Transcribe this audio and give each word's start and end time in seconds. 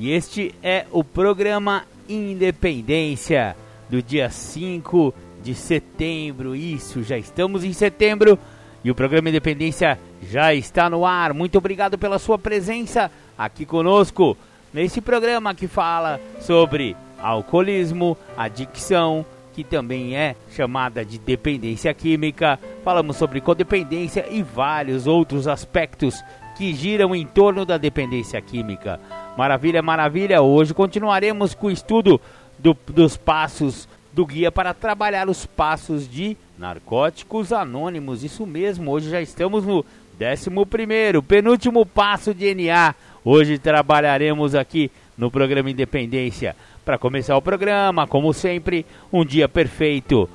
e 0.00 0.12
este 0.12 0.54
é 0.62 0.86
o 0.90 1.04
programa 1.04 1.84
Independência 2.08 3.54
do 3.90 4.02
dia 4.02 4.30
5 4.30 5.14
de 5.42 5.54
setembro. 5.54 6.56
Isso, 6.56 7.02
já 7.02 7.18
estamos 7.18 7.64
em 7.64 7.74
setembro 7.74 8.38
e 8.82 8.90
o 8.90 8.94
programa 8.94 9.28
Independência 9.28 9.98
já 10.22 10.54
está 10.54 10.88
no 10.88 11.04
ar. 11.04 11.34
Muito 11.34 11.58
obrigado 11.58 11.98
pela 11.98 12.18
sua 12.18 12.38
presença 12.38 13.10
aqui 13.36 13.66
conosco 13.66 14.38
nesse 14.72 15.02
programa 15.02 15.54
que 15.54 15.68
fala 15.68 16.18
sobre 16.40 16.96
alcoolismo, 17.20 18.16
adicção, 18.38 19.26
que 19.52 19.62
também 19.62 20.16
é 20.16 20.34
chamada 20.56 21.04
de 21.04 21.18
dependência 21.18 21.92
química. 21.92 22.58
Falamos 22.82 23.18
sobre 23.18 23.42
codependência 23.42 24.24
e 24.30 24.42
vários 24.42 25.06
outros 25.06 25.46
aspectos 25.46 26.24
que 26.60 26.74
giram 26.74 27.14
em 27.14 27.24
torno 27.24 27.64
da 27.64 27.78
dependência 27.78 28.38
química. 28.38 29.00
Maravilha, 29.34 29.80
maravilha! 29.80 30.42
Hoje 30.42 30.74
continuaremos 30.74 31.54
com 31.54 31.68
o 31.68 31.70
estudo 31.70 32.20
do, 32.58 32.76
dos 32.88 33.16
passos 33.16 33.88
do 34.12 34.26
guia 34.26 34.52
para 34.52 34.74
trabalhar 34.74 35.30
os 35.30 35.46
passos 35.46 36.06
de 36.06 36.36
narcóticos 36.58 37.50
anônimos. 37.50 38.22
Isso 38.22 38.44
mesmo, 38.44 38.90
hoje 38.90 39.08
já 39.08 39.22
estamos 39.22 39.64
no 39.64 39.86
11, 40.20 41.22
penúltimo 41.26 41.86
passo 41.86 42.34
de 42.34 42.54
NA. 42.54 42.94
Hoje 43.24 43.56
trabalharemos 43.58 44.54
aqui 44.54 44.90
no 45.16 45.30
programa 45.30 45.70
Independência. 45.70 46.54
Para 46.84 46.98
começar 46.98 47.38
o 47.38 47.42
programa, 47.42 48.06
como 48.06 48.34
sempre, 48.34 48.84
um 49.10 49.24
dia 49.24 49.48
perfeito. 49.48 50.28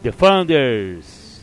The 0.00 0.12
Flanders. 0.12 1.40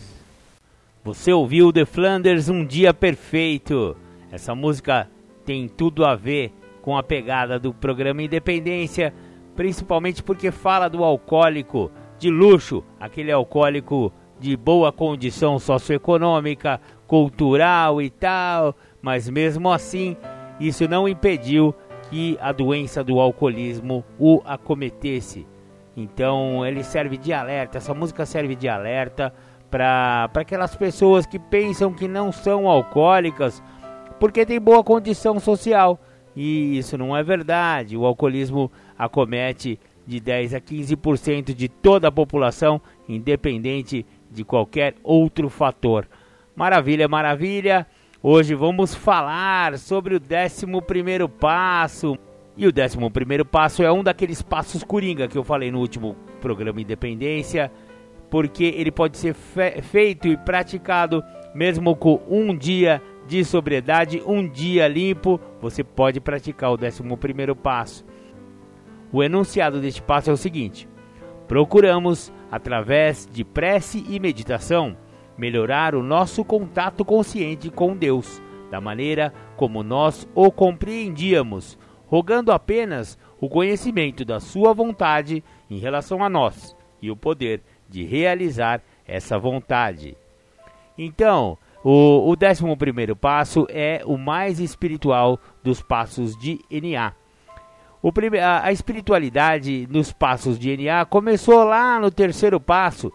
Você 1.04 1.34
ouviu 1.34 1.74
The 1.74 1.84
Flanders, 1.84 2.48
um 2.48 2.66
dia 2.66 2.94
perfeito. 2.94 3.98
Essa 4.34 4.56
música 4.56 5.08
tem 5.46 5.68
tudo 5.68 6.04
a 6.04 6.16
ver 6.16 6.52
com 6.82 6.98
a 6.98 7.04
pegada 7.04 7.60
do 7.60 7.72
programa 7.72 8.24
Independência, 8.24 9.14
principalmente 9.56 10.24
porque 10.24 10.50
fala 10.50 10.90
do 10.90 11.04
alcoólico 11.04 11.92
de 12.18 12.32
luxo, 12.32 12.84
aquele 13.00 13.32
alcoólico 13.32 14.12
de 14.40 14.58
boa 14.58 14.92
condição 14.92 15.60
socioeconômica, 15.60 16.82
cultural 17.06 18.02
e 18.02 18.10
tal, 18.10 18.76
mas 19.04 19.30
mesmo 19.30 19.72
assim, 19.72 20.18
isso 20.60 20.88
não 20.88 21.08
impediu 21.08 21.76
que 22.10 22.36
a 22.42 22.52
doença 22.52 23.04
do 23.04 23.20
alcoolismo 23.20 24.04
o 24.18 24.42
acometesse. 24.46 25.46
Então, 25.96 26.66
ele 26.66 26.84
serve 26.84 27.18
de 27.18 27.32
alerta, 27.32 27.78
essa 27.78 27.94
música 27.94 28.26
serve 28.26 28.56
de 28.56 28.68
alerta 28.68 29.32
para 29.70 30.28
aquelas 30.34 30.76
pessoas 30.76 31.28
que 31.28 31.38
pensam 31.38 31.94
que 31.94 32.08
não 32.08 32.32
são 32.32 32.68
alcoólicas 32.68 33.62
porque 34.24 34.46
tem 34.46 34.58
boa 34.58 34.82
condição 34.86 35.38
social. 35.38 36.00
E 36.34 36.78
isso 36.78 36.98
não 36.98 37.14
é 37.14 37.22
verdade. 37.22 37.98
O 37.98 38.06
alcoolismo 38.06 38.72
acomete 38.98 39.78
de 40.08 40.18
10 40.22 40.54
a 40.54 40.62
15% 40.62 41.54
de 41.54 41.68
toda 41.68 42.08
a 42.08 42.12
população, 42.12 42.80
independente 43.10 44.06
de 44.32 44.46
qualquer 44.46 44.96
outro 45.04 45.50
fator. 45.50 46.08
Maravilha, 46.56 47.06
maravilha. 47.06 47.86
Hoje 48.22 48.56
vamos 48.56 48.96
falar 48.96 49.78
sobre 49.78 50.16
o 50.16 50.22
11 50.22 51.28
passo. 51.38 52.18
E 52.56 52.66
o 52.66 52.72
11 52.72 53.44
passo 53.44 53.84
é 53.84 53.92
um 53.92 54.02
daqueles 54.02 54.42
passos 54.42 54.86
coringa 54.86 55.28
que 55.28 55.38
eu 55.38 55.44
falei 55.44 55.70
no 55.70 55.80
último 55.80 56.16
programa 56.40 56.80
Independência, 56.80 57.70
porque 58.30 58.64
ele 58.64 58.90
pode 58.90 59.18
ser 59.18 59.34
fe 59.34 59.82
feito 59.82 60.30
e 60.30 60.38
praticado 60.38 61.22
mesmo 61.54 61.94
com 61.94 62.22
um 62.30 62.56
dia 62.56 63.02
de 63.28 63.44
sobriedade, 63.44 64.22
um 64.26 64.48
dia 64.48 64.88
limpo, 64.88 65.40
você 65.62 65.84
pode 65.84 66.20
praticar 66.20 66.72
o 66.72 66.74
11 66.76 67.56
passo. 67.62 68.06
O 69.12 69.24
enunciado 69.24 69.80
deste 69.80 70.02
passo 70.02 70.30
é 70.30 70.34
o 70.34 70.38
seguinte: 70.38 70.88
procuramos, 71.48 72.34
através 72.52 73.28
de 73.32 73.44
prece 73.44 74.04
e 74.10 74.20
meditação, 74.20 74.98
melhorar 75.38 75.96
o 75.96 76.04
nosso 76.04 76.44
contato 76.44 77.06
consciente 77.06 77.70
com 77.70 77.96
Deus, 77.96 78.42
da 78.70 78.82
maneira 78.82 79.34
como 79.56 79.84
nós 79.84 80.28
o 80.36 80.52
compreendíamos, 80.52 81.78
rogando 82.08 82.52
apenas 82.52 83.18
o 83.40 83.50
conhecimento 83.50 84.26
da 84.26 84.40
Sua 84.40 84.74
vontade 84.74 85.44
em 85.70 85.78
relação 85.78 86.24
a 86.24 86.30
nós 86.30 86.76
e 87.02 87.12
o 87.12 87.16
poder 87.16 87.62
de 87.90 88.04
realizar 88.04 88.82
essa 89.06 89.38
vontade. 89.38 90.18
Então, 90.98 91.58
o, 91.84 92.32
o 92.32 92.34
11 92.34 93.16
passo 93.20 93.68
é 93.70 94.02
o 94.06 94.18
mais 94.18 94.60
espiritual 94.60 95.38
dos 95.62 95.82
passos 95.82 96.38
de 96.38 96.60
NA. 96.72 97.14
O 98.02 98.12
prime, 98.12 98.40
a, 98.40 98.66
a 98.66 98.72
espiritualidade 98.72 99.88
nos 99.90 100.12
passos 100.14 100.58
de 100.58 100.76
NA 100.78 101.06
começou 101.06 101.64
lá 101.64 102.00
no 102.00 102.10
terceiro 102.10 102.60
passo, 102.60 103.12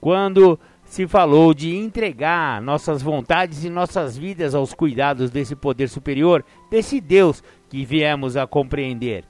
quando 0.00 0.58
se 0.84 1.06
falou 1.06 1.54
de 1.54 1.76
entregar 1.76 2.60
nossas 2.60 3.00
vontades 3.00 3.64
e 3.64 3.70
nossas 3.70 4.18
vidas 4.18 4.54
aos 4.54 4.74
cuidados 4.74 5.30
desse 5.30 5.54
poder 5.54 5.88
superior, 5.88 6.44
desse 6.70 7.00
Deus 7.00 7.42
que 7.68 7.84
viemos 7.84 8.36
a 8.36 8.46
compreender. 8.46 9.24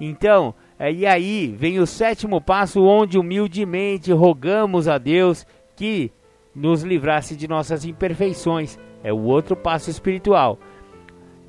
Então, 0.00 0.54
é, 0.78 0.92
e 0.92 1.06
aí 1.06 1.54
vem 1.58 1.78
o 1.78 1.86
sétimo 1.86 2.40
passo, 2.40 2.82
onde 2.82 3.18
humildemente 3.18 4.12
rogamos 4.12 4.88
a 4.88 4.98
Deus 4.98 5.46
que 5.76 6.12
nos 6.54 6.82
livrasse 6.82 7.34
de 7.34 7.48
nossas 7.48 7.84
imperfeições. 7.84 8.78
É 9.02 9.12
o 9.12 9.22
outro 9.22 9.56
passo 9.56 9.90
espiritual. 9.90 10.58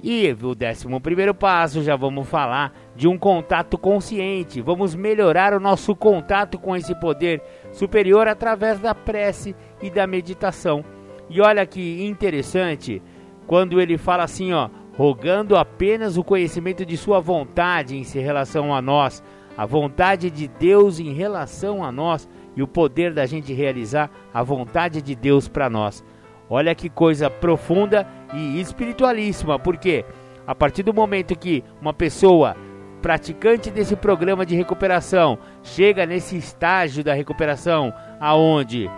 E 0.04 0.36
o 0.44 0.54
décimo 0.54 1.02
primeiro 1.02 1.34
passo, 1.34 1.82
já 1.82 1.96
vamos 1.96 2.28
falar 2.28 2.74
de 2.96 3.08
um 3.08 3.18
contato 3.18 3.78
consciente. 3.78 4.62
Vamos 4.62 4.94
melhorar 4.94 5.54
o 5.54 5.60
nosso 5.60 5.96
contato 5.96 6.60
com 6.60 6.76
esse 6.76 6.94
poder 7.00 7.42
superior 7.72 8.28
através 8.28 8.80
da 8.80 8.94
prece 8.94 9.56
e 9.82 9.90
da 9.90 10.06
meditação. 10.06 10.86
E 11.30 11.42
olha 11.42 11.66
que 11.66 12.06
interessante, 12.06 13.02
quando 13.48 13.82
ele 13.82 13.98
fala 13.98 14.24
assim, 14.24 14.54
ó, 14.54 14.70
rogando 14.96 15.58
apenas 15.58 16.18
o 16.18 16.24
conhecimento 16.24 16.86
de 16.86 16.96
sua 16.98 17.20
vontade 17.20 17.98
em 17.98 18.04
relação 18.04 18.76
a 18.76 18.82
nós, 18.82 19.24
a 19.58 19.66
vontade 19.66 20.30
de 20.30 20.48
Deus 20.48 21.00
em 21.00 21.14
relação 21.14 21.84
a 21.84 21.92
nós 21.92 22.30
e 22.56 22.64
o 22.64 22.68
poder 22.68 23.14
da 23.14 23.26
gente 23.26 23.54
realizar 23.54 24.10
a 24.34 24.42
vontade 24.42 25.02
de 25.02 25.16
Deus 25.16 25.48
para 25.48 25.70
nós. 25.70 26.04
Olha 26.50 26.76
que 26.76 26.90
coisa 26.90 27.30
profunda 27.30 28.08
e 28.34 28.60
espiritualíssima, 28.62 29.58
porque 29.58 30.06
a 30.46 30.54
partir 30.54 30.84
do 30.84 30.94
momento 30.94 31.38
que 31.38 31.64
uma 31.82 31.94
pessoa 31.94 32.56
praticante 33.02 33.70
desse 33.70 33.96
programa 33.96 34.46
de 34.46 34.56
recuperação 34.56 35.38
chega 35.64 36.06
nesse 36.06 36.38
estágio 36.38 37.04
da 37.04 37.14
recuperação 37.14 37.94
aonde 38.20 38.90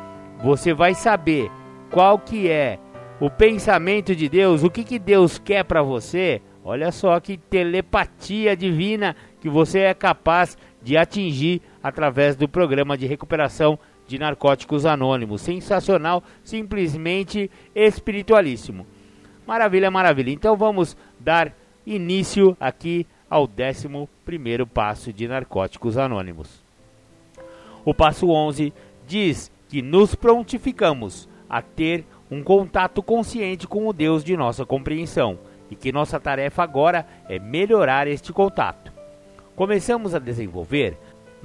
você 0.42 0.74
vai 0.74 0.94
saber 0.94 1.50
qual 1.90 2.20
que 2.20 2.50
é 2.50 2.80
o 3.20 3.30
pensamento 3.30 4.16
de 4.16 4.30
Deus, 4.30 4.64
o 4.64 4.70
que, 4.70 4.84
que 4.84 5.00
Deus 5.00 5.40
quer 5.40 5.64
para 5.64 5.82
você, 5.82 6.42
olha 6.64 6.92
só 6.92 7.20
que 7.20 7.38
telepatia 7.38 8.56
divina 8.56 9.16
que 9.42 9.50
você 9.50 9.80
é 9.80 9.94
capaz 9.94 10.58
de 10.82 10.96
atingir 10.96 11.62
através 11.88 12.36
do 12.36 12.50
programa 12.50 12.98
de 12.98 13.08
recuperação 13.08 13.80
de 14.06 14.20
narcóticos 14.20 14.86
anônimos. 14.86 15.42
Sensacional, 15.42 16.22
simplesmente 16.44 17.50
espiritualíssimo. 17.74 18.86
Maravilha, 19.48 19.90
maravilha. 19.90 20.32
Então 20.32 20.58
vamos 20.58 20.98
dar 21.18 21.56
início 21.86 22.58
aqui 22.60 23.08
ao 23.30 23.48
11 23.48 24.66
passo 24.66 25.14
de 25.14 25.30
narcóticos 25.30 25.98
anônimos. 25.98 26.62
O 27.86 27.94
passo 27.94 28.30
11 28.30 28.74
diz 29.08 29.50
que 29.70 29.82
nos 29.82 30.14
prontificamos 30.14 31.30
a 31.50 31.62
ter 31.62 32.06
um 32.30 32.44
contato 32.44 33.02
consciente 33.02 33.66
com 33.66 33.88
o 33.88 33.94
Deus 33.94 34.26
de 34.26 34.36
nossa 34.36 34.66
compreensão 34.66 35.40
e 35.72 35.76
que 35.76 35.94
nossa 35.94 36.20
tarefa 36.20 36.64
agora 36.64 37.08
é 37.30 37.40
melhorar 37.40 38.08
este 38.08 38.34
contato. 38.34 38.92
Começamos 39.56 40.14
a 40.14 40.20
desenvolver 40.20 40.98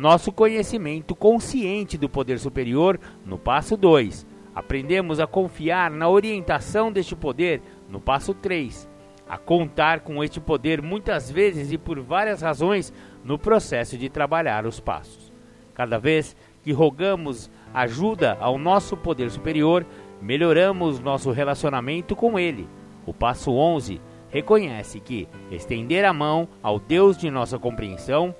nosso 0.03 0.33
conhecimento 0.33 1.15
consciente 1.15 1.97
do 1.97 2.09
poder 2.09 2.37
superior 2.41 2.99
no 3.25 3.39
passo 3.39 3.77
2. 3.77 4.27
Aprendemos 4.53 5.21
a 5.21 5.29
confiar 5.29 5.93
na 5.93 6.09
orientação 6.09 6.91
deste 6.91 7.15
poder 7.15 7.63
no 7.89 8.01
passo 8.01 8.35
3. 8.35 8.91
a 9.29 9.39
contar 9.39 10.01
com 10.01 10.23
este 10.23 10.41
poder 10.41 10.83
muitas 10.83 11.31
vezes 11.31 11.73
e 11.73 11.79
por 11.79 12.01
várias 12.01 12.43
razões 12.43 12.93
no 13.25 13.39
processo 13.39 13.97
de 13.97 14.11
trabalhar 14.11 14.67
os 14.67 14.81
passos. 14.81 15.33
Cada 15.73 15.99
vez 15.99 16.37
que 16.63 16.73
rogamos 16.73 17.49
ajuda 17.73 18.37
ao 18.41 18.59
nosso 18.59 18.95
poder 18.95 19.31
superior, 19.31 19.87
melhoramos 20.21 20.99
nosso 20.99 21.31
relacionamento 21.31 22.15
com 22.15 22.39
ele. 22.39 22.69
O 23.07 23.15
passo 23.15 23.53
11 23.53 24.01
reconhece 24.29 25.01
que 25.01 25.29
estender 25.51 26.05
a 26.05 26.13
mão 26.13 26.49
ao 26.63 26.79
Deus 26.79 27.17
de 27.17 27.31
nossa 27.31 27.59
compreensão, 27.59 28.35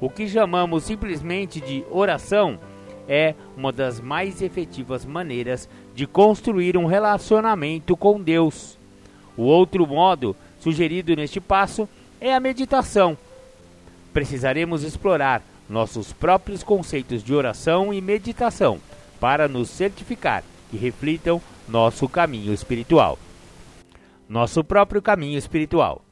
o 0.00 0.08
que 0.08 0.28
chamamos 0.28 0.84
simplesmente 0.84 1.60
de 1.60 1.84
oração, 1.90 2.58
é 3.08 3.34
uma 3.56 3.72
das 3.72 4.00
mais 4.00 4.42
efetivas 4.42 5.04
maneiras 5.04 5.68
de 5.94 6.06
construir 6.06 6.76
um 6.76 6.84
relacionamento 6.84 7.96
com 7.96 8.20
Deus. 8.20 8.78
O 9.36 9.42
outro 9.42 9.86
modo 9.86 10.36
sugerido 10.60 11.16
neste 11.16 11.40
passo 11.40 11.88
é 12.20 12.34
a 12.34 12.40
meditação. 12.40 13.16
Precisaremos 14.12 14.82
explorar 14.82 15.42
nossos 15.68 16.12
próprios 16.12 16.62
conceitos 16.62 17.22
de 17.22 17.34
oração 17.34 17.92
e 17.92 18.00
meditação 18.00 18.80
para 19.20 19.48
nos 19.48 19.68
certificar 19.68 20.42
que 20.70 20.76
reflitam 20.76 21.40
nosso 21.66 22.08
caminho 22.08 22.52
espiritual. 22.52 23.18
Nosso 24.28 24.62
próprio 24.62 25.00
caminho 25.00 25.38
espiritual. 25.38 26.02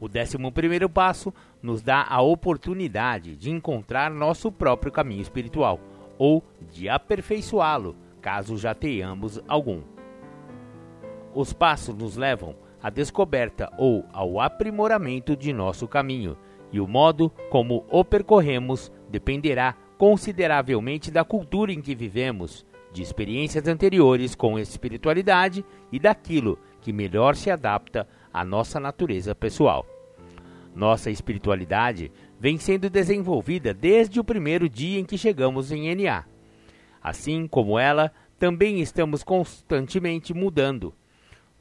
O 0.00 0.08
décimo 0.08 0.50
primeiro 0.50 0.88
passo 0.88 1.32
nos 1.62 1.80
dá 1.80 2.04
a 2.08 2.20
oportunidade 2.20 3.36
de 3.36 3.50
encontrar 3.50 4.10
nosso 4.10 4.50
próprio 4.50 4.90
caminho 4.90 5.22
espiritual 5.22 5.78
ou 6.18 6.42
de 6.70 6.88
aperfeiçoá-lo, 6.88 7.96
caso 8.20 8.56
já 8.56 8.74
tenhamos 8.74 9.42
algum. 9.46 9.82
Os 11.34 11.52
passos 11.52 11.94
nos 11.94 12.16
levam 12.16 12.54
à 12.82 12.90
descoberta 12.90 13.72
ou 13.78 14.04
ao 14.12 14.40
aprimoramento 14.40 15.36
de 15.36 15.52
nosso 15.52 15.86
caminho, 15.88 16.36
e 16.70 16.80
o 16.80 16.86
modo 16.86 17.30
como 17.50 17.84
o 17.90 18.04
percorremos 18.04 18.90
dependerá 19.08 19.76
consideravelmente 19.96 21.10
da 21.10 21.24
cultura 21.24 21.72
em 21.72 21.80
que 21.80 21.94
vivemos, 21.94 22.66
de 22.92 23.02
experiências 23.02 23.66
anteriores 23.68 24.34
com 24.34 24.58
espiritualidade 24.58 25.64
e 25.90 25.98
daquilo 25.98 26.58
que 26.80 26.92
melhor 26.92 27.36
se 27.36 27.50
adapta 27.50 28.06
à 28.32 28.44
nossa 28.44 28.78
natureza 28.78 29.34
pessoal. 29.34 29.86
Nossa 30.74 31.10
espiritualidade 31.10 32.10
vem 32.40 32.58
sendo 32.58 32.88
desenvolvida 32.88 33.74
desde 33.74 34.18
o 34.18 34.24
primeiro 34.24 34.68
dia 34.68 34.98
em 34.98 35.04
que 35.04 35.18
chegamos 35.18 35.70
em 35.70 35.94
NA. 35.94 36.24
Assim 37.02 37.46
como 37.46 37.78
ela, 37.78 38.12
também 38.38 38.80
estamos 38.80 39.22
constantemente 39.22 40.32
mudando. 40.32 40.94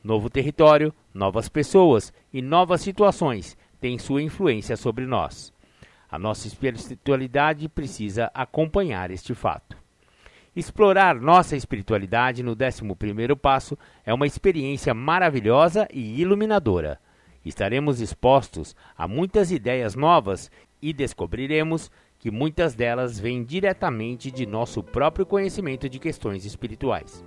Novo 0.04 0.30
território, 0.30 0.94
novas 1.14 1.50
pessoas 1.50 2.14
e 2.34 2.42
novas 2.42 2.82
situações 2.82 3.58
têm 3.80 4.00
sua 4.00 4.22
influência 4.22 4.76
sobre 4.78 5.06
nós. 5.06 5.54
A 6.10 6.18
nossa 6.18 6.48
espiritualidade 6.48 7.70
precisa 7.70 8.32
acompanhar 8.34 9.12
este 9.12 9.36
fato. 9.36 9.78
Explorar 10.56 11.16
nossa 11.16 11.56
espiritualidade 11.56 12.44
no 12.44 12.52
11 12.52 13.36
passo 13.42 13.78
é 14.06 14.14
uma 14.14 14.28
experiência 14.28 14.94
maravilhosa 14.94 15.88
e 15.94 16.20
iluminadora. 16.20 17.00
Estaremos 17.44 18.02
expostos 18.02 18.76
a 18.98 19.08
muitas 19.08 19.52
ideias 19.52 19.96
novas 19.96 20.52
e 20.82 20.94
descobriremos 20.94 21.90
que 22.20 22.30
muitas 22.30 22.76
delas 22.76 23.20
vêm 23.20 23.44
diretamente 23.44 24.30
de 24.30 24.46
nosso 24.46 24.84
próprio 24.84 25.26
conhecimento 25.26 25.90
de 25.90 25.98
questões 25.98 26.46
espirituais. 26.46 27.26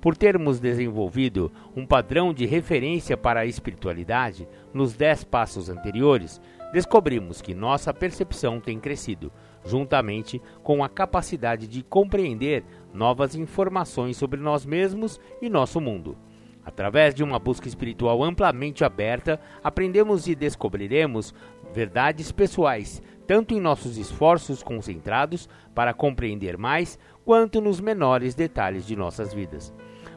Por 0.00 0.16
termos 0.16 0.58
desenvolvido 0.58 1.52
um 1.76 1.86
padrão 1.86 2.32
de 2.32 2.46
referência 2.46 3.16
para 3.16 3.40
a 3.40 3.46
espiritualidade 3.46 4.48
nos 4.72 4.94
dez 4.94 5.22
passos 5.22 5.68
anteriores, 5.68 6.40
descobrimos 6.72 7.42
que 7.42 7.54
nossa 7.54 7.92
percepção 7.92 8.58
tem 8.58 8.80
crescido, 8.80 9.30
juntamente 9.64 10.40
com 10.62 10.82
a 10.82 10.88
capacidade 10.88 11.68
de 11.68 11.82
compreender 11.82 12.64
novas 12.92 13.34
informações 13.34 14.16
sobre 14.16 14.40
nós 14.40 14.64
mesmos 14.64 15.20
e 15.40 15.48
nosso 15.48 15.80
mundo. 15.80 16.16
Através 16.64 17.14
de 17.14 17.24
uma 17.24 17.38
busca 17.38 17.66
espiritual 17.66 18.22
amplamente 18.22 18.84
aberta, 18.84 19.40
aprendemos 19.62 20.26
e 20.28 20.34
descobriremos 20.34 21.34
verdades 21.74 22.30
pessoais, 22.30 23.02
tanto 23.26 23.54
em 23.54 23.60
nossos 23.60 23.96
esforços 23.96 24.62
concentrados 24.62 25.48
para 25.74 25.92
compreender 25.92 26.56
mais, 26.56 26.98
quanto 27.24 27.60
nos 27.60 27.80
menores 27.80 28.34
detalhes 28.34 28.86
de 28.86 28.94
nossas 28.94 29.34
vidas. 29.34 29.72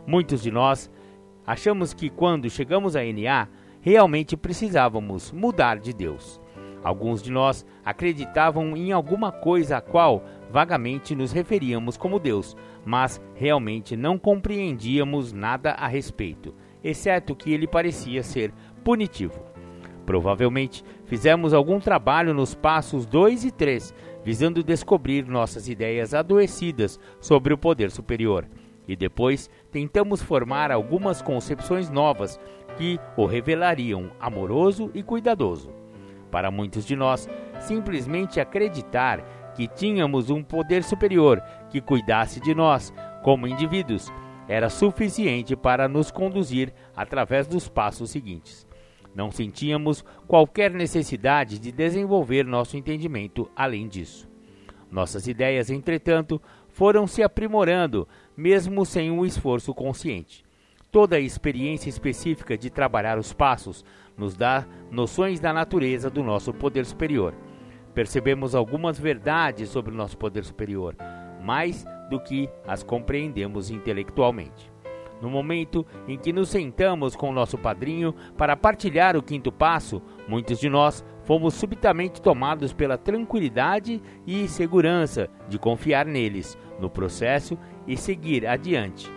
Muitos 0.06 0.44
de 0.44 0.52
nós 0.52 0.92
achamos 1.46 1.94
que 1.94 2.10
quando 2.10 2.50
chegamos 2.50 2.96
a 2.96 3.02
NA, 3.04 3.48
realmente 3.82 4.38
precisávamos 4.38 5.32
mudar 5.32 5.80
de 5.80 5.94
Deus. 5.94 6.40
Alguns 6.84 7.24
de 7.24 7.32
nós 7.32 7.66
acreditavam 7.84 8.78
em 8.78 8.92
alguma 8.92 9.32
coisa 9.32 9.78
a 9.78 9.82
qual 9.82 10.24
vagamente 10.52 11.16
nos 11.16 11.32
referíamos 11.32 11.98
como 11.98 12.20
Deus, 12.20 12.56
mas 12.86 13.20
realmente 13.34 13.98
não 13.98 14.18
compreendíamos 14.18 15.34
nada 15.34 15.72
a 15.72 15.88
respeito, 15.88 16.54
exceto 16.84 17.36
que 17.36 17.52
ele 17.52 17.68
parecia 17.68 18.22
ser 18.22 18.54
punitivo. 18.84 19.44
Provavelmente 20.06 20.84
fizemos 21.06 21.54
algum 21.54 21.80
trabalho 21.80 22.34
nos 22.34 22.54
passos 22.54 23.08
2 23.08 23.46
e 23.46 23.52
3, 23.52 23.94
visando 24.24 24.64
descobrir 24.64 25.26
nossas 25.28 25.68
ideias 25.68 26.14
adoecidas 26.14 27.00
sobre 27.20 27.54
o 27.54 27.58
poder 27.58 27.90
superior, 27.90 28.48
e 28.88 28.96
depois 28.96 29.50
tentamos 29.72 30.22
formar 30.22 30.72
algumas 30.72 31.24
concepções 31.24 31.90
novas 31.90 32.40
que 32.78 33.00
o 33.18 33.26
revelariam 33.26 34.12
amoroso 34.20 34.92
e 34.94 35.02
cuidadoso. 35.02 35.72
Para 36.30 36.52
muitos 36.52 36.86
de 36.86 36.96
nós, 36.96 37.28
simplesmente 37.60 38.40
acreditar 38.40 39.24
que 39.56 39.68
tínhamos 39.68 40.30
um 40.30 40.44
poder 40.44 40.84
superior 40.84 41.42
que 41.70 41.82
cuidasse 41.82 42.40
de 42.40 42.54
nós, 42.54 42.94
como 43.24 43.48
indivíduos, 43.48 44.12
era 44.48 44.70
suficiente 44.70 45.56
para 45.56 45.88
nos 45.88 46.12
conduzir 46.12 46.74
através 46.96 47.48
dos 47.48 47.68
passos 47.68 48.12
seguintes. 48.12 48.68
Não 49.16 49.32
sentíamos 49.32 50.04
qualquer 50.28 50.72
necessidade 50.72 51.58
de 51.58 51.72
desenvolver 51.72 52.46
nosso 52.46 52.78
entendimento 52.78 53.50
além 53.56 53.88
disso. 53.88 54.28
Nossas 54.92 55.26
ideias, 55.28 55.70
entretanto, 55.70 56.42
foram 56.68 57.08
se 57.08 57.24
aprimorando, 57.24 58.08
mesmo 58.36 58.86
sem 58.86 59.10
um 59.10 59.26
esforço 59.26 59.74
consciente. 59.74 60.44
Toda 60.92 61.16
a 61.16 61.20
experiência 61.20 61.90
específica 61.90 62.58
de 62.58 62.70
trabalhar 62.70 63.18
os 63.18 63.34
passos 63.34 63.84
nos 64.18 64.36
dá 64.36 64.66
noções 64.92 65.40
da 65.40 65.52
natureza 65.52 66.10
do 66.10 66.22
nosso 66.24 66.54
poder 66.54 66.86
superior. 66.86 67.34
Percebemos 67.96 68.54
algumas 68.54 69.00
verdades 69.00 69.70
sobre 69.70 69.94
o 69.94 69.98
nosso 69.98 70.18
poder 70.18 70.44
superior, 70.44 70.96
mais 71.42 71.86
do 72.10 72.20
que 72.20 72.50
as 72.68 72.84
compreendemos 72.84 73.72
intelectualmente. 73.72 74.72
No 75.22 75.30
momento 75.30 75.86
em 76.08 76.18
que 76.18 76.34
nos 76.34 76.50
sentamos 76.50 77.16
com 77.16 77.30
o 77.30 77.34
nosso 77.34 77.58
padrinho 77.58 78.14
para 78.38 78.58
partilhar 78.58 79.16
o 79.16 79.24
quinto 79.24 79.50
passo, 79.52 80.02
muitos 80.28 80.60
de 80.60 80.70
nós 80.70 81.06
fomos 81.24 81.54
subitamente 81.54 82.22
tomados 82.22 82.74
pela 82.74 82.98
tranquilidade 82.98 84.02
e 84.28 84.48
segurança 84.48 85.30
de 85.48 85.58
confiar 85.58 86.06
neles, 86.06 86.58
no 86.80 86.90
processo 86.90 87.58
e 87.88 87.96
seguir 87.96 88.46
adiante. 88.46 89.10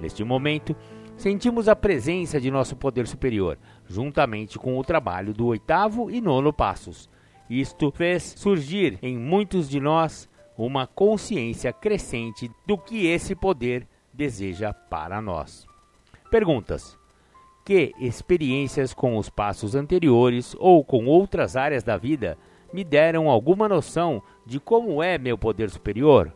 Neste 0.00 0.24
momento, 0.24 0.74
sentimos 1.16 1.68
a 1.68 1.76
presença 1.76 2.40
de 2.40 2.50
nosso 2.50 2.74
poder 2.74 3.06
superior, 3.06 3.58
juntamente 3.86 4.58
com 4.58 4.76
o 4.76 4.84
trabalho 4.84 5.32
do 5.32 5.46
oitavo 5.46 6.10
e 6.10 6.20
nono 6.20 6.52
passos. 6.52 7.08
Isto 7.48 7.90
fez 7.90 8.22
surgir 8.22 8.98
em 9.02 9.16
muitos 9.16 9.68
de 9.68 9.80
nós 9.80 10.28
uma 10.56 10.86
consciência 10.86 11.72
crescente 11.72 12.50
do 12.66 12.76
que 12.76 13.06
esse 13.06 13.34
poder 13.34 13.86
deseja 14.12 14.72
para 14.72 15.22
nós. 15.22 15.66
Perguntas: 16.30 16.98
Que 17.64 17.94
experiências 17.98 18.92
com 18.92 19.16
os 19.16 19.30
passos 19.30 19.74
anteriores 19.74 20.54
ou 20.58 20.84
com 20.84 21.06
outras 21.06 21.56
áreas 21.56 21.82
da 21.82 21.96
vida 21.96 22.36
me 22.72 22.84
deram 22.84 23.30
alguma 23.30 23.68
noção 23.68 24.22
de 24.44 24.60
como 24.60 25.02
é 25.02 25.16
meu 25.16 25.38
poder 25.38 25.70
superior? 25.70 26.34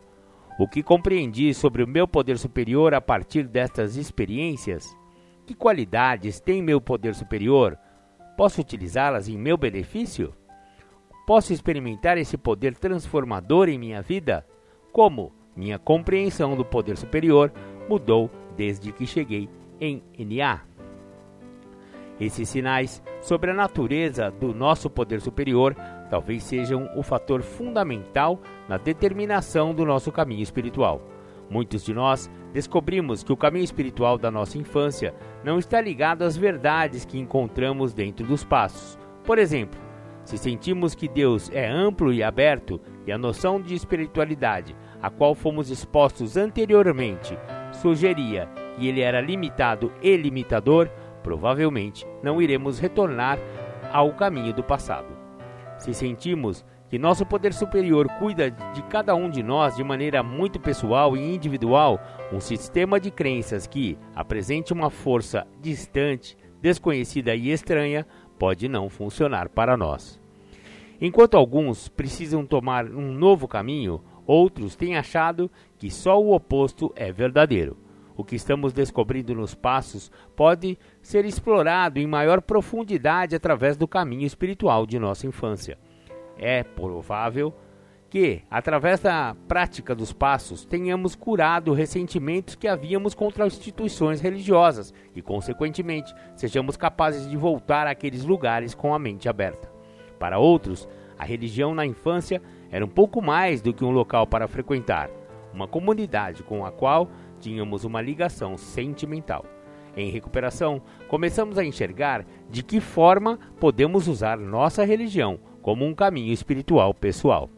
O 0.59 0.67
que 0.67 0.81
compreendi 0.81 1.53
sobre 1.53 1.83
o 1.83 1.87
meu 1.87 2.07
poder 2.07 2.37
superior 2.37 2.93
a 2.93 3.01
partir 3.01 3.47
destas 3.47 3.97
experiências? 3.97 4.95
Que 5.45 5.53
qualidades 5.53 6.39
tem 6.39 6.61
meu 6.61 6.79
poder 6.79 7.13
superior? 7.15 7.77
Posso 8.37 8.61
utilizá-las 8.61 9.27
em 9.27 9.37
meu 9.37 9.57
benefício? 9.57 10.33
Posso 11.25 11.53
experimentar 11.53 12.17
esse 12.17 12.37
poder 12.37 12.75
transformador 12.75 13.69
em 13.69 13.77
minha 13.77 14.01
vida? 14.01 14.45
Como? 14.91 15.31
Minha 15.55 15.79
compreensão 15.79 16.55
do 16.55 16.65
poder 16.65 16.97
superior 16.97 17.51
mudou 17.87 18.29
desde 18.57 18.91
que 18.91 19.05
cheguei 19.05 19.49
em 19.79 20.03
NA. 20.17 20.61
Esses 22.19 22.49
sinais 22.49 23.01
sobre 23.21 23.51
a 23.51 23.53
natureza 23.53 24.31
do 24.31 24.53
nosso 24.53 24.89
poder 24.89 25.21
superior 25.21 25.75
talvez 26.09 26.43
sejam 26.43 26.89
o 26.95 27.01
fator 27.01 27.41
fundamental 27.41 28.39
na 28.67 28.77
determinação 28.77 29.73
do 29.73 29.85
nosso 29.85 30.11
caminho 30.11 30.43
espiritual. 30.43 31.01
Muitos 31.49 31.83
de 31.83 31.93
nós 31.93 32.29
descobrimos 32.53 33.23
que 33.23 33.33
o 33.33 33.37
caminho 33.37 33.63
espiritual 33.63 34.17
da 34.17 34.29
nossa 34.29 34.57
infância 34.57 35.13
não 35.43 35.57
está 35.57 35.81
ligado 35.81 36.23
às 36.23 36.37
verdades 36.37 37.05
que 37.05 37.19
encontramos 37.19 37.93
dentro 37.93 38.25
dos 38.25 38.43
passos. 38.43 38.97
Por 39.23 39.37
exemplo, 39.37 39.79
se 40.23 40.37
sentimos 40.37 40.95
que 40.95 41.07
Deus 41.07 41.49
é 41.53 41.67
amplo 41.67 42.13
e 42.13 42.23
aberto 42.23 42.79
e 43.05 43.11
a 43.11 43.17
noção 43.17 43.61
de 43.61 43.75
espiritualidade 43.75 44.75
a 45.01 45.09
qual 45.09 45.35
fomos 45.35 45.69
expostos 45.69 46.37
anteriormente 46.37 47.37
sugeria 47.73 48.47
que 48.77 48.87
ele 48.87 49.01
era 49.01 49.19
limitado 49.19 49.91
e 50.01 50.15
limitador, 50.15 50.89
provavelmente 51.21 52.07
não 52.23 52.41
iremos 52.41 52.79
retornar 52.79 53.37
ao 53.91 54.13
caminho 54.13 54.53
do 54.53 54.63
passado. 54.63 55.13
Se 55.77 55.93
sentimos 55.93 56.65
que 56.89 56.97
nosso 56.97 57.25
poder 57.25 57.53
superior 57.53 58.07
cuida 58.19 58.51
de 58.51 58.81
cada 58.83 59.15
um 59.15 59.29
de 59.29 59.43
nós 59.43 59.75
de 59.75 59.83
maneira 59.83 60.23
muito 60.23 60.59
pessoal 60.59 61.17
e 61.17 61.35
individual, 61.35 61.99
um 62.31 62.39
sistema 62.39 62.99
de 62.99 63.11
crenças 63.11 63.67
que 63.67 63.97
apresente 64.15 64.71
uma 64.71 64.89
força 64.89 65.45
distante, 65.59 66.37
desconhecida 66.61 67.35
e 67.35 67.51
estranha 67.51 68.05
pode 68.43 68.67
não 68.67 68.89
funcionar 68.89 69.47
para 69.47 69.77
nós. 69.77 70.19
Enquanto 70.99 71.37
alguns 71.37 71.87
precisam 71.87 72.45
tomar 72.45 72.83
um 72.85 73.13
novo 73.13 73.47
caminho, 73.47 74.03
outros 74.27 74.75
têm 74.75 74.97
achado 74.97 75.49
que 75.77 75.89
só 75.89 76.21
o 76.21 76.35
oposto 76.35 76.91
é 76.93 77.09
verdadeiro. 77.09 77.77
O 78.17 78.21
que 78.21 78.35
estamos 78.35 78.73
descobrindo 78.73 79.33
nos 79.33 79.55
passos 79.55 80.11
pode 80.35 80.77
ser 81.01 81.23
explorado 81.23 82.01
em 82.01 82.05
maior 82.05 82.41
profundidade 82.41 83.33
através 83.33 83.77
do 83.77 83.87
caminho 83.87 84.25
espiritual 84.25 84.85
de 84.85 84.99
nossa 84.99 85.25
infância. 85.25 85.79
É 86.37 86.65
provável 86.65 87.53
que, 88.13 88.43
através 88.47 88.99
da 88.99 89.35
prática 89.47 89.95
dos 89.95 90.13
passos, 90.13 90.63
tenhamos 90.63 91.15
curado 91.15 91.73
ressentimentos 91.73 92.53
que 92.53 92.67
havíamos 92.67 93.15
contra 93.15 93.47
instituições 93.47 94.21
religiosas 94.21 94.93
e, 95.15 95.21
consequentemente, 95.23 96.13
sejamos 96.35 96.77
capazes 96.77 97.27
de 97.27 97.35
voltar 97.35 97.87
àqueles 97.87 98.23
lugares 98.23 98.75
com 98.75 98.93
a 98.93 98.99
mente 98.99 99.27
aberta. 99.27 99.67
Para 100.19 100.37
outros, 100.37 100.87
a 101.17 101.25
religião 101.25 101.73
na 101.73 101.87
infância 101.87 102.39
era 102.69 102.85
um 102.85 102.87
pouco 102.87 103.19
mais 103.19 103.63
do 103.63 103.73
que 103.73 103.83
um 103.83 103.89
local 103.89 104.27
para 104.27 104.47
frequentar, 104.47 105.09
uma 105.51 105.67
comunidade 105.67 106.43
com 106.43 106.63
a 106.63 106.71
qual 106.71 107.09
tínhamos 107.39 107.83
uma 107.83 107.99
ligação 107.99 108.59
sentimental. 108.59 109.43
Em 109.97 110.11
recuperação, 110.11 110.83
começamos 111.07 111.57
a 111.57 111.65
enxergar 111.65 112.27
de 112.47 112.61
que 112.61 112.79
forma 112.79 113.39
podemos 113.59 114.07
usar 114.07 114.37
nossa 114.37 114.85
religião 114.85 115.39
como 115.63 115.83
um 115.83 115.95
caminho 115.95 116.31
espiritual 116.31 116.93
pessoal. 116.93 117.49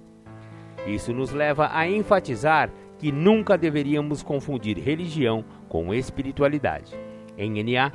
Isso 0.86 1.14
nos 1.14 1.32
leva 1.32 1.70
a 1.72 1.88
enfatizar 1.88 2.72
que 2.98 3.12
nunca 3.12 3.58
deveríamos 3.58 4.24
confundir 4.24 4.78
religião 4.78 5.44
com 5.68 5.94
espiritualidade. 5.94 6.94
Em 7.38 7.64
NA, 7.64 7.92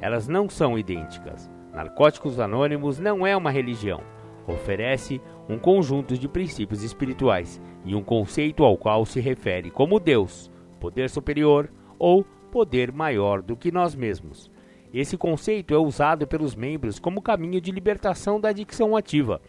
elas 0.00 0.28
não 0.28 0.48
são 0.48 0.78
idênticas. 0.78 1.50
Narcóticos 1.72 2.40
Anônimos 2.40 2.98
não 2.98 3.26
é 3.26 3.36
uma 3.36 3.50
religião. 3.50 4.00
Oferece 4.46 5.20
um 5.48 5.58
conjunto 5.58 6.16
de 6.16 6.28
princípios 6.28 6.82
espirituais 6.82 7.60
e 7.84 7.94
um 7.94 8.02
conceito 8.02 8.64
ao 8.64 8.76
qual 8.76 9.04
se 9.04 9.20
refere 9.20 9.70
como 9.70 10.00
Deus, 10.00 10.50
poder 10.80 11.10
superior 11.10 11.70
ou 11.98 12.24
poder 12.50 12.90
maior 12.90 13.42
do 13.42 13.56
que 13.56 13.70
nós 13.70 13.94
mesmos. 13.94 14.50
Esse 14.92 15.16
conceito 15.16 15.72
é 15.72 15.78
usado 15.78 16.26
pelos 16.26 16.56
membros 16.56 16.98
como 16.98 17.22
caminho 17.22 17.60
de 17.60 17.70
libertação 17.70 18.40
da 18.40 18.48
adicção 18.48 18.96
ativa. 18.96 19.40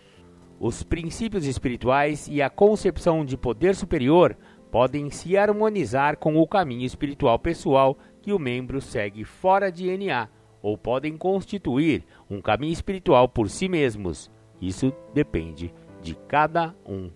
Os 0.63 0.83
princípios 0.83 1.47
espirituais 1.47 2.27
e 2.27 2.39
a 2.39 2.47
concepção 2.47 3.25
de 3.25 3.35
poder 3.35 3.73
superior 3.73 4.37
podem 4.69 5.09
se 5.09 5.35
harmonizar 5.35 6.17
com 6.17 6.37
o 6.37 6.45
caminho 6.45 6.85
espiritual 6.85 7.39
pessoal 7.39 7.97
que 8.21 8.31
o 8.31 8.37
membro 8.37 8.79
segue 8.79 9.23
fora 9.23 9.71
de 9.71 9.89
NA, 9.97 10.29
ou 10.61 10.77
podem 10.77 11.17
constituir 11.17 12.03
um 12.29 12.39
caminho 12.39 12.73
espiritual 12.73 13.27
por 13.27 13.49
si 13.49 13.67
mesmos. 13.67 14.29
Isso 14.61 14.93
depende 15.15 15.73
de 15.99 16.13
cada 16.27 16.75
um. 16.85 17.09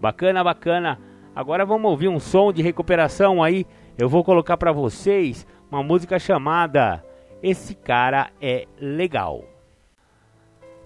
Bacana, 0.00 0.42
bacana. 0.42 0.98
Agora 1.36 1.66
vamos 1.66 1.90
ouvir 1.90 2.08
um 2.08 2.18
som 2.18 2.50
de 2.50 2.62
recuperação 2.62 3.42
aí. 3.42 3.66
Eu 3.98 4.08
vou 4.08 4.24
colocar 4.24 4.56
para 4.56 4.72
vocês 4.72 5.46
uma 5.70 5.82
música 5.82 6.18
chamada 6.18 7.04
Esse 7.42 7.74
cara 7.74 8.30
é 8.40 8.66
legal. 8.80 9.44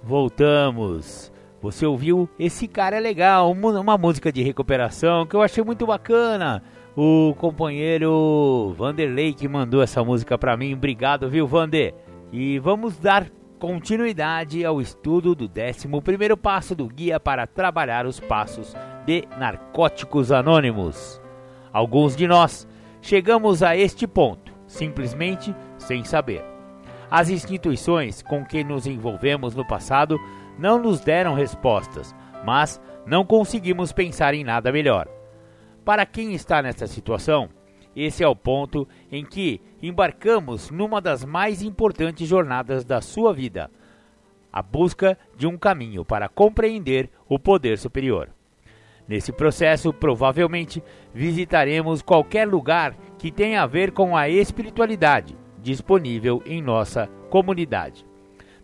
Voltamos. 0.02 1.32
Você 1.62 1.87
ouviu 1.87 2.28
Esse 2.37 2.66
cara 2.66 2.97
é 2.97 3.00
legal, 3.00 3.52
uma 3.52 3.97
música 3.97 4.33
de 4.33 4.42
recuperação 4.42 5.25
que 5.25 5.37
eu 5.37 5.42
achei 5.42 5.62
muito 5.62 5.87
bacana. 5.87 6.61
O 6.97 7.35
companheiro 7.38 8.75
Vanderlei 8.76 9.33
que 9.33 9.49
mandou 9.49 9.81
essa 9.81 10.04
música 10.04 10.37
para 10.37 10.57
mim. 10.57 10.75
Obrigado, 10.75 11.31
viu, 11.31 11.47
Vander? 11.47 11.95
E 12.33 12.59
vamos 12.59 12.99
dar 12.99 13.31
continuidade 13.61 14.64
ao 14.64 14.81
estudo 14.81 15.37
do 15.37 15.45
11 15.45 16.37
passo 16.37 16.75
do 16.75 16.88
Guia 16.88 17.21
para 17.21 17.47
Trabalhar 17.47 18.07
os 18.07 18.19
Passos 18.19 18.75
de 19.07 19.25
Narcóticos 19.38 20.33
Anônimos. 20.33 21.23
Alguns 21.73 22.16
de 22.16 22.26
nós 22.26 22.66
chegamos 23.00 23.62
a 23.62 23.76
este 23.76 24.07
ponto, 24.07 24.52
simplesmente 24.66 25.54
sem 25.78 26.02
saber. 26.02 26.45
As 27.09 27.31
instituições 27.31 28.21
com 28.21 28.45
que 28.45 28.64
nos 28.64 28.87
envolvemos 28.87 29.54
no 29.54 29.66
passado 29.66 30.19
não 30.59 30.78
nos 30.78 31.00
deram 31.00 31.35
respostas, 31.35 32.14
mas 32.44 32.80
não 33.06 33.25
conseguimos 33.25 33.92
pensar 33.92 34.35
em 34.35 34.44
nada 34.44 34.73
melhor. 34.73 35.09
Para 35.85 36.06
quem 36.06 36.35
está 36.35 36.62
nessa 36.62 36.87
situação, 36.87 37.49
esse 37.94 38.23
é 38.23 38.28
o 38.28 38.37
ponto 38.37 38.88
em 39.11 39.25
que 39.25 39.61
embarcamos 39.82 40.71
numa 40.71 41.00
das 41.00 41.25
mais 41.25 41.62
importantes 41.62 42.28
jornadas 42.28 42.85
da 42.85 43.00
sua 43.00 43.32
vida 43.32 43.71
a 44.52 44.62
busca 44.62 45.18
de 45.37 45.47
um 45.47 45.56
caminho 45.56 46.04
para 46.04 46.28
compreender 46.28 47.09
o 47.26 47.38
poder 47.38 47.78
superior. 47.78 48.28
Nesse 49.09 49.32
processo, 49.32 49.92
provavelmente 49.92 50.82
visitaremos 51.12 52.02
qualquer 52.02 52.47
lugar 52.47 52.94
que 53.18 53.32
tenha 53.32 53.62
a 53.62 53.66
ver 53.66 53.92
com 53.92 54.16
a 54.16 54.28
espiritualidade 54.28 55.37
disponível 55.61 56.42
em 56.44 56.61
nossa 56.61 57.09
comunidade. 57.30 58.04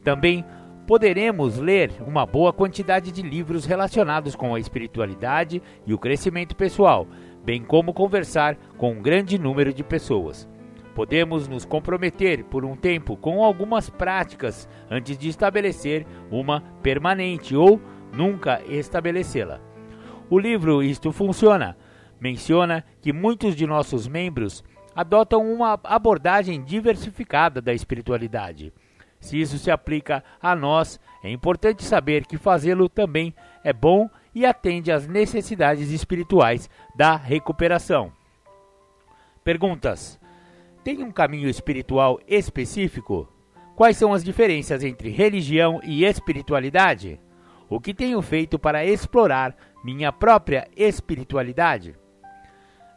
Também 0.04 0.44
poderemos 0.88 1.58
ler 1.58 1.92
uma 2.06 2.24
boa 2.24 2.50
quantidade 2.50 3.12
de 3.12 3.20
livros 3.20 3.66
relacionados 3.66 4.34
com 4.34 4.54
a 4.54 4.58
espiritualidade 4.58 5.62
e 5.86 5.92
o 5.92 5.98
crescimento 5.98 6.56
pessoal, 6.56 7.06
bem 7.44 7.62
como 7.62 7.92
conversar 7.92 8.56
com 8.78 8.92
um 8.92 9.02
grande 9.02 9.38
número 9.38 9.70
de 9.70 9.84
pessoas. 9.84 10.48
Podemos 10.94 11.46
nos 11.46 11.66
comprometer 11.66 12.42
por 12.42 12.64
um 12.64 12.74
tempo 12.74 13.18
com 13.18 13.44
algumas 13.44 13.90
práticas 13.90 14.66
antes 14.90 15.18
de 15.18 15.28
estabelecer 15.28 16.06
uma 16.30 16.62
permanente 16.82 17.54
ou 17.54 17.78
nunca 18.10 18.62
estabelecê-la. 18.66 19.60
O 20.30 20.38
livro 20.38 20.82
Isto 20.82 21.12
Funciona 21.12 21.76
menciona 22.18 22.82
que 23.02 23.12
muitos 23.12 23.54
de 23.54 23.66
nossos 23.66 24.08
membros 24.08 24.64
adotam 24.96 25.52
uma 25.52 25.78
abordagem 25.84 26.64
diversificada 26.64 27.60
da 27.60 27.74
espiritualidade. 27.74 28.72
Se 29.20 29.40
isso 29.40 29.58
se 29.58 29.70
aplica 29.70 30.22
a 30.40 30.54
nós, 30.54 31.00
é 31.22 31.30
importante 31.30 31.84
saber 31.84 32.24
que 32.26 32.38
fazê-lo 32.38 32.88
também 32.88 33.34
é 33.64 33.72
bom 33.72 34.08
e 34.34 34.46
atende 34.46 34.92
às 34.92 35.06
necessidades 35.06 35.90
espirituais 35.90 36.70
da 36.94 37.16
recuperação. 37.16 38.12
Perguntas: 39.42 40.18
Tem 40.84 41.02
um 41.02 41.10
caminho 41.10 41.48
espiritual 41.48 42.20
específico? 42.26 43.28
Quais 43.74 43.96
são 43.96 44.12
as 44.12 44.24
diferenças 44.24 44.82
entre 44.82 45.10
religião 45.10 45.80
e 45.84 46.04
espiritualidade? 46.04 47.20
O 47.68 47.80
que 47.80 47.94
tenho 47.94 48.20
feito 48.22 48.58
para 48.58 48.84
explorar 48.84 49.54
minha 49.84 50.10
própria 50.10 50.68
espiritualidade? 50.76 51.94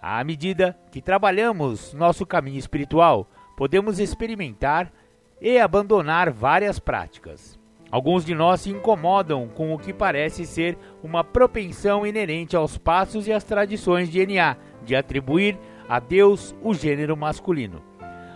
À 0.01 0.23
medida 0.23 0.75
que 0.91 1.01
trabalhamos 1.01 1.93
nosso 1.93 2.25
caminho 2.25 2.57
espiritual, 2.57 3.29
podemos 3.55 3.99
experimentar 3.99 4.91
e 5.41 5.57
abandonar 5.57 6.31
várias 6.31 6.77
práticas. 6.77 7.59
Alguns 7.89 8.23
de 8.23 8.33
nós 8.33 8.61
se 8.61 8.69
incomodam 8.69 9.49
com 9.49 9.73
o 9.73 9.77
que 9.77 9.91
parece 9.91 10.45
ser 10.45 10.77
uma 11.03 11.23
propensão 11.23 12.05
inerente 12.05 12.55
aos 12.55 12.77
passos 12.77 13.27
e 13.27 13.33
às 13.33 13.43
tradições 13.43 14.09
de 14.09 14.25
NA 14.25 14.55
de 14.85 14.95
atribuir 14.95 15.59
a 15.89 15.99
Deus 15.99 16.55
o 16.63 16.73
gênero 16.73 17.17
masculino. 17.17 17.81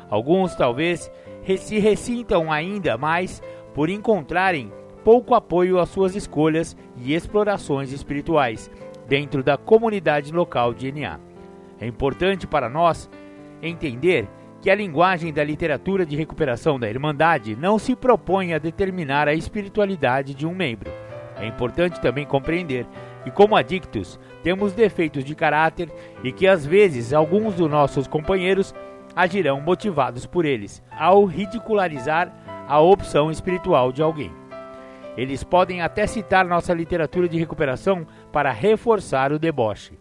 Alguns 0.10 0.56
talvez 0.56 1.10
se 1.58 1.80
ressintam 1.80 2.52
ainda 2.52 2.98
mais 2.98 3.42
por 3.74 3.90
encontrarem 3.90 4.74
pouco 5.06 5.36
apoio 5.36 5.80
às 5.80 5.90
suas 5.90 6.16
escolhas 6.16 6.76
e 6.98 7.14
explorações 7.14 7.92
espirituais 7.92 8.70
dentro 9.08 9.44
da 9.44 9.56
comunidade 9.56 10.34
local 10.34 10.74
de 10.74 10.92
NA. 10.92 11.20
É 11.80 11.86
importante 11.86 12.48
para 12.48 12.70
nós 12.70 13.10
entender 13.62 14.28
que 14.66 14.72
a 14.72 14.74
linguagem 14.74 15.32
da 15.32 15.44
literatura 15.44 16.08
de 16.08 16.16
recuperação 16.16 16.80
da 16.80 16.90
Irmandade 16.90 17.56
não 17.56 17.78
se 17.78 17.96
propõe 17.96 18.52
a 18.52 18.58
determinar 18.58 19.28
a 19.28 19.34
espiritualidade 19.36 20.34
de 20.34 20.48
um 20.48 20.56
membro. 20.56 20.92
É 21.38 21.46
importante 21.46 22.02
também 22.02 22.26
compreender 22.26 22.88
que, 23.24 23.30
como 23.30 23.56
adictos, 23.56 24.20
temos 24.42 24.74
defeitos 24.74 25.24
de 25.24 25.36
caráter 25.36 25.92
e 26.24 26.32
que 26.32 26.48
às 26.48 26.66
vezes 26.66 27.14
alguns 27.14 27.54
dos 27.54 27.70
nossos 27.70 28.08
companheiros 28.08 28.74
agirão 29.16 29.62
motivados 29.62 30.26
por 30.26 30.46
eles, 30.46 30.82
ao 30.98 31.26
ridicularizar 31.26 32.34
a 32.68 32.80
opção 32.80 33.30
espiritual 33.30 33.92
de 33.92 34.02
alguém. 34.02 34.32
Eles 35.16 35.44
podem 35.44 35.84
até 35.84 36.08
citar 36.08 36.44
nossa 36.44 36.74
literatura 36.74 37.30
de 37.30 37.38
recuperação 37.38 38.08
para 38.32 38.52
reforçar 38.52 39.32
o 39.32 39.38
deboche. 39.38 39.94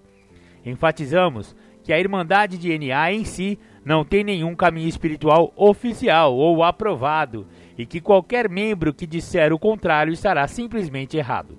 Enfatizamos 0.64 1.54
que 1.82 1.92
a 1.92 2.00
Irmandade 2.00 2.56
de 2.56 2.78
NA 2.78 3.12
em 3.12 3.26
si 3.26 3.58
não 3.84 4.04
tem 4.04 4.24
nenhum 4.24 4.54
caminho 4.54 4.88
espiritual 4.88 5.52
oficial 5.56 6.34
ou 6.34 6.62
aprovado 6.62 7.46
e 7.76 7.84
que 7.84 8.00
qualquer 8.00 8.48
membro 8.48 8.94
que 8.94 9.06
disser 9.06 9.52
o 9.52 9.58
contrário 9.58 10.12
estará 10.12 10.46
simplesmente 10.48 11.16
errado. 11.16 11.58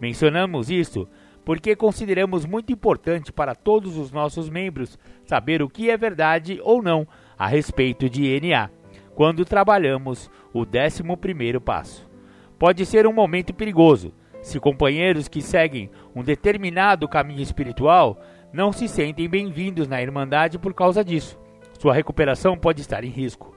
Mencionamos 0.00 0.70
isso 0.70 1.06
porque 1.44 1.74
consideramos 1.74 2.46
muito 2.46 2.72
importante 2.72 3.32
para 3.32 3.54
todos 3.54 3.96
os 3.96 4.10
nossos 4.12 4.48
membros 4.48 4.98
saber 5.24 5.62
o 5.62 5.68
que 5.68 5.90
é 5.90 5.96
verdade 5.96 6.60
ou 6.62 6.82
não 6.82 7.06
a 7.38 7.46
respeito 7.46 8.08
de 8.08 8.40
NA, 8.40 8.70
quando 9.14 9.44
trabalhamos 9.44 10.30
o 10.52 10.60
11 10.60 11.60
passo. 11.60 12.08
Pode 12.58 12.84
ser 12.86 13.06
um 13.06 13.12
momento 13.12 13.52
perigoso 13.52 14.12
se 14.42 14.58
companheiros 14.58 15.28
que 15.28 15.42
seguem 15.42 15.90
um 16.14 16.22
determinado 16.22 17.06
caminho 17.06 17.42
espiritual 17.42 18.18
não 18.52 18.72
se 18.72 18.88
sentem 18.88 19.28
bem-vindos 19.28 19.86
na 19.86 20.02
Irmandade 20.02 20.58
por 20.58 20.74
causa 20.74 21.04
disso. 21.04 21.39
Sua 21.80 21.94
recuperação 21.94 22.58
pode 22.58 22.82
estar 22.82 23.04
em 23.04 23.08
risco. 23.08 23.56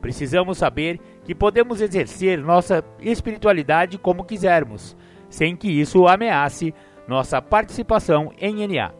Precisamos 0.00 0.58
saber 0.58 0.98
que 1.22 1.36
podemos 1.36 1.80
exercer 1.80 2.36
nossa 2.42 2.82
espiritualidade 2.98 3.96
como 3.96 4.24
quisermos, 4.24 4.96
sem 5.28 5.54
que 5.54 5.68
isso 5.68 6.08
ameace 6.08 6.74
nossa 7.06 7.40
participação 7.40 8.32
em 8.40 8.66
NA. 8.66 8.92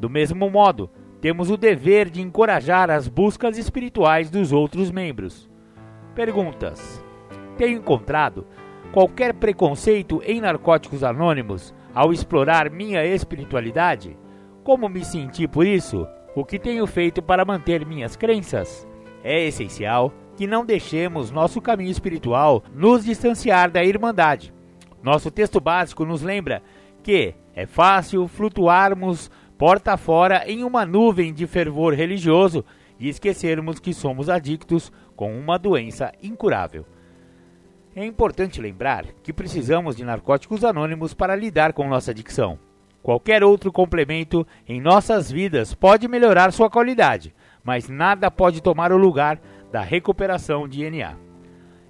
Do 0.00 0.10
mesmo 0.10 0.50
modo, 0.50 0.90
temos 1.20 1.52
o 1.52 1.56
dever 1.56 2.10
de 2.10 2.20
encorajar 2.20 2.90
as 2.90 3.06
buscas 3.06 3.56
espirituais 3.56 4.28
dos 4.28 4.50
outros 4.50 4.90
membros. 4.90 5.48
Perguntas: 6.12 7.04
Tenho 7.56 7.78
encontrado 7.78 8.44
qualquer 8.90 9.34
preconceito 9.34 10.20
em 10.26 10.40
Narcóticos 10.40 11.04
Anônimos 11.04 11.72
ao 11.94 12.12
explorar 12.12 12.70
minha 12.70 13.04
espiritualidade? 13.04 14.18
Como 14.64 14.88
me 14.88 15.04
senti 15.04 15.46
por 15.46 15.64
isso? 15.64 16.08
O 16.32 16.44
que 16.44 16.60
tenho 16.60 16.86
feito 16.86 17.20
para 17.20 17.44
manter 17.44 17.84
minhas 17.84 18.14
crenças? 18.14 18.86
É 19.24 19.44
essencial 19.46 20.12
que 20.36 20.46
não 20.46 20.64
deixemos 20.64 21.32
nosso 21.32 21.60
caminho 21.60 21.90
espiritual 21.90 22.62
nos 22.72 23.04
distanciar 23.04 23.68
da 23.68 23.84
Irmandade. 23.84 24.54
Nosso 25.02 25.28
texto 25.28 25.60
básico 25.60 26.04
nos 26.04 26.22
lembra 26.22 26.62
que 27.02 27.34
é 27.52 27.66
fácil 27.66 28.28
flutuarmos 28.28 29.28
porta 29.58 29.96
fora 29.96 30.44
em 30.46 30.62
uma 30.62 30.86
nuvem 30.86 31.34
de 31.34 31.48
fervor 31.48 31.94
religioso 31.94 32.64
e 32.98 33.08
esquecermos 33.08 33.80
que 33.80 33.92
somos 33.92 34.28
adictos 34.28 34.92
com 35.16 35.36
uma 35.36 35.58
doença 35.58 36.12
incurável. 36.22 36.86
É 37.94 38.04
importante 38.06 38.60
lembrar 38.60 39.04
que 39.22 39.32
precisamos 39.32 39.96
de 39.96 40.04
narcóticos 40.04 40.64
anônimos 40.64 41.12
para 41.12 41.34
lidar 41.34 41.72
com 41.72 41.88
nossa 41.88 42.12
adicção. 42.12 42.69
Qualquer 43.02 43.42
outro 43.42 43.72
complemento 43.72 44.46
em 44.68 44.80
nossas 44.80 45.30
vidas 45.30 45.74
pode 45.74 46.06
melhorar 46.06 46.52
sua 46.52 46.68
qualidade, 46.68 47.34
mas 47.64 47.88
nada 47.88 48.30
pode 48.30 48.62
tomar 48.62 48.92
o 48.92 48.98
lugar 48.98 49.40
da 49.72 49.80
recuperação 49.80 50.68
de 50.68 50.88
NA. 50.90 51.16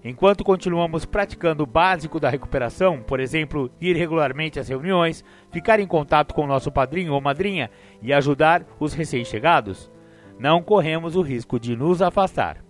Enquanto 0.03 0.45
continuamos 0.45 1.05
praticando 1.05 1.65
o 1.65 1.67
básico 1.67 2.19
da 2.19 2.31
recuperação, 2.31 3.03
por 3.03 3.21
exemplo, 3.21 3.71
ir 3.81 3.95
regularmente 3.97 4.59
às 4.59 4.69
reuniões, 4.69 5.23
ficar 5.51 5.79
em 5.79 5.87
contato 5.87 6.33
com 6.33 6.47
nosso 6.47 6.73
padrinho 6.73 7.13
ou 7.13 7.21
madrinha 7.21 7.71
e 8.01 8.13
ajudar 8.13 8.65
os 8.79 8.95
recém-chegados, 8.95 9.91
não 10.39 10.63
corremos 10.63 11.17
o 11.17 11.23
risco 11.23 11.61
de 11.61 11.77
nos 11.77 12.01
afastar. 12.01 12.65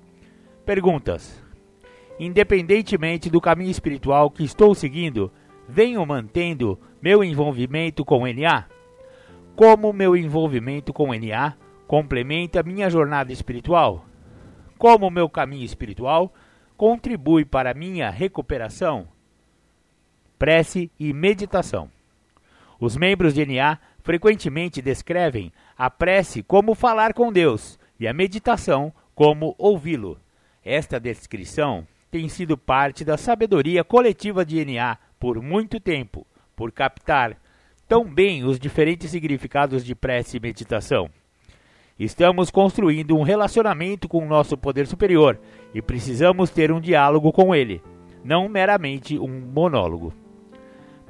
Perguntas: 0.66 1.40
Independentemente 2.18 3.31
do 3.31 3.40
caminho 3.40 3.70
espiritual 3.70 4.29
que 4.29 4.42
estou 4.42 4.74
seguindo, 4.74 5.31
venho 5.68 6.05
mantendo 6.05 6.76
meu 7.02 7.24
envolvimento 7.24 8.04
com 8.04 8.26
NA? 8.26 8.66
Como 9.56 9.92
meu 9.92 10.14
envolvimento 10.14 10.92
com 10.92 11.14
NA 11.14 11.54
complementa 11.86 12.62
minha 12.62 12.90
jornada 12.90 13.32
espiritual? 13.32 14.04
Como 14.76 15.10
meu 15.10 15.28
caminho 15.28 15.64
espiritual 15.64 16.32
contribui 16.76 17.44
para 17.44 17.74
minha 17.74 18.10
recuperação? 18.10 19.08
Prece 20.38 20.90
e 20.98 21.12
meditação. 21.12 21.90
Os 22.78 22.96
membros 22.96 23.34
de 23.34 23.44
NA 23.46 23.78
frequentemente 24.02 24.82
descrevem 24.82 25.52
a 25.76 25.90
prece 25.90 26.42
como 26.42 26.74
falar 26.74 27.14
com 27.14 27.32
Deus 27.32 27.78
e 27.98 28.06
a 28.06 28.12
meditação 28.12 28.92
como 29.14 29.54
ouvi-lo. 29.58 30.18
Esta 30.62 31.00
descrição 31.00 31.86
tem 32.10 32.28
sido 32.28 32.58
parte 32.58 33.04
da 33.04 33.16
sabedoria 33.16 33.84
coletiva 33.84 34.44
de 34.44 34.62
NA 34.64 34.98
por 35.18 35.40
muito 35.42 35.78
tempo, 35.78 36.26
por 36.61 36.70
captar 36.70 37.38
tão 37.88 38.05
bem 38.05 38.44
os 38.44 38.61
diferentes 38.61 39.11
significados 39.11 39.83
de 39.83 39.94
prece 39.94 40.37
e 40.37 40.40
meditação. 40.40 41.09
Estamos 41.99 42.51
construindo 42.51 43.16
um 43.16 43.23
relacionamento 43.23 44.07
com 44.07 44.18
o 44.18 44.29
nosso 44.29 44.59
poder 44.59 44.87
superior 44.87 45.40
e 45.73 45.81
precisamos 45.81 46.51
ter 46.51 46.70
um 46.70 46.79
diálogo 46.79 47.33
com 47.33 47.55
ele, 47.55 47.83
não 48.23 48.46
meramente 48.46 49.18
um 49.18 49.40
monólogo. 49.40 50.12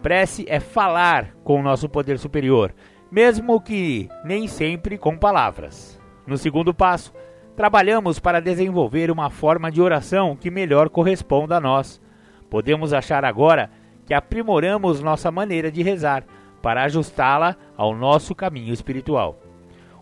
Prece 0.00 0.44
é 0.48 0.60
falar 0.60 1.34
com 1.42 1.58
o 1.58 1.62
nosso 1.64 1.88
poder 1.88 2.16
superior, 2.16 2.72
mesmo 3.10 3.60
que 3.60 4.08
nem 4.24 4.46
sempre 4.46 4.96
com 4.96 5.18
palavras. 5.18 6.00
No 6.28 6.38
segundo 6.38 6.72
passo, 6.72 7.12
trabalhamos 7.56 8.20
para 8.20 8.38
desenvolver 8.38 9.10
uma 9.10 9.30
forma 9.30 9.68
de 9.68 9.82
oração 9.82 10.36
que 10.36 10.48
melhor 10.48 10.88
corresponda 10.88 11.56
a 11.56 11.60
nós. 11.60 12.00
Podemos 12.48 12.92
achar 12.92 13.24
agora 13.24 13.68
aprimoramos 14.14 15.00
nossa 15.00 15.30
maneira 15.30 15.70
de 15.70 15.82
rezar 15.82 16.24
para 16.62 16.82
ajustá-la 16.84 17.56
ao 17.76 17.94
nosso 17.94 18.34
caminho 18.34 18.72
espiritual. 18.72 19.38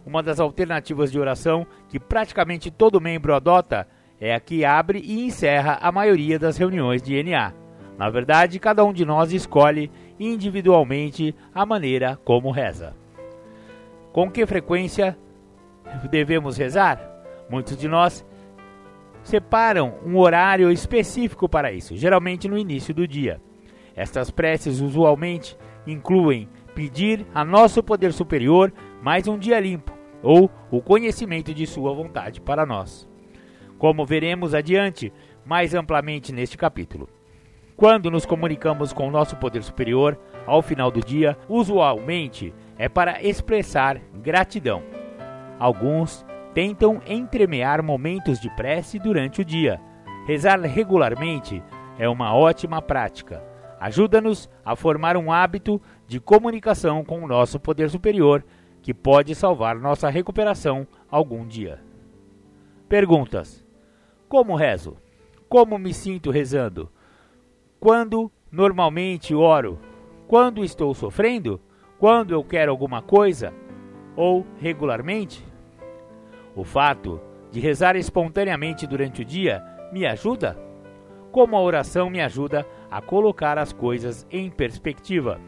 Uma 0.05 0.23
das 0.23 0.41
alternativas 0.41 1.13
de 1.13 1.19
oração 1.19 1.67
que 1.89 2.01
praticamente 2.01 2.71
todo 2.71 3.01
membro 3.01 3.35
adota 3.35 3.87
é 4.21 4.35
a 4.35 4.41
que 4.41 4.65
abre 4.65 5.01
e 5.05 5.27
encerra 5.27 5.79
a 5.81 5.93
maioria 5.93 6.39
das 6.39 6.57
reuniões 6.57 7.03
de 7.03 7.23
NA. 7.23 7.53
Na 7.97 8.09
verdade, 8.09 8.59
cada 8.59 8.85
um 8.85 8.93
de 8.93 9.05
nós 9.05 9.33
escolhe 9.33 9.91
individualmente 10.19 11.35
a 11.55 11.67
maneira 11.67 12.19
como 12.25 12.51
reza. 12.51 12.95
Com 14.13 14.31
que 14.31 14.47
frequência 14.47 15.17
devemos 16.11 16.57
rezar? 16.57 17.01
Muitos 17.49 17.77
de 17.77 17.89
nós 17.89 18.25
separam 19.23 19.95
um 20.05 20.17
horário 20.17 20.71
específico 20.71 21.49
para 21.49 21.73
isso, 21.73 21.97
geralmente 21.97 22.49
no 22.49 22.57
início 22.57 22.95
do 22.95 23.07
dia. 23.07 23.41
Estas 23.99 24.31
preces 24.31 24.81
usualmente 24.81 25.59
incluem 25.85 26.49
pedir 26.73 27.27
a 27.35 27.45
nosso 27.45 27.83
poder 27.83 28.13
superior 28.13 28.73
mais 29.03 29.27
um 29.27 29.37
dia 29.37 29.59
limpo, 29.59 29.93
ou 30.23 30.49
o 30.71 30.81
conhecimento 30.81 31.53
de 31.53 31.67
Sua 31.67 31.93
vontade 31.93 32.41
para 32.41 32.65
nós. 32.65 33.09
Como 33.77 34.07
veremos 34.07 34.55
adiante 34.55 35.13
mais 35.45 35.75
amplamente 35.75 36.33
neste 36.33 36.57
capítulo. 36.57 37.09
Quando 37.77 38.09
nos 38.09 38.25
comunicamos 38.25 38.93
com 38.93 39.09
o 39.09 39.11
nosso 39.11 39.35
poder 39.35 39.65
superior, 39.65 40.17
ao 40.47 40.63
final 40.63 40.93
do 40.93 41.01
dia, 41.01 41.37
usualmente 41.49 42.55
é 42.79 42.89
para 42.89 43.21
expressar 43.21 43.99
gratidão. 44.23 44.81
Alguns 45.59 46.25
tentam 46.55 47.03
entremear 47.05 47.83
momentos 47.83 48.39
de 48.39 48.49
prece 48.51 48.97
durante 48.97 49.41
o 49.41 49.45
dia. 49.45 49.81
Rezar 50.25 50.61
regularmente 50.61 51.61
é 51.99 52.09
uma 52.09 52.33
ótima 52.33 52.81
prática. 52.81 53.58
Ajuda-nos 53.81 54.51
a 54.65 54.75
formar 54.75 55.17
um 55.17 55.31
hábito 55.31 55.81
de 56.07 56.19
comunicação 56.19 57.05
com 57.05 57.23
o 57.23 57.29
nosso 57.29 57.61
poder 57.61 57.89
superior 57.91 58.45
que 58.83 58.93
pode 58.93 59.35
salvar 59.35 59.77
nossa 59.77 60.09
recuperação 60.09 60.87
algum 61.11 61.47
dia. 61.47 61.81
Perguntas: 62.89 63.65
Como 64.29 64.57
rezo? 64.57 64.97
Como 65.49 65.79
me 65.79 65.95
sinto 65.95 66.31
rezando? 66.31 66.91
Quando 67.79 68.31
normalmente 68.51 69.35
oro? 69.35 69.79
Quando 70.27 70.65
estou 70.65 70.93
sofrendo? 70.95 71.61
Quando 71.99 72.33
eu 72.33 72.45
quero 72.45 72.71
alguma 72.71 73.01
coisa? 73.01 73.53
Ou 74.17 74.47
regularmente? 74.59 75.47
O 76.55 76.65
fato 76.65 77.21
de 77.51 77.61
rezar 77.61 77.97
espontaneamente 77.97 78.87
durante 78.87 79.23
o 79.23 79.25
dia 79.25 79.63
me 79.93 80.07
ajuda? 80.07 80.59
Como 81.31 81.57
a 81.57 81.61
oração 81.61 82.11
me 82.11 82.21
ajuda 82.21 82.61
a 82.61 82.65
colocar 83.01 83.59
as 83.59 83.73
coisas 83.73 84.27
em 84.31 84.51
perspectiva? 84.51 85.41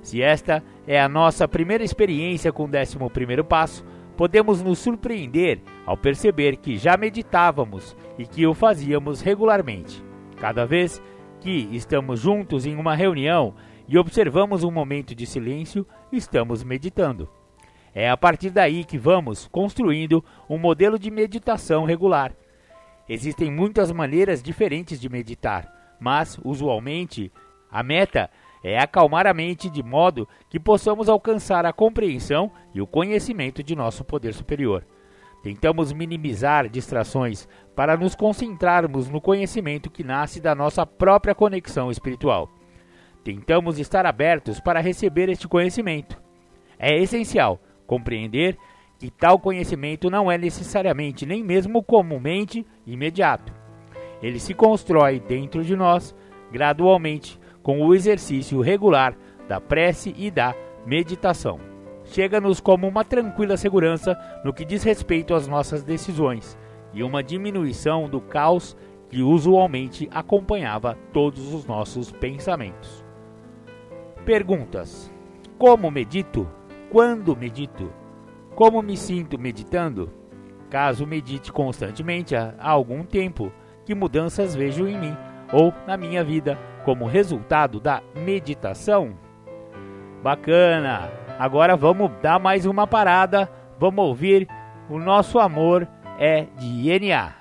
Se 0.00 0.22
esta 0.22 0.62
é 0.86 1.00
a 1.00 1.08
nossa 1.08 1.48
primeira 1.48 1.82
experiência 1.82 2.52
com 2.52 2.64
o 2.64 2.66
11 2.66 3.42
passo, 3.48 3.84
podemos 4.16 4.62
nos 4.62 4.78
surpreender 4.78 5.60
ao 5.84 5.96
perceber 5.96 6.56
que 6.56 6.78
já 6.78 6.96
meditávamos 6.96 7.96
e 8.18 8.26
que 8.26 8.46
o 8.46 8.54
fazíamos 8.54 9.20
regularmente. 9.20 10.02
Cada 10.36 10.64
vez 10.64 11.02
que 11.40 11.68
estamos 11.72 12.20
juntos 12.20 12.66
em 12.66 12.76
uma 12.76 12.94
reunião 12.94 13.54
e 13.88 13.98
observamos 13.98 14.64
um 14.64 14.70
momento 14.70 15.14
de 15.14 15.26
silêncio, 15.26 15.86
estamos 16.10 16.64
meditando. 16.64 17.28
É 17.94 18.10
a 18.10 18.16
partir 18.16 18.50
daí 18.50 18.84
que 18.84 18.98
vamos 18.98 19.48
construindo 19.48 20.24
um 20.48 20.58
modelo 20.58 20.98
de 20.98 21.10
meditação 21.10 21.84
regular. 21.84 22.32
Existem 23.08 23.50
muitas 23.50 23.90
maneiras 23.92 24.42
diferentes 24.42 25.00
de 25.00 25.08
meditar, 25.08 25.72
mas, 26.00 26.38
usualmente, 26.44 27.32
a 27.70 27.82
meta 27.82 28.30
é 28.62 28.78
acalmar 28.78 29.26
a 29.26 29.34
mente 29.34 29.70
de 29.70 29.82
modo 29.82 30.28
que 30.50 30.58
possamos 30.58 31.08
alcançar 31.08 31.64
a 31.64 31.72
compreensão 31.72 32.50
e 32.74 32.80
o 32.80 32.86
conhecimento 32.86 33.62
de 33.62 33.76
nosso 33.76 34.04
poder 34.04 34.34
superior. 34.34 34.84
Tentamos 35.42 35.92
minimizar 35.92 36.68
distrações 36.68 37.48
para 37.76 37.96
nos 37.96 38.16
concentrarmos 38.16 39.08
no 39.08 39.20
conhecimento 39.20 39.90
que 39.90 40.02
nasce 40.02 40.40
da 40.40 40.54
nossa 40.54 40.84
própria 40.84 41.34
conexão 41.34 41.90
espiritual. 41.90 42.50
Tentamos 43.22 43.78
estar 43.78 44.06
abertos 44.06 44.58
para 44.58 44.80
receber 44.80 45.28
este 45.28 45.46
conhecimento. 45.46 46.20
É 46.78 46.96
essencial 47.00 47.60
compreender 47.86 48.56
que 48.98 49.10
tal 49.10 49.38
conhecimento 49.38 50.10
não 50.10 50.30
é 50.30 50.36
necessariamente 50.36 51.26
nem 51.26 51.44
mesmo 51.44 51.82
comumente 51.82 52.66
imediato. 52.86 53.65
Ele 54.22 54.38
se 54.38 54.54
constrói 54.54 55.20
dentro 55.20 55.64
de 55.64 55.76
nós 55.76 56.14
gradualmente 56.50 57.38
com 57.62 57.80
o 57.82 57.94
exercício 57.94 58.60
regular 58.60 59.16
da 59.48 59.60
prece 59.60 60.14
e 60.16 60.30
da 60.30 60.54
meditação. 60.86 61.58
Chega-nos 62.04 62.60
como 62.60 62.86
uma 62.86 63.04
tranquila 63.04 63.56
segurança 63.56 64.16
no 64.44 64.52
que 64.52 64.64
diz 64.64 64.82
respeito 64.82 65.34
às 65.34 65.48
nossas 65.48 65.82
decisões 65.82 66.56
e 66.94 67.02
uma 67.02 67.22
diminuição 67.22 68.08
do 68.08 68.20
caos 68.20 68.76
que 69.08 69.22
usualmente 69.22 70.08
acompanhava 70.12 70.96
todos 71.12 71.52
os 71.52 71.66
nossos 71.66 72.10
pensamentos. 72.12 73.04
Perguntas: 74.24 75.12
Como 75.58 75.90
medito? 75.90 76.48
Quando 76.90 77.36
medito? 77.36 77.92
Como 78.54 78.80
me 78.82 78.96
sinto 78.96 79.38
meditando? 79.38 80.10
Caso 80.70 81.06
medite 81.06 81.52
constantemente 81.52 82.34
há 82.34 82.54
algum 82.58 83.04
tempo, 83.04 83.52
que 83.86 83.94
mudanças 83.94 84.54
vejo 84.54 84.88
em 84.88 84.98
mim 84.98 85.16
ou 85.52 85.72
na 85.86 85.96
minha 85.96 86.24
vida 86.24 86.58
como 86.84 87.06
resultado 87.06 87.78
da 87.78 88.02
meditação? 88.16 89.16
Bacana! 90.22 91.08
Agora 91.38 91.76
vamos 91.76 92.10
dar 92.20 92.40
mais 92.40 92.66
uma 92.66 92.86
parada, 92.86 93.48
vamos 93.78 94.04
ouvir 94.04 94.48
O 94.90 94.98
Nosso 94.98 95.38
Amor 95.38 95.86
é 96.18 96.46
de 96.58 96.98
NA. 96.98 97.32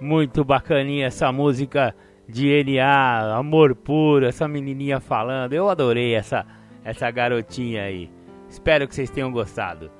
Muito 0.00 0.44
bacaninha 0.44 1.06
essa 1.08 1.30
música 1.30 1.94
de 2.26 2.64
NA, 2.64 3.36
amor 3.36 3.74
puro, 3.74 4.26
essa 4.26 4.48
menininha 4.48 4.98
falando. 4.98 5.52
Eu 5.52 5.68
adorei 5.68 6.14
essa 6.14 6.46
essa 6.82 7.10
garotinha 7.10 7.82
aí. 7.82 8.10
Espero 8.48 8.86
que 8.88 8.94
vocês 8.94 9.10
tenham 9.10 9.32
gostado. 9.32 9.90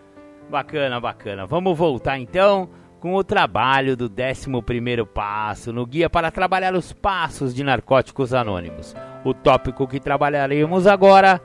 Bacana, 0.51 1.01
bacana. 1.01 1.47
Vamos 1.47 1.77
voltar 1.77 2.19
então 2.19 2.69
com 3.05 3.17
o 3.17 3.23
trabalho 3.23 3.99
do 3.99 4.07
11 4.07 5.05
passo 5.13 5.75
no 5.75 5.85
Guia 5.85 6.09
para 6.09 6.31
Trabalhar 6.31 6.75
os 6.75 6.95
Passos 6.95 7.55
de 7.55 7.63
Narcóticos 7.63 8.33
Anônimos. 8.33 8.97
O 9.23 9.35
tópico 9.35 9.87
que 9.87 10.01
trabalharemos 10.01 10.87
agora 10.87 11.39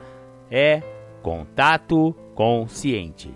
é 0.50 0.82
contato 1.20 2.16
consciente. 2.34 3.30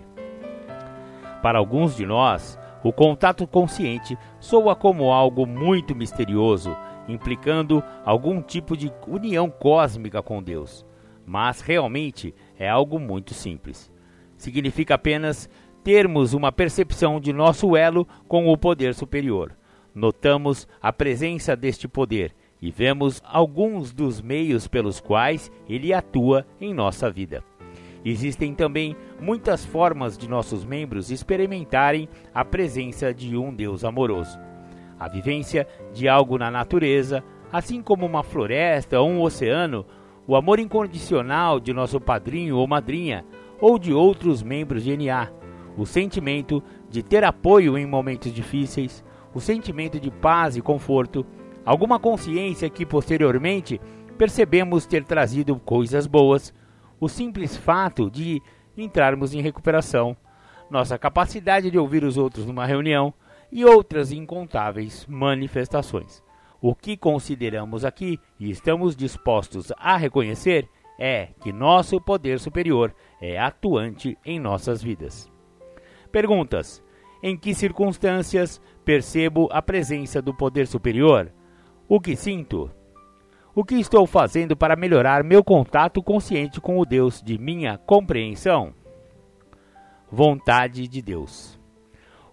Para 1.39 1.59
alguns 1.59 1.95
de 1.95 2.03
nós, 2.03 2.57
o 2.83 2.91
contato 2.91 3.45
consciente 3.45 4.17
soa 4.39 4.75
como 4.75 5.13
algo 5.13 5.45
muito 5.45 5.93
misterioso, 5.93 6.75
implicando 7.07 7.83
algum 8.03 8.41
tipo 8.41 8.75
de 8.75 8.91
união 9.07 9.51
cósmica 9.51 10.23
com 10.23 10.41
Deus. 10.41 10.83
Mas 11.23 11.61
realmente 11.61 12.33
é 12.57 12.67
algo 12.67 12.97
muito 12.97 13.35
simples. 13.35 13.93
Significa 14.35 14.95
apenas 14.95 15.47
termos 15.85 16.33
uma 16.33 16.51
percepção 16.51 17.19
de 17.19 17.31
nosso 17.31 17.77
elo 17.77 18.07
com 18.27 18.47
o 18.47 18.57
poder 18.57 18.95
superior. 18.95 19.55
Notamos 19.93 20.67
a 20.81 20.91
presença 20.91 21.55
deste 21.55 21.87
poder 21.87 22.33
e 22.59 22.71
vemos 22.71 23.21
alguns 23.23 23.93
dos 23.93 24.19
meios 24.19 24.67
pelos 24.67 24.99
quais 24.99 25.51
ele 25.69 25.93
atua 25.93 26.43
em 26.59 26.73
nossa 26.73 27.11
vida. 27.11 27.43
Existem 28.03 28.55
também 28.55 28.95
muitas 29.21 29.63
formas 29.63 30.17
de 30.17 30.27
nossos 30.27 30.65
membros 30.65 31.11
experimentarem 31.11 32.09
a 32.33 32.43
presença 32.43 33.13
de 33.13 33.37
um 33.37 33.53
Deus 33.53 33.85
amoroso. 33.85 34.39
A 34.99 35.07
vivência 35.07 35.67
de 35.93 36.09
algo 36.09 36.39
na 36.39 36.49
natureza, 36.49 37.23
assim 37.53 37.79
como 37.79 38.07
uma 38.07 38.23
floresta 38.23 38.99
ou 38.99 39.07
um 39.07 39.21
oceano, 39.21 39.85
o 40.25 40.35
amor 40.35 40.57
incondicional 40.57 41.59
de 41.59 41.71
nosso 41.73 42.01
padrinho 42.01 42.57
ou 42.57 42.65
madrinha, 42.65 43.23
ou 43.61 43.77
de 43.77 43.93
outros 43.93 44.41
membros 44.41 44.83
de 44.83 44.97
NA, 44.97 45.29
o 45.77 45.85
sentimento 45.85 46.63
de 46.89 47.03
ter 47.03 47.23
apoio 47.23 47.77
em 47.77 47.85
momentos 47.85 48.33
difíceis, 48.33 49.03
o 49.33 49.39
sentimento 49.39 49.99
de 49.99 50.09
paz 50.09 50.55
e 50.55 50.61
conforto, 50.61 51.25
alguma 51.65 51.99
consciência 51.99 52.69
que 52.69 52.85
posteriormente 52.85 53.79
percebemos 54.17 54.85
ter 54.85 55.03
trazido 55.03 55.55
coisas 55.57 56.07
boas, 56.07 56.53
o 56.99 57.09
simples 57.09 57.57
fato 57.57 58.09
de 58.09 58.41
entrarmos 58.77 59.33
em 59.33 59.41
recuperação, 59.41 60.15
nossa 60.69 60.97
capacidade 60.97 61.69
de 61.69 61.77
ouvir 61.77 62.03
os 62.03 62.17
outros 62.17 62.45
numa 62.45 62.65
reunião 62.65 63.13
e 63.51 63.65
outras 63.65 64.11
incontáveis 64.11 65.05
manifestações. 65.07 66.23
O 66.61 66.73
que 66.73 66.97
consideramos 66.97 67.85
aqui 67.85 68.19
e 68.39 68.49
estamos 68.49 68.95
dispostos 68.95 69.71
a 69.77 69.97
reconhecer 69.97 70.67
é 70.97 71.29
que 71.41 71.51
nosso 71.51 71.99
poder 71.99 72.39
superior 72.39 72.93
é 73.21 73.37
atuante 73.37 74.17
em 74.25 74.39
nossas 74.39 74.81
vidas. 74.81 75.34
Perguntas: 76.15 76.81
Em 77.21 77.35
que 77.35 77.53
circunstâncias 77.53 78.61
percebo 78.85 79.49
a 79.51 79.61
presença 79.61 80.21
do 80.21 80.33
poder 80.33 80.65
superior? 80.65 81.29
O 81.89 81.99
que 81.99 82.15
sinto? 82.15 82.71
O 83.53 83.65
que 83.65 83.75
estou 83.75 84.07
fazendo 84.07 84.55
para 84.55 84.77
melhorar 84.77 85.25
meu 85.25 85.43
contato 85.43 86.01
consciente 86.01 86.61
com 86.61 86.79
o 86.79 86.85
Deus 86.85 87.21
de 87.21 87.37
minha 87.37 87.77
compreensão? 87.77 88.73
Vontade 90.09 90.87
de 90.87 91.01
Deus. 91.01 91.59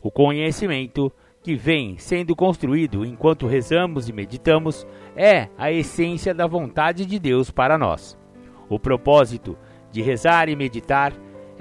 O 0.00 0.12
conhecimento 0.12 1.10
que 1.42 1.56
vem 1.56 1.98
sendo 1.98 2.36
construído 2.36 3.04
enquanto 3.04 3.48
rezamos 3.48 4.08
e 4.08 4.12
meditamos 4.12 4.86
é 5.16 5.48
a 5.58 5.72
essência 5.72 6.32
da 6.32 6.46
vontade 6.46 7.04
de 7.04 7.18
Deus 7.18 7.50
para 7.50 7.76
nós. 7.76 8.16
O 8.68 8.78
propósito 8.78 9.58
de 9.90 10.00
rezar 10.02 10.48
e 10.48 10.54
meditar 10.54 11.12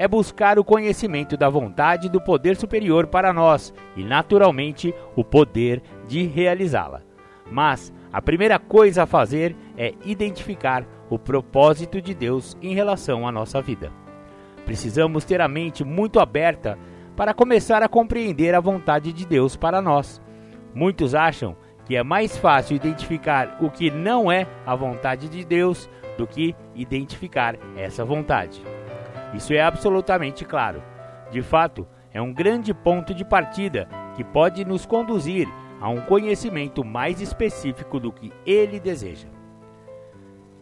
é 0.02 0.08
buscar 0.08 0.58
o 0.58 0.64
conhecimento 0.64 1.38
da 1.38 1.48
vontade 1.48 2.10
do 2.10 2.20
poder 2.20 2.56
superior 2.56 3.06
para 3.06 3.32
nós 3.32 3.72
e, 3.96 4.04
naturalmente, 4.04 4.92
o 5.16 5.24
poder 5.24 5.80
de 6.08 6.24
realizá-la. 6.26 7.04
Mas 7.52 7.94
a 8.12 8.20
primeira 8.20 8.58
coisa 8.58 9.04
a 9.04 9.06
fazer 9.06 9.56
é 9.78 9.94
identificar 10.04 10.88
o 11.08 11.20
propósito 11.20 12.02
de 12.02 12.16
Deus 12.16 12.58
em 12.64 12.74
relação 12.74 13.28
à 13.28 13.32
nossa 13.32 13.62
vida. 13.62 13.92
Precisamos 14.66 15.24
ter 15.24 15.40
a 15.40 15.48
mente 15.48 15.84
muito 15.84 16.20
aberta 16.20 16.80
para 17.16 17.32
começar 17.32 17.84
a 17.84 17.88
compreender 17.88 18.56
a 18.56 18.60
vontade 18.60 19.14
de 19.14 19.24
Deus 19.24 19.56
para 19.56 19.84
nós. 19.84 20.20
Muitos 20.74 21.14
acham 21.14 21.56
que 21.86 21.96
é 21.96 22.02
mais 22.02 22.36
fácil 22.36 22.76
identificar 22.76 23.56
o 23.62 23.70
que 23.70 23.92
não 23.92 24.32
é 24.32 24.48
a 24.66 24.76
vontade 24.76 25.30
de 25.30 25.46
Deus 25.46 25.88
do 26.18 26.26
que 26.26 26.56
identificar 26.74 27.56
essa 27.78 28.04
vontade. 28.04 28.64
Isso 29.34 29.54
é 29.54 29.62
absolutamente 29.62 30.46
claro. 30.46 30.84
De 31.32 31.42
fato, 31.42 31.88
é 32.14 32.22
um 32.22 32.34
grande 32.34 32.74
ponto 32.74 33.14
de 33.14 33.24
partida 33.24 33.88
que 34.16 34.24
pode 34.24 34.66
nos 34.66 34.86
conduzir 34.86 35.48
a 35.80 35.90
um 35.90 36.02
conhecimento 36.02 36.84
mais 36.84 37.22
específico 37.22 38.00
do 38.00 38.12
que 38.12 38.32
ele 38.46 38.80
deseja. 38.80 39.28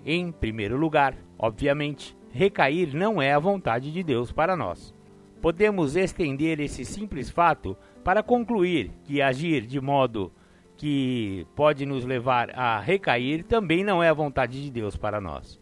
Em 0.05 0.31
primeiro 0.31 0.77
lugar, 0.77 1.15
obviamente, 1.37 2.17
recair 2.31 2.95
não 2.95 3.21
é 3.21 3.33
a 3.33 3.39
vontade 3.39 3.91
de 3.91 4.03
Deus 4.03 4.31
para 4.31 4.55
nós. 4.55 4.93
Podemos 5.41 5.95
estender 5.95 6.59
esse 6.59 6.85
simples 6.85 7.29
fato 7.29 7.75
para 8.03 8.23
concluir 8.23 8.91
que 9.03 9.21
agir 9.21 9.65
de 9.65 9.81
modo 9.81 10.31
que 10.77 11.45
pode 11.55 11.85
nos 11.85 12.05
levar 12.05 12.57
a 12.57 12.79
recair 12.79 13.43
também 13.43 13.83
não 13.83 14.01
é 14.01 14.07
a 14.07 14.13
vontade 14.13 14.63
de 14.63 14.71
Deus 14.71 14.95
para 14.95 15.19
nós. 15.19 15.58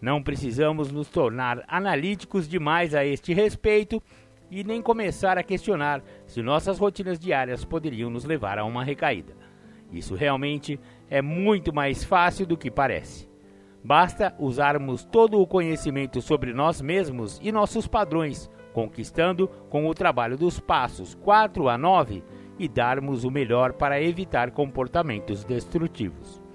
Não 0.00 0.22
precisamos 0.22 0.92
nos 0.92 1.08
tornar 1.08 1.64
analíticos 1.66 2.48
demais 2.48 2.94
a 2.94 3.04
este 3.04 3.34
respeito 3.34 4.00
e 4.50 4.62
nem 4.62 4.80
começar 4.80 5.36
a 5.36 5.42
questionar 5.42 6.02
se 6.26 6.40
nossas 6.40 6.78
rotinas 6.78 7.18
diárias 7.18 7.64
poderiam 7.64 8.08
nos 8.08 8.24
levar 8.24 8.58
a 8.58 8.64
uma 8.64 8.84
recaída. 8.84 9.34
Isso 9.92 10.14
realmente 10.14 10.78
é 11.10 11.20
muito 11.20 11.74
mais 11.74 12.04
fácil 12.04 12.46
do 12.46 12.56
que 12.56 12.70
parece. 12.70 13.28
Basta 13.82 14.34
usarmos 14.38 15.04
todo 15.04 15.40
o 15.40 15.46
conhecimento 15.46 16.20
sobre 16.20 16.52
nós 16.52 16.80
mesmos 16.80 17.40
e 17.42 17.50
nossos 17.50 17.86
padrões, 17.86 18.50
conquistando 18.72 19.48
com 19.70 19.88
o 19.88 19.94
trabalho 19.94 20.36
dos 20.36 20.60
passos 20.60 21.14
4 21.14 21.68
a 21.68 21.78
9 21.78 22.22
e 22.58 22.68
darmos 22.68 23.24
o 23.24 23.30
melhor 23.30 23.72
para 23.72 24.02
evitar 24.02 24.50
comportamentos 24.50 25.44
destrutivos. 25.44 26.47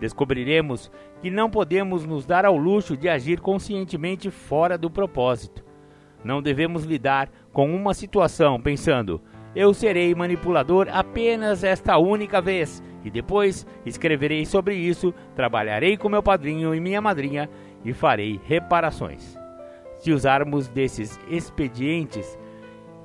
Descobriremos 0.00 0.90
que 1.20 1.30
não 1.30 1.50
podemos 1.50 2.04
nos 2.04 2.24
dar 2.24 2.44
ao 2.44 2.56
luxo 2.56 2.96
de 2.96 3.08
agir 3.08 3.40
conscientemente 3.40 4.30
fora 4.30 4.78
do 4.78 4.90
propósito. 4.90 5.64
Não 6.24 6.42
devemos 6.42 6.84
lidar 6.84 7.30
com 7.52 7.74
uma 7.74 7.94
situação 7.94 8.60
pensando: 8.60 9.20
eu 9.54 9.72
serei 9.72 10.14
manipulador 10.14 10.88
apenas 10.90 11.64
esta 11.64 11.98
única 11.98 12.40
vez 12.40 12.82
e 13.04 13.10
depois 13.10 13.66
escreverei 13.86 14.44
sobre 14.44 14.74
isso, 14.74 15.14
trabalharei 15.34 15.96
com 15.96 16.08
meu 16.08 16.22
padrinho 16.22 16.74
e 16.74 16.80
minha 16.80 17.00
madrinha 17.00 17.48
e 17.84 17.92
farei 17.92 18.40
reparações. 18.44 19.38
Se 19.98 20.12
usarmos 20.12 20.68
desses 20.68 21.18
expedientes, 21.28 22.38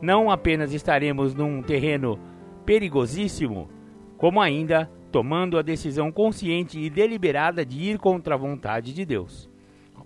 não 0.01 0.29
apenas 0.29 0.73
estaremos 0.73 1.34
num 1.34 1.62
terreno 1.62 2.19
perigosíssimo, 2.65 3.69
como 4.17 4.41
ainda 4.41 4.91
tomando 5.13 5.60
a 5.60 5.62
decisão 5.62 6.12
consciente 6.12 6.80
e 6.80 6.89
deliberada 6.89 7.63
de 7.63 7.80
ir 7.80 7.99
contra 7.99 8.34
a 8.34 8.38
vontade 8.38 8.95
de 8.95 9.06
Deus. 9.06 9.47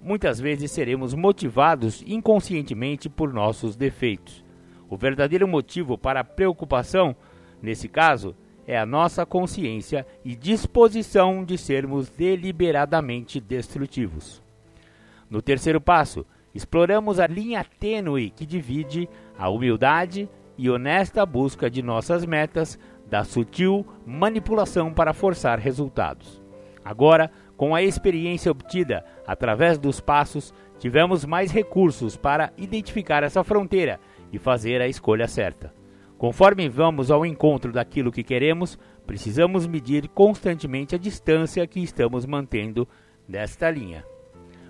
Muitas 0.04 0.38
vezes 0.38 0.70
seremos 0.70 1.13
motivados 1.13 2.04
inconscientemente 2.06 3.08
por 3.08 3.34
nossos 3.34 3.78
defeitos. 3.78 4.43
O 4.89 4.98
verdadeiro 4.98 5.48
motivo 5.48 5.98
para 5.98 6.20
a 6.20 6.26
preocupação, 6.26 7.15
nesse 7.62 7.88
caso, 7.88 8.36
é 8.67 8.78
a 8.78 8.86
nossa 8.86 9.26
consciência 9.26 10.06
e 10.26 10.36
disposição 10.36 11.46
de 11.46 11.58
sermos 11.58 12.10
deliberadamente 12.10 13.39
destrutivos. 13.39 14.43
No 15.30 15.41
terceiro 15.41 15.80
passo, 15.80 16.26
exploramos 16.54 17.17
a 17.17 17.28
linha 17.28 17.65
tênue 17.80 18.30
que 18.30 18.46
divide 18.46 19.08
a 19.38 19.48
humildade 19.48 20.30
e 20.58 20.70
honesta 20.70 21.26
busca 21.26 21.70
de 21.70 21.82
nossas 21.82 22.26
metas 22.26 22.78
da 23.10 23.24
sutil 23.24 23.86
manipulação 24.06 24.93
para 24.93 25.13
forçar 25.13 25.60
resultados. 25.60 26.41
Agora, 26.84 27.32
com 27.56 27.74
a 27.74 27.82
experiência 27.82 28.52
obtida 28.52 29.04
através 29.26 29.78
dos 29.78 30.00
passos, 30.00 30.54
tivemos 30.78 31.26
mais 31.26 31.52
recursos 31.52 32.15
para 32.15 32.54
identificar 32.58 33.24
essa 33.24 33.43
fronteira 33.43 34.00
e 34.32 34.38
fazer 34.38 34.82
a 34.82 34.88
escolha 34.88 35.28
certa. 35.28 35.74
Conforme 36.17 36.67
vamos 36.67 37.12
ao 37.12 37.26
encontro 37.26 37.72
daquilo 37.72 38.12
que 38.12 38.24
queremos, 38.24 38.78
precisamos 39.06 39.67
medir 39.67 40.08
constantemente 40.10 40.96
a 40.96 40.98
distância 40.98 41.65
que 41.67 41.80
estamos 41.80 42.26
mantendo 42.26 42.88
desta 43.28 43.70
linha. 43.70 44.04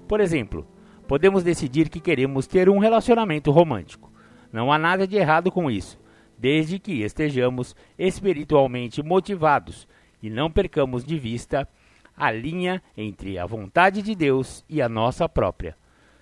Por 0.08 0.20
exemplo, 0.20 0.68
podemos 1.08 1.44
decidir 1.44 1.90
que 1.90 2.00
queremos 2.00 2.48
ter 2.48 2.70
um 2.70 2.80
relacionamento 2.80 3.52
romântico. 3.52 4.12
Não 4.52 4.72
há 4.72 4.78
nada 4.78 5.08
de 5.08 5.16
errado 5.16 5.52
com 5.52 5.70
isso, 5.70 6.00
desde 6.38 6.80
que 6.80 7.02
estejamos 7.02 7.76
espiritualmente 7.98 9.02
motivados 9.02 9.88
e 10.22 10.30
não 10.30 10.52
percamos 10.52 11.04
de 11.04 11.18
vista 11.18 11.68
a 12.16 12.32
linha 12.32 12.82
entre 12.96 13.38
a 13.38 13.46
vontade 13.46 14.02
de 14.02 14.16
Deus 14.16 14.64
e 14.68 14.82
a 14.82 14.90
nossa 14.90 15.30
própria. 15.30 15.76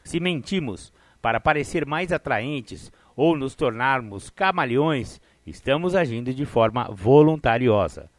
Se 0.03 0.19
mentimos 0.19 0.91
para 1.21 1.39
parecer 1.39 1.85
mais 1.85 2.11
atraentes 2.11 2.91
ou 3.15 3.35
nos 3.35 3.55
tornarmos 3.55 4.29
camaleões, 4.29 5.21
estamos 5.47 5.95
agindo 5.95 6.33
de 6.33 6.45
forma 6.45 6.89
voluntariosa. 6.91 8.09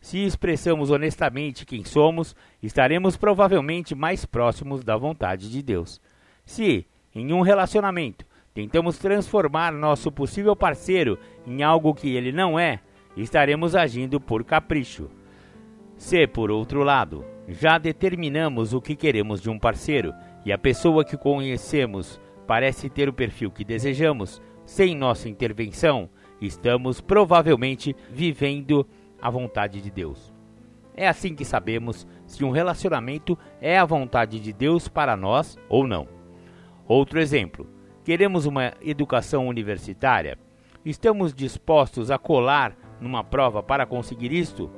Se 0.00 0.18
expressamos 0.24 0.90
honestamente 0.90 1.66
quem 1.66 1.84
somos, 1.84 2.34
estaremos 2.62 3.16
provavelmente 3.16 3.94
mais 3.94 4.24
próximos 4.24 4.84
da 4.84 4.96
vontade 4.96 5.50
de 5.50 5.62
Deus. 5.62 6.00
Se, 6.44 6.86
em 7.14 7.32
um 7.32 7.40
relacionamento, 7.40 8.24
tentamos 8.56 8.96
transformar 8.96 9.70
nosso 9.70 10.10
possível 10.10 10.56
parceiro 10.56 11.18
em 11.46 11.62
algo 11.62 11.92
que 11.92 12.16
ele 12.16 12.32
não 12.32 12.58
é, 12.58 12.80
estaremos 13.14 13.76
agindo 13.76 14.18
por 14.18 14.42
capricho. 14.44 15.10
Se, 15.94 16.26
por 16.26 16.50
outro 16.50 16.82
lado, 16.82 17.22
já 17.46 17.76
determinamos 17.76 18.72
o 18.72 18.80
que 18.80 18.96
queremos 18.96 19.42
de 19.42 19.50
um 19.50 19.58
parceiro 19.58 20.14
e 20.42 20.54
a 20.54 20.56
pessoa 20.56 21.04
que 21.04 21.18
conhecemos 21.18 22.18
parece 22.46 22.88
ter 22.88 23.10
o 23.10 23.12
perfil 23.12 23.50
que 23.50 23.62
desejamos, 23.62 24.40
sem 24.64 24.96
nossa 24.96 25.28
intervenção, 25.28 26.08
estamos 26.40 26.98
provavelmente 26.98 27.94
vivendo 28.10 28.88
a 29.20 29.28
vontade 29.28 29.82
de 29.82 29.90
Deus. 29.90 30.32
É 30.96 31.06
assim 31.06 31.34
que 31.34 31.44
sabemos 31.44 32.06
se 32.26 32.42
um 32.42 32.50
relacionamento 32.50 33.38
é 33.60 33.76
a 33.76 33.84
vontade 33.84 34.40
de 34.40 34.50
Deus 34.50 34.88
para 34.88 35.14
nós 35.14 35.58
ou 35.68 35.86
não. 35.86 36.08
Outro 36.88 37.20
exemplo: 37.20 37.75
queremos 38.06 38.46
uma 38.46 38.72
educação 38.80 39.48
universitária? 39.48 40.38
Estamos 40.84 41.34
dispostos 41.34 42.08
a 42.08 42.16
colar 42.16 42.76
numa 43.00 43.24
prova 43.24 43.64
para 43.64 43.84
conseguir 43.84 44.30
isto? 44.30 44.70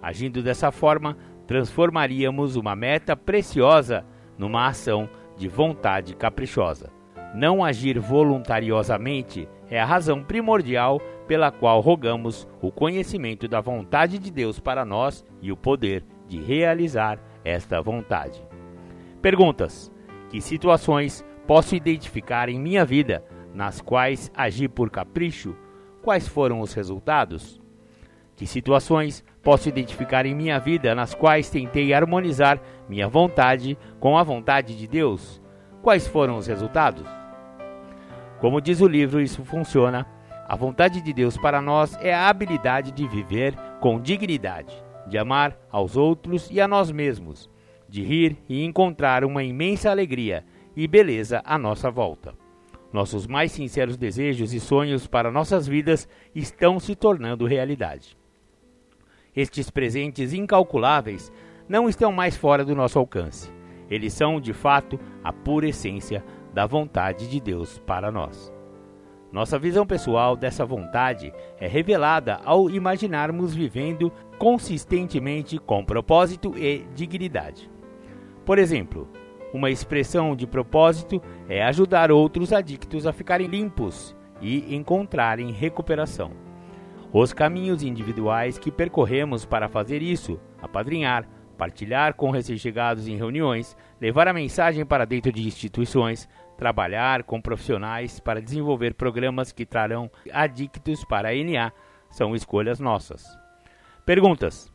Agindo 0.00 0.40
dessa 0.40 0.70
forma, 0.70 1.16
transformaríamos 1.48 2.54
uma 2.54 2.76
meta 2.76 3.16
preciosa 3.16 4.06
numa 4.38 4.68
ação 4.68 5.10
de 5.36 5.48
vontade 5.48 6.14
caprichosa. 6.14 6.92
Não 7.34 7.64
agir 7.64 7.98
voluntariosamente 7.98 9.48
é 9.68 9.80
a 9.80 9.84
razão 9.84 10.22
primordial 10.22 11.00
pela 11.26 11.50
qual 11.50 11.80
rogamos 11.80 12.46
o 12.62 12.70
conhecimento 12.70 13.48
da 13.48 13.60
vontade 13.60 14.16
de 14.16 14.30
Deus 14.30 14.60
para 14.60 14.84
nós 14.84 15.26
e 15.42 15.50
o 15.50 15.56
poder 15.56 16.04
de 16.28 16.40
realizar 16.40 17.18
esta 17.44 17.82
vontade. 17.82 18.40
Perguntas: 19.20 19.90
Que 20.28 20.40
situações 20.40 21.24
posso 21.50 21.74
identificar 21.74 22.48
em 22.48 22.60
minha 22.60 22.84
vida 22.84 23.24
nas 23.52 23.80
quais 23.80 24.30
agi 24.36 24.68
por 24.68 24.88
capricho? 24.88 25.56
Quais 26.00 26.28
foram 26.28 26.60
os 26.60 26.72
resultados? 26.72 27.60
Que 28.36 28.46
situações 28.46 29.24
posso 29.42 29.68
identificar 29.68 30.24
em 30.26 30.32
minha 30.32 30.60
vida 30.60 30.94
nas 30.94 31.12
quais 31.12 31.50
tentei 31.50 31.92
harmonizar 31.92 32.60
minha 32.88 33.08
vontade 33.08 33.76
com 33.98 34.16
a 34.16 34.22
vontade 34.22 34.78
de 34.78 34.86
Deus? 34.86 35.42
Quais 35.82 36.06
foram 36.06 36.36
os 36.36 36.46
resultados? 36.46 37.04
Como 38.38 38.60
diz 38.60 38.80
o 38.80 38.86
livro, 38.86 39.20
isso 39.20 39.44
funciona. 39.44 40.06
A 40.46 40.54
vontade 40.54 41.00
de 41.00 41.12
Deus 41.12 41.36
para 41.36 41.60
nós 41.60 41.98
é 42.00 42.14
a 42.14 42.28
habilidade 42.28 42.92
de 42.92 43.08
viver 43.08 43.56
com 43.80 44.00
dignidade, 44.00 44.72
de 45.08 45.18
amar 45.18 45.58
aos 45.68 45.96
outros 45.96 46.48
e 46.48 46.60
a 46.60 46.68
nós 46.68 46.92
mesmos, 46.92 47.50
de 47.88 48.04
rir 48.04 48.38
e 48.48 48.64
encontrar 48.64 49.24
uma 49.24 49.42
imensa 49.42 49.90
alegria 49.90 50.44
e 50.82 50.88
beleza 50.88 51.42
à 51.44 51.58
nossa 51.58 51.90
volta. 51.90 52.34
Nossos 52.90 53.26
mais 53.26 53.52
sinceros 53.52 53.98
desejos 53.98 54.54
e 54.54 54.58
sonhos 54.58 55.06
para 55.06 55.30
nossas 55.30 55.66
vidas 55.68 56.08
estão 56.34 56.80
se 56.80 56.96
tornando 56.96 57.44
realidade. 57.44 58.16
Estes 59.36 59.68
presentes 59.68 60.32
incalculáveis 60.32 61.30
não 61.68 61.86
estão 61.86 62.10
mais 62.10 62.34
fora 62.34 62.64
do 62.64 62.74
nosso 62.74 62.98
alcance. 62.98 63.52
Eles 63.90 64.14
são, 64.14 64.40
de 64.40 64.54
fato, 64.54 64.98
a 65.22 65.30
pura 65.30 65.68
essência 65.68 66.24
da 66.54 66.64
vontade 66.64 67.28
de 67.28 67.38
Deus 67.42 67.78
para 67.80 68.10
nós. 68.10 68.50
Nossa 69.30 69.58
visão 69.58 69.86
pessoal 69.86 70.34
dessa 70.34 70.64
vontade 70.64 71.30
é 71.58 71.68
revelada 71.68 72.40
ao 72.42 72.70
imaginarmos 72.70 73.54
vivendo 73.54 74.10
consistentemente 74.38 75.58
com 75.58 75.84
propósito 75.84 76.56
e 76.56 76.86
dignidade. 76.94 77.70
Por 78.46 78.58
exemplo, 78.58 79.06
uma 79.52 79.70
expressão 79.70 80.36
de 80.36 80.46
propósito 80.46 81.22
é 81.48 81.62
ajudar 81.64 82.10
outros 82.10 82.52
adictos 82.52 83.06
a 83.06 83.12
ficarem 83.12 83.46
limpos 83.46 84.14
e 84.40 84.74
encontrarem 84.74 85.50
recuperação. 85.52 86.32
Os 87.12 87.32
caminhos 87.32 87.82
individuais 87.82 88.58
que 88.58 88.70
percorremos 88.70 89.44
para 89.44 89.68
fazer 89.68 90.00
isso, 90.00 90.38
apadrinhar, 90.62 91.28
partilhar 91.58 92.14
com 92.14 92.30
recém-chegados 92.30 93.08
em 93.08 93.16
reuniões, 93.16 93.76
levar 94.00 94.28
a 94.28 94.32
mensagem 94.32 94.86
para 94.86 95.04
dentro 95.04 95.32
de 95.32 95.46
instituições, 95.46 96.28
trabalhar 96.56 97.24
com 97.24 97.40
profissionais 97.40 98.20
para 98.20 98.40
desenvolver 98.40 98.94
programas 98.94 99.50
que 99.50 99.66
trarão 99.66 100.10
adictos 100.32 101.04
para 101.04 101.30
a 101.30 101.34
NA 101.34 101.72
são 102.10 102.34
escolhas 102.34 102.78
nossas. 102.78 103.26
Perguntas: 104.06 104.72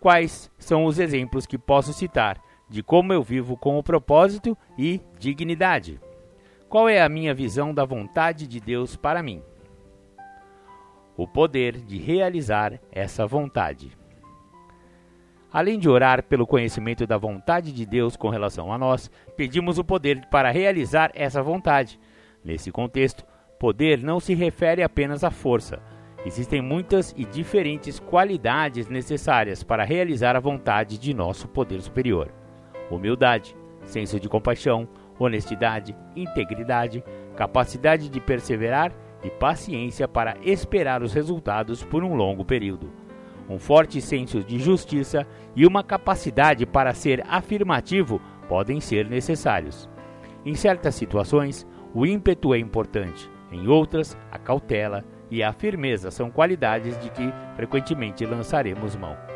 Quais 0.00 0.50
são 0.58 0.84
os 0.84 0.98
exemplos 0.98 1.46
que 1.46 1.58
posso 1.58 1.92
citar 1.92 2.40
de 2.70 2.84
como 2.84 3.12
eu 3.12 3.20
vivo 3.20 3.56
com 3.56 3.76
o 3.76 3.82
propósito 3.82 4.56
e 4.78 5.00
dignidade? 5.18 6.00
Qual 6.68 6.88
é 6.88 7.02
a 7.02 7.08
minha 7.08 7.34
visão 7.34 7.74
da 7.74 7.84
vontade 7.84 8.46
de 8.46 8.60
Deus 8.60 8.94
para 8.94 9.24
mim? 9.24 9.42
O 11.16 11.26
poder 11.26 11.78
de 11.78 11.98
realizar 11.98 12.80
essa 12.92 13.26
vontade. 13.26 13.98
Além 15.52 15.80
de 15.80 15.88
orar 15.88 16.22
pelo 16.22 16.46
conhecimento 16.46 17.08
da 17.08 17.18
vontade 17.18 17.72
de 17.72 17.84
Deus 17.84 18.16
com 18.16 18.28
relação 18.28 18.72
a 18.72 18.78
nós, 18.78 19.10
pedimos 19.36 19.76
o 19.76 19.84
poder 19.84 20.26
para 20.30 20.52
realizar 20.52 21.10
essa 21.12 21.42
vontade. 21.42 21.98
Nesse 22.44 22.70
contexto, 22.70 23.26
poder 23.58 24.00
não 24.00 24.20
se 24.20 24.32
refere 24.32 24.80
apenas 24.80 25.24
à 25.24 25.30
força. 25.30 25.82
Existem 26.24 26.62
muitas 26.62 27.12
e 27.16 27.24
diferentes 27.24 27.98
qualidades 27.98 28.88
necessárias 28.88 29.64
para 29.64 29.82
realizar 29.82 30.36
a 30.36 30.40
vontade 30.40 30.98
de 30.98 31.12
nosso 31.12 31.48
poder 31.48 31.80
superior: 31.80 32.32
humildade, 32.90 33.56
senso 33.84 34.18
de 34.18 34.28
compaixão, 34.28 34.88
honestidade, 35.18 35.96
integridade, 36.16 37.04
capacidade 37.36 38.08
de 38.08 38.20
perseverar 38.20 38.92
e 39.22 39.30
paciência 39.30 40.08
para 40.08 40.36
esperar 40.42 41.02
os 41.02 41.12
resultados 41.12 41.84
por 41.84 42.02
um 42.02 42.14
longo 42.14 42.44
período. 42.44 42.90
um 43.48 43.58
forte 43.58 44.00
senso 44.00 44.44
de 44.44 44.60
justiça 44.60 45.26
e 45.56 45.66
uma 45.66 45.82
capacidade 45.82 46.64
para 46.64 46.94
ser 46.94 47.24
afirmativo 47.28 48.20
podem 48.48 48.80
ser 48.80 49.10
necessários. 49.10 49.88
Em 50.46 50.54
certas 50.54 50.94
situações, 50.94 51.66
o 51.92 52.06
ímpeto 52.06 52.54
é 52.54 52.58
importante, 52.58 53.28
em 53.50 53.66
outras, 53.66 54.16
a 54.30 54.38
cautela 54.38 55.04
e 55.28 55.42
a 55.42 55.52
firmeza 55.52 56.12
são 56.12 56.30
qualidades 56.30 56.96
de 57.00 57.10
que 57.10 57.32
frequentemente 57.56 58.24
lançaremos 58.24 58.94
mão. 58.94 59.29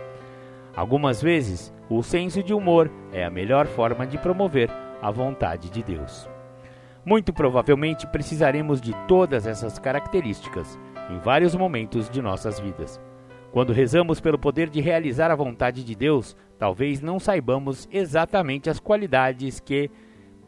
Algumas 0.77 1.23
vezes, 1.23 1.73
o 1.89 2.03
senso 2.03 2.43
de 2.43 2.53
humor 2.53 2.91
é 3.13 3.25
a 3.25 3.31
melhor 3.31 3.67
forma 3.67 4.07
de 4.07 4.19
promover 4.19 4.69
a 5.01 5.11
vontade 5.11 5.71
de 5.71 5.83
Deus. 5.83 6.29
Muito 7.05 7.33
provavelmente 7.33 8.07
precisaremos 8.07 8.81
de 8.81 8.93
todas 9.07 9.47
essas 9.47 9.79
características 9.79 10.79
em 11.11 11.19
vários 11.19 11.55
momentos 11.55 12.09
de 12.09 12.21
nossas 12.21 12.59
vidas. 12.59 13.01
Quando 13.53 13.73
rezamos 13.73 14.21
pelo 14.21 14.39
poder 14.39 14.69
de 14.69 14.81
realizar 14.81 15.31
a 15.31 15.37
vontade 15.37 15.85
de 15.85 15.95
Deus, 15.95 16.37
talvez 16.59 17.01
não 17.01 17.21
saibamos 17.21 17.89
exatamente 17.93 18.69
as 18.69 18.81
qualidades 18.81 19.61
que 19.61 19.89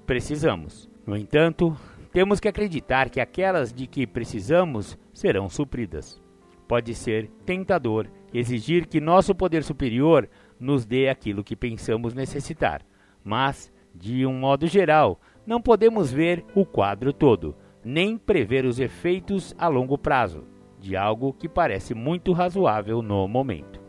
precisamos. 0.05 0.89
No 1.07 1.17
entanto, 1.17 1.77
temos 2.12 2.41
que 2.41 2.49
acreditar 2.49 3.11
que 3.11 3.21
aquelas 3.21 3.73
de 3.73 3.87
que 3.87 4.07
precisamos 4.09 4.99
serão 5.12 5.49
supridas. 5.49 6.21
Pode 6.68 6.94
ser 6.94 7.29
tentador 7.44 8.09
exigir 8.33 8.87
que 8.87 9.00
nosso 9.00 9.35
poder 9.35 9.62
superior 9.62 10.29
nos 10.59 10.85
dê 10.85 11.09
aquilo 11.09 11.44
que 11.44 11.55
pensamos 11.55 12.14
necessitar, 12.14 12.83
mas, 13.22 13.72
de 13.94 14.26
um 14.26 14.33
modo 14.33 14.66
geral, 14.66 15.20
não 15.46 15.61
podemos 15.61 16.12
ver 16.12 16.44
o 16.55 16.66
quadro 16.66 17.12
todo, 17.12 17.55
nem 17.85 18.18
prever 18.18 18.64
os 18.64 18.81
efeitos 18.81 19.55
a 19.59 19.68
longo 19.68 19.96
prazo 19.96 20.44
de 20.79 20.96
algo 20.96 21.33
que 21.33 21.48
parece 21.48 21.94
muito 21.94 22.33
razoável 22.33 23.00
no 23.00 23.26
momento. 23.29 23.81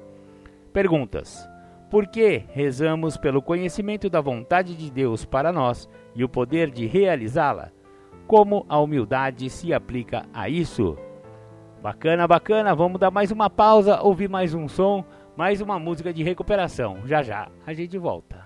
Perguntas: 0.71 1.49
Por 1.89 2.07
que 2.07 2.43
rezamos 2.49 3.17
pelo 3.17 3.41
conhecimento 3.41 4.09
da 4.09 4.21
vontade 4.21 4.75
de 4.75 4.91
Deus 4.91 5.25
para 5.25 5.51
nós 5.51 5.89
e 6.15 6.23
o 6.23 6.29
poder 6.29 6.69
de 6.69 6.85
realizá-la? 6.85 7.71
Como 8.27 8.65
a 8.67 8.79
humildade 8.79 9.49
se 9.49 9.73
aplica 9.73 10.25
a 10.33 10.49
isso? 10.49 10.97
Bacana, 11.87 12.27
bacana, 12.27 12.75
vamos 12.75 12.99
dar 12.99 13.09
mais 13.09 13.31
uma 13.31 13.49
pausa, 13.49 14.01
ouvir 14.01 14.27
mais 14.27 14.53
um 14.53 14.67
som, 14.67 15.05
mais 15.37 15.61
uma 15.61 15.79
música 15.79 16.13
de 16.13 16.21
recuperação. 16.21 16.97
Já 17.05 17.23
já 17.23 17.47
a 17.65 17.71
gente 17.71 17.97
volta. 17.97 18.45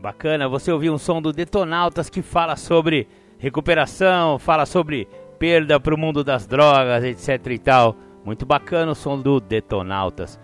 Bacana, 0.00 0.48
você 0.48 0.72
ouviu 0.72 0.92
um 0.92 0.98
som 0.98 1.22
do 1.22 1.32
Detonautas 1.32 2.10
que 2.10 2.20
fala 2.20 2.56
sobre 2.56 3.06
recuperação, 3.38 4.36
fala 4.36 4.66
sobre 4.66 5.06
perda 5.38 5.78
para 5.78 5.94
o 5.94 5.96
mundo 5.96 6.24
das 6.24 6.44
drogas, 6.44 7.04
etc 7.04 7.46
e 7.52 7.58
tal. 7.60 7.94
Muito 8.24 8.44
bacana 8.44 8.90
o 8.90 8.96
som 8.96 9.16
do 9.16 9.38
Detonautas. 9.38 10.40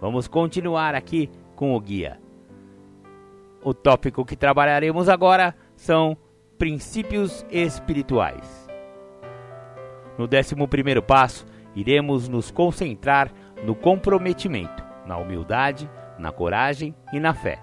Vamos 0.00 0.28
continuar 0.28 0.94
aqui 0.94 1.28
com 1.56 1.74
o 1.74 1.80
guia. 1.80 2.20
O 3.64 3.74
tópico 3.74 4.24
que 4.24 4.36
trabalharemos 4.36 5.08
agora 5.08 5.56
são 5.74 6.16
princípios 6.56 7.44
espirituais. 7.50 8.69
No 10.18 10.24
11 10.24 11.00
passo, 11.06 11.46
iremos 11.74 12.28
nos 12.28 12.50
concentrar 12.50 13.32
no 13.64 13.74
comprometimento, 13.74 14.82
na 15.06 15.16
humildade, 15.16 15.88
na 16.18 16.32
coragem 16.32 16.94
e 17.12 17.20
na 17.20 17.34
fé. 17.34 17.62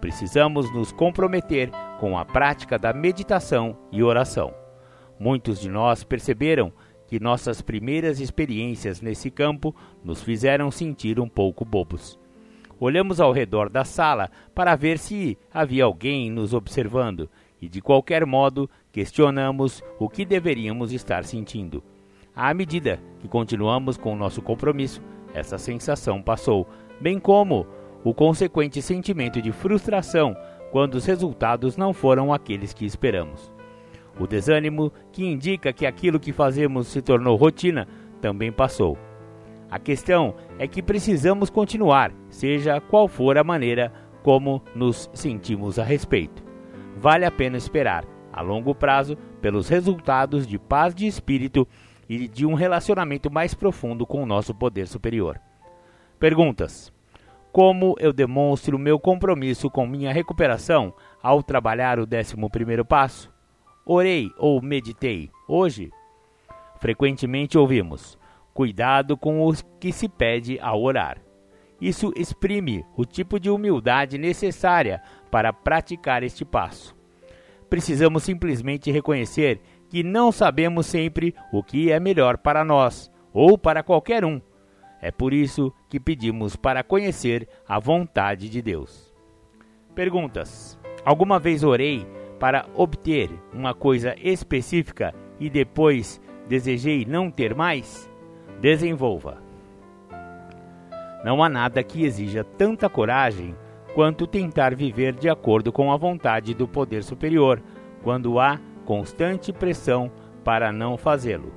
Precisamos 0.00 0.72
nos 0.72 0.92
comprometer 0.92 1.70
com 1.98 2.16
a 2.16 2.24
prática 2.24 2.78
da 2.78 2.92
meditação 2.92 3.76
e 3.90 4.02
oração. 4.02 4.54
Muitos 5.18 5.60
de 5.60 5.68
nós 5.68 6.04
perceberam 6.04 6.72
que 7.08 7.18
nossas 7.18 7.60
primeiras 7.60 8.20
experiências 8.20 9.00
nesse 9.00 9.30
campo 9.30 9.74
nos 10.04 10.22
fizeram 10.22 10.70
sentir 10.70 11.18
um 11.18 11.28
pouco 11.28 11.64
bobos. 11.64 12.18
Olhamos 12.78 13.18
ao 13.18 13.32
redor 13.32 13.68
da 13.68 13.84
sala 13.84 14.30
para 14.54 14.76
ver 14.76 14.98
se 14.98 15.36
havia 15.52 15.84
alguém 15.84 16.30
nos 16.30 16.54
observando 16.54 17.28
e, 17.60 17.68
de 17.68 17.80
qualquer 17.80 18.24
modo, 18.24 18.70
questionamos 18.92 19.82
o 19.98 20.08
que 20.08 20.24
deveríamos 20.24 20.92
estar 20.92 21.24
sentindo. 21.24 21.82
À 22.34 22.52
medida 22.54 23.00
que 23.20 23.28
continuamos 23.28 23.96
com 23.96 24.12
o 24.12 24.16
nosso 24.16 24.40
compromisso, 24.40 25.02
essa 25.34 25.58
sensação 25.58 26.22
passou, 26.22 26.66
bem 27.00 27.18
como 27.18 27.66
o 28.04 28.14
consequente 28.14 28.80
sentimento 28.80 29.42
de 29.42 29.52
frustração 29.52 30.36
quando 30.70 30.94
os 30.94 31.04
resultados 31.04 31.76
não 31.76 31.92
foram 31.92 32.32
aqueles 32.32 32.72
que 32.72 32.84
esperamos. 32.84 33.52
O 34.18 34.26
desânimo, 34.26 34.92
que 35.12 35.24
indica 35.24 35.72
que 35.72 35.86
aquilo 35.86 36.18
que 36.18 36.32
fazemos 36.32 36.88
se 36.88 37.00
tornou 37.00 37.36
rotina, 37.36 37.86
também 38.20 38.50
passou. 38.50 38.98
A 39.70 39.78
questão 39.78 40.34
é 40.58 40.66
que 40.66 40.82
precisamos 40.82 41.50
continuar, 41.50 42.12
seja 42.30 42.80
qual 42.80 43.06
for 43.06 43.36
a 43.38 43.44
maneira 43.44 43.92
como 44.22 44.62
nos 44.74 45.08
sentimos 45.12 45.78
a 45.78 45.84
respeito. 45.84 46.42
Vale 46.96 47.24
a 47.24 47.30
pena 47.30 47.56
esperar, 47.56 48.04
a 48.38 48.40
longo 48.40 48.74
prazo, 48.74 49.16
pelos 49.40 49.68
resultados 49.68 50.46
de 50.46 50.58
paz 50.58 50.94
de 50.94 51.06
espírito 51.06 51.66
e 52.08 52.28
de 52.28 52.46
um 52.46 52.54
relacionamento 52.54 53.30
mais 53.30 53.52
profundo 53.52 54.06
com 54.06 54.22
o 54.22 54.26
nosso 54.26 54.54
poder 54.54 54.86
superior. 54.86 55.40
Perguntas: 56.18 56.92
Como 57.52 57.96
eu 57.98 58.12
demonstro 58.12 58.78
meu 58.78 58.98
compromisso 58.98 59.68
com 59.68 59.86
minha 59.86 60.12
recuperação 60.12 60.94
ao 61.22 61.42
trabalhar 61.42 61.98
o 61.98 62.04
11 62.04 62.36
primeiro 62.50 62.84
passo? 62.84 63.30
Orei 63.84 64.30
ou 64.38 64.62
meditei 64.62 65.30
hoje? 65.48 65.90
Frequentemente 66.80 67.58
ouvimos: 67.58 68.16
cuidado 68.54 69.16
com 69.16 69.46
o 69.46 69.52
que 69.80 69.92
se 69.92 70.08
pede 70.08 70.58
ao 70.60 70.82
orar. 70.82 71.18
Isso 71.80 72.12
exprime 72.16 72.84
o 72.96 73.04
tipo 73.04 73.38
de 73.38 73.48
humildade 73.48 74.18
necessária 74.18 75.00
para 75.30 75.52
praticar 75.52 76.22
este 76.22 76.44
passo. 76.44 76.97
Precisamos 77.68 78.22
simplesmente 78.22 78.90
reconhecer 78.90 79.60
que 79.88 80.02
não 80.02 80.32
sabemos 80.32 80.86
sempre 80.86 81.34
o 81.52 81.62
que 81.62 81.90
é 81.90 82.00
melhor 82.00 82.38
para 82.38 82.64
nós 82.64 83.10
ou 83.32 83.58
para 83.58 83.82
qualquer 83.82 84.24
um. 84.24 84.40
É 85.00 85.10
por 85.10 85.32
isso 85.32 85.72
que 85.88 86.00
pedimos 86.00 86.56
para 86.56 86.82
conhecer 86.82 87.48
a 87.66 87.78
vontade 87.78 88.48
de 88.48 88.60
Deus. 88.60 89.14
Perguntas: 89.94 90.78
Alguma 91.04 91.38
vez 91.38 91.62
orei 91.62 92.06
para 92.38 92.66
obter 92.74 93.30
uma 93.52 93.74
coisa 93.74 94.14
específica 94.18 95.14
e 95.38 95.48
depois 95.48 96.20
desejei 96.48 97.04
não 97.04 97.30
ter 97.30 97.54
mais? 97.54 98.10
Desenvolva. 98.60 99.42
Não 101.24 101.42
há 101.42 101.48
nada 101.48 101.82
que 101.82 102.04
exija 102.04 102.44
tanta 102.44 102.88
coragem 102.88 103.54
quanto 103.94 104.26
tentar 104.26 104.74
viver 104.74 105.14
de 105.14 105.28
acordo 105.28 105.72
com 105.72 105.92
a 105.92 105.96
vontade 105.96 106.54
do 106.54 106.68
poder 106.68 107.02
superior, 107.02 107.62
quando 108.02 108.38
há 108.38 108.60
constante 108.84 109.52
pressão 109.52 110.10
para 110.44 110.72
não 110.72 110.96
fazê-lo. 110.96 111.52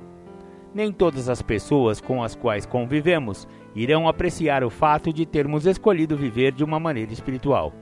Nem 0.74 0.90
todas 0.92 1.28
as 1.28 1.42
pessoas 1.42 2.00
com 2.00 2.22
as 2.22 2.34
quais 2.34 2.66
convivemos 2.66 3.46
irão 3.74 4.08
apreciar 4.08 4.64
o 4.64 4.70
fato 4.70 5.12
de 5.12 5.24
termos 5.24 5.66
escolhido 5.66 6.16
viver 6.16 6.52
de 6.52 6.64
uma 6.64 6.80
maneira 6.80 7.12
espiritual. 7.12 7.72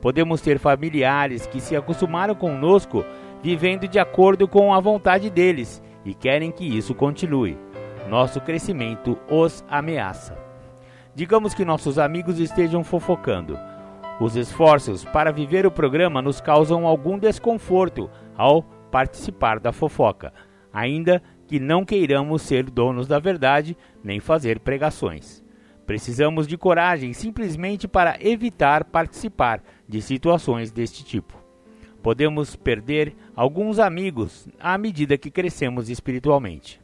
Podemos 0.00 0.40
ter 0.40 0.58
familiares 0.58 1.46
que 1.46 1.60
se 1.60 1.74
acostumaram 1.74 2.34
conosco 2.34 3.04
vivendo 3.42 3.88
de 3.88 3.98
acordo 3.98 4.46
com 4.46 4.72
a 4.72 4.80
vontade 4.80 5.30
deles 5.30 5.82
e 6.04 6.14
querem 6.14 6.50
que 6.50 6.64
isso 6.64 6.94
continue. 6.94 7.58
Nosso 8.08 8.40
crescimento 8.40 9.18
os 9.28 9.64
ameaça. 9.68 10.38
Digamos 11.14 11.54
que 11.54 11.64
nossos 11.64 11.98
amigos 11.98 12.38
estejam 12.38 12.84
fofocando. 12.84 13.58
Os 14.18 14.34
esforços 14.34 15.04
para 15.04 15.30
viver 15.30 15.66
o 15.66 15.70
programa 15.70 16.22
nos 16.22 16.40
causam 16.40 16.86
algum 16.86 17.18
desconforto 17.18 18.10
ao 18.34 18.62
participar 18.90 19.60
da 19.60 19.72
fofoca, 19.72 20.32
ainda 20.72 21.22
que 21.46 21.60
não 21.60 21.84
queiramos 21.84 22.40
ser 22.40 22.70
donos 22.70 23.06
da 23.06 23.18
verdade 23.18 23.76
nem 24.02 24.18
fazer 24.18 24.60
pregações. 24.60 25.44
Precisamos 25.84 26.46
de 26.46 26.56
coragem 26.56 27.12
simplesmente 27.12 27.86
para 27.86 28.16
evitar 28.18 28.84
participar 28.84 29.62
de 29.86 30.00
situações 30.00 30.72
deste 30.72 31.04
tipo. 31.04 31.36
Podemos 32.02 32.56
perder 32.56 33.14
alguns 33.34 33.78
amigos 33.78 34.48
à 34.58 34.78
medida 34.78 35.18
que 35.18 35.30
crescemos 35.30 35.90
espiritualmente. 35.90 36.80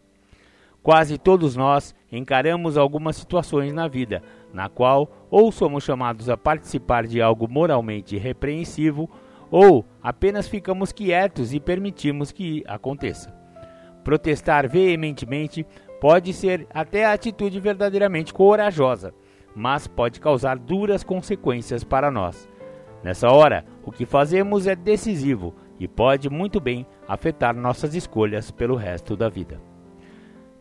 Quase 0.82 1.16
todos 1.16 1.56
nós 1.56 1.94
encaramos 2.10 2.76
algumas 2.76 3.16
situações 3.16 3.72
na 3.72 3.88
vida, 3.88 4.22
na 4.52 4.68
qual 4.68 5.10
ou 5.30 5.50
somos 5.50 5.84
chamados 5.84 6.28
a 6.28 6.36
participar 6.36 7.06
de 7.06 7.22
algo 7.22 7.48
moralmente 7.48 8.18
repreensivo, 8.18 9.08
ou 9.50 9.84
apenas 10.02 10.48
ficamos 10.48 10.92
quietos 10.92 11.52
e 11.52 11.60
permitimos 11.60 12.32
que 12.32 12.62
aconteça. 12.66 13.34
Protestar 14.04 14.68
veementemente 14.68 15.66
pode 16.00 16.32
ser 16.32 16.66
até 16.72 17.04
a 17.04 17.12
atitude 17.12 17.60
verdadeiramente 17.60 18.32
corajosa, 18.32 19.14
mas 19.54 19.86
pode 19.86 20.20
causar 20.20 20.58
duras 20.58 21.04
consequências 21.04 21.84
para 21.84 22.10
nós. 22.10 22.48
Nessa 23.02 23.28
hora, 23.28 23.64
o 23.84 23.92
que 23.92 24.06
fazemos 24.06 24.66
é 24.66 24.74
decisivo 24.74 25.54
e 25.78 25.88
pode 25.88 26.30
muito 26.30 26.60
bem 26.60 26.86
afetar 27.06 27.54
nossas 27.54 27.94
escolhas 27.94 28.50
pelo 28.50 28.76
resto 28.76 29.16
da 29.16 29.28
vida. 29.28 29.60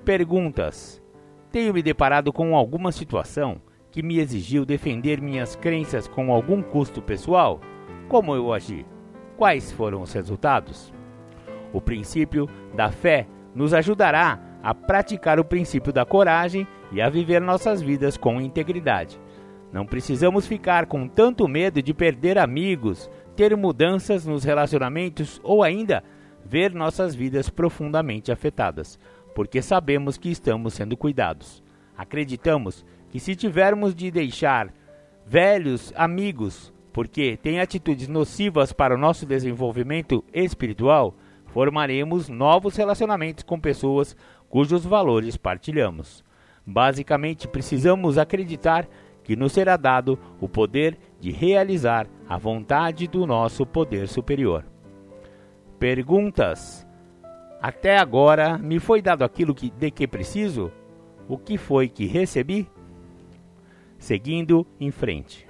Perguntas: 0.03 1.01
tenho 1.51 1.73
me 1.73 1.83
deparado 1.83 2.33
com 2.33 2.55
alguma 2.55 2.91
situação 2.91 3.61
que 3.91 4.01
me 4.01 4.19
exigiu 4.19 4.65
defender 4.65 5.21
minhas 5.21 5.55
crenças 5.55 6.07
com 6.07 6.31
algum 6.31 6.61
custo 6.61 7.01
pessoal? 7.01 7.59
Como 8.07 8.33
eu 8.33 8.53
agi? 8.53 8.85
Quais 9.37 9.71
foram 9.71 10.01
os 10.01 10.13
resultados? 10.13 10.93
O 11.73 11.81
princípio 11.81 12.49
da 12.73 12.89
fé 12.91 13.27
nos 13.53 13.73
ajudará 13.73 14.39
a 14.63 14.73
praticar 14.73 15.39
o 15.39 15.45
princípio 15.45 15.91
da 15.91 16.05
coragem 16.05 16.65
e 16.91 17.01
a 17.01 17.09
viver 17.09 17.41
nossas 17.41 17.81
vidas 17.81 18.15
com 18.15 18.39
integridade. 18.39 19.19
Não 19.73 19.85
precisamos 19.85 20.47
ficar 20.47 20.85
com 20.85 21.07
tanto 21.07 21.47
medo 21.47 21.81
de 21.81 21.93
perder 21.93 22.37
amigos, 22.37 23.09
ter 23.35 23.55
mudanças 23.55 24.25
nos 24.25 24.43
relacionamentos 24.43 25.39
ou 25.43 25.63
ainda 25.63 26.03
ver 26.45 26.73
nossas 26.73 27.15
vidas 27.15 27.49
profundamente 27.49 28.31
afetadas, 28.31 28.99
porque 29.33 29.61
sabemos 29.61 30.17
que 30.17 30.29
estamos 30.29 30.73
sendo 30.73 30.97
cuidados. 30.97 31.63
Acreditamos 31.97 32.85
que 33.11 33.19
se 33.19 33.35
tivermos 33.35 33.93
de 33.93 34.09
deixar 34.09 34.73
velhos 35.25 35.93
amigos, 35.95 36.73
porque 36.93 37.37
têm 37.37 37.59
atitudes 37.59 38.07
nocivas 38.07 38.71
para 38.71 38.95
o 38.95 38.97
nosso 38.97 39.25
desenvolvimento 39.25 40.23
espiritual, 40.33 41.15
formaremos 41.47 42.29
novos 42.29 42.75
relacionamentos 42.75 43.43
com 43.43 43.59
pessoas 43.59 44.15
cujos 44.49 44.85
valores 44.85 45.37
partilhamos. 45.37 46.23
Basicamente, 46.65 47.47
precisamos 47.47 48.17
acreditar 48.17 48.87
que 49.23 49.35
nos 49.35 49.51
será 49.51 49.77
dado 49.77 50.17
o 50.39 50.47
poder 50.47 50.97
de 51.19 51.31
realizar 51.31 52.07
a 52.27 52.37
vontade 52.37 53.07
do 53.07 53.27
nosso 53.27 53.65
poder 53.65 54.07
superior. 54.07 54.65
Perguntas: 55.77 56.87
Até 57.61 57.97
agora 57.97 58.57
me 58.57 58.79
foi 58.79 59.01
dado 59.01 59.23
aquilo 59.23 59.53
que, 59.53 59.69
de 59.69 59.91
que 59.91 60.07
preciso? 60.07 60.71
O 61.27 61.37
que 61.37 61.57
foi 61.57 61.87
que 61.87 62.05
recebi? 62.05 62.67
Seguindo 64.01 64.65
em 64.79 64.89
frente. 64.89 65.47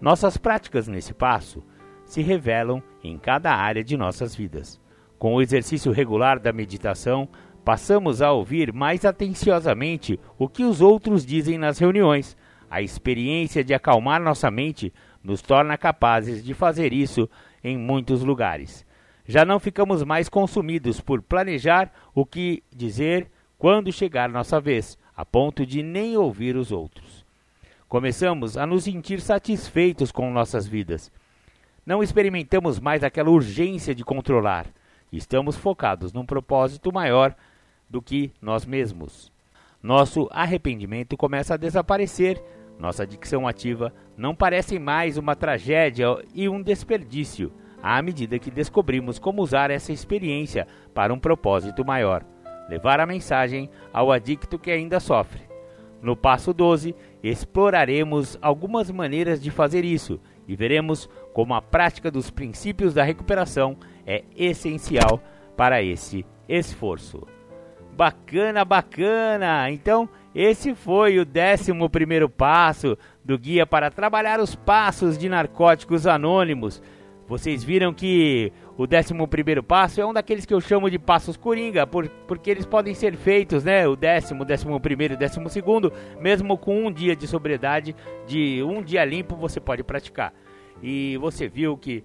Nossas 0.00 0.36
práticas 0.36 0.88
nesse 0.88 1.14
passo 1.14 1.62
se 2.04 2.20
revelam 2.20 2.82
em 3.04 3.16
cada 3.16 3.54
área 3.54 3.84
de 3.84 3.96
nossas 3.96 4.34
vidas. 4.34 4.80
Com 5.16 5.36
o 5.36 5.40
exercício 5.40 5.92
regular 5.92 6.40
da 6.40 6.52
meditação, 6.52 7.28
passamos 7.64 8.20
a 8.20 8.32
ouvir 8.32 8.72
mais 8.72 9.04
atenciosamente 9.04 10.18
o 10.36 10.48
que 10.48 10.64
os 10.64 10.80
outros 10.80 11.24
dizem 11.24 11.56
nas 11.56 11.78
reuniões. 11.78 12.36
A 12.68 12.82
experiência 12.82 13.62
de 13.62 13.72
acalmar 13.72 14.20
nossa 14.20 14.50
mente 14.50 14.92
nos 15.22 15.40
torna 15.40 15.78
capazes 15.78 16.42
de 16.42 16.54
fazer 16.54 16.92
isso 16.92 17.30
em 17.62 17.78
muitos 17.78 18.24
lugares. 18.24 18.84
Já 19.24 19.44
não 19.44 19.60
ficamos 19.60 20.02
mais 20.02 20.28
consumidos 20.28 21.00
por 21.00 21.22
planejar 21.22 21.92
o 22.12 22.26
que 22.26 22.64
dizer 22.74 23.30
quando 23.56 23.92
chegar 23.92 24.28
nossa 24.28 24.60
vez, 24.60 24.98
a 25.16 25.24
ponto 25.24 25.64
de 25.64 25.80
nem 25.80 26.16
ouvir 26.16 26.56
os 26.56 26.72
outros. 26.72 27.21
Começamos 27.92 28.56
a 28.56 28.66
nos 28.66 28.84
sentir 28.84 29.20
satisfeitos 29.20 30.10
com 30.10 30.32
nossas 30.32 30.66
vidas. 30.66 31.12
Não 31.84 32.02
experimentamos 32.02 32.80
mais 32.80 33.04
aquela 33.04 33.28
urgência 33.28 33.94
de 33.94 34.02
controlar. 34.02 34.64
Estamos 35.12 35.58
focados 35.58 36.10
num 36.10 36.24
propósito 36.24 36.90
maior 36.90 37.36
do 37.90 38.00
que 38.00 38.32
nós 38.40 38.64
mesmos. 38.64 39.30
Nosso 39.82 40.26
arrependimento 40.30 41.18
começa 41.18 41.52
a 41.52 41.58
desaparecer. 41.58 42.42
Nossa 42.78 43.06
dicção 43.06 43.46
ativa 43.46 43.92
não 44.16 44.34
parece 44.34 44.78
mais 44.78 45.18
uma 45.18 45.36
tragédia 45.36 46.16
e 46.34 46.48
um 46.48 46.62
desperdício, 46.62 47.52
à 47.82 48.00
medida 48.00 48.38
que 48.38 48.50
descobrimos 48.50 49.18
como 49.18 49.42
usar 49.42 49.70
essa 49.70 49.92
experiência 49.92 50.66
para 50.94 51.12
um 51.12 51.18
propósito 51.18 51.84
maior 51.84 52.24
levar 52.70 53.00
a 53.00 53.06
mensagem 53.06 53.68
ao 53.92 54.10
adicto 54.10 54.58
que 54.58 54.70
ainda 54.70 54.98
sofre. 54.98 55.52
No 56.02 56.16
passo 56.16 56.52
12, 56.52 56.96
exploraremos 57.22 58.38
algumas 58.42 58.90
maneiras 58.90 59.40
de 59.40 59.50
fazer 59.50 59.84
isso 59.84 60.20
e 60.46 60.56
veremos 60.56 61.08
como 61.32 61.54
a 61.54 61.62
prática 61.62 62.10
dos 62.10 62.30
princípios 62.30 62.92
da 62.92 63.02
recuperação 63.02 63.76
é 64.06 64.24
essencial 64.36 65.22
para 65.56 65.82
esse 65.82 66.26
esforço. 66.48 67.26
Bacana, 67.96 68.64
bacana! 68.64 69.70
Então, 69.70 70.08
esse 70.34 70.74
foi 70.74 71.18
o 71.18 71.26
11 71.26 72.28
passo 72.36 72.96
do 73.24 73.38
Guia 73.38 73.66
para 73.66 73.90
Trabalhar 73.90 74.40
os 74.40 74.54
Passos 74.54 75.18
de 75.18 75.28
Narcóticos 75.28 76.06
Anônimos. 76.06 76.82
Vocês 77.28 77.62
viram 77.62 77.92
que 77.92 78.52
o 78.76 78.84
11 78.84 79.62
passo 79.62 80.00
é 80.00 80.06
um 80.06 80.12
daqueles 80.12 80.46
que 80.46 80.54
eu 80.54 80.60
chamo 80.60 80.90
de 80.90 80.98
passos 80.98 81.36
coringa, 81.36 81.86
por, 81.86 82.08
porque 82.26 82.50
eles 82.50 82.64
podem 82.64 82.94
ser 82.94 83.16
feitos, 83.16 83.64
né? 83.64 83.86
O 83.86 83.94
décimo, 83.94 84.44
décimo 84.44 84.80
primeiro 84.80 85.16
décimo 85.16 85.48
segundo, 85.50 85.92
mesmo 86.18 86.56
com 86.56 86.86
um 86.86 86.90
dia 86.90 87.14
de 87.14 87.26
sobriedade, 87.26 87.94
de 88.26 88.62
um 88.62 88.82
dia 88.82 89.04
limpo, 89.04 89.36
você 89.36 89.60
pode 89.60 89.82
praticar. 89.82 90.32
E 90.82 91.18
você 91.18 91.48
viu 91.48 91.76
que 91.76 92.02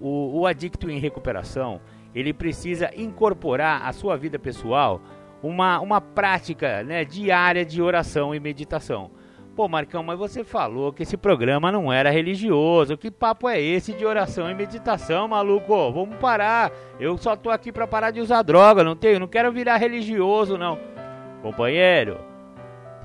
o, 0.00 0.40
o 0.40 0.46
adicto 0.46 0.90
em 0.90 0.98
recuperação, 0.98 1.80
ele 2.14 2.32
precisa 2.32 2.90
incorporar 2.94 3.86
à 3.86 3.92
sua 3.92 4.16
vida 4.16 4.38
pessoal 4.38 5.00
uma, 5.42 5.80
uma 5.80 6.00
prática 6.00 6.82
né, 6.84 7.04
diária 7.04 7.64
de 7.64 7.80
oração 7.80 8.34
e 8.34 8.38
meditação. 8.38 9.10
Pô, 9.54 9.68
Marcão, 9.68 10.02
mas 10.02 10.18
você 10.18 10.42
falou 10.42 10.94
que 10.94 11.02
esse 11.02 11.14
programa 11.14 11.70
não 11.70 11.92
era 11.92 12.10
religioso. 12.10 12.96
Que 12.96 13.10
papo 13.10 13.46
é 13.46 13.60
esse 13.60 13.92
de 13.92 14.06
oração 14.06 14.50
e 14.50 14.54
meditação, 14.54 15.28
maluco? 15.28 15.92
Vamos 15.92 16.16
parar. 16.16 16.72
Eu 16.98 17.18
só 17.18 17.36
tô 17.36 17.50
aqui 17.50 17.70
pra 17.70 17.86
parar 17.86 18.10
de 18.12 18.20
usar 18.20 18.40
droga, 18.40 18.82
não 18.82 18.96
tenho, 18.96 19.20
não 19.20 19.28
quero 19.28 19.52
virar 19.52 19.76
religioso, 19.76 20.56
não. 20.56 20.78
Companheiro, 21.42 22.18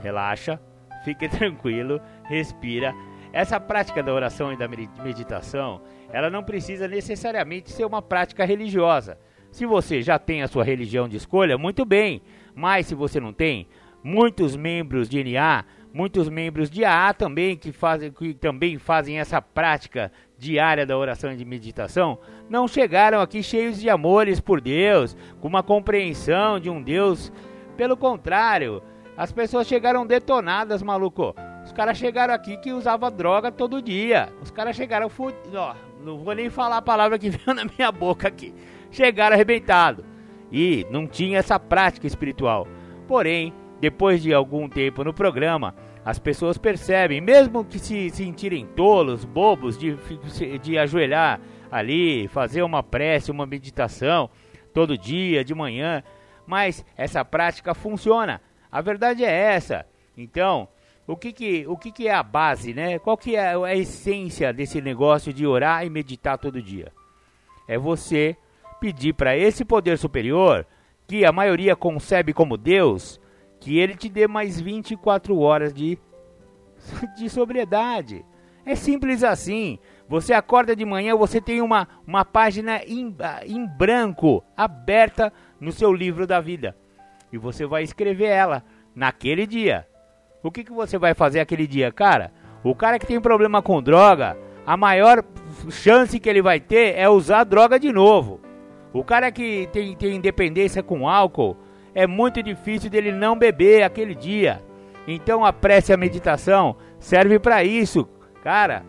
relaxa, 0.01 0.57
fique 1.03 1.27
tranquilo, 1.29 1.99
respira. 2.23 2.95
Essa 3.33 3.59
prática 3.59 4.01
da 4.01 4.13
oração 4.13 4.53
e 4.53 4.57
da 4.57 4.69
meditação, 4.69 5.81
ela 6.13 6.29
não 6.29 6.43
precisa 6.43 6.87
necessariamente 6.87 7.71
ser 7.71 7.83
uma 7.83 8.01
prática 8.01 8.45
religiosa. 8.45 9.17
Se 9.51 9.65
você 9.65 10.01
já 10.01 10.17
tem 10.17 10.43
a 10.43 10.47
sua 10.47 10.63
religião 10.63 11.09
de 11.09 11.17
escolha, 11.17 11.57
muito 11.57 11.83
bem. 11.83 12.21
Mas 12.55 12.87
se 12.87 12.95
você 12.95 13.19
não 13.19 13.33
tem, 13.33 13.67
muitos 14.03 14.55
membros 14.55 15.09
de 15.09 15.21
NA 15.21 15.65
muitos 15.93 16.29
membros 16.29 16.69
de 16.69 16.83
AA 16.85 17.13
também 17.13 17.57
que 17.57 17.71
fazem 17.71 18.11
que 18.11 18.33
também 18.33 18.77
fazem 18.77 19.19
essa 19.19 19.41
prática 19.41 20.11
diária 20.37 20.85
da 20.85 20.97
oração 20.97 21.31
e 21.31 21.35
de 21.35 21.43
meditação, 21.43 22.19
não 22.49 22.67
chegaram 22.67 23.19
aqui 23.19 23.41
cheios 23.41 23.79
de 23.79 23.89
amores 23.89 24.39
por 24.39 24.61
Deus, 24.61 25.17
com 25.41 25.47
uma 25.47 25.63
compreensão 25.63 26.59
de 26.59 26.69
um 26.69 26.81
Deus. 26.81 27.31
Pelo 27.75 27.97
contrário, 27.97 28.81
as 29.17 29.31
pessoas 29.31 29.67
chegaram 29.67 30.05
detonadas, 30.05 30.83
maluco. 30.83 31.35
Os 31.65 31.73
caras 31.73 31.97
chegaram 31.97 32.33
aqui 32.33 32.55
que 32.57 32.71
usava 32.71 33.11
droga 33.11 33.51
todo 33.51 33.81
dia. 33.81 34.29
Os 34.41 34.51
caras 34.51 34.75
chegaram. 34.75 35.09
Ó, 35.55 35.75
não 36.03 36.19
vou 36.19 36.33
nem 36.33 36.49
falar 36.49 36.77
a 36.77 36.81
palavra 36.81 37.19
que 37.19 37.29
veio 37.31 37.53
na 37.53 37.65
minha 37.65 37.91
boca 37.91 38.27
aqui. 38.27 38.53
Chegaram 38.91 39.33
arrebentado. 39.33 40.05
E 40.51 40.85
não 40.89 41.05
tinha 41.05 41.39
essa 41.39 41.59
prática 41.59 42.07
espiritual. 42.07 42.67
Porém, 43.07 43.53
depois 43.79 44.21
de 44.21 44.33
algum 44.33 44.67
tempo 44.67 45.03
no 45.03 45.13
programa, 45.13 45.75
as 46.03 46.17
pessoas 46.17 46.57
percebem, 46.57 47.21
mesmo 47.21 47.65
que 47.65 47.77
se 47.79 48.09
sentirem 48.09 48.65
tolos, 48.65 49.25
bobos, 49.25 49.77
de, 49.77 49.97
de 50.61 50.77
ajoelhar 50.77 51.39
ali, 51.71 52.27
fazer 52.29 52.61
uma 52.63 52.81
prece, 52.81 53.31
uma 53.31 53.45
meditação 53.45 54.29
todo 54.73 54.97
dia, 54.97 55.43
de 55.43 55.53
manhã, 55.53 56.03
mas 56.45 56.85
essa 56.95 57.25
prática 57.25 57.73
funciona. 57.73 58.41
A 58.71 58.81
verdade 58.81 59.23
é 59.23 59.31
essa. 59.31 59.85
Então, 60.15 60.67
o 61.05 61.15
que, 61.15 61.31
que, 61.31 61.65
o 61.67 61.77
que, 61.77 61.91
que 61.91 62.07
é 62.07 62.13
a 62.13 62.23
base, 62.23 62.73
né? 62.73 62.99
Qual 62.99 63.17
que 63.17 63.35
é 63.35 63.55
a 63.55 63.75
essência 63.75 64.51
desse 64.51 64.81
negócio 64.81 65.31
de 65.31 65.45
orar 65.45 65.85
e 65.85 65.89
meditar 65.89 66.37
todo 66.37 66.61
dia? 66.61 66.91
É 67.67 67.77
você 67.77 68.35
pedir 68.79 69.13
para 69.13 69.35
esse 69.35 69.65
poder 69.65 69.97
superior, 69.97 70.65
que 71.07 71.25
a 71.25 71.31
maioria 71.31 71.75
concebe 71.75 72.33
como 72.33 72.57
Deus, 72.57 73.19
que 73.59 73.77
ele 73.77 73.95
te 73.95 74.09
dê 74.09 74.27
mais 74.27 74.59
24 74.59 75.37
horas 75.39 75.73
de, 75.73 75.97
de 77.17 77.29
sobriedade. 77.29 78.25
É 78.65 78.75
simples 78.75 79.23
assim. 79.23 79.79
Você 80.09 80.33
acorda 80.33 80.75
de 80.75 80.85
manhã, 80.85 81.15
você 81.15 81.39
tem 81.39 81.61
uma, 81.61 81.87
uma 82.05 82.23
página 82.25 82.81
em, 82.85 83.15
em 83.45 83.65
branco 83.65 84.43
aberta 84.55 85.31
no 85.59 85.71
seu 85.71 85.93
livro 85.93 86.27
da 86.27 86.39
vida. 86.39 86.75
E 87.31 87.37
você 87.37 87.65
vai 87.65 87.83
escrever 87.83 88.27
ela 88.27 88.63
naquele 88.95 89.45
dia. 89.45 89.87
O 90.43 90.51
que, 90.51 90.63
que 90.63 90.71
você 90.71 90.97
vai 90.97 91.13
fazer 91.13 91.39
aquele 91.39 91.67
dia, 91.67 91.91
cara? 91.91 92.31
O 92.63 92.75
cara 92.75 92.99
que 92.99 93.05
tem 93.05 93.19
problema 93.19 93.61
com 93.61 93.81
droga, 93.81 94.37
a 94.65 94.75
maior 94.75 95.23
chance 95.69 96.19
que 96.19 96.29
ele 96.29 96.41
vai 96.41 96.59
ter 96.59 96.97
é 96.97 97.07
usar 97.09 97.43
droga 97.43 97.79
de 97.79 97.91
novo. 97.91 98.39
O 98.93 99.03
cara 99.03 99.31
que 99.31 99.69
tem, 99.71 99.95
tem 99.95 100.15
independência 100.15 100.81
com 100.81 101.07
álcool, 101.07 101.57
é 101.97 102.05
muito 102.05 102.43
difícil 102.43 102.91
dele 102.91 103.11
não 103.11 103.35
beber 103.35 103.81
aquele 103.81 104.13
dia. 104.13 104.61
Então 105.07 105.43
a 105.43 105.51
prece 105.51 105.91
e 105.91 105.95
a 105.95 105.97
meditação 105.97 106.75
serve 106.99 107.39
para 107.39 107.63
isso. 107.63 108.07
Cara, 108.43 108.85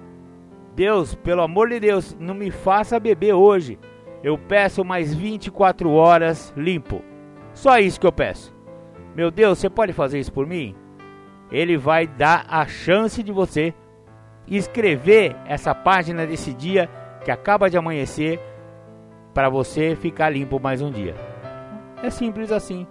Deus, 0.77 1.15
pelo 1.15 1.41
amor 1.41 1.71
de 1.71 1.81
Deus, 1.81 2.15
não 2.21 2.35
me 2.35 2.51
faça 2.51 3.01
beber 3.01 3.33
hoje. 3.33 3.79
Eu 4.23 4.37
peço 4.37 4.85
mais 4.85 5.15
24 5.15 5.91
horas 5.91 6.53
limpo. 6.55 7.03
Só 7.55 7.79
isso 7.79 7.99
que 7.99 8.07
eu 8.07 8.13
peço. 8.13 8.55
Meu 9.17 9.31
Deus, 9.31 9.59
você 9.59 9.71
pode 9.71 9.95
fazer 9.95 10.19
isso 10.19 10.33
por 10.33 10.47
mim? 10.47 10.77
Ele 11.51 11.79
vai 11.79 12.07
dar 12.07 12.45
a 12.47 12.67
chance 12.67 13.23
de 13.23 13.33
você 13.33 13.73
escrever 14.47 15.35
essa 15.47 15.75
página 15.75 16.27
desse 16.27 16.53
dia 16.53 16.91
que 17.25 17.31
acaba 17.31 17.71
de 17.71 17.79
amanhecer 17.79 18.39
para 19.33 19.49
você 19.49 19.97
ficar 19.97 20.29
limpo 20.29 20.61
mais 20.61 20.83
um 20.83 20.91
dia. 20.91 21.15
É 22.03 22.11
simples 22.11 22.53
assim. 22.53 22.87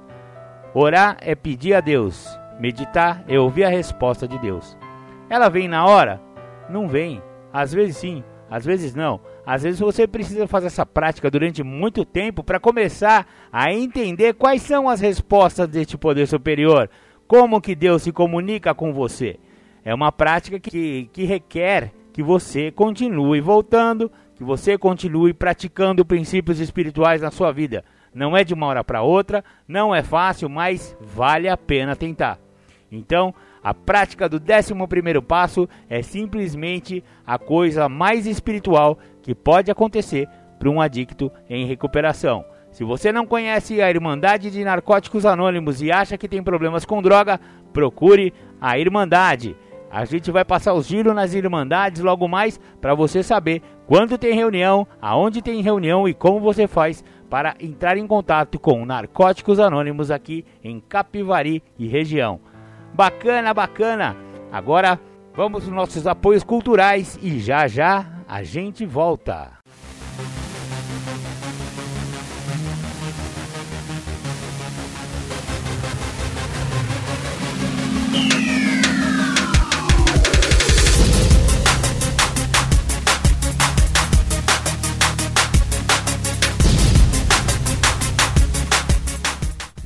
Orar 0.79 1.17
é 1.21 1.33
pedir 1.33 1.73
a 1.73 1.81
Deus, 1.81 2.29
meditar 2.59 3.23
é 3.27 3.39
ouvir 3.39 3.63
a 3.63 3.67
resposta 3.67 4.27
de 4.27 4.37
Deus. 4.37 4.77
Ela 5.27 5.49
vem 5.49 5.67
na 5.67 5.83
hora? 5.87 6.21
Não 6.69 6.87
vem. 6.87 7.19
Às 7.51 7.73
vezes 7.73 7.97
sim, 7.97 8.23
às 8.47 8.63
vezes 8.63 8.93
não. 8.93 9.19
Às 9.43 9.63
vezes 9.63 9.79
você 9.79 10.05
precisa 10.05 10.45
fazer 10.45 10.67
essa 10.67 10.85
prática 10.85 11.31
durante 11.31 11.63
muito 11.63 12.05
tempo 12.05 12.43
para 12.43 12.59
começar 12.59 13.25
a 13.51 13.73
entender 13.73 14.35
quais 14.35 14.61
são 14.61 14.87
as 14.87 15.01
respostas 15.01 15.67
deste 15.67 15.97
poder 15.97 16.27
superior, 16.27 16.87
como 17.27 17.59
que 17.59 17.73
Deus 17.73 18.03
se 18.03 18.11
comunica 18.11 18.75
com 18.75 18.93
você. 18.93 19.39
É 19.83 19.95
uma 19.95 20.11
prática 20.11 20.59
que, 20.59 21.09
que 21.11 21.23
requer 21.23 21.91
que 22.13 22.21
você 22.21 22.69
continue 22.69 23.41
voltando, 23.41 24.11
que 24.35 24.43
você 24.43 24.77
continue 24.77 25.33
praticando 25.33 26.05
princípios 26.05 26.59
espirituais 26.59 27.19
na 27.19 27.31
sua 27.31 27.51
vida. 27.51 27.83
Não 28.13 28.35
é 28.35 28.43
de 28.43 28.53
uma 28.53 28.67
hora 28.67 28.83
para 28.83 29.01
outra, 29.01 29.43
não 29.67 29.93
é 29.93 30.01
fácil, 30.01 30.49
mas 30.49 30.95
vale 30.99 31.47
a 31.47 31.57
pena 31.57 31.95
tentar. 31.95 32.39
Então, 32.91 33.33
a 33.63 33.73
prática 33.73 34.29
do 34.29 34.37
11 34.37 35.21
passo 35.21 35.67
é 35.89 36.01
simplesmente 36.01 37.03
a 37.25 37.37
coisa 37.37 37.89
mais 37.89 38.25
espiritual 38.25 38.97
que 39.21 39.35
pode 39.35 39.69
acontecer 39.69 40.27
para 40.57 40.69
um 40.69 40.79
adicto 40.79 41.31
em 41.49 41.65
recuperação. 41.65 42.45
Se 42.71 42.83
você 42.83 43.11
não 43.11 43.25
conhece 43.25 43.81
a 43.81 43.89
Irmandade 43.89 44.51
de 44.51 44.63
Narcóticos 44.63 45.25
Anônimos 45.25 45.81
e 45.81 45.91
acha 45.91 46.17
que 46.17 46.27
tem 46.27 46.43
problemas 46.43 46.85
com 46.85 47.01
droga, 47.01 47.39
procure 47.73 48.33
a 48.61 48.77
Irmandade. 48.77 49.55
A 49.89 50.05
gente 50.05 50.31
vai 50.31 50.43
passar 50.43 50.73
os 50.73 50.85
giros 50.85 51.15
nas 51.15 51.33
Irmandades 51.33 52.01
logo 52.01 52.27
mais 52.27 52.59
para 52.81 52.93
você 52.93 53.23
saber 53.23 53.61
quando 53.85 54.17
tem 54.17 54.33
reunião, 54.33 54.85
aonde 55.01 55.41
tem 55.41 55.61
reunião 55.61 56.07
e 56.07 56.13
como 56.13 56.39
você 56.39 56.67
faz 56.67 57.03
para 57.29 57.55
entrar 57.59 57.97
em 57.97 58.07
contato 58.07 58.59
com 58.59 58.85
Narcóticos 58.85 59.59
Anônimos 59.59 60.11
aqui 60.11 60.45
em 60.63 60.79
Capivari 60.79 61.61
e 61.77 61.87
região. 61.87 62.39
Bacana, 62.93 63.53
bacana. 63.53 64.15
Agora 64.51 64.99
vamos 65.35 65.65
nos 65.65 65.75
nossos 65.75 66.07
apoios 66.07 66.43
culturais 66.43 67.19
e 67.21 67.39
já 67.39 67.67
já 67.67 68.05
a 68.27 68.43
gente 68.43 68.85
volta. 68.85 69.56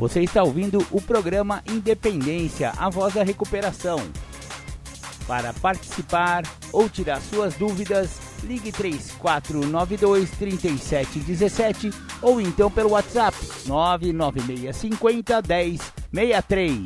Você 0.02 0.22
está 0.22 0.42
ouvindo 0.42 0.80
o 0.90 1.00
programa 1.00 1.62
Independência, 1.70 2.74
a 2.76 2.90
voz 2.90 3.14
da 3.14 3.22
recuperação. 3.22 4.00
Para 5.28 5.54
participar 5.54 6.42
ou 6.74 6.90
tirar 6.90 7.22
suas 7.22 7.54
dúvidas, 7.54 8.20
ligue 8.44 8.72
3492 8.72 10.32
3717 10.32 11.92
ou 12.20 12.42
então 12.42 12.72
pelo 12.72 12.94
WhatsApp 12.94 13.38
99650 13.68 15.40
1063. 16.12 16.82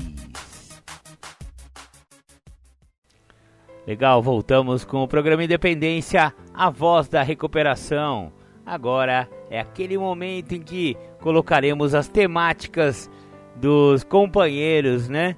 Legal, 3.88 4.22
voltamos 4.22 4.84
com 4.84 5.04
o 5.04 5.08
programa 5.08 5.46
Independência, 5.46 6.34
a 6.54 6.70
voz 6.70 7.08
da 7.08 7.24
recuperação. 7.24 8.34
Agora 8.66 9.30
é 9.50 9.60
aquele 9.60 9.98
momento 9.98 10.54
em 10.54 10.62
que 10.62 10.98
colocaremos 11.22 11.94
as 11.94 12.08
temáticas 12.08 13.10
dos 13.56 14.04
companheiros, 14.04 15.08
né? 15.08 15.36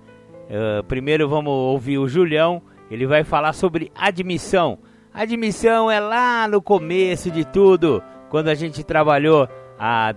Uh, 0.49 0.83
primeiro 0.83 1.27
vamos 1.27 1.51
ouvir 1.51 1.97
o 1.97 2.07
Julião, 2.07 2.61
ele 2.89 3.05
vai 3.05 3.23
falar 3.23 3.53
sobre 3.53 3.91
admissão. 3.95 4.79
Admissão 5.13 5.91
é 5.91 5.99
lá 5.99 6.47
no 6.47 6.61
começo 6.61 7.29
de 7.29 7.45
tudo, 7.45 8.01
quando 8.29 8.47
a 8.47 8.55
gente 8.55 8.83
trabalhou 8.83 9.47
há 9.77 10.15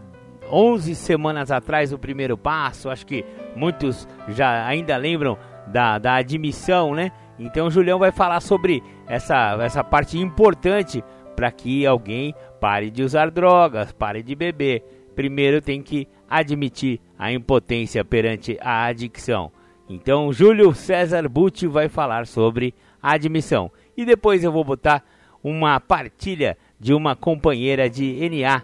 11 0.51 0.95
semanas 0.95 1.51
atrás 1.51 1.93
o 1.93 1.99
primeiro 1.99 2.36
passo, 2.36 2.91
acho 2.91 3.07
que 3.07 3.24
muitos 3.57 4.07
já 4.28 4.66
ainda 4.66 4.97
lembram 4.97 5.38
da, 5.66 5.99
da 5.99 6.16
admissão, 6.16 6.95
né? 6.95 7.12
Então 7.38 7.68
o 7.68 7.70
Julião 7.70 7.99
vai 7.99 8.12
falar 8.12 8.41
sobre 8.41 8.82
essa, 9.07 9.57
essa 9.62 9.82
parte 9.82 10.18
importante 10.18 11.03
para 11.41 11.51
que 11.51 11.86
alguém 11.86 12.34
pare 12.61 12.91
de 12.91 13.03
usar 13.03 13.30
drogas, 13.30 13.93
pare 13.93 14.22
de 14.22 14.34
beber 14.34 14.84
primeiro 15.14 15.62
tem 15.62 15.82
que 15.82 16.07
admitir 16.28 17.01
a 17.18 17.32
impotência 17.32 18.05
perante 18.05 18.59
a 18.61 18.84
adicção. 18.84 19.51
Então, 19.88 20.30
Júlio 20.30 20.74
César 20.74 21.26
Butti 21.30 21.66
vai 21.66 21.88
falar 21.88 22.26
sobre 22.26 22.74
admissão. 23.03 23.72
E 23.97 24.05
depois 24.05 24.45
eu 24.45 24.53
vou 24.53 24.64
botar 24.64 25.03
uma 25.43 25.80
partilha 25.80 26.59
de 26.78 26.93
uma 26.93 27.16
companheira 27.16 27.88
de 27.88 28.28
NA 28.28 28.62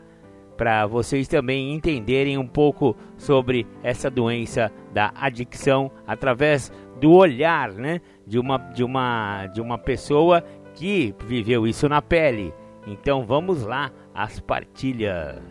para 0.58 0.86
vocês 0.86 1.26
também 1.26 1.72
entenderem 1.72 2.36
um 2.36 2.46
pouco 2.46 2.94
sobre 3.16 3.66
essa 3.82 4.10
doença 4.10 4.70
da 4.92 5.14
adicção 5.16 5.90
através 6.06 6.70
do 7.00 7.10
olhar, 7.12 7.72
né, 7.72 8.02
de 8.26 8.38
uma 8.38 8.58
de 8.58 8.84
uma 8.84 9.46
de 9.46 9.62
uma 9.62 9.78
pessoa 9.78 10.44
que 10.74 11.14
viveu 11.26 11.66
isso 11.66 11.88
na 11.88 12.00
pele. 12.00 12.54
Então 12.86 13.26
vamos 13.26 13.64
lá 13.64 13.90
as 14.14 14.38
partilhas. 14.38 15.42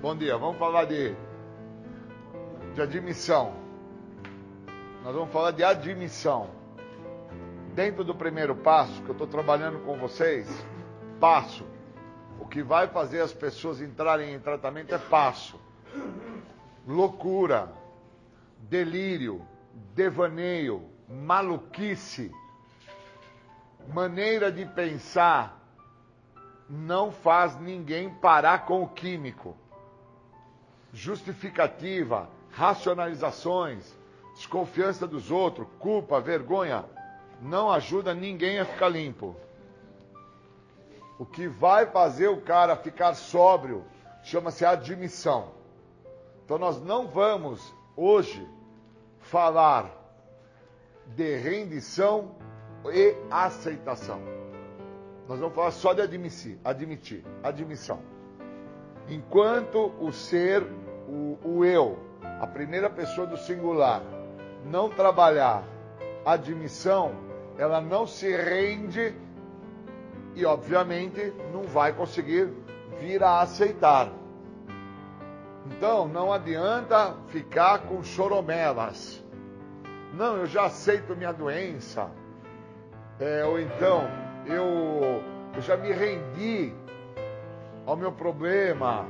Bom 0.00 0.14
dia, 0.14 0.36
vamos 0.38 0.56
falar 0.56 0.84
de, 0.84 1.16
de 2.74 2.80
admissão. 2.80 3.52
Nós 5.02 5.12
vamos 5.12 5.32
falar 5.32 5.50
de 5.50 5.64
admissão. 5.64 6.48
Dentro 7.74 8.04
do 8.04 8.14
primeiro 8.14 8.54
passo 8.54 9.02
que 9.02 9.08
eu 9.08 9.14
estou 9.14 9.26
trabalhando 9.26 9.80
com 9.80 9.98
vocês, 9.98 10.48
passo. 11.18 11.66
O 12.38 12.46
que 12.46 12.62
vai 12.62 12.86
fazer 12.86 13.20
as 13.20 13.32
pessoas 13.32 13.80
entrarem 13.80 14.32
em 14.32 14.38
tratamento 14.38 14.94
é 14.94 14.98
passo. 14.98 15.58
Loucura, 16.86 17.72
delírio, 18.60 19.44
devaneio, 19.92 20.88
maluquice, 21.08 22.30
maneira 23.88 24.52
de 24.52 24.64
pensar 24.66 25.63
não 26.68 27.12
faz 27.12 27.58
ninguém 27.58 28.08
parar 28.10 28.66
com 28.66 28.82
o 28.82 28.88
químico 28.88 29.56
justificativa, 30.94 32.28
racionalizações, 32.52 33.92
desconfiança 34.34 35.06
dos 35.06 35.30
outros, 35.30 35.66
culpa, 35.80 36.20
vergonha, 36.20 36.84
não 37.42 37.68
ajuda 37.70 38.14
ninguém 38.14 38.60
a 38.60 38.64
ficar 38.64 38.88
limpo. 38.88 39.34
O 41.18 41.26
que 41.26 41.48
vai 41.48 41.86
fazer 41.86 42.28
o 42.28 42.40
cara 42.40 42.76
ficar 42.76 43.14
sóbrio 43.14 43.84
chama-se 44.22 44.64
admissão. 44.64 45.52
Então 46.44 46.58
nós 46.58 46.80
não 46.80 47.08
vamos 47.08 47.74
hoje 47.96 48.48
falar 49.18 49.90
de 51.08 51.36
rendição 51.36 52.36
e 52.86 53.16
aceitação. 53.30 54.43
Nós 55.28 55.40
vamos 55.40 55.54
falar 55.54 55.70
só 55.70 55.92
de 55.92 56.02
admitir, 56.02 56.58
admitir, 56.62 57.24
admissão. 57.42 58.00
Enquanto 59.08 59.92
o 59.98 60.12
ser 60.12 60.62
o, 61.08 61.38
o 61.42 61.64
eu, 61.64 61.98
a 62.40 62.46
primeira 62.46 62.90
pessoa 62.90 63.26
do 63.26 63.36
singular, 63.36 64.02
não 64.64 64.90
trabalhar 64.90 65.64
admissão, 66.24 67.12
ela 67.58 67.80
não 67.80 68.06
se 68.06 68.34
rende 68.36 69.14
e, 70.34 70.44
obviamente, 70.44 71.32
não 71.52 71.62
vai 71.62 71.92
conseguir 71.92 72.52
vir 72.98 73.22
a 73.22 73.40
aceitar. 73.40 74.10
Então, 75.66 76.06
não 76.06 76.32
adianta 76.32 77.14
ficar 77.28 77.80
com 77.80 78.02
choromelas. 78.02 79.24
Não, 80.12 80.36
eu 80.36 80.46
já 80.46 80.66
aceito 80.66 81.16
minha 81.16 81.32
doença. 81.32 82.10
É, 83.18 83.44
ou 83.44 83.60
então, 83.60 84.08
eu, 84.46 85.22
eu 85.54 85.62
já 85.62 85.76
me 85.76 85.90
rendi 85.92 86.74
ao 87.86 87.96
meu 87.96 88.12
problema 88.12 89.06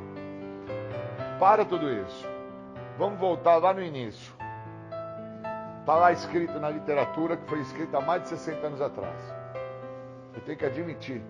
para 1.38 1.64
tudo 1.64 1.90
isso. 1.90 2.26
Vamos 2.98 3.18
voltar 3.18 3.56
lá 3.56 3.72
no 3.72 3.82
início. 3.82 4.34
Está 5.80 5.96
lá 5.96 6.12
escrito 6.12 6.58
na 6.58 6.70
literatura 6.70 7.36
que 7.36 7.46
foi 7.48 7.60
escrita 7.60 7.98
há 7.98 8.00
mais 8.00 8.22
de 8.22 8.28
60 8.28 8.66
anos 8.66 8.80
atrás. 8.80 9.20
Eu 10.34 10.40
tenho 10.40 10.56
que 10.56 10.64
admitir. 10.64 11.22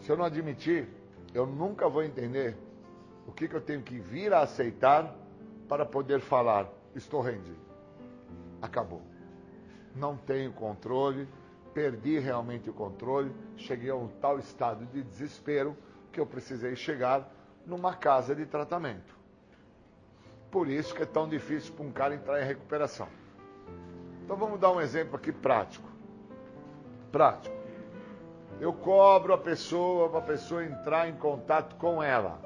Se 0.00 0.10
eu 0.10 0.16
não 0.16 0.24
admitir, 0.24 0.88
eu 1.32 1.46
nunca 1.46 1.88
vou 1.88 2.02
entender 2.02 2.56
o 3.26 3.32
que, 3.32 3.46
que 3.46 3.54
eu 3.54 3.60
tenho 3.60 3.82
que 3.82 3.98
vir 3.98 4.32
a 4.32 4.40
aceitar 4.40 5.14
para 5.68 5.86
poder 5.86 6.20
falar: 6.20 6.66
estou 6.94 7.20
rendido. 7.20 7.60
Acabou. 8.60 9.02
Não 9.94 10.16
tenho 10.16 10.52
controle, 10.52 11.28
perdi 11.74 12.18
realmente 12.18 12.70
o 12.70 12.72
controle, 12.72 13.32
cheguei 13.56 13.90
a 13.90 13.96
um 13.96 14.08
tal 14.08 14.38
estado 14.38 14.84
de 14.86 15.02
desespero 15.02 15.76
que 16.10 16.20
eu 16.20 16.26
precisei 16.26 16.76
chegar 16.76 17.30
numa 17.66 17.94
casa 17.94 18.34
de 18.34 18.44
tratamento. 18.46 19.16
Por 20.50 20.68
isso 20.68 20.94
que 20.94 21.02
é 21.02 21.06
tão 21.06 21.28
difícil 21.28 21.72
para 21.74 21.84
um 21.84 21.92
cara 21.92 22.14
entrar 22.14 22.42
em 22.42 22.46
recuperação. 22.46 23.08
Então 24.24 24.36
vamos 24.36 24.60
dar 24.60 24.70
um 24.70 24.80
exemplo 24.80 25.16
aqui 25.16 25.32
prático. 25.32 25.88
Prático. 27.10 27.56
Eu 28.60 28.72
cobro 28.72 29.32
a 29.32 29.38
pessoa 29.38 30.08
para 30.08 30.18
a 30.18 30.22
pessoa 30.22 30.64
entrar 30.64 31.08
em 31.08 31.16
contato 31.16 31.74
com 31.76 32.02
ela. 32.02 32.40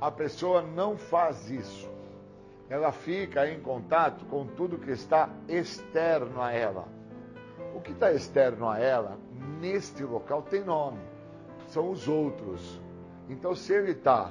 A 0.00 0.10
pessoa 0.10 0.62
não 0.62 0.96
faz 0.96 1.50
isso. 1.50 1.88
Ela 2.68 2.90
fica 2.92 3.48
em 3.48 3.60
contato 3.60 4.24
com 4.26 4.46
tudo 4.46 4.78
que 4.78 4.90
está 4.90 5.28
externo 5.48 6.40
a 6.40 6.52
ela. 6.52 6.99
O 7.80 7.82
que 7.82 7.92
está 7.92 8.12
externo 8.12 8.68
a 8.68 8.78
ela, 8.78 9.16
neste 9.58 10.04
local, 10.04 10.42
tem 10.42 10.62
nome. 10.62 10.98
São 11.68 11.90
os 11.90 12.06
outros. 12.06 12.78
Então, 13.26 13.54
se 13.56 13.72
ele 13.72 13.92
está 13.92 14.30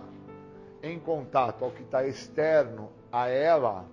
em 0.84 1.00
contato 1.00 1.66
ao 1.66 1.72
que 1.72 1.82
está 1.82 2.06
externo 2.06 2.91
a 3.12 3.28
ela, 3.28 3.88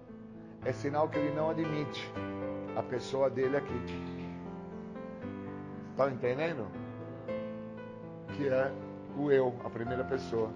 é 0.63 0.73
sinal 0.73 1.09
que 1.09 1.19
ele 1.19 1.35
não 1.35 1.49
admite 1.49 2.13
a 2.77 2.83
pessoa 2.83 3.31
dele 3.31 3.57
aqui. 3.57 3.81
Está 5.93 6.11
entendendo? 6.11 6.67
Que 8.37 8.51
é 8.51 8.71
o 9.17 9.33
eu, 9.33 9.55
a 9.65 9.71
primeira 9.71 10.05
pessoa. 10.05 10.51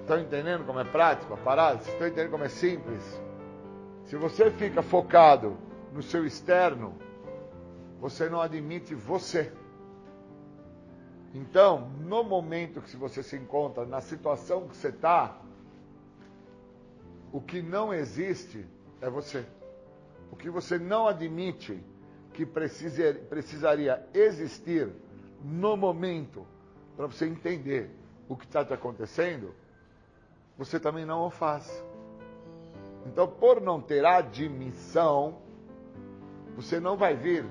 Estão 0.00 0.18
entendendo 0.18 0.66
como 0.66 0.80
é 0.80 0.84
prático 0.84 1.34
a 1.34 1.36
parada? 1.36 1.76
Estão 1.76 2.08
entendendo 2.08 2.32
como 2.32 2.42
é 2.42 2.48
simples? 2.48 3.22
Se 4.06 4.16
você 4.16 4.50
fica 4.50 4.82
focado 4.82 5.56
no 5.92 6.02
seu 6.02 6.26
externo, 6.26 6.96
você 8.02 8.28
não 8.28 8.40
admite 8.40 8.96
você. 8.96 9.52
Então, 11.32 11.88
no 12.00 12.24
momento 12.24 12.82
que 12.82 12.96
você 12.96 13.22
se 13.22 13.36
encontra, 13.36 13.86
na 13.86 14.00
situação 14.00 14.66
que 14.66 14.76
você 14.76 14.88
está, 14.88 15.40
o 17.32 17.40
que 17.40 17.62
não 17.62 17.94
existe 17.94 18.66
é 19.00 19.08
você. 19.08 19.46
O 20.32 20.36
que 20.36 20.50
você 20.50 20.80
não 20.80 21.06
admite 21.06 21.80
que 22.32 22.44
precisaria 22.44 24.04
existir 24.12 24.92
no 25.40 25.76
momento 25.76 26.44
para 26.96 27.06
você 27.06 27.24
entender 27.28 27.88
o 28.28 28.36
que 28.36 28.46
está 28.46 28.64
te 28.64 28.74
acontecendo, 28.74 29.54
você 30.58 30.80
também 30.80 31.06
não 31.06 31.24
o 31.24 31.30
faz. 31.30 31.70
Então, 33.06 33.28
por 33.28 33.60
não 33.60 33.80
ter 33.80 34.04
admissão, 34.04 35.38
você 36.56 36.80
não 36.80 36.96
vai 36.96 37.14
vir 37.14 37.46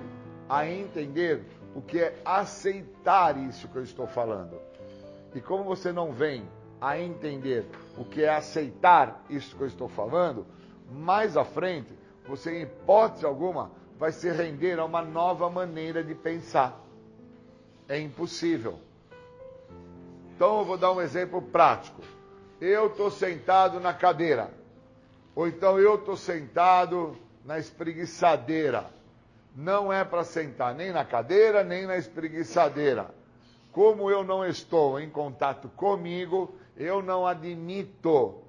a 0.52 0.68
entender 0.68 1.42
o 1.74 1.80
que 1.80 1.98
é 1.98 2.20
aceitar 2.26 3.38
isso 3.38 3.66
que 3.68 3.76
eu 3.76 3.82
estou 3.82 4.06
falando. 4.06 4.60
E 5.34 5.40
como 5.40 5.64
você 5.64 5.90
não 5.90 6.12
vem 6.12 6.46
a 6.78 6.98
entender 6.98 7.64
o 7.96 8.04
que 8.04 8.22
é 8.22 8.28
aceitar 8.28 9.24
isso 9.30 9.56
que 9.56 9.62
eu 9.62 9.66
estou 9.66 9.88
falando, 9.88 10.44
mais 10.90 11.38
à 11.38 11.44
frente, 11.44 11.88
você, 12.28 12.58
em 12.58 12.62
hipótese 12.64 13.24
alguma, 13.24 13.70
vai 13.98 14.12
se 14.12 14.30
render 14.30 14.78
a 14.78 14.84
uma 14.84 15.00
nova 15.00 15.48
maneira 15.48 16.04
de 16.04 16.14
pensar. 16.14 16.78
É 17.88 17.98
impossível. 17.98 18.78
Então, 20.36 20.58
eu 20.58 20.66
vou 20.66 20.76
dar 20.76 20.92
um 20.92 21.00
exemplo 21.00 21.40
prático. 21.40 22.02
Eu 22.60 22.88
estou 22.88 23.10
sentado 23.10 23.80
na 23.80 23.94
cadeira. 23.94 24.50
Ou 25.34 25.48
então 25.48 25.78
eu 25.78 25.94
estou 25.94 26.14
sentado 26.14 27.16
na 27.42 27.58
espreguiçadeira 27.58 29.00
não 29.54 29.92
é 29.92 30.04
para 30.04 30.24
sentar 30.24 30.74
nem 30.74 30.92
na 30.92 31.04
cadeira, 31.04 31.62
nem 31.62 31.86
na 31.86 31.96
espreguiçadeira. 31.96 33.14
Como 33.70 34.10
eu 34.10 34.22
não 34.22 34.44
estou 34.44 35.00
em 35.00 35.08
contato 35.08 35.68
comigo, 35.70 36.54
eu 36.76 37.02
não 37.02 37.26
admito 37.26 38.42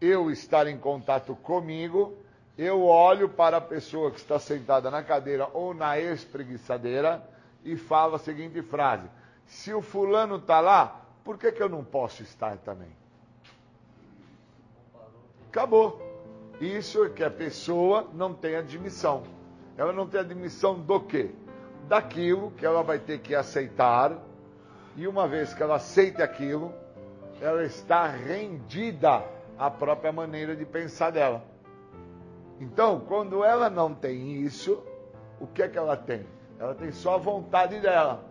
eu 0.00 0.30
estar 0.30 0.66
em 0.66 0.78
contato 0.78 1.34
comigo, 1.36 2.16
eu 2.56 2.84
olho 2.84 3.28
para 3.28 3.58
a 3.58 3.60
pessoa 3.60 4.10
que 4.10 4.18
está 4.18 4.38
sentada 4.38 4.90
na 4.90 5.02
cadeira 5.02 5.48
ou 5.52 5.74
na 5.74 5.98
espreguiçadeira 5.98 7.22
e 7.64 7.76
falo 7.76 8.14
a 8.14 8.18
seguinte 8.18 8.62
frase: 8.62 9.08
Se 9.46 9.72
o 9.72 9.82
fulano 9.82 10.36
está 10.36 10.60
lá, 10.60 11.02
por 11.24 11.38
que, 11.38 11.52
que 11.52 11.62
eu 11.62 11.68
não 11.68 11.84
posso 11.84 12.22
estar 12.22 12.56
também? 12.58 12.90
Acabou. 15.48 16.04
Isso 16.60 17.04
é 17.04 17.10
que 17.10 17.22
a 17.22 17.30
pessoa 17.30 18.08
não 18.14 18.32
tem 18.32 18.56
admissão. 18.56 19.35
Ela 19.76 19.92
não 19.92 20.06
tem 20.06 20.20
admissão 20.20 20.78
do 20.78 21.00
quê? 21.00 21.30
Daquilo 21.88 22.50
que 22.52 22.64
ela 22.64 22.82
vai 22.82 22.98
ter 22.98 23.18
que 23.18 23.34
aceitar, 23.34 24.16
e 24.96 25.06
uma 25.06 25.28
vez 25.28 25.52
que 25.52 25.62
ela 25.62 25.76
aceite 25.76 26.22
aquilo, 26.22 26.72
ela 27.40 27.62
está 27.64 28.06
rendida 28.06 29.22
à 29.58 29.70
própria 29.70 30.10
maneira 30.10 30.56
de 30.56 30.64
pensar 30.64 31.10
dela. 31.10 31.44
Então, 32.58 33.00
quando 33.00 33.44
ela 33.44 33.68
não 33.68 33.94
tem 33.94 34.36
isso, 34.36 34.82
o 35.38 35.46
que 35.46 35.62
é 35.62 35.68
que 35.68 35.76
ela 35.76 35.96
tem? 35.96 36.26
Ela 36.58 36.74
tem 36.74 36.90
só 36.90 37.16
a 37.16 37.18
vontade 37.18 37.78
dela. 37.80 38.24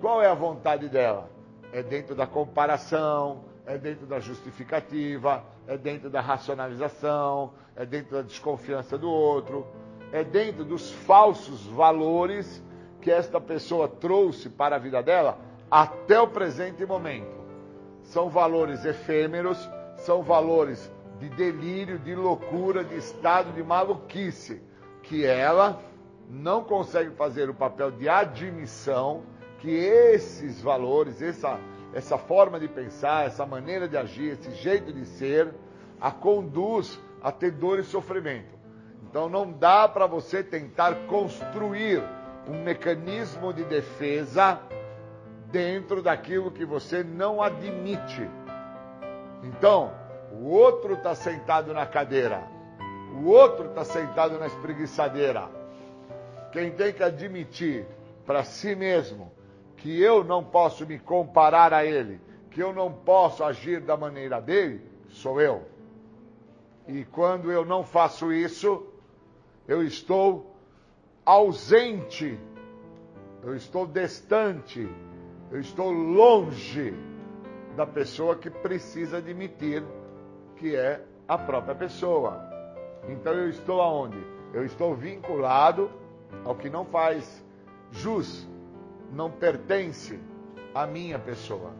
Qual 0.00 0.20
é 0.20 0.26
a 0.26 0.34
vontade 0.34 0.88
dela? 0.88 1.30
É 1.72 1.80
dentro 1.80 2.16
da 2.16 2.26
comparação, 2.26 3.44
é 3.64 3.78
dentro 3.78 4.04
da 4.04 4.18
justificativa, 4.18 5.44
é 5.68 5.78
dentro 5.78 6.10
da 6.10 6.20
racionalização, 6.20 7.52
é 7.76 7.86
dentro 7.86 8.16
da 8.16 8.22
desconfiança 8.22 8.98
do 8.98 9.08
outro, 9.08 9.64
é 10.12 10.22
dentro 10.22 10.64
dos 10.64 10.92
falsos 10.92 11.66
valores 11.66 12.62
que 13.00 13.10
esta 13.10 13.40
pessoa 13.40 13.88
trouxe 13.88 14.50
para 14.50 14.76
a 14.76 14.78
vida 14.78 15.02
dela 15.02 15.38
até 15.70 16.20
o 16.20 16.28
presente 16.28 16.84
momento. 16.84 17.42
São 18.02 18.28
valores 18.28 18.84
efêmeros, 18.84 19.58
são 19.96 20.22
valores 20.22 20.92
de 21.18 21.28
delírio, 21.30 21.98
de 21.98 22.14
loucura, 22.14 22.84
de 22.84 22.96
estado 22.96 23.52
de 23.52 23.62
maluquice, 23.62 24.60
que 25.02 25.24
ela 25.24 25.80
não 26.28 26.62
consegue 26.62 27.10
fazer 27.12 27.48
o 27.48 27.54
papel 27.54 27.90
de 27.90 28.08
admissão 28.08 29.22
que 29.60 29.70
esses 29.70 30.60
valores, 30.60 31.22
essa, 31.22 31.58
essa 31.94 32.18
forma 32.18 32.58
de 32.58 32.68
pensar, 32.68 33.26
essa 33.26 33.46
maneira 33.46 33.88
de 33.88 33.96
agir, 33.96 34.32
esse 34.32 34.50
jeito 34.56 34.92
de 34.92 35.06
ser, 35.06 35.54
a 36.00 36.10
conduz 36.10 37.00
a 37.22 37.30
ter 37.30 37.52
dor 37.52 37.78
e 37.78 37.84
sofrimento. 37.84 38.61
Então 39.12 39.28
não 39.28 39.52
dá 39.52 39.86
para 39.86 40.06
você 40.06 40.42
tentar 40.42 40.94
construir 41.06 42.02
um 42.48 42.64
mecanismo 42.64 43.52
de 43.52 43.62
defesa 43.62 44.58
dentro 45.50 46.02
daquilo 46.02 46.50
que 46.50 46.64
você 46.64 47.04
não 47.04 47.42
admite. 47.42 48.26
Então, 49.42 49.92
o 50.32 50.48
outro 50.48 50.94
está 50.94 51.14
sentado 51.14 51.74
na 51.74 51.84
cadeira, 51.84 52.42
o 53.22 53.26
outro 53.26 53.66
está 53.66 53.84
sentado 53.84 54.38
na 54.38 54.46
espreguiçadeira. 54.46 55.46
Quem 56.50 56.70
tem 56.70 56.90
que 56.90 57.02
admitir 57.02 57.84
para 58.24 58.44
si 58.44 58.74
mesmo 58.74 59.30
que 59.76 60.00
eu 60.00 60.24
não 60.24 60.42
posso 60.42 60.86
me 60.86 60.98
comparar 60.98 61.74
a 61.74 61.84
ele, 61.84 62.18
que 62.50 62.62
eu 62.62 62.72
não 62.72 62.90
posso 62.90 63.44
agir 63.44 63.82
da 63.82 63.94
maneira 63.94 64.40
dele, 64.40 64.80
sou 65.10 65.38
eu. 65.38 65.66
E 66.88 67.04
quando 67.04 67.52
eu 67.52 67.62
não 67.62 67.84
faço 67.84 68.32
isso, 68.32 68.88
eu 69.66 69.82
estou 69.82 70.54
ausente, 71.24 72.38
eu 73.42 73.54
estou 73.54 73.86
distante, 73.86 74.88
eu 75.50 75.60
estou 75.60 75.90
longe 75.90 76.94
da 77.76 77.86
pessoa 77.86 78.36
que 78.36 78.50
precisa 78.50 79.18
admitir 79.18 79.82
que 80.56 80.76
é 80.76 81.04
a 81.26 81.38
própria 81.38 81.74
pessoa. 81.74 82.40
Então 83.08 83.32
eu 83.32 83.48
estou 83.48 83.80
aonde? 83.80 84.22
Eu 84.52 84.64
estou 84.64 84.94
vinculado 84.94 85.90
ao 86.44 86.54
que 86.54 86.68
não 86.68 86.84
faz 86.84 87.44
jus, 87.90 88.46
não 89.12 89.30
pertence 89.30 90.18
à 90.74 90.86
minha 90.86 91.18
pessoa. 91.18 91.72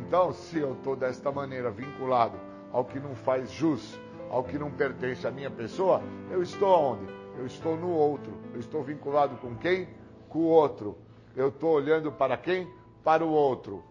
Então, 0.00 0.32
se 0.32 0.58
eu 0.58 0.72
estou 0.74 0.94
desta 0.94 1.32
maneira 1.32 1.70
vinculado 1.70 2.38
ao 2.72 2.84
que 2.84 3.00
não 3.00 3.14
faz 3.14 3.50
jus, 3.50 3.98
ao 4.32 4.42
que 4.42 4.58
não 4.58 4.70
pertence 4.70 5.26
à 5.26 5.30
minha 5.30 5.50
pessoa, 5.50 6.02
eu 6.30 6.42
estou 6.42 6.74
onde? 6.74 7.12
Eu 7.36 7.44
estou 7.44 7.76
no 7.76 7.90
outro. 7.90 8.32
Eu 8.54 8.60
estou 8.60 8.82
vinculado 8.82 9.36
com 9.36 9.54
quem? 9.54 9.86
Com 10.30 10.38
o 10.38 10.46
outro. 10.46 10.96
Eu 11.36 11.48
estou 11.48 11.72
olhando 11.74 12.10
para 12.10 12.38
quem? 12.38 12.66
Para 13.04 13.22
o 13.22 13.30
outro. 13.30 13.84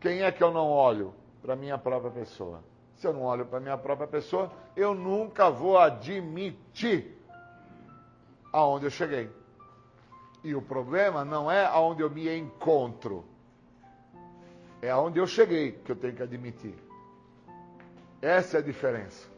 Quem 0.00 0.22
é 0.22 0.32
que 0.32 0.42
eu 0.42 0.50
não 0.50 0.70
olho? 0.70 1.14
Para 1.42 1.52
a 1.52 1.56
minha 1.56 1.76
própria 1.76 2.10
pessoa. 2.10 2.64
Se 2.96 3.06
eu 3.06 3.12
não 3.12 3.24
olho 3.24 3.44
para 3.44 3.58
a 3.58 3.60
minha 3.60 3.76
própria 3.76 4.08
pessoa, 4.08 4.50
eu 4.74 4.94
nunca 4.94 5.50
vou 5.50 5.76
admitir 5.76 7.18
aonde 8.50 8.86
eu 8.86 8.90
cheguei. 8.90 9.30
E 10.42 10.54
o 10.54 10.62
problema 10.62 11.26
não 11.26 11.50
é 11.50 11.66
aonde 11.66 12.02
eu 12.02 12.08
me 12.08 12.34
encontro. 12.34 13.22
É 14.80 14.90
aonde 14.90 15.18
eu 15.18 15.26
cheguei 15.26 15.72
que 15.72 15.92
eu 15.92 15.96
tenho 15.96 16.14
que 16.14 16.22
admitir 16.22 16.74
Essa 18.22 18.58
é 18.58 18.60
a 18.60 18.62
diferença. 18.62 19.33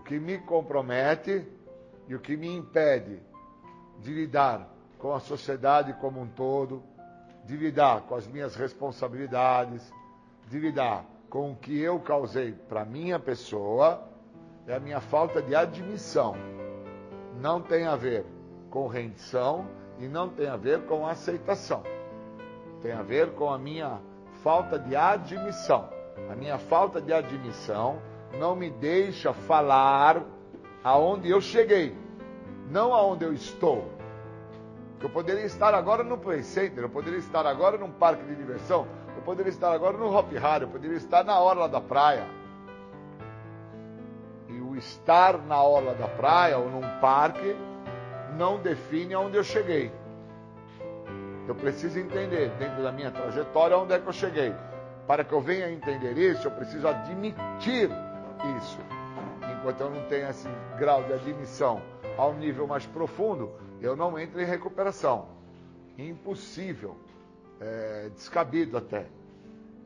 O 0.00 0.02
que 0.02 0.18
me 0.18 0.38
compromete 0.38 1.46
e 2.08 2.14
o 2.14 2.18
que 2.18 2.34
me 2.34 2.48
impede 2.48 3.20
de 3.98 4.14
lidar 4.14 4.66
com 4.98 5.12
a 5.12 5.20
sociedade 5.20 5.92
como 6.00 6.22
um 6.22 6.26
todo, 6.26 6.82
de 7.44 7.54
lidar 7.54 8.00
com 8.02 8.14
as 8.14 8.26
minhas 8.26 8.56
responsabilidades, 8.56 9.92
de 10.48 10.58
lidar 10.58 11.04
com 11.28 11.52
o 11.52 11.56
que 11.56 11.78
eu 11.78 12.00
causei 12.00 12.52
para 12.52 12.82
minha 12.82 13.18
pessoa, 13.18 14.02
é 14.66 14.74
a 14.74 14.80
minha 14.80 15.02
falta 15.02 15.42
de 15.42 15.54
admissão. 15.54 16.34
Não 17.38 17.60
tem 17.60 17.86
a 17.86 17.94
ver 17.94 18.24
com 18.70 18.88
rendição 18.88 19.68
e 19.98 20.08
não 20.08 20.30
tem 20.30 20.48
a 20.48 20.56
ver 20.56 20.86
com 20.86 21.06
aceitação. 21.06 21.82
Tem 22.80 22.92
a 22.92 23.02
ver 23.02 23.34
com 23.34 23.52
a 23.52 23.58
minha 23.58 24.00
falta 24.42 24.78
de 24.78 24.96
admissão. 24.96 25.90
A 26.30 26.34
minha 26.34 26.56
falta 26.56 27.02
de 27.02 27.12
admissão 27.12 28.00
não 28.38 28.54
me 28.54 28.70
deixa 28.70 29.32
falar 29.32 30.22
aonde 30.82 31.30
eu 31.30 31.40
cheguei, 31.40 31.96
não 32.70 32.94
aonde 32.94 33.24
eu 33.24 33.32
estou. 33.32 33.90
Eu 35.00 35.08
poderia 35.08 35.44
estar 35.44 35.74
agora 35.74 36.02
no 36.02 36.18
Play 36.18 36.42
Center, 36.42 36.84
eu 36.84 36.90
poderia 36.90 37.18
estar 37.18 37.46
agora 37.46 37.78
num 37.78 37.90
parque 37.90 38.22
de 38.24 38.34
diversão, 38.34 38.86
eu 39.16 39.22
poderia 39.22 39.50
estar 39.50 39.72
agora 39.72 39.96
no 39.96 40.14
Hop 40.14 40.30
Hari, 40.36 40.64
eu 40.64 40.70
poderia 40.70 40.96
estar 40.96 41.24
na 41.24 41.38
orla 41.40 41.68
da 41.68 41.80
praia. 41.80 42.26
E 44.48 44.60
o 44.60 44.76
estar 44.76 45.38
na 45.38 45.62
orla 45.62 45.94
da 45.94 46.06
praia 46.06 46.58
ou 46.58 46.68
num 46.68 47.00
parque 47.00 47.56
não 48.36 48.58
define 48.58 49.14
aonde 49.14 49.36
eu 49.36 49.44
cheguei. 49.44 49.90
Eu 51.48 51.54
preciso 51.54 51.98
entender, 51.98 52.50
dentro 52.58 52.82
da 52.82 52.92
minha 52.92 53.10
trajetória, 53.10 53.76
onde 53.76 53.94
é 53.94 53.98
que 53.98 54.06
eu 54.06 54.12
cheguei. 54.12 54.54
Para 55.06 55.24
que 55.24 55.32
eu 55.32 55.40
venha 55.40 55.70
entender 55.70 56.16
isso, 56.16 56.46
eu 56.46 56.52
preciso 56.52 56.86
admitir 56.86 57.90
isso. 58.58 58.78
Enquanto 59.58 59.80
eu 59.80 59.90
não 59.90 60.06
tenho 60.08 60.28
esse 60.28 60.48
grau 60.78 61.02
de 61.04 61.12
admissão 61.12 61.82
ao 62.16 62.34
nível 62.34 62.66
mais 62.66 62.86
profundo, 62.86 63.50
eu 63.80 63.96
não 63.96 64.18
entro 64.18 64.40
em 64.40 64.44
recuperação. 64.44 65.28
Impossível. 65.98 66.96
É, 67.60 68.10
descabido 68.14 68.76
até. 68.76 69.06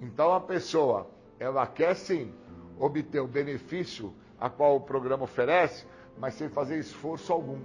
Então 0.00 0.32
a 0.32 0.40
pessoa, 0.40 1.08
ela 1.38 1.66
quer 1.66 1.94
sim 1.96 2.32
obter 2.78 3.20
o 3.20 3.26
benefício 3.26 4.14
a 4.38 4.48
qual 4.48 4.76
o 4.76 4.80
programa 4.80 5.24
oferece, 5.24 5.86
mas 6.18 6.34
sem 6.34 6.48
fazer 6.48 6.78
esforço 6.78 7.32
algum. 7.32 7.60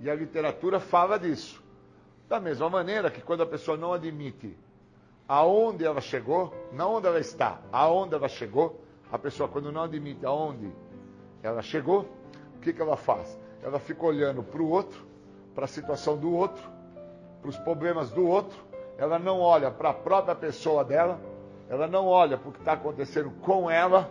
E 0.00 0.10
a 0.10 0.14
literatura 0.14 0.80
fala 0.80 1.18
disso. 1.18 1.62
Da 2.28 2.40
mesma 2.40 2.68
maneira 2.68 3.10
que 3.10 3.22
quando 3.22 3.42
a 3.42 3.46
pessoa 3.46 3.76
não 3.76 3.92
admite 3.92 4.56
aonde 5.26 5.84
ela 5.84 6.00
chegou, 6.00 6.52
não 6.72 6.94
onde 6.94 7.06
ela 7.06 7.20
está, 7.20 7.60
aonde 7.72 8.14
ela 8.14 8.28
chegou, 8.28 8.83
a 9.10 9.18
pessoa 9.18 9.48
quando 9.48 9.70
não 9.70 9.82
admite 9.82 10.24
aonde 10.24 10.72
ela 11.42 11.62
chegou, 11.62 12.08
o 12.56 12.60
que, 12.60 12.72
que 12.72 12.80
ela 12.80 12.96
faz? 12.96 13.38
Ela 13.62 13.78
fica 13.78 14.04
olhando 14.04 14.42
para 14.42 14.62
o 14.62 14.68
outro, 14.68 15.04
para 15.54 15.64
a 15.64 15.68
situação 15.68 16.16
do 16.16 16.32
outro, 16.32 16.62
para 17.40 17.50
os 17.50 17.56
problemas 17.58 18.10
do 18.10 18.26
outro, 18.26 18.58
ela 18.96 19.18
não 19.18 19.40
olha 19.40 19.70
para 19.70 19.90
a 19.90 19.94
própria 19.94 20.34
pessoa 20.34 20.84
dela, 20.84 21.20
ela 21.68 21.86
não 21.86 22.06
olha 22.06 22.38
para 22.38 22.48
o 22.48 22.52
que 22.52 22.58
está 22.58 22.72
acontecendo 22.72 23.30
com 23.42 23.70
ela, 23.70 24.10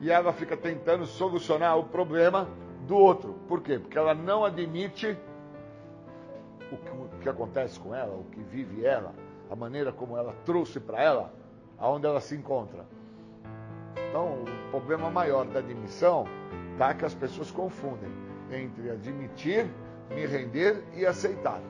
e 0.00 0.10
ela 0.10 0.32
fica 0.32 0.56
tentando 0.56 1.06
solucionar 1.06 1.78
o 1.78 1.84
problema 1.84 2.48
do 2.86 2.96
outro. 2.96 3.34
Por 3.48 3.62
quê? 3.62 3.78
Porque 3.78 3.96
ela 3.96 4.14
não 4.14 4.44
admite 4.44 5.16
o 6.70 6.76
que, 6.76 6.90
o 6.90 7.20
que 7.20 7.28
acontece 7.28 7.78
com 7.78 7.94
ela, 7.94 8.14
o 8.14 8.24
que 8.24 8.40
vive 8.42 8.84
ela, 8.84 9.14
a 9.50 9.56
maneira 9.56 9.92
como 9.92 10.16
ela 10.16 10.34
trouxe 10.44 10.80
para 10.80 11.00
ela, 11.00 11.32
aonde 11.78 12.06
ela 12.06 12.20
se 12.20 12.34
encontra. 12.34 12.84
Então, 14.08 14.44
o 14.68 14.70
problema 14.70 15.10
maior 15.10 15.46
da 15.46 15.58
admissão 15.58 16.26
está 16.72 16.94
que 16.94 17.04
as 17.04 17.14
pessoas 17.14 17.50
confundem 17.50 18.10
entre 18.50 18.90
admitir, 18.90 19.66
me 20.10 20.26
render 20.26 20.82
e 20.94 21.06
aceitar. 21.06 21.60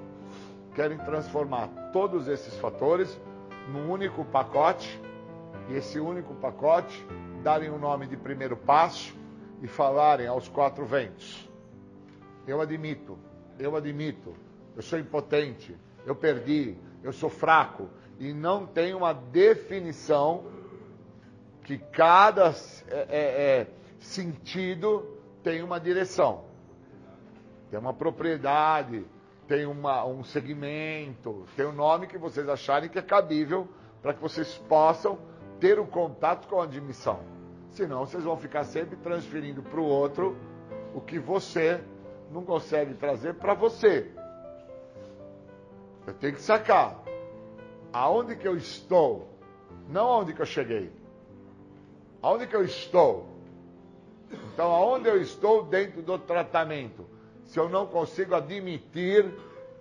Querem 0.74 0.98
transformar 0.98 1.68
todos 1.92 2.28
esses 2.28 2.56
fatores 2.58 3.20
num 3.68 3.90
único 3.90 4.24
pacote 4.24 5.00
e 5.68 5.74
esse 5.74 6.00
único 6.00 6.34
pacote 6.34 7.06
darem 7.42 7.70
o 7.70 7.78
nome 7.78 8.06
de 8.06 8.16
primeiro 8.16 8.56
passo 8.56 9.14
e 9.60 9.68
falarem 9.68 10.26
aos 10.26 10.48
quatro 10.48 10.84
ventos. 10.84 11.48
Eu 12.46 12.60
admito, 12.60 13.18
eu 13.58 13.76
admito, 13.76 14.32
eu 14.74 14.82
sou 14.82 14.98
impotente, 14.98 15.76
eu 16.04 16.16
perdi, 16.16 16.76
eu 17.02 17.12
sou 17.12 17.30
fraco, 17.30 17.88
e 18.18 18.32
não 18.32 18.66
tem 18.66 18.94
uma 18.94 19.12
definição 19.12 20.44
que 21.64 21.78
cada 21.78 22.54
é, 22.88 23.06
é, 23.08 23.60
é, 23.60 23.66
sentido 24.00 25.18
tem 25.42 25.62
uma 25.62 25.78
direção, 25.78 26.44
tem 27.70 27.78
uma 27.78 27.94
propriedade, 27.94 29.04
tem 29.46 29.66
uma, 29.66 30.04
um 30.04 30.24
segmento, 30.24 31.46
tem 31.56 31.66
um 31.66 31.72
nome 31.72 32.06
que 32.06 32.18
vocês 32.18 32.48
acharem 32.48 32.88
que 32.88 32.98
é 32.98 33.02
cabível 33.02 33.68
para 34.00 34.14
que 34.14 34.20
vocês 34.20 34.56
possam 34.68 35.18
ter 35.60 35.78
o 35.78 35.84
um 35.84 35.86
contato 35.86 36.48
com 36.48 36.60
a 36.60 36.64
admissão. 36.64 37.20
Senão 37.70 38.04
vocês 38.04 38.24
vão 38.24 38.36
ficar 38.36 38.64
sempre 38.64 38.96
transferindo 38.96 39.62
para 39.62 39.80
o 39.80 39.84
outro 39.84 40.36
o 40.94 41.00
que 41.00 41.18
você 41.18 41.82
não 42.30 42.44
consegue 42.44 42.94
trazer 42.94 43.34
para 43.34 43.54
você. 43.54 44.10
Eu 46.06 46.14
tenho 46.14 46.34
que 46.34 46.42
sacar 46.42 47.00
aonde 47.92 48.36
que 48.36 48.46
eu 48.46 48.56
estou, 48.56 49.28
não 49.88 50.08
aonde 50.08 50.34
que 50.34 50.42
eu 50.42 50.46
cheguei. 50.46 51.01
Aonde 52.22 52.46
que 52.46 52.54
eu 52.54 52.64
estou? 52.64 53.26
Então, 54.54 54.70
aonde 54.70 55.08
eu 55.08 55.20
estou 55.20 55.64
dentro 55.64 56.02
do 56.02 56.16
tratamento? 56.18 57.04
Se 57.44 57.58
eu 57.58 57.68
não 57.68 57.86
consigo 57.86 58.34
admitir 58.34 59.28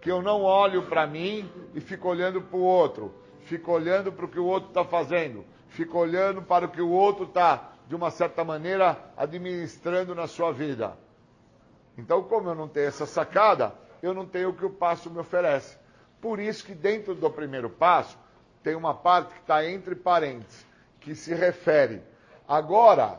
que 0.01 0.11
eu 0.11 0.21
não 0.21 0.41
olho 0.41 0.81
para 0.83 1.05
mim 1.05 1.49
e 1.75 1.79
fico 1.79 2.09
olhando 2.09 2.41
para 2.41 2.57
o 2.57 2.63
outro, 2.63 3.13
fico 3.41 3.71
olhando 3.71 4.11
para 4.11 4.25
o 4.25 4.27
que 4.27 4.39
o 4.39 4.45
outro 4.45 4.69
está 4.69 4.83
fazendo, 4.83 5.45
fico 5.69 5.99
olhando 5.99 6.41
para 6.41 6.65
o 6.65 6.69
que 6.69 6.81
o 6.81 6.89
outro 6.89 7.25
está, 7.25 7.73
de 7.87 7.95
uma 7.95 8.09
certa 8.09 8.43
maneira, 8.43 8.97
administrando 9.15 10.15
na 10.15 10.25
sua 10.25 10.51
vida. 10.51 10.97
Então, 11.97 12.23
como 12.23 12.49
eu 12.49 12.55
não 12.55 12.67
tenho 12.67 12.87
essa 12.87 13.05
sacada, 13.05 13.73
eu 14.01 14.13
não 14.13 14.25
tenho 14.25 14.49
o 14.49 14.53
que 14.53 14.65
o 14.65 14.69
passo 14.71 15.11
me 15.11 15.19
oferece. 15.19 15.77
Por 16.19 16.39
isso 16.39 16.65
que 16.65 16.73
dentro 16.73 17.13
do 17.13 17.29
primeiro 17.29 17.69
passo 17.69 18.17
tem 18.63 18.75
uma 18.75 18.93
parte 18.93 19.33
que 19.33 19.41
está 19.41 19.65
entre 19.65 19.93
parênteses, 19.93 20.65
que 20.99 21.13
se 21.13 21.33
refere. 21.33 22.01
Agora 22.51 23.17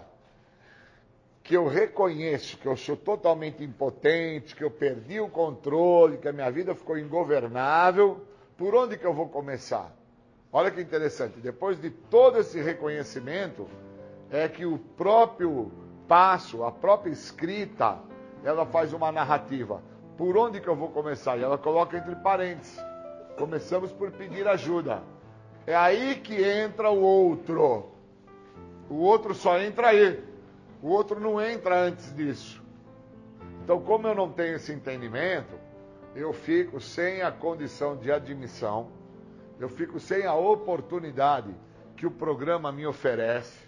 que 1.42 1.56
eu 1.56 1.66
reconheço 1.66 2.58
que 2.58 2.66
eu 2.66 2.76
sou 2.76 2.98
totalmente 2.98 3.64
impotente, 3.64 4.54
que 4.54 4.62
eu 4.62 4.70
perdi 4.70 5.20
o 5.20 5.30
controle, 5.30 6.18
que 6.18 6.28
a 6.28 6.32
minha 6.34 6.50
vida 6.50 6.74
ficou 6.74 6.98
ingovernável, 6.98 8.20
por 8.58 8.74
onde 8.74 8.98
que 8.98 9.06
eu 9.06 9.14
vou 9.14 9.30
começar? 9.30 9.90
Olha 10.52 10.70
que 10.70 10.82
interessante, 10.82 11.40
depois 11.40 11.80
de 11.80 11.88
todo 11.88 12.40
esse 12.40 12.60
reconhecimento, 12.60 13.66
é 14.30 14.46
que 14.48 14.66
o 14.66 14.76
próprio 14.76 15.72
passo, 16.06 16.62
a 16.62 16.70
própria 16.70 17.10
escrita, 17.10 18.00
ela 18.44 18.66
faz 18.66 18.92
uma 18.92 19.10
narrativa. 19.10 19.80
Por 20.18 20.36
onde 20.36 20.60
que 20.60 20.68
eu 20.68 20.76
vou 20.76 20.90
começar? 20.90 21.38
E 21.38 21.42
ela 21.42 21.56
coloca 21.56 21.96
entre 21.96 22.14
parênteses. 22.16 22.78
Começamos 23.38 23.92
por 23.92 24.10
pedir 24.10 24.46
ajuda. 24.46 25.02
É 25.66 25.74
aí 25.74 26.16
que 26.16 26.34
entra 26.34 26.90
o 26.90 27.00
outro. 27.00 27.91
O 28.92 28.96
outro 28.96 29.34
só 29.34 29.58
entra 29.58 29.88
aí. 29.88 30.22
O 30.82 30.88
outro 30.88 31.18
não 31.18 31.40
entra 31.40 31.80
antes 31.80 32.14
disso. 32.14 32.62
Então, 33.64 33.80
como 33.80 34.06
eu 34.06 34.14
não 34.14 34.30
tenho 34.30 34.56
esse 34.56 34.70
entendimento, 34.70 35.56
eu 36.14 36.30
fico 36.34 36.78
sem 36.78 37.22
a 37.22 37.32
condição 37.32 37.96
de 37.96 38.12
admissão, 38.12 38.88
eu 39.58 39.70
fico 39.70 39.98
sem 39.98 40.26
a 40.26 40.34
oportunidade 40.34 41.54
que 41.96 42.06
o 42.06 42.10
programa 42.10 42.70
me 42.70 42.86
oferece 42.86 43.66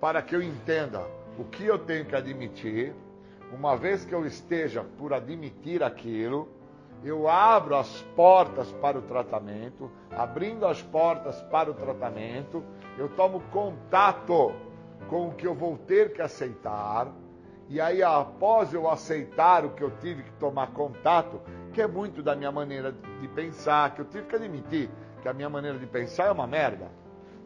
para 0.00 0.22
que 0.22 0.34
eu 0.34 0.40
entenda 0.40 1.04
o 1.38 1.44
que 1.44 1.66
eu 1.66 1.78
tenho 1.78 2.06
que 2.06 2.16
admitir. 2.16 2.94
Uma 3.52 3.76
vez 3.76 4.06
que 4.06 4.14
eu 4.14 4.24
esteja 4.24 4.82
por 4.96 5.12
admitir 5.12 5.82
aquilo, 5.82 6.48
eu 7.04 7.28
abro 7.28 7.76
as 7.76 8.00
portas 8.16 8.72
para 8.72 8.98
o 8.98 9.02
tratamento, 9.02 9.90
abrindo 10.10 10.66
as 10.66 10.80
portas 10.80 11.38
para 11.42 11.70
o 11.70 11.74
tratamento, 11.74 12.64
eu 12.98 13.08
tomo 13.10 13.40
contato 13.52 14.52
com 15.08 15.28
o 15.28 15.34
que 15.34 15.46
eu 15.46 15.54
vou 15.54 15.78
ter 15.78 16.12
que 16.12 16.20
aceitar, 16.20 17.08
e 17.68 17.80
aí 17.80 18.02
após 18.02 18.74
eu 18.74 18.90
aceitar 18.90 19.64
o 19.64 19.70
que 19.70 19.82
eu 19.82 19.90
tive 19.98 20.24
que 20.24 20.32
tomar 20.32 20.72
contato, 20.72 21.40
que 21.72 21.80
é 21.80 21.86
muito 21.86 22.22
da 22.22 22.34
minha 22.34 22.50
maneira 22.50 22.92
de 23.20 23.28
pensar, 23.28 23.94
que 23.94 24.00
eu 24.00 24.04
tive 24.06 24.26
que 24.26 24.34
admitir 24.34 24.90
que 25.22 25.28
a 25.28 25.32
minha 25.32 25.48
maneira 25.48 25.78
de 25.78 25.86
pensar 25.86 26.26
é 26.26 26.32
uma 26.32 26.46
merda. 26.46 26.88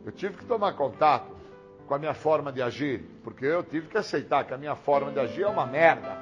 Eu 0.04 0.12
tive 0.12 0.36
que 0.36 0.44
tomar 0.44 0.72
contato 0.74 1.30
com 1.86 1.94
a 1.94 1.98
minha 1.98 2.14
forma 2.14 2.52
de 2.52 2.62
agir, 2.62 3.04
porque 3.22 3.44
eu 3.44 3.62
tive 3.62 3.88
que 3.88 3.98
aceitar 3.98 4.44
que 4.44 4.54
a 4.54 4.58
minha 4.58 4.74
forma 4.74 5.10
de 5.10 5.20
agir 5.20 5.42
é 5.42 5.48
uma 5.48 5.66
merda. 5.66 6.16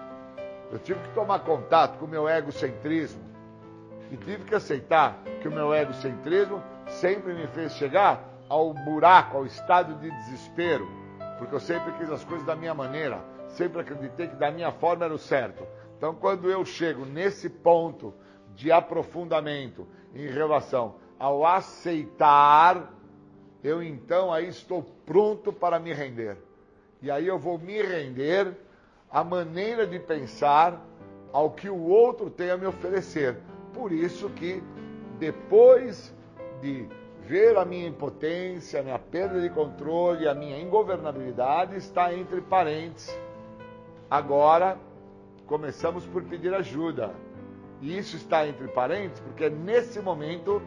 Eu 0.72 0.78
tive 0.78 1.00
que 1.00 1.14
tomar 1.14 1.40
contato 1.40 1.98
com 1.98 2.04
o 2.04 2.08
meu 2.08 2.28
egocentrismo. 2.28 3.22
E 4.10 4.16
tive 4.16 4.44
que 4.44 4.54
aceitar 4.54 5.18
que 5.40 5.48
o 5.48 5.52
meu 5.52 5.74
egocentrismo 5.74 6.62
sempre 6.86 7.32
me 7.32 7.46
fez 7.48 7.72
chegar 7.74 8.29
ao 8.50 8.74
buraco, 8.74 9.36
ao 9.36 9.46
estado 9.46 9.94
de 9.94 10.10
desespero. 10.10 10.98
porque 11.38 11.54
eu 11.54 11.60
sempre 11.60 11.92
quis 11.92 12.10
as 12.10 12.22
coisas 12.22 12.46
da 12.46 12.54
minha 12.54 12.74
maneira, 12.74 13.24
sempre 13.48 13.80
acreditei 13.80 14.28
que 14.28 14.36
da 14.36 14.50
minha 14.50 14.70
forma 14.70 15.06
era 15.06 15.14
o 15.14 15.18
certo. 15.18 15.66
Então, 15.96 16.14
quando 16.14 16.50
eu 16.50 16.62
chego 16.66 17.06
nesse 17.06 17.48
ponto 17.48 18.12
de 18.54 18.70
aprofundamento 18.70 19.86
em 20.14 20.26
relação 20.26 20.96
ao 21.18 21.46
aceitar, 21.46 22.92
eu 23.64 23.82
então 23.82 24.30
aí 24.30 24.48
estou 24.48 24.82
pronto 25.06 25.50
para 25.50 25.78
me 25.78 25.94
render. 25.94 26.36
E 27.00 27.10
aí 27.10 27.26
eu 27.26 27.38
vou 27.38 27.58
me 27.58 27.80
render 27.80 28.54
à 29.10 29.24
maneira 29.24 29.86
de 29.86 29.98
pensar 29.98 30.78
ao 31.32 31.50
que 31.52 31.70
o 31.70 31.88
outro 31.88 32.28
tem 32.28 32.50
a 32.50 32.56
me 32.58 32.66
oferecer. 32.66 33.38
Por 33.72 33.92
isso 33.92 34.28
que 34.30 34.62
depois 35.18 36.14
de 36.60 36.86
ver 37.30 37.56
a 37.56 37.64
minha 37.64 37.86
impotência, 37.86 38.80
a 38.80 38.82
minha 38.82 38.98
perda 38.98 39.40
de 39.40 39.48
controle, 39.50 40.26
a 40.26 40.34
minha 40.34 40.58
ingovernabilidade 40.58 41.76
está 41.76 42.12
entre 42.12 42.40
parentes. 42.40 43.16
Agora 44.10 44.76
começamos 45.46 46.04
por 46.04 46.24
pedir 46.24 46.52
ajuda. 46.52 47.14
E 47.80 47.96
isso 47.96 48.16
está 48.16 48.48
entre 48.48 48.66
parentes 48.66 49.20
porque 49.20 49.44
é 49.44 49.48
nesse 49.48 50.00
momento 50.00 50.60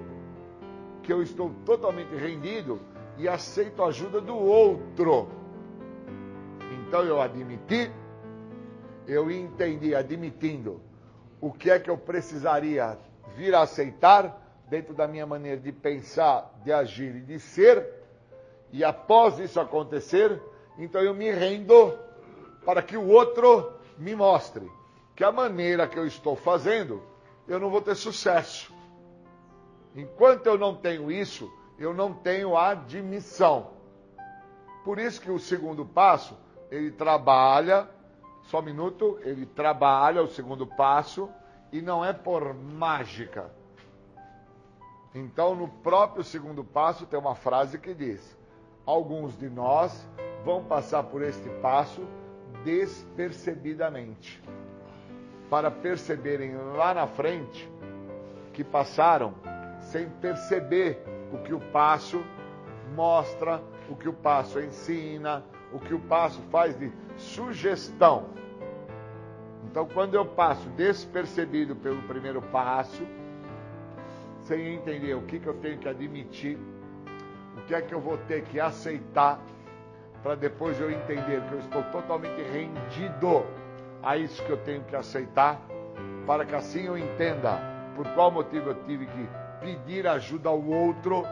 que 1.03 1.11
eu 1.11 1.22
estou 1.22 1.51
totalmente 1.66 2.16
rendido 2.16 2.80
e 3.18 3.28
aceito 3.28 3.84
a 3.84 3.88
ajuda 3.88 4.22
do 4.22 4.34
outro. 4.38 5.28
Então 6.88 7.01
eu 7.03 7.20
admiti, 7.20 7.91
eu 9.05 9.30
entendi, 9.30 9.93
admitindo 9.93 10.80
o 11.41 11.51
que 11.51 11.70
é 11.70 11.78
que 11.78 11.89
eu 11.89 11.97
precisaria 11.97 12.97
vir 13.36 13.53
a 13.53 13.64
aceitar 13.64 14.43
dentro 14.70 14.93
da 14.93 15.07
minha 15.07 15.26
maneira 15.26 15.59
de 15.59 15.72
pensar, 15.72 16.51
de 16.64 16.72
agir 16.72 17.16
e 17.16 17.22
de 17.22 17.39
ser, 17.39 17.88
e 18.72 18.84
após 18.84 19.39
isso 19.39 19.59
acontecer, 19.59 20.41
então 20.78 21.01
eu 21.01 21.14
me 21.14 21.30
rendo 21.32 21.93
para 22.66 22.82
que 22.82 22.97
o 22.97 23.07
outro 23.07 23.74
me 23.97 24.16
mostre 24.16 24.70
que 25.16 25.24
a 25.24 25.32
maneira 25.32 25.88
que 25.88 25.97
eu 25.97 26.07
estou 26.07 26.36
fazendo, 26.36 27.01
eu 27.47 27.59
não 27.59 27.70
vou 27.70 27.82
ter 27.82 27.95
sucesso. 27.95 28.74
Enquanto 29.95 30.47
eu 30.47 30.57
não 30.57 30.76
tenho 30.76 31.11
isso, 31.11 31.51
eu 31.78 31.93
não 31.93 32.14
tenho 32.14 32.57
admissão. 32.57 33.72
Por 34.84 34.97
isso 34.97 35.22
que 35.22 35.30
o 35.30 35.39
segundo 35.39 35.86
passo, 35.86 36.36
ele 36.72 36.91
trabalha, 36.91 37.88
só 38.43 38.59
um 38.59 38.64
minuto, 38.64 39.20
ele 39.22 39.45
trabalha 39.45 40.24
o 40.24 40.28
segundo 40.28 40.66
passo 40.66 41.30
e 41.72 41.82
não 41.82 42.03
é 42.03 42.11
por 42.11 42.53
mágica. 42.53 43.51
Então, 45.16 45.55
no 45.55 45.68
próprio 45.68 46.24
segundo 46.24 46.64
passo, 46.64 47.05
tem 47.05 47.20
uma 47.20 47.36
frase 47.36 47.78
que 47.78 47.93
diz: 47.93 48.36
Alguns 48.86 49.38
de 49.38 49.47
nós 49.47 50.09
vão 50.43 50.64
passar 50.64 51.03
por 51.03 51.22
este 51.22 51.47
passo 51.61 52.01
despercebidamente, 52.64 54.41
para 55.49 55.70
perceberem 55.70 56.55
lá 56.76 56.93
na 56.93 57.05
frente 57.05 57.72
que 58.53 58.64
passaram 58.64 59.34
sem 59.82 60.09
perceber 60.09 61.03
o 61.32 61.38
que 61.39 61.53
o 61.53 61.59
passo 61.59 62.24
mostra, 62.95 63.61
o 63.89 63.95
que 63.95 64.09
o 64.09 64.14
passo 64.14 64.59
ensina, 64.59 65.43
o 65.72 65.80
que 65.80 65.93
o 65.93 65.99
passo 65.99 66.41
faz 66.51 66.78
de 66.78 66.91
sugestão. 67.18 68.30
Então, 69.66 69.88
quando 69.88 70.16
eu 70.16 70.26
passo 70.26 70.68
despercebido 70.70 71.76
pelo 71.76 72.01
primeiro 72.03 72.41
passo, 72.41 73.03
sem 74.44 74.76
entender 74.76 75.14
o 75.14 75.22
que, 75.24 75.39
que 75.39 75.48
eu 75.48 75.54
tenho 75.56 75.78
que 75.78 75.88
admitir, 75.88 76.58
o 77.58 77.62
que 77.66 77.74
é 77.74 77.82
que 77.82 77.94
eu 77.94 78.00
vou 78.00 78.18
ter 78.18 78.44
que 78.44 78.60
aceitar, 78.60 79.39
para 80.22 80.36
depois 80.36 80.80
eu 80.80 80.91
entender 80.91 81.41
que 81.48 81.54
eu 81.54 81.60
estou 81.60 81.84
totalmente 81.84 82.41
rendido 82.41 83.46
a 84.02 84.18
isso 84.18 84.44
que 84.44 84.50
eu 84.50 84.58
tenho 84.58 84.84
que 84.84 84.96
aceitar, 84.96 85.62
para 86.26 86.46
que 86.46 86.56
assim 86.56 86.86
eu 86.86 86.98
entenda 86.98 87.60
por 87.96 88.08
qual 88.10 88.32
motivo 88.32 88.70
eu 88.70 88.84
tive 88.84 89.06
que 89.06 89.30
pedir 89.60 90.08
ajuda 90.08 90.50
ao 90.50 90.62
outro 90.62 91.24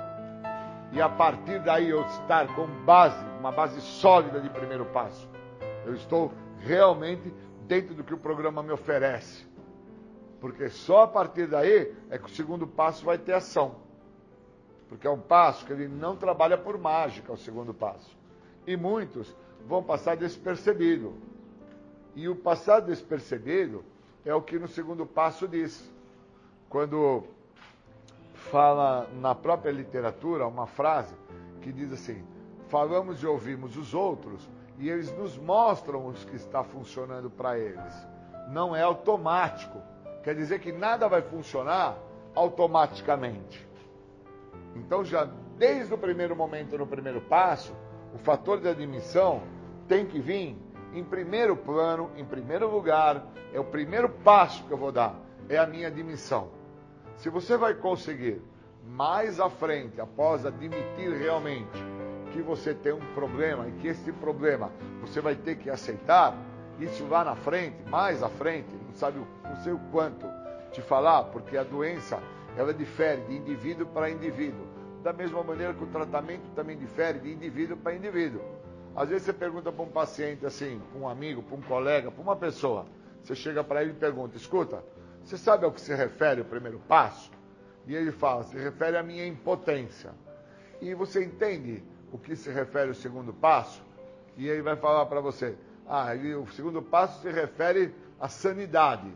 e 0.92 1.02
a 1.02 1.10
partir 1.10 1.60
daí 1.60 1.90
eu 1.90 2.02
estar 2.02 2.54
com 2.54 2.68
base, 2.86 3.24
uma 3.40 3.52
base 3.52 3.80
sólida 3.82 4.40
de 4.40 4.50
primeiro 4.50 4.86
passo. 4.86 5.30
Eu 5.86 5.94
estou 5.96 6.32
realmente 6.60 7.34
dentro 7.66 7.96
do 7.96 8.04
que 8.04 8.14
o 8.14 8.18
programa 8.18 8.62
me 8.62 8.72
oferece. 8.72 9.51
Porque 10.42 10.70
só 10.70 11.04
a 11.04 11.08
partir 11.08 11.48
daí 11.48 11.96
é 12.10 12.18
que 12.18 12.26
o 12.26 12.30
segundo 12.30 12.66
passo 12.66 13.06
vai 13.06 13.20
ter 13.20 13.34
ação. 13.34 13.76
Porque 14.90 15.06
é 15.06 15.10
um 15.10 15.22
passo 15.22 15.64
que 15.66 15.72
ele 15.72 15.88
não 15.88 16.18
trabalha 16.18 16.58
por 16.58 16.80
mágica, 16.80 17.32
o 17.32 17.38
segundo 17.38 17.74
passo. 17.74 18.18
E 18.66 18.76
muitos 18.76 19.34
vão 19.68 19.84
passar 19.84 20.18
despercebido. 20.18 21.14
E 22.16 22.28
o 22.28 22.36
passar 22.36 22.82
despercebido 22.82 23.86
é 24.26 24.34
o 24.34 24.42
que 24.42 24.58
no 24.58 24.68
segundo 24.68 25.06
passo 25.06 25.48
diz. 25.48 25.90
Quando 26.68 27.24
fala 28.34 29.08
na 29.14 29.36
própria 29.36 29.72
literatura 29.72 30.48
uma 30.48 30.66
frase 30.66 31.14
que 31.62 31.72
diz 31.72 31.94
assim: 31.94 32.26
falamos 32.68 33.22
e 33.22 33.28
ouvimos 33.28 33.78
os 33.78 33.94
outros 33.94 34.50
e 34.80 34.90
eles 34.90 35.16
nos 35.16 35.38
mostram 35.38 36.10
o 36.10 36.14
que 36.14 36.36
está 36.36 36.64
funcionando 36.64 37.30
para 37.30 37.60
eles. 37.60 37.94
Não 38.50 38.76
é 38.76 38.82
automático. 38.82 39.91
Quer 40.24 40.36
dizer 40.36 40.60
que 40.60 40.72
nada 40.72 41.08
vai 41.08 41.22
funcionar 41.22 41.98
automaticamente. 42.36 43.68
Então, 44.76 45.04
já 45.04 45.28
desde 45.58 45.94
o 45.94 45.98
primeiro 45.98 46.36
momento, 46.36 46.78
no 46.78 46.88
primeiro 46.88 47.22
passo, 47.22 47.76
o 48.14 48.18
fator 48.18 48.60
de 48.60 48.68
admissão 48.68 49.42
tem 49.88 50.06
que 50.06 50.20
vir 50.20 50.58
em 50.94 51.04
primeiro 51.04 51.56
plano, 51.56 52.12
em 52.16 52.26
primeiro 52.26 52.70
lugar, 52.70 53.26
é 53.54 53.60
o 53.60 53.64
primeiro 53.64 54.10
passo 54.10 54.64
que 54.66 54.72
eu 54.72 54.78
vou 54.78 54.92
dar, 54.92 55.16
é 55.50 55.58
a 55.58 55.66
minha 55.66 55.88
admissão. 55.88 56.50
Se 57.18 57.30
você 57.30 57.58
vai 57.58 57.74
conseguir 57.74 58.42
mais 58.86 59.40
à 59.40 59.50
frente, 59.50 60.02
após 60.02 60.46
admitir 60.46 61.12
realmente 61.18 61.80
que 62.34 62.42
você 62.42 62.74
tem 62.74 62.94
um 62.94 63.14
problema 63.14 63.68
e 63.68 63.72
que 63.74 63.88
esse 63.88 64.12
problema 64.14 64.72
você 65.02 65.22
vai 65.22 65.36
ter 65.36 65.58
que 65.58 65.70
aceitar, 65.70 66.36
isso 66.80 67.06
lá 67.08 67.24
na 67.24 67.36
frente, 67.36 67.78
mais 67.90 68.24
à 68.24 68.30
frente, 68.30 68.74
não 68.92 68.98
sabe, 68.98 69.20
não 69.44 69.56
sei 69.64 69.74
o 69.74 69.80
quanto 69.92 70.28
te 70.72 70.82
falar, 70.82 71.24
porque 71.26 71.58
a 71.58 71.64
doença 71.64 72.22
ela 72.58 72.74
difere 72.74 73.22
de 73.22 73.38
indivíduo 73.38 73.88
para 73.88 74.10
indivíduo. 74.10 74.68
Da 75.02 75.14
mesma 75.14 75.42
maneira 75.44 75.74
que 75.74 75.84
o 75.84 75.88
tratamento 75.88 76.44
também 76.54 76.78
difere 76.78 77.20
de 77.20 77.32
indivíduo 77.32 77.78
para 77.78 77.96
indivíduo. 77.96 78.42
Às 78.96 79.10
vezes 79.10 79.24
você 79.24 79.34
pergunta 79.34 79.72
para 79.72 79.84
um 79.84 79.90
paciente 79.90 80.46
assim, 80.46 80.80
para 80.92 81.00
um 81.02 81.08
amigo, 81.08 81.42
para 81.42 81.56
um 81.56 81.62
colega, 81.62 82.12
para 82.12 82.22
uma 82.22 82.36
pessoa, 82.36 82.86
você 83.24 83.34
chega 83.34 83.64
para 83.64 83.82
ele 83.82 83.92
e 83.92 83.96
pergunta: 83.96 84.36
escuta, 84.36 84.84
você 85.24 85.38
sabe 85.38 85.66
ao 85.66 85.72
que 85.72 85.80
se 85.80 85.96
refere 85.96 86.42
o 86.42 86.46
primeiro 86.46 86.80
passo? 86.80 87.32
E 87.88 87.96
ele 87.96 88.12
fala: 88.12 88.44
se 88.44 88.58
refere 88.58 88.98
à 88.98 89.04
minha 89.04 89.26
impotência. 89.26 90.12
E 90.82 90.94
você 90.94 91.24
entende 91.24 91.84
o 92.12 92.18
que 92.18 92.36
se 92.36 92.52
refere 92.52 92.92
o 92.92 92.96
segundo 92.96 93.34
passo? 93.34 93.82
E 94.36 94.48
ele 94.48 94.62
vai 94.62 94.76
falar 94.76 95.06
para 95.06 95.22
você: 95.22 95.56
ah, 95.88 96.10
o 96.42 96.52
segundo 96.52 96.82
passo 96.82 97.22
se 97.22 97.32
refere 97.32 97.94
à 98.22 98.30
sanidade. 98.30 99.12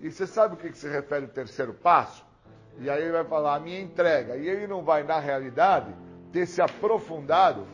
E 0.00 0.10
você 0.10 0.26
sabe 0.26 0.54
o 0.54 0.56
que 0.56 0.76
se 0.76 0.88
refere 0.88 1.26
o 1.26 1.28
terceiro 1.28 1.72
passo? 1.72 2.26
E 2.78 2.90
aí 2.90 3.00
ele 3.00 3.12
vai 3.12 3.24
falar: 3.24 3.54
a 3.54 3.60
minha 3.60 3.80
entrega. 3.80 4.36
E 4.36 4.48
ele 4.48 4.66
não 4.66 4.82
vai, 4.82 5.04
na 5.04 5.20
realidade, 5.20 5.94
ter 6.32 6.44
se 6.46 6.60
aprofundado 6.60 7.64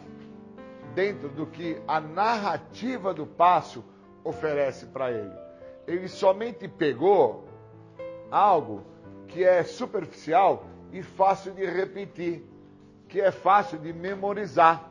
dentro 0.95 1.31
do 1.31 1.47
que 1.47 1.81
a 1.89 2.01
narrativa 2.01 3.15
do 3.15 3.27
passo 3.27 3.83
oferece 4.23 4.87
para 4.87 5.11
ele. 5.11 5.33
Ele 5.87 6.07
somente 6.07 6.69
pegou 6.69 7.49
algo 8.31 8.85
que 9.29 9.43
é 9.43 9.63
superficial 9.63 10.67
e 10.93 11.03
fácil 11.03 11.55
de 11.55 11.65
repetir, 11.65 12.45
que 13.09 13.21
é 13.21 13.31
fácil 13.31 13.79
de 13.79 13.93
memorizar, 13.93 14.91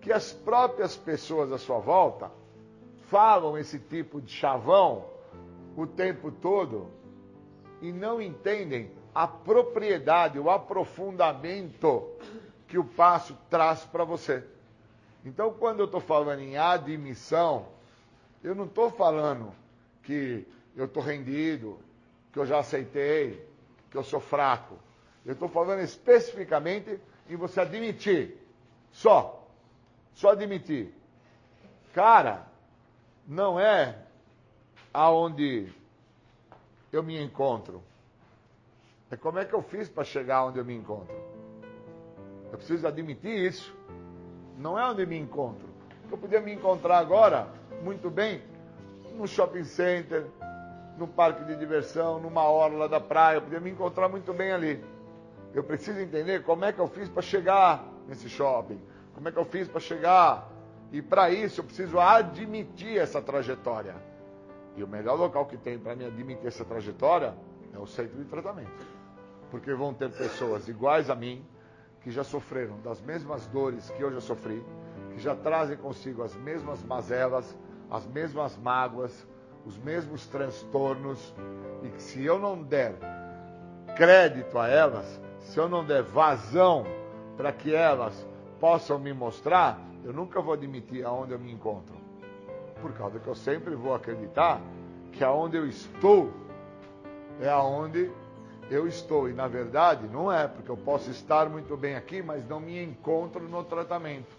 que 0.00 0.12
as 0.12 0.32
próprias 0.32 0.96
pessoas 0.96 1.52
à 1.52 1.58
sua 1.58 1.78
volta 1.78 2.30
falam 3.02 3.56
esse 3.56 3.78
tipo 3.78 4.20
de 4.20 4.32
chavão 4.32 5.11
o 5.76 5.86
tempo 5.86 6.30
todo 6.30 6.90
e 7.80 7.92
não 7.92 8.20
entendem 8.20 8.90
a 9.14 9.26
propriedade, 9.26 10.38
o 10.38 10.50
aprofundamento 10.50 12.08
que 12.68 12.78
o 12.78 12.84
passo 12.84 13.36
traz 13.50 13.84
para 13.84 14.04
você. 14.04 14.44
Então, 15.24 15.52
quando 15.52 15.80
eu 15.80 15.86
estou 15.86 16.00
falando 16.00 16.40
em 16.40 16.56
admissão, 16.56 17.66
eu 18.42 18.54
não 18.54 18.64
estou 18.64 18.90
falando 18.90 19.52
que 20.02 20.46
eu 20.74 20.86
estou 20.86 21.02
rendido, 21.02 21.78
que 22.32 22.38
eu 22.38 22.46
já 22.46 22.58
aceitei, 22.58 23.46
que 23.90 23.96
eu 23.96 24.02
sou 24.02 24.20
fraco. 24.20 24.76
Eu 25.24 25.34
estou 25.34 25.48
falando 25.48 25.80
especificamente 25.80 26.98
em 27.28 27.36
você 27.36 27.60
admitir. 27.60 28.36
Só. 28.90 29.46
Só 30.14 30.30
admitir. 30.30 30.92
Cara, 31.92 32.46
não 33.26 33.60
é 33.60 34.01
aonde 34.92 35.72
eu 36.92 37.02
me 37.02 37.20
encontro. 37.20 37.82
É 39.10 39.16
como 39.16 39.38
é 39.38 39.44
que 39.44 39.54
eu 39.54 39.62
fiz 39.62 39.88
para 39.88 40.04
chegar 40.04 40.44
onde 40.44 40.58
eu 40.58 40.64
me 40.64 40.74
encontro. 40.74 41.14
Eu 42.50 42.58
preciso 42.58 42.86
admitir 42.86 43.34
isso. 43.46 43.74
Não 44.58 44.78
é 44.78 44.84
onde 44.88 45.04
me 45.06 45.18
encontro. 45.18 45.68
Eu 46.10 46.18
podia 46.18 46.40
me 46.40 46.52
encontrar 46.52 46.98
agora, 46.98 47.48
muito 47.82 48.10
bem, 48.10 48.42
no 49.16 49.26
shopping 49.26 49.64
center, 49.64 50.26
no 50.98 51.06
parque 51.08 51.44
de 51.44 51.56
diversão, 51.56 52.20
numa 52.20 52.44
orla 52.44 52.88
da 52.88 53.00
praia, 53.00 53.36
eu 53.36 53.42
podia 53.42 53.60
me 53.60 53.70
encontrar 53.70 54.08
muito 54.08 54.32
bem 54.32 54.52
ali. 54.52 54.84
Eu 55.54 55.64
preciso 55.64 55.98
entender 55.98 56.42
como 56.44 56.64
é 56.64 56.72
que 56.72 56.78
eu 56.78 56.86
fiz 56.86 57.08
para 57.08 57.22
chegar 57.22 57.84
nesse 58.06 58.28
shopping, 58.28 58.80
como 59.14 59.28
é 59.28 59.32
que 59.32 59.38
eu 59.38 59.44
fiz 59.44 59.68
para 59.68 59.80
chegar. 59.80 60.50
E 60.90 61.00
para 61.00 61.30
isso 61.30 61.60
eu 61.60 61.64
preciso 61.64 61.98
admitir 61.98 62.98
essa 62.98 63.20
trajetória. 63.20 63.94
E 64.76 64.82
o 64.82 64.88
melhor 64.88 65.18
local 65.18 65.46
que 65.46 65.56
tem 65.56 65.78
para 65.78 65.94
me 65.94 66.04
admitir 66.04 66.46
essa 66.46 66.64
trajetória 66.64 67.34
é 67.74 67.78
o 67.78 67.86
centro 67.86 68.18
de 68.18 68.24
tratamento. 68.24 68.86
Porque 69.50 69.72
vão 69.74 69.92
ter 69.92 70.10
pessoas 70.10 70.66
iguais 70.68 71.10
a 71.10 71.14
mim, 71.14 71.44
que 72.00 72.10
já 72.10 72.24
sofreram 72.24 72.80
das 72.80 73.00
mesmas 73.00 73.46
dores 73.46 73.88
que 73.90 74.02
eu 74.02 74.12
já 74.12 74.20
sofri, 74.20 74.64
que 75.12 75.20
já 75.20 75.36
trazem 75.36 75.76
consigo 75.76 76.22
as 76.22 76.34
mesmas 76.34 76.82
mazelas, 76.82 77.56
as 77.90 78.06
mesmas 78.06 78.56
mágoas, 78.56 79.26
os 79.64 79.78
mesmos 79.78 80.26
transtornos, 80.26 81.34
e 81.82 81.88
que 81.90 82.02
se 82.02 82.24
eu 82.24 82.38
não 82.38 82.62
der 82.62 82.94
crédito 83.96 84.58
a 84.58 84.68
elas, 84.68 85.20
se 85.40 85.58
eu 85.58 85.68
não 85.68 85.84
der 85.84 86.02
vazão 86.02 86.84
para 87.36 87.52
que 87.52 87.74
elas 87.74 88.26
possam 88.58 88.98
me 88.98 89.12
mostrar, 89.12 89.78
eu 90.04 90.12
nunca 90.12 90.40
vou 90.40 90.54
admitir 90.54 91.04
aonde 91.04 91.32
eu 91.32 91.38
me 91.38 91.52
encontro. 91.52 92.01
Por 92.82 92.92
causa 92.92 93.18
que 93.20 93.28
eu 93.28 93.34
sempre 93.34 93.74
vou 93.76 93.94
acreditar 93.94 94.60
que 95.12 95.22
aonde 95.22 95.56
eu 95.56 95.66
estou 95.66 96.32
é 97.40 97.48
aonde 97.48 98.10
eu 98.68 98.86
estou. 98.88 99.28
E 99.28 99.32
na 99.32 99.46
verdade 99.46 100.06
não 100.08 100.30
é, 100.30 100.48
porque 100.48 100.70
eu 100.70 100.76
posso 100.76 101.10
estar 101.10 101.48
muito 101.48 101.76
bem 101.76 101.94
aqui, 101.94 102.20
mas 102.20 102.46
não 102.48 102.60
me 102.60 102.82
encontro 102.82 103.48
no 103.48 103.62
tratamento. 103.62 104.36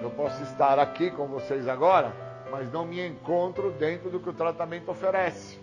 Eu 0.00 0.10
posso 0.10 0.42
estar 0.42 0.78
aqui 0.78 1.10
com 1.10 1.26
vocês 1.26 1.66
agora, 1.66 2.12
mas 2.50 2.70
não 2.70 2.84
me 2.84 3.04
encontro 3.04 3.70
dentro 3.72 4.10
do 4.10 4.20
que 4.20 4.28
o 4.28 4.34
tratamento 4.34 4.90
oferece. 4.90 5.58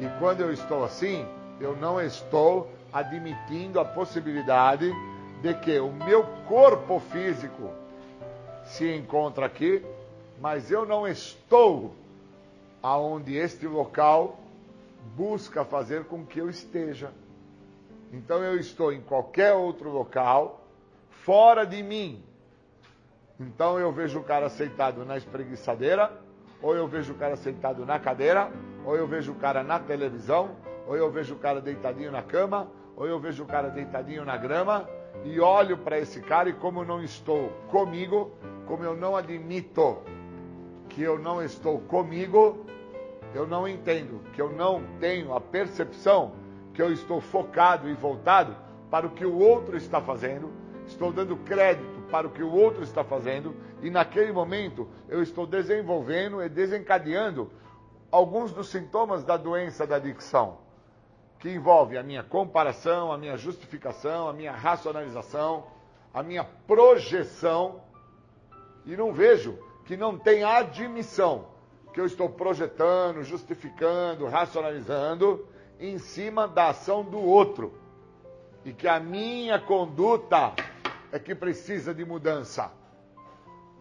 E 0.00 0.18
quando 0.18 0.40
eu 0.40 0.52
estou 0.52 0.84
assim, 0.84 1.24
eu 1.60 1.76
não 1.76 2.00
estou 2.00 2.70
admitindo 2.92 3.78
a 3.78 3.84
possibilidade 3.84 4.92
de 5.40 5.54
que 5.54 5.78
o 5.78 5.92
meu 5.92 6.24
corpo 6.48 6.98
físico 6.98 7.70
se 8.64 8.94
encontra 8.94 9.46
aqui, 9.46 9.84
mas 10.40 10.70
eu 10.70 10.86
não 10.86 11.06
estou 11.06 11.94
aonde 12.82 13.36
este 13.36 13.66
local 13.66 14.40
busca 15.14 15.66
fazer 15.66 16.04
com 16.04 16.24
que 16.24 16.38
eu 16.38 16.48
esteja. 16.48 17.12
Então 18.10 18.42
eu 18.42 18.58
estou 18.58 18.90
em 18.90 19.02
qualquer 19.02 19.52
outro 19.52 19.90
local, 19.90 20.66
fora 21.10 21.66
de 21.66 21.82
mim. 21.82 22.24
Então 23.38 23.78
eu 23.78 23.92
vejo 23.92 24.18
o 24.18 24.24
cara 24.24 24.48
sentado 24.48 25.04
na 25.04 25.18
espreguiçadeira, 25.18 26.10
ou 26.62 26.74
eu 26.74 26.88
vejo 26.88 27.12
o 27.12 27.16
cara 27.16 27.36
sentado 27.36 27.84
na 27.84 27.98
cadeira, 27.98 28.50
ou 28.84 28.96
eu 28.96 29.06
vejo 29.06 29.32
o 29.32 29.36
cara 29.36 29.62
na 29.62 29.78
televisão, 29.78 30.56
ou 30.86 30.96
eu 30.96 31.10
vejo 31.10 31.34
o 31.34 31.38
cara 31.38 31.60
deitadinho 31.60 32.10
na 32.10 32.22
cama, 32.22 32.66
ou 32.96 33.06
eu 33.06 33.20
vejo 33.20 33.44
o 33.44 33.46
cara 33.46 33.68
deitadinho 33.68 34.24
na 34.24 34.38
grama, 34.38 34.88
e 35.22 35.38
olho 35.38 35.76
para 35.76 35.98
esse 35.98 36.20
cara 36.22 36.48
e 36.48 36.54
como 36.54 36.82
não 36.82 37.02
estou 37.02 37.50
comigo, 37.70 38.30
como 38.66 38.84
eu 38.84 38.96
não 38.96 39.14
admito 39.14 39.98
que 40.90 41.02
eu 41.02 41.18
não 41.18 41.42
estou 41.42 41.80
comigo, 41.80 42.66
eu 43.34 43.46
não 43.46 43.66
entendo, 43.66 44.20
que 44.34 44.42
eu 44.42 44.50
não 44.50 44.82
tenho 44.98 45.34
a 45.34 45.40
percepção 45.40 46.32
que 46.74 46.82
eu 46.82 46.92
estou 46.92 47.20
focado 47.20 47.88
e 47.88 47.94
voltado 47.94 48.54
para 48.90 49.06
o 49.06 49.10
que 49.10 49.24
o 49.24 49.38
outro 49.38 49.76
está 49.76 50.00
fazendo, 50.00 50.52
estou 50.86 51.12
dando 51.12 51.36
crédito 51.36 52.00
para 52.10 52.26
o 52.26 52.30
que 52.30 52.42
o 52.42 52.52
outro 52.52 52.82
está 52.82 53.04
fazendo, 53.04 53.54
e 53.80 53.88
naquele 53.88 54.32
momento 54.32 54.88
eu 55.08 55.22
estou 55.22 55.46
desenvolvendo 55.46 56.42
e 56.42 56.48
desencadeando 56.48 57.50
alguns 58.10 58.52
dos 58.52 58.68
sintomas 58.68 59.24
da 59.24 59.36
doença 59.36 59.86
da 59.86 59.96
adicção, 59.96 60.58
que 61.38 61.48
envolve 61.48 61.96
a 61.96 62.02
minha 62.02 62.24
comparação, 62.24 63.12
a 63.12 63.16
minha 63.16 63.36
justificação, 63.36 64.28
a 64.28 64.32
minha 64.32 64.52
racionalização, 64.52 65.64
a 66.12 66.22
minha 66.22 66.44
projeção, 66.66 67.80
e 68.84 68.96
não 68.96 69.12
vejo 69.12 69.69
que 69.90 69.96
não 69.96 70.16
tem 70.16 70.44
admissão 70.44 71.46
que 71.92 72.00
eu 72.00 72.06
estou 72.06 72.28
projetando, 72.28 73.24
justificando, 73.24 74.28
racionalizando 74.28 75.48
em 75.80 75.98
cima 75.98 76.46
da 76.46 76.68
ação 76.68 77.02
do 77.02 77.18
outro. 77.18 77.74
E 78.64 78.72
que 78.72 78.86
a 78.86 79.00
minha 79.00 79.58
conduta 79.58 80.54
é 81.10 81.18
que 81.18 81.34
precisa 81.34 81.92
de 81.92 82.04
mudança. 82.04 82.70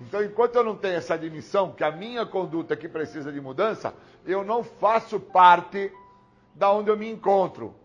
Então, 0.02 0.24
enquanto 0.24 0.56
eu 0.56 0.64
não 0.64 0.76
tenho 0.76 0.96
essa 0.96 1.14
admissão 1.14 1.74
que 1.74 1.84
a 1.84 1.92
minha 1.92 2.26
conduta 2.26 2.74
é 2.74 2.78
que 2.78 2.90
precisa 2.90 3.32
de 3.32 3.40
mudança, 3.40 3.94
eu 4.26 4.44
não 4.44 4.64
faço 4.64 5.20
parte 5.20 5.94
da 6.56 6.72
onde 6.72 6.90
eu 6.90 6.98
me 6.98 7.08
encontro. 7.08 7.76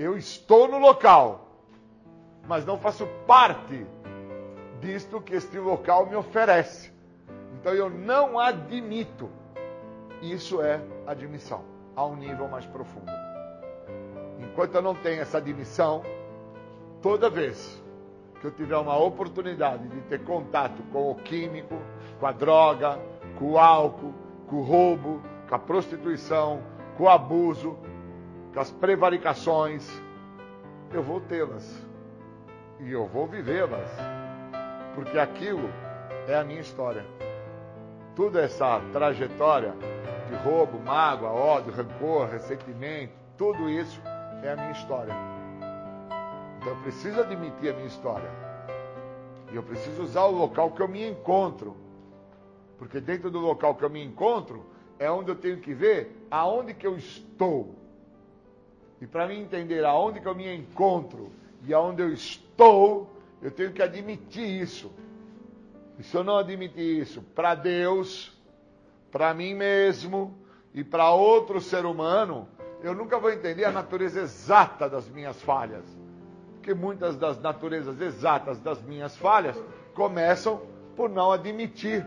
Eu 0.00 0.18
estou 0.18 0.66
no 0.66 0.80
local, 0.80 1.48
mas 2.44 2.66
não 2.66 2.76
faço 2.76 3.06
parte 3.24 3.86
disto 4.80 5.20
que 5.20 5.36
este 5.36 5.60
local 5.60 6.06
me 6.06 6.16
oferece. 6.16 6.97
Então 7.60 7.74
eu 7.74 7.90
não 7.90 8.38
admito 8.38 9.28
isso 10.22 10.62
é 10.62 10.80
admissão 11.06 11.64
a 11.94 12.04
um 12.04 12.16
nível 12.16 12.48
mais 12.48 12.64
profundo. 12.66 13.10
Enquanto 14.38 14.74
eu 14.74 14.82
não 14.82 14.94
tenho 14.94 15.20
essa 15.20 15.38
admissão, 15.38 16.02
toda 17.02 17.28
vez 17.28 17.82
que 18.40 18.46
eu 18.46 18.50
tiver 18.52 18.76
uma 18.76 18.96
oportunidade 18.96 19.88
de 19.88 20.00
ter 20.02 20.22
contato 20.24 20.82
com 20.92 21.10
o 21.10 21.14
químico, 21.16 21.76
com 22.20 22.26
a 22.26 22.32
droga, 22.32 22.98
com 23.38 23.52
o 23.52 23.58
álcool, 23.58 24.14
com 24.48 24.56
o 24.56 24.62
roubo, 24.62 25.20
com 25.48 25.54
a 25.54 25.58
prostituição, 25.58 26.62
com 26.96 27.04
o 27.04 27.08
abuso, 27.08 27.76
com 28.54 28.60
as 28.60 28.70
prevaricações, 28.70 29.88
eu 30.92 31.02
vou 31.02 31.20
tê-las 31.20 31.86
e 32.80 32.92
eu 32.92 33.06
vou 33.06 33.26
vivê-las, 33.26 33.90
porque 34.94 35.18
aquilo 35.18 35.68
é 36.28 36.36
a 36.36 36.44
minha 36.44 36.60
história. 36.60 37.17
Toda 38.18 38.40
essa 38.40 38.80
trajetória 38.92 39.76
de 40.28 40.34
roubo, 40.42 40.76
mágoa, 40.80 41.30
ódio, 41.30 41.72
rancor, 41.72 42.26
ressentimento, 42.26 43.12
tudo 43.36 43.70
isso 43.70 44.02
é 44.42 44.50
a 44.50 44.56
minha 44.56 44.72
história. 44.72 45.14
Então 46.58 46.70
eu 46.70 46.76
preciso 46.82 47.20
admitir 47.20 47.70
a 47.70 47.74
minha 47.74 47.86
história. 47.86 48.28
E 49.52 49.54
eu 49.54 49.62
preciso 49.62 50.02
usar 50.02 50.24
o 50.24 50.32
local 50.32 50.72
que 50.72 50.82
eu 50.82 50.88
me 50.88 51.08
encontro. 51.08 51.76
Porque 52.76 53.00
dentro 53.00 53.30
do 53.30 53.38
local 53.38 53.76
que 53.76 53.84
eu 53.84 53.90
me 53.90 54.02
encontro 54.02 54.66
é 54.98 55.08
onde 55.08 55.30
eu 55.30 55.36
tenho 55.36 55.58
que 55.58 55.72
ver 55.72 56.26
aonde 56.28 56.74
que 56.74 56.88
eu 56.88 56.96
estou. 56.96 57.76
E 59.00 59.06
para 59.06 59.28
mim 59.28 59.42
entender 59.42 59.84
aonde 59.84 60.18
que 60.18 60.26
eu 60.26 60.34
me 60.34 60.52
encontro 60.56 61.30
e 61.64 61.72
aonde 61.72 62.02
eu 62.02 62.12
estou, 62.12 63.08
eu 63.40 63.52
tenho 63.52 63.72
que 63.72 63.80
admitir 63.80 64.60
isso. 64.60 64.90
E 65.98 66.02
se 66.04 66.16
eu 66.16 66.22
não 66.22 66.38
admitir 66.38 67.02
isso 67.02 67.20
para 67.34 67.56
Deus, 67.56 68.32
para 69.10 69.34
mim 69.34 69.54
mesmo 69.54 70.38
e 70.72 70.84
para 70.84 71.10
outro 71.10 71.60
ser 71.60 71.84
humano, 71.84 72.48
eu 72.82 72.94
nunca 72.94 73.18
vou 73.18 73.32
entender 73.32 73.64
a 73.64 73.72
natureza 73.72 74.20
exata 74.20 74.88
das 74.88 75.08
minhas 75.08 75.42
falhas. 75.42 75.84
Porque 76.54 76.72
muitas 76.72 77.16
das 77.16 77.40
naturezas 77.40 78.00
exatas 78.00 78.60
das 78.60 78.80
minhas 78.80 79.16
falhas 79.16 79.60
começam 79.92 80.62
por 80.94 81.08
não 81.08 81.32
admitir. 81.32 82.06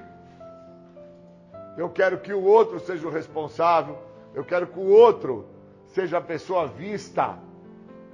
Eu 1.78 1.89
quero 1.89 2.20
que 2.20 2.34
o 2.34 2.44
outro 2.44 2.80
seja 2.80 3.06
o 3.06 3.12
responsável, 3.12 3.98
eu 4.34 4.46
quero 4.46 4.68
que 4.68 4.80
o 4.80 4.88
outro 4.88 5.46
seja 5.88 6.20
a 6.20 6.22
pessoa 6.22 6.68
vista 6.68 7.38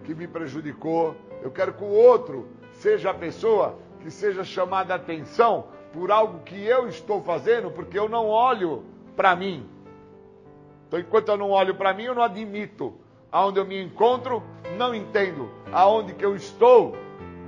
que 0.03 0.15
me 0.15 0.27
prejudicou, 0.27 1.15
eu 1.43 1.51
quero 1.51 1.73
que 1.73 1.83
o 1.83 1.87
outro 1.87 2.47
seja 2.73 3.11
a 3.11 3.13
pessoa 3.13 3.77
que 4.07 4.11
seja 4.11 4.41
chamada 4.41 4.95
atenção 4.95 5.65
por 5.91 6.13
algo 6.13 6.39
que 6.45 6.65
eu 6.65 6.87
estou 6.87 7.21
fazendo, 7.21 7.69
porque 7.69 7.99
eu 7.99 8.07
não 8.07 8.27
olho 8.27 8.85
para 9.17 9.35
mim. 9.35 9.67
Então, 10.87 10.97
enquanto 10.97 11.27
eu 11.27 11.35
não 11.35 11.49
olho 11.49 11.75
para 11.75 11.93
mim, 11.93 12.03
eu 12.03 12.15
não 12.15 12.23
admito 12.23 12.93
aonde 13.29 13.59
eu 13.59 13.65
me 13.65 13.83
encontro, 13.83 14.41
não 14.77 14.95
entendo 14.95 15.51
aonde 15.73 16.13
que 16.13 16.23
eu 16.23 16.37
estou 16.37 16.95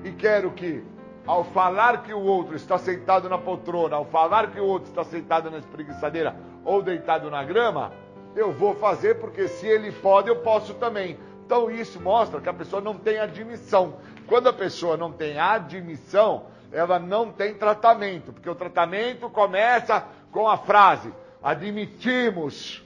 e 0.04 0.12
quero 0.12 0.52
que, 0.52 0.84
ao 1.26 1.46
falar 1.46 2.04
que 2.04 2.14
o 2.14 2.20
outro 2.20 2.58
está 2.58 2.78
sentado 2.78 3.30
na 3.30 3.38
poltrona, 3.38 3.96
ao 3.96 4.04
falar 4.04 4.52
que 4.52 4.60
o 4.60 4.66
outro 4.66 4.90
está 4.90 5.06
sentado 5.06 5.50
na 5.50 5.60
espreguiçadeira 5.60 6.36
ou 6.66 6.82
deitado 6.82 7.32
na 7.32 7.42
grama, 7.42 7.94
eu 8.36 8.52
vou 8.52 8.76
fazer 8.76 9.16
porque 9.16 9.48
se 9.48 9.66
ele 9.66 9.94
pode, 9.94 10.28
eu 10.28 10.36
posso 10.36 10.74
também. 10.74 11.18
Então 11.46 11.72
isso 11.72 12.02
mostra 12.02 12.42
que 12.42 12.50
a 12.50 12.54
pessoa 12.54 12.82
não 12.82 12.96
tem 12.96 13.18
admissão. 13.18 13.94
Quando 14.30 14.48
a 14.48 14.54
pessoa 14.54 14.96
não 14.96 15.12
tem 15.12 15.40
admissão, 15.40 16.46
ela 16.72 17.00
não 17.00 17.32
tem 17.32 17.56
tratamento, 17.56 18.32
porque 18.32 18.48
o 18.48 18.54
tratamento 18.54 19.28
começa 19.28 20.08
com 20.32 20.48
a 20.48 20.56
frase: 20.56 21.12
admitimos. 21.42 22.86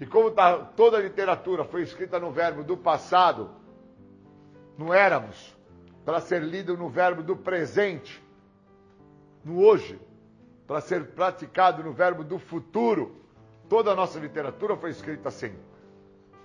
E 0.00 0.06
como 0.06 0.30
tá, 0.30 0.56
toda 0.58 0.96
a 0.96 1.00
literatura 1.00 1.64
foi 1.64 1.82
escrita 1.82 2.18
no 2.18 2.30
verbo 2.30 2.64
do 2.64 2.76
passado, 2.76 3.50
não 4.78 4.92
éramos, 4.92 5.54
para 6.04 6.18
ser 6.20 6.42
lido 6.42 6.74
no 6.74 6.88
verbo 6.88 7.22
do 7.22 7.36
presente, 7.36 8.22
no 9.44 9.62
hoje, 9.62 10.00
para 10.66 10.80
ser 10.80 11.08
praticado 11.08 11.82
no 11.82 11.92
verbo 11.92 12.24
do 12.24 12.38
futuro. 12.38 13.14
Toda 13.68 13.92
a 13.92 13.94
nossa 13.94 14.18
literatura 14.18 14.76
foi 14.76 14.90
escrita 14.90 15.28
assim. 15.28 15.54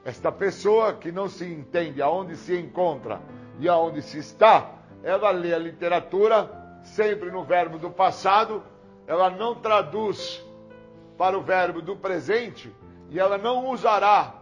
Esta 0.03 0.31
pessoa 0.31 0.93
que 0.93 1.11
não 1.11 1.29
se 1.29 1.45
entende 1.45 2.01
aonde 2.01 2.35
se 2.35 2.57
encontra 2.57 3.21
e 3.59 3.69
aonde 3.69 4.01
se 4.01 4.17
está, 4.17 4.71
ela 5.03 5.29
lê 5.29 5.53
a 5.53 5.59
literatura 5.59 6.49
sempre 6.83 7.29
no 7.29 7.43
verbo 7.43 7.77
do 7.77 7.91
passado, 7.91 8.63
ela 9.05 9.29
não 9.29 9.55
traduz 9.55 10.43
para 11.17 11.37
o 11.37 11.41
verbo 11.41 11.81
do 11.81 11.95
presente 11.95 12.73
e 13.09 13.19
ela 13.19 13.37
não 13.37 13.69
usará 13.69 14.41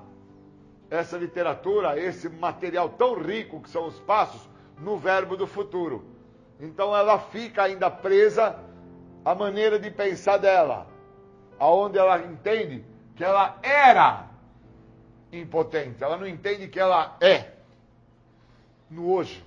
essa 0.89 1.17
literatura, 1.17 1.99
esse 1.99 2.29
material 2.29 2.89
tão 2.89 3.15
rico 3.21 3.61
que 3.61 3.69
são 3.69 3.85
os 3.85 3.99
passos, 3.99 4.49
no 4.79 4.97
verbo 4.97 5.35
do 5.35 5.45
futuro. 5.45 6.05
Então 6.59 6.95
ela 6.95 7.19
fica 7.19 7.63
ainda 7.63 7.89
presa 7.89 8.57
à 9.25 9.35
maneira 9.35 9.77
de 9.77 9.91
pensar 9.91 10.37
dela, 10.37 10.87
aonde 11.59 11.97
ela 11.97 12.17
entende 12.19 12.85
que 13.15 13.23
ela 13.23 13.57
era 13.61 14.28
impotente, 15.31 16.03
ela 16.03 16.17
não 16.17 16.27
entende 16.27 16.67
que 16.67 16.79
ela 16.79 17.17
é 17.21 17.53
no 18.89 19.11
hoje. 19.11 19.43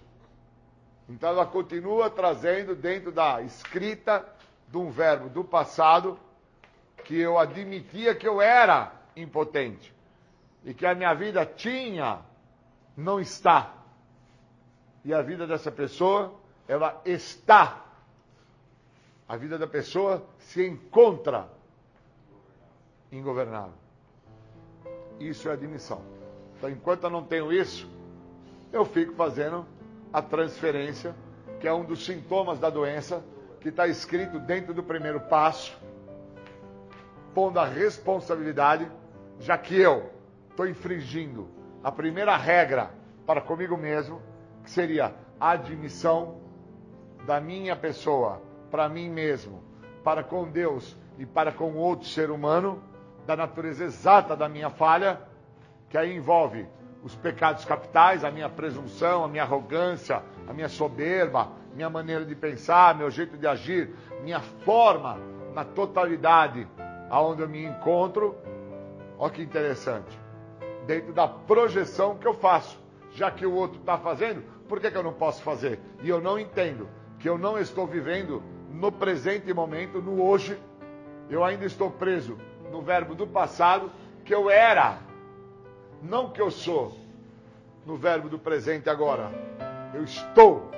Então 1.09 1.29
ela 1.31 1.45
continua 1.45 2.09
trazendo 2.09 2.75
dentro 2.75 3.11
da 3.11 3.43
escrita 3.43 4.27
de 4.69 4.79
um 4.79 4.91
verbo 4.91 5.29
do 5.29 5.45
passado 5.45 6.19
que 7.05 7.19
eu 7.19 7.39
admitia 7.39 8.15
que 8.15 8.27
eu 8.27 8.41
era 8.41 8.93
impotente 9.17 9.93
e 10.65 10.73
que 10.73 10.87
a 10.87 10.95
minha 10.95 11.13
vida 11.15 11.45
tinha, 11.45 12.21
não 12.97 13.21
está. 13.21 13.75
E 15.05 15.13
a 15.13 15.21
vida 15.21 15.47
dessa 15.47 15.71
pessoa, 15.73 16.33
ela 16.69 17.01
está. 17.05 17.85
A 19.29 19.37
vida 19.37 19.59
da 19.59 19.67
pessoa 19.67 20.25
se 20.39 20.65
encontra 20.65 21.49
ingovernável. 23.11 23.82
Isso 25.29 25.49
é 25.49 25.53
admissão. 25.53 26.03
Então, 26.57 26.71
enquanto 26.71 27.05
eu 27.05 27.11
não 27.11 27.23
tenho 27.23 27.53
isso, 27.53 27.89
eu 28.73 28.85
fico 28.85 29.15
fazendo 29.15 29.67
a 30.13 30.21
transferência, 30.23 31.15
que 31.61 31.69
é 31.69 31.73
um 31.73 31.85
dos 31.85 32.05
sintomas 32.05 32.59
da 32.59 32.71
doença, 32.71 33.23
que 33.61 33.69
está 33.69 33.87
escrito 33.87 34.39
dentro 34.39 34.75
do 34.75 34.83
primeiro 34.83 35.21
passo, 35.21 35.77
pondo 37.35 37.59
a 37.59 37.65
responsabilidade, 37.65 38.91
já 39.39 39.57
que 39.57 39.79
eu 39.79 40.11
estou 40.51 40.67
infringindo 40.67 41.49
a 41.83 41.91
primeira 41.91 42.37
regra 42.37 42.91
para 43.27 43.41
comigo 43.41 43.77
mesmo, 43.77 44.21
que 44.63 44.71
seria 44.71 45.15
a 45.41 45.51
admissão 45.51 46.41
da 47.27 47.41
minha 47.41 47.75
pessoa 47.75 48.43
para 48.71 48.89
mim 48.89 49.09
mesmo, 49.09 49.63
para 50.05 50.23
com 50.23 50.49
Deus 50.49 50.97
e 51.19 51.27
para 51.27 51.53
com 51.53 51.75
outro 51.75 52.07
ser 52.09 52.31
humano, 52.31 52.83
da 53.27 53.37
natureza 53.37 53.85
exata 53.85 54.37
da 54.37 54.49
minha 54.49 54.71
falha, 54.71 55.21
que 55.89 55.97
aí 55.97 56.15
envolve 56.17 56.67
os 57.03 57.15
pecados 57.15 57.65
capitais, 57.65 58.25
a 58.25 58.31
minha 58.31 58.49
presunção, 58.49 59.25
a 59.25 59.29
minha 59.29 59.43
arrogância, 59.43 60.23
a 60.49 60.53
minha 60.53 60.69
soberba, 60.69 61.49
minha 61.75 61.91
maneira 61.91 62.25
de 62.25 62.35
pensar, 62.35 62.95
meu 62.95 63.11
jeito 63.11 63.37
de 63.37 63.47
agir, 63.47 63.95
minha 64.23 64.41
forma 64.41 65.19
na 65.55 65.65
totalidade 65.65 66.67
aonde 67.11 67.43
eu 67.43 67.49
me 67.49 67.65
encontro. 67.65 68.37
Olha 69.19 69.33
que 69.33 69.43
interessante. 69.43 70.19
Dentro 70.87 71.13
da 71.13 71.29
projeção 71.29 72.17
que 72.17 72.27
eu 72.27 72.35
faço. 72.35 72.81
Já 73.15 73.31
que 73.31 73.45
o 73.45 73.53
outro 73.55 73.79
está 73.79 73.99
fazendo, 73.99 74.43
por 74.67 74.81
que, 74.81 74.91
que 74.91 74.97
eu 74.97 75.03
não 75.03 75.13
posso 75.13 75.43
fazer? 75.43 75.79
E 76.03 76.09
eu 76.09 76.19
não 76.19 76.39
entendo 76.39 76.89
que 77.19 77.29
eu 77.29 77.37
não 77.37 77.59
estou 77.59 77.87
vivendo 77.87 78.43
no 78.71 78.91
presente 78.91 79.53
momento, 79.53 80.01
no 80.01 80.23
hoje. 80.23 80.59
Eu 81.29 81.45
ainda 81.45 81.67
estou 81.67 81.91
preso 81.91 82.39
no 82.73 82.81
verbo 82.81 83.15
do 83.15 83.27
passado, 83.27 83.93
que 84.25 84.35
eu 84.35 84.51
era, 84.51 84.99
não 86.03 86.31
que 86.31 86.41
eu 86.41 86.51
sou, 86.51 86.97
no 87.85 87.97
verbo 87.97 88.31
do 88.31 88.39
presente 88.39 88.89
agora. 88.89 89.31
Eu 89.93 90.03
estou. 90.03 90.71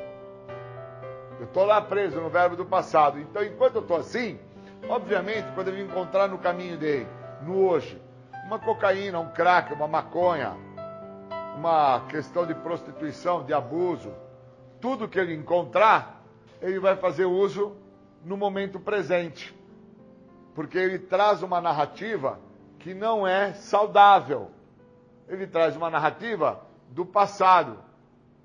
Eu 1.38 1.46
estou 1.46 1.64
lá 1.64 1.80
preso 1.80 2.20
no 2.20 2.28
verbo 2.28 2.56
do 2.56 2.66
passado. 2.66 3.20
Então, 3.20 3.42
enquanto 3.44 3.76
eu 3.76 3.82
estou 3.82 3.96
assim, 3.96 4.38
obviamente, 4.88 5.46
quando 5.54 5.68
eu 5.68 5.74
me 5.74 5.82
encontrar 5.82 6.26
no 6.26 6.38
caminho 6.38 6.76
dele, 6.76 7.06
no 7.42 7.64
hoje, 7.64 8.00
uma 8.44 8.58
cocaína, 8.58 9.20
um 9.20 9.30
crack, 9.30 9.72
uma 9.72 9.86
maconha, 9.86 10.54
uma 11.56 12.00
questão 12.08 12.44
de 12.44 12.54
prostituição, 12.54 13.44
de 13.44 13.54
abuso, 13.54 14.12
tudo 14.80 15.08
que 15.08 15.18
ele 15.18 15.34
encontrar, 15.34 16.22
ele 16.60 16.80
vai 16.80 16.96
fazer 16.96 17.24
uso 17.24 17.76
no 18.24 18.36
momento 18.36 18.80
presente 18.80 19.54
porque 20.54 20.78
ele 20.78 20.98
traz 20.98 21.42
uma 21.42 21.60
narrativa 21.60 22.38
que 22.78 22.94
não 22.94 23.26
é 23.26 23.52
saudável. 23.54 24.50
Ele 25.28 25.46
traz 25.46 25.76
uma 25.76 25.90
narrativa 25.90 26.60
do 26.90 27.04
passado. 27.04 27.78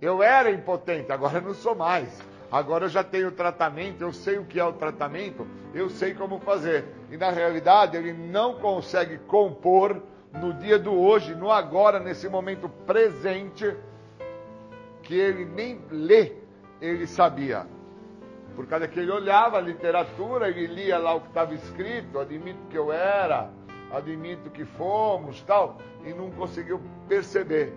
Eu 0.02 0.24
era 0.24 0.50
impotente, 0.50 1.12
agora 1.12 1.42
não 1.42 1.54
sou 1.54 1.76
mais. 1.76 2.22
Agora 2.52 2.86
eu 2.86 2.90
já 2.90 3.04
tenho 3.04 3.32
tratamento, 3.32 4.02
eu 4.02 4.12
sei 4.12 4.40
o 4.40 4.46
que 4.46 4.60
é 4.60 4.66
o 4.66 4.74
tratamento, 4.74 5.46
eu 5.74 5.90
sei 5.90 6.16
como 6.16 6.40
fazer. 6.40 6.86
E 7.12 7.18
na 7.18 7.30
realidade 7.30 7.96
ele 7.96 8.12
não 8.12 8.56
consegue 8.56 9.20
compor 9.20 10.02
no 10.34 10.54
dia 10.54 10.80
do 10.80 10.94
hoje, 10.94 11.36
no 11.36 11.52
agora, 11.52 12.00
nesse 12.00 12.28
momento 12.28 12.68
presente, 12.88 13.76
que 15.04 15.16
ele 15.16 15.46
nem 15.46 15.80
lê, 15.92 16.34
ele 16.82 17.06
sabia. 17.06 17.68
Por 18.60 18.68
causa 18.68 18.90
que 18.90 19.00
ele 19.00 19.10
olhava 19.10 19.58
a 19.58 19.62
literatura, 19.62 20.50
ele 20.50 20.68
lia 20.68 20.98
lá 20.98 21.14
o 21.14 21.22
que 21.22 21.30
estava 21.30 21.54
escrito, 21.54 22.20
admito 22.20 22.60
que 22.70 22.78
eu 22.78 22.92
era, 22.92 23.50
admito 23.90 24.50
que 24.50 24.66
fomos, 24.66 25.42
tal, 25.44 25.78
e 26.04 26.14
não 26.14 26.30
conseguiu 26.30 26.82
perceber 27.08 27.74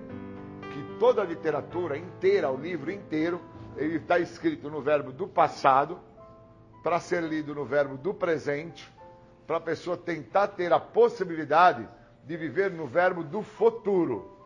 que 0.72 0.99
toda 0.99 1.22
a 1.22 1.24
literatura 1.24 1.97
inteira, 1.97 2.51
o 2.51 2.57
livro 2.57 2.91
inteiro, 2.91 3.41
ele 3.76 3.99
está 3.99 4.18
escrito 4.18 4.68
no 4.68 4.80
verbo 4.80 5.12
do 5.12 5.28
passado, 5.28 6.01
para 6.83 6.99
ser 6.99 7.22
lido 7.22 7.55
no 7.55 7.64
verbo 7.64 7.97
do 7.97 8.12
presente, 8.12 8.93
para 9.47 9.59
a 9.59 9.61
pessoa 9.61 9.97
tentar 9.97 10.49
ter 10.49 10.72
a 10.72 10.80
possibilidade 10.80 11.89
de 12.24 12.37
viver 12.37 12.72
no 12.72 12.89
verbo 12.89 13.22
do 13.22 13.41
futuro, 13.41 14.37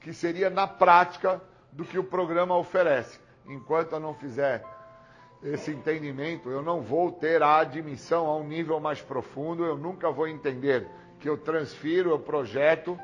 que 0.00 0.14
seria 0.14 0.48
na 0.48 0.66
prática 0.66 1.38
do 1.70 1.84
que 1.84 1.98
o 1.98 2.04
programa 2.04 2.56
oferece. 2.56 3.20
Enquanto 3.46 3.92
eu 3.92 4.00
não 4.00 4.14
fizer 4.14 4.79
esse 5.42 5.70
entendimento, 5.70 6.50
eu 6.50 6.62
não 6.62 6.82
vou 6.82 7.10
ter 7.10 7.42
a 7.42 7.58
admissão 7.58 8.26
a 8.26 8.36
um 8.36 8.44
nível 8.44 8.78
mais 8.78 9.00
profundo, 9.00 9.64
eu 9.64 9.76
nunca 9.76 10.10
vou 10.10 10.28
entender 10.28 10.86
que 11.18 11.28
eu 11.28 11.38
transfiro, 11.38 12.10
eu 12.10 12.18
projeto, 12.18 12.98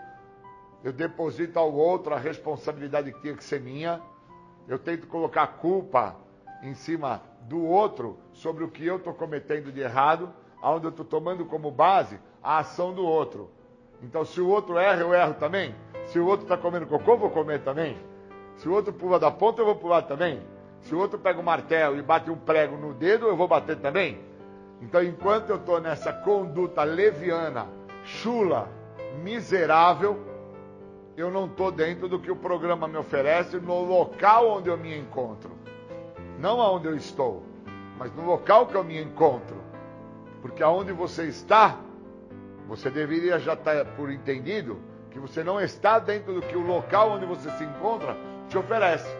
eu 0.85 0.93
deposito 0.93 1.59
ao 1.59 1.73
outro 1.73 2.15
a 2.15 2.19
responsabilidade 2.19 3.13
que 3.13 3.21
tinha 3.21 3.35
que 3.35 3.45
ser 3.45 3.61
minha, 3.61 4.01
eu 4.69 4.79
tento 4.79 5.07
colocar 5.07 5.47
culpa 5.47 6.17
em 6.63 6.75
cima 6.75 7.23
do 7.43 7.65
outro 7.65 8.19
sobre 8.33 8.65
o 8.65 8.69
que 8.69 8.85
eu 8.85 8.97
estou 8.97 9.15
cometendo 9.15 9.73
de 9.73 9.81
errado, 9.81 10.33
onde 10.63 10.87
eu 10.87 10.91
estou 10.91 11.05
tomando 11.05 11.45
como 11.47 11.71
base 11.71 12.19
a 12.43 12.59
ação 12.59 12.93
do 12.93 13.05
outro. 13.05 13.51
Então, 14.03 14.25
se 14.25 14.41
o 14.41 14.49
outro 14.49 14.77
erra, 14.77 15.01
eu 15.01 15.15
erro 15.15 15.35
também. 15.35 15.75
Se 16.07 16.19
o 16.19 16.27
outro 16.27 16.45
está 16.45 16.57
comendo 16.57 16.87
cocô, 16.87 17.13
eu 17.13 17.19
vou 17.19 17.31
comer 17.31 17.63
também. 17.63 17.97
Se 18.57 18.69
o 18.69 18.73
outro 18.73 18.93
pula 18.93 19.19
da 19.19 19.31
ponta, 19.31 19.63
eu 19.63 19.67
vou 19.67 19.77
pular 19.77 20.03
também. 20.03 20.41
Se 20.87 20.95
o 20.95 21.01
outro 21.01 21.19
pega 21.19 21.41
um 21.41 21.43
martelo 21.43 21.99
e 21.99 22.03
bate 22.03 22.31
um 22.31 22.37
prego 22.37 22.77
no 22.77 22.95
dedo, 22.95 23.27
eu 23.27 23.37
vou 23.37 23.49
bater 23.49 23.77
também. 23.77 24.21
Então, 24.81 25.03
enquanto 25.03 25.51
eu 25.51 25.57
estou 25.57 25.81
nessa 25.81 26.13
conduta 26.13 26.85
leviana, 26.85 27.67
chula, 28.05 28.69
miserável, 29.21 30.17
eu 31.17 31.29
não 31.29 31.47
estou 31.47 31.73
dentro 31.73 32.09
do 32.09 32.21
que 32.21 32.31
o 32.31 32.37
programa 32.37 32.87
me 32.87 32.97
oferece 32.97 33.59
no 33.59 33.83
local 33.83 34.49
onde 34.49 34.69
eu 34.69 34.79
me 34.79 34.97
encontro. 34.97 35.51
Não 36.39 36.61
aonde 36.61 36.87
eu 36.87 36.95
estou, 36.95 37.43
mas 37.99 38.15
no 38.15 38.25
local 38.25 38.69
que 38.69 38.77
eu 38.77 38.85
me 38.85 39.03
encontro. 39.03 39.57
Porque 40.41 40.63
aonde 40.63 40.93
você 40.93 41.25
está, 41.25 41.81
você 42.69 42.91
deveria 42.91 43.41
já 43.41 43.55
estar 43.55 43.85
por 43.97 44.09
entendido 44.09 44.79
que 45.11 45.19
você 45.19 45.43
não 45.43 45.61
está 45.61 45.99
dentro 45.99 46.33
do 46.33 46.43
que 46.43 46.57
o 46.57 46.65
local 46.65 47.11
onde 47.11 47.27
você 47.27 47.51
se 47.53 47.65
encontra 47.65 48.17
te 48.49 48.57
oferece 48.57 49.16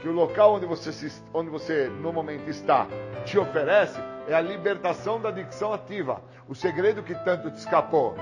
que 0.00 0.08
o 0.08 0.12
local 0.12 0.54
onde 0.54 0.66
você, 0.66 0.92
se, 0.92 1.22
onde 1.32 1.50
você 1.50 1.88
no 1.88 2.12
momento 2.12 2.48
está 2.48 2.86
te 3.24 3.38
oferece 3.38 4.00
é 4.26 4.34
a 4.34 4.40
libertação 4.40 5.20
da 5.20 5.28
adicção 5.28 5.72
ativa. 5.72 6.22
O 6.48 6.54
segredo 6.54 7.02
que 7.02 7.14
tanto 7.14 7.50
te 7.50 7.58
escapou. 7.58 8.14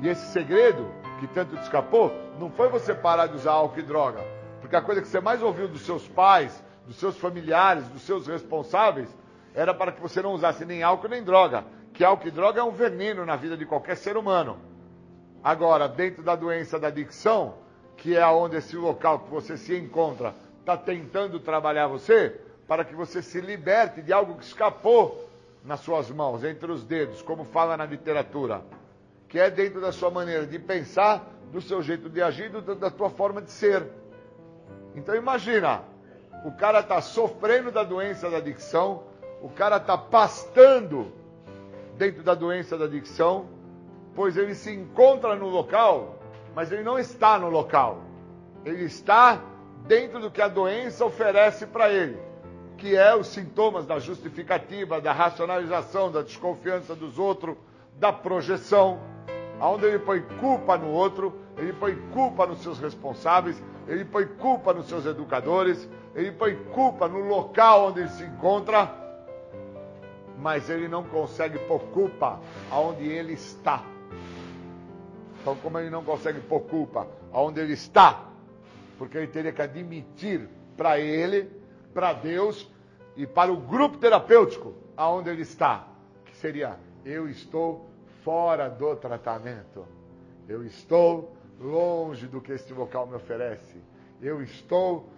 E 0.00 0.08
esse 0.08 0.32
segredo 0.32 0.88
que 1.18 1.26
tanto 1.28 1.56
te 1.56 1.62
escapou 1.62 2.12
não 2.38 2.50
foi 2.50 2.68
você 2.68 2.94
parar 2.94 3.26
de 3.26 3.36
usar 3.36 3.52
álcool 3.52 3.80
e 3.80 3.82
droga. 3.82 4.20
Porque 4.60 4.76
a 4.76 4.82
coisa 4.82 5.02
que 5.02 5.08
você 5.08 5.20
mais 5.20 5.42
ouviu 5.42 5.68
dos 5.68 5.82
seus 5.82 6.06
pais, 6.08 6.62
dos 6.86 6.96
seus 6.96 7.18
familiares, 7.18 7.88
dos 7.88 8.02
seus 8.02 8.26
responsáveis, 8.26 9.08
era 9.54 9.74
para 9.74 9.92
que 9.92 10.00
você 10.00 10.22
não 10.22 10.32
usasse 10.32 10.64
nem 10.64 10.82
álcool 10.82 11.08
nem 11.08 11.22
droga. 11.22 11.64
Que 11.92 12.04
álcool 12.04 12.28
e 12.28 12.30
droga 12.30 12.60
é 12.60 12.64
um 12.64 12.70
veneno 12.70 13.26
na 13.26 13.36
vida 13.36 13.56
de 13.56 13.66
qualquer 13.66 13.96
ser 13.96 14.16
humano. 14.16 14.58
Agora, 15.42 15.88
dentro 15.88 16.22
da 16.22 16.34
doença 16.36 16.78
da 16.78 16.88
adicção, 16.88 17.54
que 17.96 18.16
é 18.16 18.26
onde 18.26 18.56
esse 18.56 18.76
local 18.76 19.20
que 19.20 19.30
você 19.30 19.56
se 19.56 19.76
encontra 19.76 20.34
está 20.64 20.78
tentando 20.78 21.38
trabalhar 21.38 21.86
você 21.88 22.40
para 22.66 22.86
que 22.86 22.94
você 22.94 23.20
se 23.20 23.38
liberte 23.38 24.00
de 24.00 24.14
algo 24.14 24.38
que 24.38 24.44
escapou 24.44 25.28
nas 25.62 25.80
suas 25.80 26.10
mãos, 26.10 26.42
entre 26.42 26.72
os 26.72 26.82
dedos, 26.82 27.20
como 27.20 27.44
fala 27.44 27.76
na 27.76 27.84
literatura, 27.84 28.62
que 29.28 29.38
é 29.38 29.50
dentro 29.50 29.78
da 29.78 29.92
sua 29.92 30.10
maneira 30.10 30.46
de 30.46 30.58
pensar, 30.58 31.22
do 31.52 31.60
seu 31.60 31.82
jeito 31.82 32.08
de 32.08 32.22
agir, 32.22 32.50
da 32.50 32.90
tua 32.90 33.10
forma 33.10 33.42
de 33.42 33.50
ser. 33.50 33.86
Então 34.94 35.14
imagina, 35.14 35.82
o 36.46 36.52
cara 36.52 36.80
está 36.80 36.98
sofrendo 37.02 37.70
da 37.70 37.84
doença 37.84 38.30
da 38.30 38.38
adicção, 38.38 39.02
o 39.42 39.50
cara 39.50 39.76
está 39.76 39.98
pastando 39.98 41.12
dentro 41.98 42.22
da 42.22 42.34
doença 42.34 42.78
da 42.78 42.86
adicção, 42.86 43.46
pois 44.14 44.38
ele 44.38 44.54
se 44.54 44.72
encontra 44.72 45.36
no 45.36 45.48
local, 45.48 46.18
mas 46.54 46.72
ele 46.72 46.82
não 46.82 46.98
está 46.98 47.38
no 47.38 47.50
local. 47.50 48.02
Ele 48.64 48.84
está 48.84 49.42
dentro 49.86 50.18
do 50.18 50.30
que 50.30 50.40
a 50.40 50.48
doença 50.48 51.04
oferece 51.04 51.66
para 51.66 51.90
ele, 51.90 52.18
que 52.76 52.96
é 52.96 53.14
os 53.14 53.28
sintomas 53.28 53.86
da 53.86 53.98
justificativa, 53.98 55.00
da 55.00 55.12
racionalização, 55.12 56.10
da 56.10 56.22
desconfiança 56.22 56.94
dos 56.94 57.18
outros, 57.18 57.56
da 57.98 58.12
projeção, 58.12 58.98
aonde 59.60 59.86
ele 59.86 59.98
põe 59.98 60.20
culpa 60.40 60.76
no 60.76 60.88
outro, 60.88 61.38
ele 61.56 61.72
põe 61.72 61.94
culpa 62.12 62.46
nos 62.46 62.62
seus 62.62 62.78
responsáveis, 62.78 63.62
ele 63.86 64.04
põe 64.04 64.26
culpa 64.26 64.72
nos 64.72 64.88
seus 64.88 65.06
educadores, 65.06 65.88
ele 66.14 66.32
põe 66.32 66.56
culpa 66.72 67.06
no 67.06 67.20
local 67.20 67.88
onde 67.88 68.00
ele 68.00 68.08
se 68.08 68.24
encontra, 68.24 68.92
mas 70.38 70.68
ele 70.68 70.88
não 70.88 71.04
consegue 71.04 71.58
pôr 71.58 71.80
culpa 71.80 72.40
aonde 72.70 73.06
ele 73.06 73.34
está. 73.34 73.84
Então, 75.40 75.54
como 75.56 75.78
ele 75.78 75.90
não 75.90 76.02
consegue 76.02 76.40
pôr 76.40 76.60
culpa 76.60 77.06
aonde 77.32 77.60
ele 77.60 77.74
está, 77.74 78.33
porque 78.98 79.18
ele 79.18 79.26
teria 79.26 79.52
que 79.52 79.62
admitir 79.62 80.48
para 80.76 80.98
ele, 80.98 81.50
para 81.92 82.12
Deus 82.12 82.70
e 83.16 83.26
para 83.26 83.52
o 83.52 83.56
grupo 83.56 83.98
terapêutico 83.98 84.74
aonde 84.96 85.30
ele 85.30 85.42
está, 85.42 85.88
que 86.24 86.36
seria 86.36 86.78
eu 87.04 87.28
estou 87.28 87.88
fora 88.22 88.68
do 88.68 88.96
tratamento. 88.96 89.86
Eu 90.48 90.64
estou 90.64 91.36
longe 91.60 92.26
do 92.26 92.40
que 92.40 92.52
este 92.52 92.72
local 92.72 93.06
me 93.06 93.14
oferece. 93.14 93.78
Eu 94.20 94.42
estou, 94.42 95.08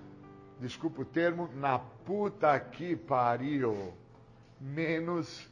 desculpa 0.60 1.02
o 1.02 1.04
termo, 1.04 1.48
na 1.54 1.78
puta 1.78 2.58
que 2.58 2.96
pariu. 2.96 3.92
Menos 4.60 5.48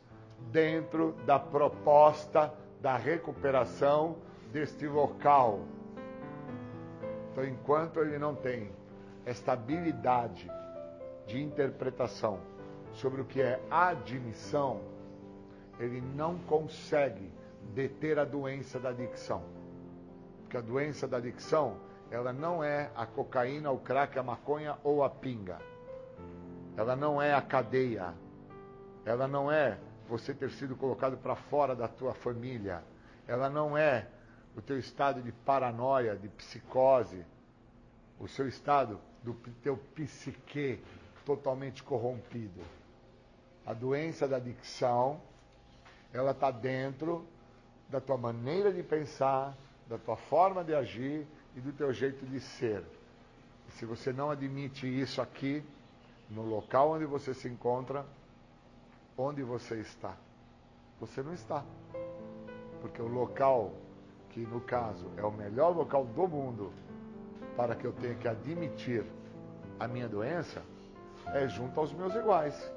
dentro 0.50 1.12
da 1.24 1.38
proposta 1.38 2.52
da 2.80 2.96
recuperação 2.96 4.16
deste 4.52 4.86
local. 4.86 5.60
Então, 7.34 7.44
enquanto 7.44 7.98
ele 7.98 8.16
não 8.16 8.32
tem 8.32 8.70
esta 9.26 9.54
habilidade 9.54 10.48
de 11.26 11.42
interpretação 11.42 12.38
sobre 12.92 13.22
o 13.22 13.24
que 13.24 13.42
é 13.42 13.60
admissão, 13.68 14.80
ele 15.80 16.00
não 16.00 16.38
consegue 16.38 17.28
deter 17.74 18.20
a 18.20 18.24
doença 18.24 18.78
da 18.78 18.90
adicção. 18.90 19.42
Porque 20.42 20.56
a 20.56 20.60
doença 20.60 21.08
da 21.08 21.16
adicção, 21.16 21.76
ela 22.08 22.32
não 22.32 22.62
é 22.62 22.92
a 22.94 23.04
cocaína, 23.04 23.68
o 23.72 23.78
crack, 23.78 24.16
a 24.16 24.22
maconha 24.22 24.78
ou 24.84 25.02
a 25.02 25.10
pinga. 25.10 25.58
Ela 26.76 26.94
não 26.94 27.20
é 27.20 27.34
a 27.34 27.42
cadeia. 27.42 28.14
Ela 29.04 29.26
não 29.26 29.50
é 29.50 29.76
você 30.08 30.32
ter 30.32 30.50
sido 30.50 30.76
colocado 30.76 31.16
para 31.16 31.34
fora 31.34 31.74
da 31.74 31.88
tua 31.88 32.14
família. 32.14 32.84
Ela 33.26 33.50
não 33.50 33.76
é 33.76 34.06
o 34.56 34.62
teu 34.62 34.78
estado 34.78 35.22
de 35.22 35.32
paranoia, 35.32 36.16
de 36.16 36.28
psicose, 36.28 37.24
o 38.18 38.28
seu 38.28 38.46
estado 38.46 39.00
do 39.22 39.34
teu 39.62 39.76
psique 39.76 40.80
totalmente 41.24 41.82
corrompido. 41.82 42.60
A 43.66 43.72
doença 43.72 44.28
da 44.28 44.36
adicção, 44.36 45.20
ela 46.12 46.30
está 46.30 46.50
dentro 46.50 47.26
da 47.88 48.00
tua 48.00 48.16
maneira 48.16 48.72
de 48.72 48.82
pensar, 48.82 49.56
da 49.88 49.98
tua 49.98 50.16
forma 50.16 50.62
de 50.62 50.74
agir 50.74 51.26
e 51.56 51.60
do 51.60 51.72
teu 51.72 51.92
jeito 51.92 52.24
de 52.26 52.40
ser. 52.40 52.84
E 53.68 53.72
se 53.72 53.84
você 53.84 54.12
não 54.12 54.30
admite 54.30 54.86
isso 54.86 55.20
aqui, 55.20 55.64
no 56.30 56.42
local 56.42 56.92
onde 56.92 57.04
você 57.04 57.34
se 57.34 57.48
encontra, 57.48 58.06
onde 59.16 59.42
você 59.42 59.80
está? 59.80 60.16
Você 61.00 61.22
não 61.22 61.32
está. 61.32 61.64
Porque 62.80 63.00
o 63.00 63.06
local 63.08 63.72
que 64.34 64.40
no 64.40 64.60
caso 64.60 65.06
é 65.16 65.22
o 65.22 65.30
melhor 65.30 65.76
local 65.76 66.04
do 66.04 66.26
mundo 66.26 66.72
para 67.56 67.76
que 67.76 67.84
eu 67.86 67.92
tenha 67.92 68.16
que 68.16 68.26
admitir 68.26 69.04
a 69.78 69.86
minha 69.86 70.08
doença, 70.08 70.60
é 71.28 71.46
junto 71.46 71.78
aos 71.78 71.92
meus 71.92 72.12
iguais. 72.16 72.72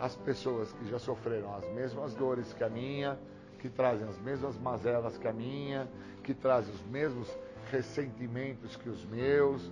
As 0.00 0.16
pessoas 0.16 0.72
que 0.72 0.84
já 0.88 0.98
sofreram 0.98 1.54
as 1.54 1.64
mesmas 1.72 2.14
dores 2.14 2.52
que 2.52 2.64
a 2.64 2.68
minha, 2.68 3.16
que 3.60 3.68
trazem 3.68 4.08
as 4.08 4.18
mesmas 4.18 4.58
mazelas 4.58 5.16
que 5.16 5.28
a 5.28 5.32
minha, 5.32 5.88
que 6.24 6.34
trazem 6.34 6.74
os 6.74 6.82
mesmos 6.86 7.32
ressentimentos 7.70 8.74
que 8.74 8.88
os 8.88 9.04
meus, 9.04 9.70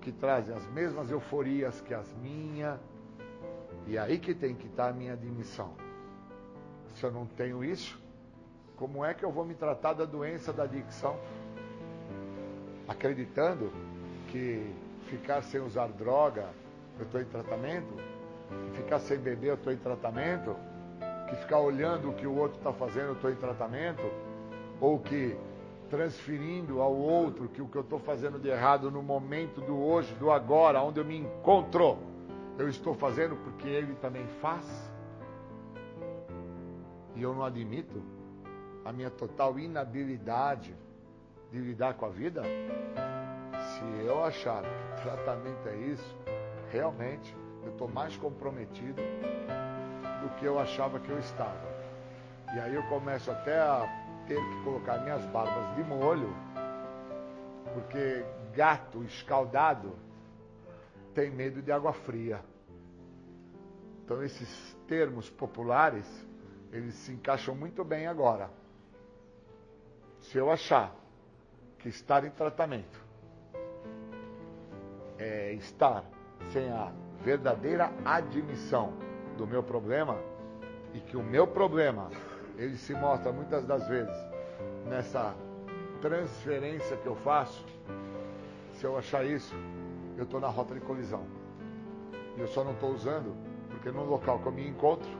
que 0.00 0.12
trazem 0.12 0.54
as 0.54 0.66
mesmas 0.68 1.10
euforias 1.10 1.80
que 1.80 1.92
as 1.92 2.14
minhas. 2.22 2.78
E 3.88 3.98
aí 3.98 4.16
que 4.16 4.32
tem 4.32 4.54
que 4.54 4.68
estar 4.68 4.90
a 4.90 4.92
minha 4.92 5.14
admissão. 5.14 5.74
Se 6.94 7.02
eu 7.02 7.10
não 7.10 7.26
tenho 7.26 7.64
isso, 7.64 8.00
como 8.76 9.04
é 9.04 9.14
que 9.14 9.24
eu 9.24 9.30
vou 9.30 9.44
me 9.44 9.54
tratar 9.54 9.92
da 9.92 10.04
doença 10.04 10.52
da 10.52 10.64
adicção? 10.64 11.16
Acreditando 12.88 13.72
que 14.28 14.74
ficar 15.06 15.42
sem 15.42 15.60
usar 15.60 15.88
droga, 15.88 16.48
eu 16.98 17.04
estou 17.04 17.20
em 17.20 17.24
tratamento, 17.24 17.94
ficar 18.74 18.98
sem 18.98 19.18
beber, 19.18 19.48
eu 19.48 19.54
estou 19.54 19.72
em 19.72 19.76
tratamento, 19.76 20.56
que 21.28 21.36
ficar 21.36 21.58
olhando 21.58 22.10
o 22.10 22.14
que 22.14 22.26
o 22.26 22.36
outro 22.36 22.58
está 22.58 22.72
fazendo, 22.72 23.08
eu 23.08 23.12
estou 23.14 23.30
em 23.30 23.36
tratamento, 23.36 24.02
ou 24.80 24.98
que 24.98 25.36
transferindo 25.90 26.80
ao 26.80 26.94
outro 26.94 27.48
que 27.50 27.60
o 27.60 27.68
que 27.68 27.76
eu 27.76 27.82
estou 27.82 27.98
fazendo 27.98 28.38
de 28.38 28.48
errado 28.48 28.90
no 28.90 29.02
momento 29.02 29.60
do 29.60 29.78
hoje, 29.78 30.14
do 30.14 30.30
agora, 30.30 30.80
onde 30.82 30.98
eu 30.98 31.04
me 31.04 31.18
encontro, 31.18 31.98
eu 32.58 32.66
estou 32.66 32.94
fazendo 32.94 33.36
porque 33.36 33.68
ele 33.68 33.94
também 33.96 34.26
faz. 34.40 34.66
E 37.14 37.22
eu 37.22 37.34
não 37.34 37.44
admito 37.44 38.02
a 38.84 38.92
minha 38.92 39.10
total 39.10 39.58
inabilidade 39.58 40.74
de 41.50 41.58
lidar 41.58 41.94
com 41.94 42.06
a 42.06 42.08
vida, 42.08 42.42
se 42.42 44.04
eu 44.04 44.24
achar 44.24 44.62
que 44.62 45.02
tratamento 45.02 45.68
é 45.68 45.76
isso, 45.76 46.16
realmente 46.70 47.36
eu 47.62 47.72
estou 47.72 47.88
mais 47.88 48.16
comprometido 48.16 49.00
do 50.22 50.28
que 50.38 50.44
eu 50.44 50.58
achava 50.58 50.98
que 50.98 51.10
eu 51.10 51.18
estava. 51.18 51.70
E 52.54 52.58
aí 52.58 52.74
eu 52.74 52.82
começo 52.88 53.30
até 53.30 53.58
a 53.58 53.86
ter 54.26 54.36
que 54.36 54.64
colocar 54.64 54.98
minhas 54.98 55.24
barbas 55.26 55.74
de 55.76 55.84
molho, 55.84 56.34
porque 57.74 58.24
gato 58.54 59.02
escaldado 59.04 59.96
tem 61.14 61.30
medo 61.30 61.62
de 61.62 61.70
água 61.70 61.92
fria. 61.92 62.40
Então 64.04 64.22
esses 64.22 64.76
termos 64.86 65.30
populares, 65.30 66.06
eles 66.72 66.94
se 66.94 67.12
encaixam 67.12 67.54
muito 67.54 67.84
bem 67.84 68.06
agora. 68.06 68.50
Se 70.22 70.38
eu 70.38 70.50
achar 70.50 70.94
que 71.78 71.88
estar 71.88 72.24
em 72.24 72.30
tratamento 72.30 73.00
é 75.18 75.52
estar 75.54 76.04
sem 76.52 76.70
a 76.70 76.92
verdadeira 77.22 77.92
admissão 78.04 78.92
do 79.36 79.46
meu 79.46 79.62
problema 79.62 80.18
e 80.94 81.00
que 81.00 81.16
o 81.16 81.22
meu 81.22 81.46
problema 81.46 82.10
ele 82.56 82.76
se 82.76 82.94
mostra 82.94 83.32
muitas 83.32 83.66
das 83.66 83.86
vezes 83.88 84.14
nessa 84.86 85.34
transferência 86.00 86.96
que 86.96 87.06
eu 87.06 87.16
faço, 87.16 87.64
se 88.74 88.84
eu 88.84 88.96
achar 88.96 89.24
isso, 89.24 89.54
eu 90.16 90.24
estou 90.24 90.40
na 90.40 90.48
rota 90.48 90.74
de 90.74 90.80
colisão. 90.80 91.24
E 92.36 92.40
eu 92.40 92.48
só 92.48 92.64
não 92.64 92.72
estou 92.72 92.90
usando 92.90 93.34
porque 93.70 93.90
no 93.90 94.04
local 94.04 94.38
que 94.38 94.46
eu 94.46 94.52
me 94.52 94.68
encontro, 94.68 95.10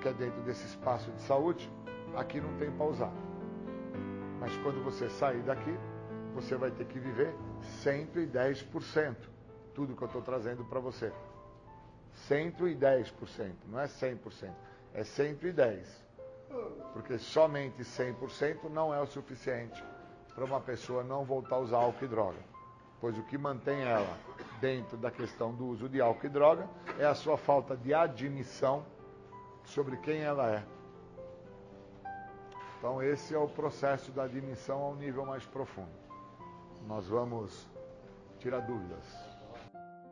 que 0.00 0.08
é 0.08 0.12
dentro 0.12 0.40
desse 0.42 0.66
espaço 0.66 1.10
de 1.12 1.22
saúde, 1.22 1.70
aqui 2.16 2.40
não 2.40 2.56
tem 2.56 2.70
para 2.70 2.86
usar. 2.86 3.29
Mas 4.40 4.56
quando 4.58 4.82
você 4.82 5.08
sair 5.10 5.42
daqui, 5.42 5.78
você 6.34 6.56
vai 6.56 6.70
ter 6.70 6.86
que 6.86 6.98
viver 6.98 7.34
110%. 7.84 9.14
Tudo 9.74 9.94
que 9.94 10.02
eu 10.02 10.06
estou 10.06 10.22
trazendo 10.22 10.64
para 10.64 10.80
você. 10.80 11.12
110%, 12.28 13.52
não 13.68 13.78
é 13.78 13.86
100%, 13.86 14.50
é 14.94 15.02
110%. 15.02 15.84
Porque 16.92 17.18
somente 17.18 17.82
100% 17.82 18.68
não 18.70 18.92
é 18.92 19.00
o 19.00 19.06
suficiente 19.06 19.82
para 20.34 20.44
uma 20.44 20.60
pessoa 20.60 21.04
não 21.04 21.24
voltar 21.24 21.56
a 21.56 21.60
usar 21.60 21.76
álcool 21.76 22.04
e 22.04 22.08
droga. 22.08 22.38
Pois 23.00 23.16
o 23.16 23.22
que 23.22 23.38
mantém 23.38 23.82
ela 23.82 24.18
dentro 24.60 24.96
da 24.96 25.10
questão 25.10 25.54
do 25.54 25.66
uso 25.66 25.88
de 25.88 26.00
álcool 26.00 26.26
e 26.26 26.28
droga 26.28 26.68
é 26.98 27.04
a 27.04 27.14
sua 27.14 27.38
falta 27.38 27.76
de 27.76 27.94
admissão 27.94 28.84
sobre 29.64 29.96
quem 29.98 30.20
ela 30.20 30.50
é. 30.50 30.79
Então, 32.80 33.02
esse 33.02 33.34
é 33.34 33.38
o 33.38 33.46
processo 33.46 34.10
da 34.10 34.24
admissão 34.24 34.82
a 34.82 34.88
um 34.88 34.96
nível 34.96 35.26
mais 35.26 35.44
profundo. 35.44 35.90
Nós 36.88 37.06
vamos 37.06 37.68
tirar 38.38 38.60
dúvidas. 38.60 39.04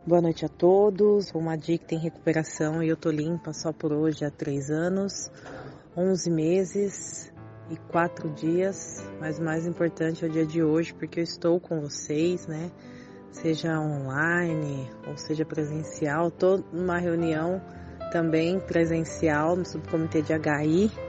Boa 0.06 0.20
noite 0.20 0.44
a 0.44 0.50
todos. 0.50 1.32
Uma 1.32 1.56
dica 1.56 1.94
em 1.94 1.98
recuperação 1.98 2.82
e 2.82 2.88
eu 2.90 2.96
tô 2.96 3.10
limpa 3.10 3.54
só 3.54 3.72
por 3.72 3.90
hoje 3.90 4.22
há 4.22 4.30
três 4.30 4.70
anos, 4.70 5.30
11 5.96 6.30
meses 6.30 7.32
e 7.70 7.76
quatro 7.90 8.28
dias. 8.34 9.02
Mas 9.18 9.38
o 9.38 9.42
mais 9.42 9.66
importante 9.66 10.22
é 10.22 10.28
o 10.28 10.30
dia 10.30 10.44
de 10.44 10.62
hoje 10.62 10.92
porque 10.92 11.20
eu 11.20 11.24
estou 11.24 11.58
com 11.58 11.80
vocês, 11.80 12.46
né? 12.46 12.70
Seja 13.30 13.80
online 13.80 14.90
ou 15.06 15.16
seja 15.16 15.42
presencial. 15.42 16.30
Tô 16.30 16.58
numa 16.70 16.98
reunião 16.98 17.62
também 18.12 18.60
presencial 18.60 19.56
no 19.56 19.64
subcomitê 19.64 20.20
de 20.20 20.34
HI. 20.34 21.07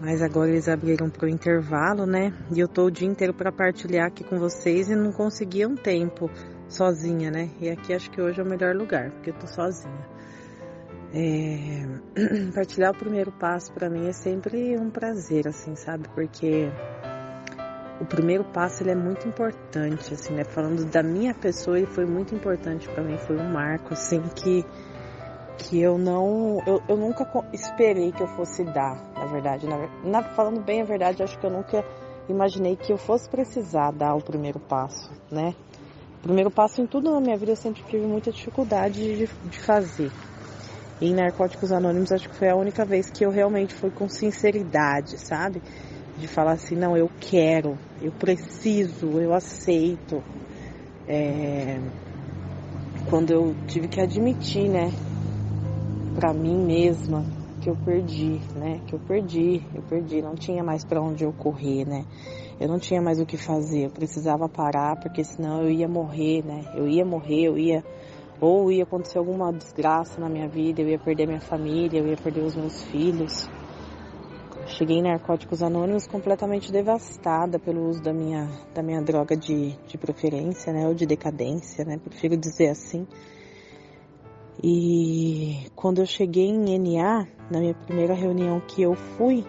Mas 0.00 0.22
agora 0.22 0.50
eles 0.50 0.66
abriram 0.66 1.10
para 1.10 1.26
o 1.26 1.28
intervalo, 1.28 2.06
né? 2.06 2.32
E 2.50 2.58
eu 2.58 2.66
tô 2.66 2.86
o 2.86 2.90
dia 2.90 3.06
inteiro 3.06 3.34
para 3.34 3.52
partilhar 3.52 4.06
aqui 4.06 4.24
com 4.24 4.38
vocês 4.38 4.88
e 4.88 4.96
não 4.96 5.12
conseguia 5.12 5.68
um 5.68 5.76
tempo 5.76 6.30
sozinha, 6.68 7.30
né? 7.30 7.50
E 7.60 7.68
aqui 7.68 7.92
acho 7.92 8.10
que 8.10 8.20
hoje 8.20 8.40
é 8.40 8.42
o 8.42 8.46
melhor 8.46 8.74
lugar, 8.74 9.10
porque 9.10 9.30
eu 9.30 9.34
tô 9.34 9.46
sozinha. 9.46 10.08
É... 11.12 11.84
Partilhar 12.54 12.92
o 12.92 12.96
primeiro 12.96 13.30
passo 13.32 13.72
para 13.74 13.90
mim 13.90 14.08
é 14.08 14.12
sempre 14.12 14.78
um 14.78 14.88
prazer, 14.88 15.46
assim, 15.46 15.76
sabe? 15.76 16.08
Porque 16.14 16.70
o 18.00 18.06
primeiro 18.06 18.44
passo 18.44 18.82
ele 18.82 18.92
é 18.92 18.96
muito 18.96 19.28
importante, 19.28 20.14
assim, 20.14 20.32
né? 20.32 20.44
Falando 20.44 20.82
da 20.86 21.02
minha 21.02 21.34
pessoa, 21.34 21.76
ele 21.76 21.86
foi 21.86 22.06
muito 22.06 22.34
importante 22.34 22.88
para 22.88 23.04
mim, 23.04 23.18
foi 23.18 23.36
um 23.36 23.52
marco, 23.52 23.92
assim, 23.92 24.22
que 24.34 24.64
que 25.58 25.78
eu 25.78 25.98
não, 25.98 26.62
eu, 26.66 26.82
eu 26.88 26.96
nunca 26.96 27.26
esperei 27.52 28.12
que 28.12 28.22
eu 28.22 28.26
fosse 28.28 28.64
dar, 28.64 28.96
verdade, 29.30 29.66
na, 29.66 29.88
na, 30.04 30.22
falando 30.34 30.60
bem 30.60 30.82
a 30.82 30.84
verdade, 30.84 31.22
acho 31.22 31.38
que 31.38 31.46
eu 31.46 31.50
nunca 31.50 31.84
imaginei 32.28 32.76
que 32.76 32.92
eu 32.92 32.98
fosse 32.98 33.28
precisar 33.28 33.92
dar 33.92 34.14
o 34.14 34.22
primeiro 34.22 34.58
passo, 34.58 35.10
né? 35.30 35.54
O 36.18 36.22
primeiro 36.22 36.50
passo 36.50 36.82
em 36.82 36.86
tudo 36.86 37.10
na 37.10 37.20
minha 37.20 37.36
vida 37.36 37.52
eu 37.52 37.56
sempre 37.56 37.82
tive 37.84 38.06
muita 38.06 38.30
dificuldade 38.30 39.00
de, 39.00 39.26
de 39.26 39.58
fazer. 39.58 40.10
E 41.00 41.08
em 41.08 41.14
Narcóticos 41.14 41.72
Anônimos 41.72 42.12
acho 42.12 42.28
que 42.28 42.36
foi 42.36 42.50
a 42.50 42.56
única 42.56 42.84
vez 42.84 43.10
que 43.10 43.24
eu 43.24 43.30
realmente 43.30 43.74
fui 43.74 43.90
com 43.90 44.08
sinceridade, 44.08 45.18
sabe? 45.18 45.62
De 46.18 46.28
falar 46.28 46.52
assim, 46.52 46.76
não, 46.76 46.94
eu 46.94 47.10
quero, 47.18 47.78
eu 48.02 48.12
preciso, 48.12 49.18
eu 49.18 49.32
aceito. 49.32 50.22
É... 51.08 51.80
Quando 53.08 53.30
eu 53.32 53.56
tive 53.66 53.88
que 53.88 54.00
admitir, 54.00 54.68
né, 54.68 54.92
pra 56.14 56.34
mim 56.34 56.66
mesma, 56.66 57.24
que 57.60 57.68
eu 57.68 57.76
perdi, 57.76 58.40
né? 58.54 58.80
Que 58.86 58.94
eu 58.94 58.98
perdi, 58.98 59.62
eu 59.74 59.82
perdi, 59.82 60.22
não 60.22 60.34
tinha 60.34 60.64
mais 60.64 60.84
para 60.84 61.00
onde 61.00 61.24
eu 61.24 61.32
correr, 61.32 61.84
né? 61.86 62.06
Eu 62.58 62.68
não 62.68 62.78
tinha 62.78 63.00
mais 63.00 63.20
o 63.20 63.26
que 63.26 63.36
fazer, 63.36 63.84
eu 63.84 63.90
precisava 63.90 64.48
parar 64.48 64.96
porque 64.96 65.22
senão 65.22 65.62
eu 65.62 65.70
ia 65.70 65.86
morrer, 65.86 66.42
né? 66.44 66.64
Eu 66.74 66.88
ia 66.88 67.04
morrer, 67.04 67.44
eu 67.44 67.58
ia 67.58 67.84
ou 68.40 68.72
ia 68.72 68.84
acontecer 68.84 69.18
alguma 69.18 69.52
desgraça 69.52 70.18
na 70.18 70.28
minha 70.28 70.48
vida, 70.48 70.80
eu 70.80 70.88
ia 70.88 70.98
perder 70.98 71.26
minha 71.26 71.40
família, 71.40 71.98
eu 71.98 72.06
ia 72.06 72.16
perder 72.16 72.40
os 72.40 72.56
meus 72.56 72.82
filhos. 72.84 73.48
Cheguei 74.66 74.98
em 74.98 75.02
Narcóticos 75.02 75.62
Anônimos 75.62 76.06
completamente 76.06 76.72
devastada 76.72 77.58
pelo 77.58 77.88
uso 77.88 78.02
da 78.02 78.12
minha, 78.12 78.48
da 78.74 78.82
minha 78.82 79.02
droga 79.02 79.36
de, 79.36 79.76
de 79.86 79.98
preferência, 79.98 80.72
né? 80.72 80.86
Ou 80.86 80.94
de 80.94 81.04
decadência, 81.04 81.84
né? 81.84 81.98
Prefiro 82.02 82.36
dizer 82.36 82.68
assim. 82.68 83.06
E 84.62 85.66
quando 85.74 86.00
eu 86.00 86.06
cheguei 86.06 86.48
em 86.48 86.78
NA, 86.78 87.26
na 87.50 87.60
minha 87.60 87.74
primeira 87.74 88.14
reunião 88.14 88.60
que 88.60 88.82
eu 88.82 88.94
fui, 88.94 89.44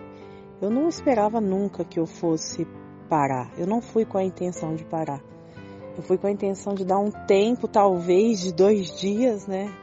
eu 0.61 0.69
não 0.69 0.87
esperava 0.87 1.41
nunca 1.41 1.83
que 1.83 1.99
eu 1.99 2.05
fosse 2.05 2.67
parar. 3.09 3.51
Eu 3.57 3.67
não 3.67 3.81
fui 3.81 4.05
com 4.05 4.17
a 4.17 4.23
intenção 4.23 4.75
de 4.75 4.85
parar. 4.85 5.21
Eu 5.97 6.03
fui 6.03 6.17
com 6.17 6.27
a 6.27 6.31
intenção 6.31 6.73
de 6.73 6.85
dar 6.85 6.99
um 6.99 7.11
tempo, 7.11 7.67
talvez 7.67 8.39
de 8.41 8.53
dois 8.53 8.97
dias, 8.99 9.47
né? 9.47 9.73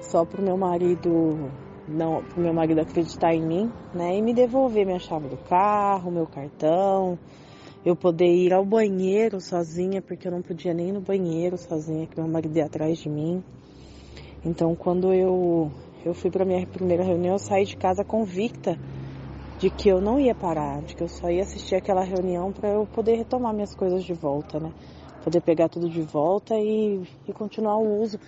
Só 0.00 0.24
pro 0.24 0.42
meu 0.42 0.56
marido 0.56 1.50
não, 1.88 2.22
pro 2.24 2.40
meu 2.40 2.52
marido 2.52 2.80
acreditar 2.80 3.32
em 3.32 3.42
mim, 3.42 3.72
né? 3.94 4.16
E 4.16 4.22
me 4.22 4.34
devolver 4.34 4.84
minha 4.84 4.98
chave 4.98 5.28
do 5.28 5.36
carro, 5.36 6.10
meu 6.10 6.26
cartão, 6.26 7.18
eu 7.84 7.94
poder 7.94 8.26
ir 8.26 8.52
ao 8.52 8.64
banheiro 8.64 9.40
sozinha, 9.40 10.02
porque 10.02 10.26
eu 10.26 10.32
não 10.32 10.42
podia 10.42 10.74
nem 10.74 10.88
ir 10.88 10.92
no 10.92 11.00
banheiro 11.00 11.56
sozinha, 11.56 12.06
que 12.06 12.20
meu 12.20 12.28
marido 12.28 12.56
ia 12.56 12.66
atrás 12.66 12.98
de 12.98 13.08
mim. 13.08 13.44
Então, 14.46 14.76
quando 14.76 15.12
eu, 15.12 15.72
eu 16.04 16.14
fui 16.14 16.30
para 16.30 16.44
minha 16.44 16.64
primeira 16.64 17.02
reunião, 17.02 17.34
eu 17.34 17.38
saí 17.38 17.64
de 17.64 17.76
casa 17.76 18.04
convicta 18.04 18.78
de 19.58 19.68
que 19.68 19.88
eu 19.88 20.00
não 20.00 20.20
ia 20.20 20.36
parar, 20.36 20.80
de 20.82 20.94
que 20.94 21.02
eu 21.02 21.08
só 21.08 21.28
ia 21.28 21.42
assistir 21.42 21.74
aquela 21.74 22.04
reunião 22.04 22.52
para 22.52 22.68
eu 22.68 22.86
poder 22.86 23.16
retomar 23.16 23.52
minhas 23.52 23.74
coisas 23.74 24.04
de 24.04 24.14
volta, 24.14 24.60
né? 24.60 24.70
Poder 25.24 25.40
pegar 25.40 25.68
tudo 25.68 25.88
de 25.88 26.00
volta 26.00 26.54
e, 26.54 27.02
e 27.26 27.32
continuar 27.32 27.76
o 27.78 28.00
uso 28.00 28.20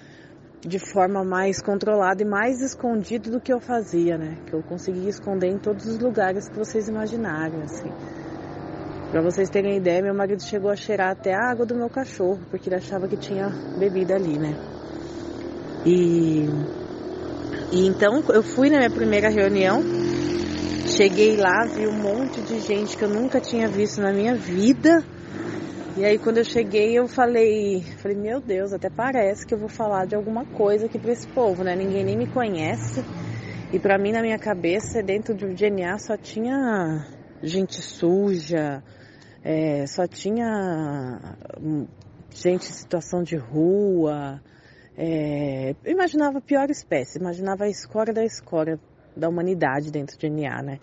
de 0.60 0.80
forma 0.80 1.22
mais 1.22 1.62
controlada 1.62 2.20
e 2.20 2.26
mais 2.26 2.60
escondido 2.60 3.30
do 3.30 3.40
que 3.40 3.52
eu 3.52 3.60
fazia, 3.60 4.18
né? 4.18 4.38
Que 4.44 4.54
eu 4.54 4.62
conseguia 4.64 5.08
esconder 5.08 5.46
em 5.46 5.58
todos 5.58 5.84
os 5.84 6.00
lugares 6.00 6.48
que 6.48 6.58
vocês 6.58 6.88
imaginarem, 6.88 7.62
assim. 7.62 7.92
Pra 9.12 9.22
vocês 9.22 9.48
terem 9.48 9.76
ideia, 9.76 10.02
meu 10.02 10.14
marido 10.14 10.42
chegou 10.42 10.68
a 10.68 10.74
cheirar 10.74 11.10
até 11.10 11.32
a 11.32 11.48
água 11.48 11.64
do 11.64 11.76
meu 11.76 11.88
cachorro, 11.88 12.40
porque 12.50 12.68
ele 12.68 12.76
achava 12.76 13.06
que 13.06 13.16
tinha 13.16 13.50
bebida 13.78 14.16
ali, 14.16 14.36
né? 14.36 14.77
E, 15.88 16.44
e 17.72 17.86
então 17.86 18.22
eu 18.28 18.42
fui 18.42 18.68
na 18.68 18.76
minha 18.76 18.90
primeira 18.90 19.30
reunião, 19.30 19.80
cheguei 20.86 21.34
lá, 21.34 21.64
vi 21.64 21.86
um 21.86 21.98
monte 21.98 22.42
de 22.42 22.60
gente 22.60 22.94
que 22.94 23.02
eu 23.02 23.08
nunca 23.08 23.40
tinha 23.40 23.66
visto 23.68 23.98
na 24.02 24.12
minha 24.12 24.34
vida. 24.34 25.02
E 25.96 26.04
aí 26.04 26.18
quando 26.18 26.38
eu 26.38 26.44
cheguei 26.44 26.92
eu 26.92 27.08
falei, 27.08 27.82
falei, 28.02 28.18
meu 28.18 28.38
Deus, 28.38 28.74
até 28.74 28.90
parece 28.90 29.46
que 29.46 29.54
eu 29.54 29.58
vou 29.58 29.70
falar 29.70 30.04
de 30.04 30.14
alguma 30.14 30.44
coisa 30.44 30.84
aqui 30.84 30.98
para 30.98 31.12
esse 31.12 31.26
povo, 31.28 31.64
né? 31.64 31.74
Ninguém 31.74 32.04
nem 32.04 32.18
me 32.18 32.26
conhece. 32.26 33.02
E 33.72 33.78
para 33.78 33.96
mim 33.98 34.12
na 34.12 34.20
minha 34.20 34.38
cabeça, 34.38 35.02
dentro 35.02 35.34
do 35.34 35.54
DNA 35.54 35.98
só 35.98 36.18
tinha 36.18 37.06
gente 37.42 37.80
suja, 37.80 38.82
é, 39.42 39.86
só 39.86 40.06
tinha 40.06 41.18
hum, 41.58 41.86
gente 42.30 42.68
em 42.68 42.74
situação 42.74 43.22
de 43.22 43.36
rua, 43.36 44.38
é, 45.00 45.76
eu 45.84 45.92
imaginava 45.92 46.38
a 46.38 46.40
pior 46.40 46.68
espécie, 46.70 47.20
imaginava 47.20 47.64
a 47.64 47.68
escória 47.68 48.12
da 48.12 48.24
escória 48.24 48.80
da 49.16 49.28
humanidade 49.28 49.92
dentro 49.92 50.18
de 50.18 50.28
NA, 50.28 50.60
né? 50.60 50.80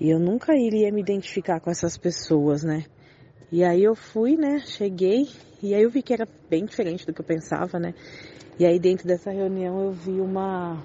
E 0.00 0.10
eu 0.10 0.18
nunca 0.18 0.56
iria 0.56 0.90
me 0.90 1.00
identificar 1.00 1.60
com 1.60 1.70
essas 1.70 1.96
pessoas, 1.96 2.64
né? 2.64 2.84
E 3.52 3.62
aí 3.62 3.84
eu 3.84 3.94
fui, 3.94 4.36
né? 4.36 4.58
Cheguei 4.66 5.28
e 5.62 5.72
aí 5.72 5.82
eu 5.84 5.90
vi 5.90 6.02
que 6.02 6.12
era 6.12 6.26
bem 6.50 6.64
diferente 6.64 7.06
do 7.06 7.14
que 7.14 7.20
eu 7.20 7.24
pensava, 7.24 7.78
né? 7.78 7.94
E 8.58 8.66
aí 8.66 8.80
dentro 8.80 9.06
dessa 9.06 9.30
reunião 9.30 9.84
eu 9.84 9.92
vi 9.92 10.20
uma 10.20 10.84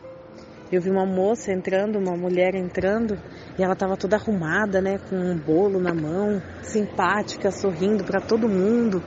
eu 0.72 0.80
vi 0.80 0.92
uma 0.92 1.06
moça 1.08 1.52
entrando, 1.52 1.98
uma 1.98 2.16
mulher 2.16 2.54
entrando, 2.54 3.18
e 3.58 3.64
ela 3.64 3.74
estava 3.74 3.96
toda 3.96 4.18
arrumada, 4.18 4.82
né, 4.82 5.00
com 5.10 5.16
um 5.16 5.38
bolo 5.38 5.80
na 5.80 5.94
mão, 5.94 6.42
simpática, 6.62 7.50
sorrindo 7.52 8.04
para 8.04 8.20
todo 8.20 8.50
mundo. 8.50 9.02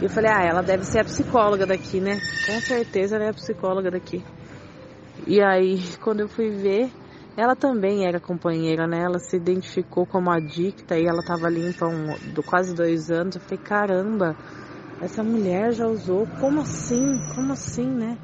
E 0.00 0.04
eu 0.04 0.10
falei, 0.10 0.30
ah, 0.30 0.44
ela 0.44 0.62
deve 0.62 0.84
ser 0.84 1.00
a 1.00 1.04
psicóloga 1.04 1.64
daqui, 1.64 2.00
né? 2.00 2.18
Com 2.44 2.60
certeza 2.60 3.16
ela 3.16 3.24
é 3.24 3.30
a 3.30 3.34
psicóloga 3.34 3.90
daqui. 3.90 4.22
E 5.26 5.40
aí, 5.40 5.80
quando 6.02 6.20
eu 6.20 6.28
fui 6.28 6.50
ver, 6.50 6.92
ela 7.34 7.56
também 7.56 8.06
era 8.06 8.20
companheira, 8.20 8.86
né? 8.86 9.00
Ela 9.02 9.18
se 9.18 9.36
identificou 9.36 10.04
como 10.04 10.30
adicta 10.30 10.98
e 10.98 11.06
ela 11.06 11.22
tava 11.22 11.48
limpa 11.48 11.86
um, 11.86 12.14
do 12.34 12.42
quase 12.42 12.74
dois 12.74 13.10
anos. 13.10 13.36
Eu 13.36 13.40
falei, 13.40 13.58
caramba, 13.64 14.36
essa 15.00 15.24
mulher 15.24 15.72
já 15.72 15.86
usou, 15.86 16.26
como 16.40 16.60
assim? 16.60 17.18
Como 17.34 17.54
assim, 17.54 17.88
né? 17.88 18.18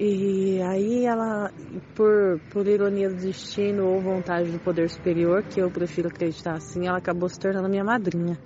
E 0.00 0.60
aí 0.62 1.04
ela, 1.04 1.50
por, 1.94 2.40
por 2.50 2.66
ironia 2.66 3.10
do 3.10 3.16
destino 3.16 3.86
ou 3.86 4.00
vontade 4.00 4.50
do 4.50 4.58
poder 4.58 4.88
superior, 4.88 5.42
que 5.42 5.60
eu 5.60 5.70
prefiro 5.70 6.08
acreditar 6.08 6.54
assim, 6.54 6.88
ela 6.88 6.96
acabou 6.96 7.28
se 7.28 7.38
tornando 7.38 7.68
minha 7.68 7.84
madrinha 7.84 8.38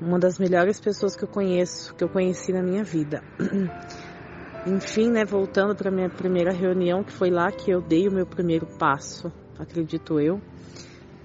uma 0.00 0.18
das 0.18 0.38
melhores 0.38 0.78
pessoas 0.80 1.16
que 1.16 1.24
eu 1.24 1.28
conheço, 1.28 1.94
que 1.94 2.04
eu 2.04 2.08
conheci 2.08 2.52
na 2.52 2.62
minha 2.62 2.84
vida. 2.84 3.22
Enfim, 4.66 5.10
né, 5.10 5.24
voltando 5.24 5.74
para 5.74 5.90
minha 5.90 6.08
primeira 6.08 6.52
reunião, 6.52 7.02
que 7.02 7.12
foi 7.12 7.30
lá 7.30 7.50
que 7.50 7.70
eu 7.70 7.80
dei 7.80 8.08
o 8.08 8.12
meu 8.12 8.26
primeiro 8.26 8.66
passo, 8.78 9.32
acredito 9.58 10.20
eu. 10.20 10.40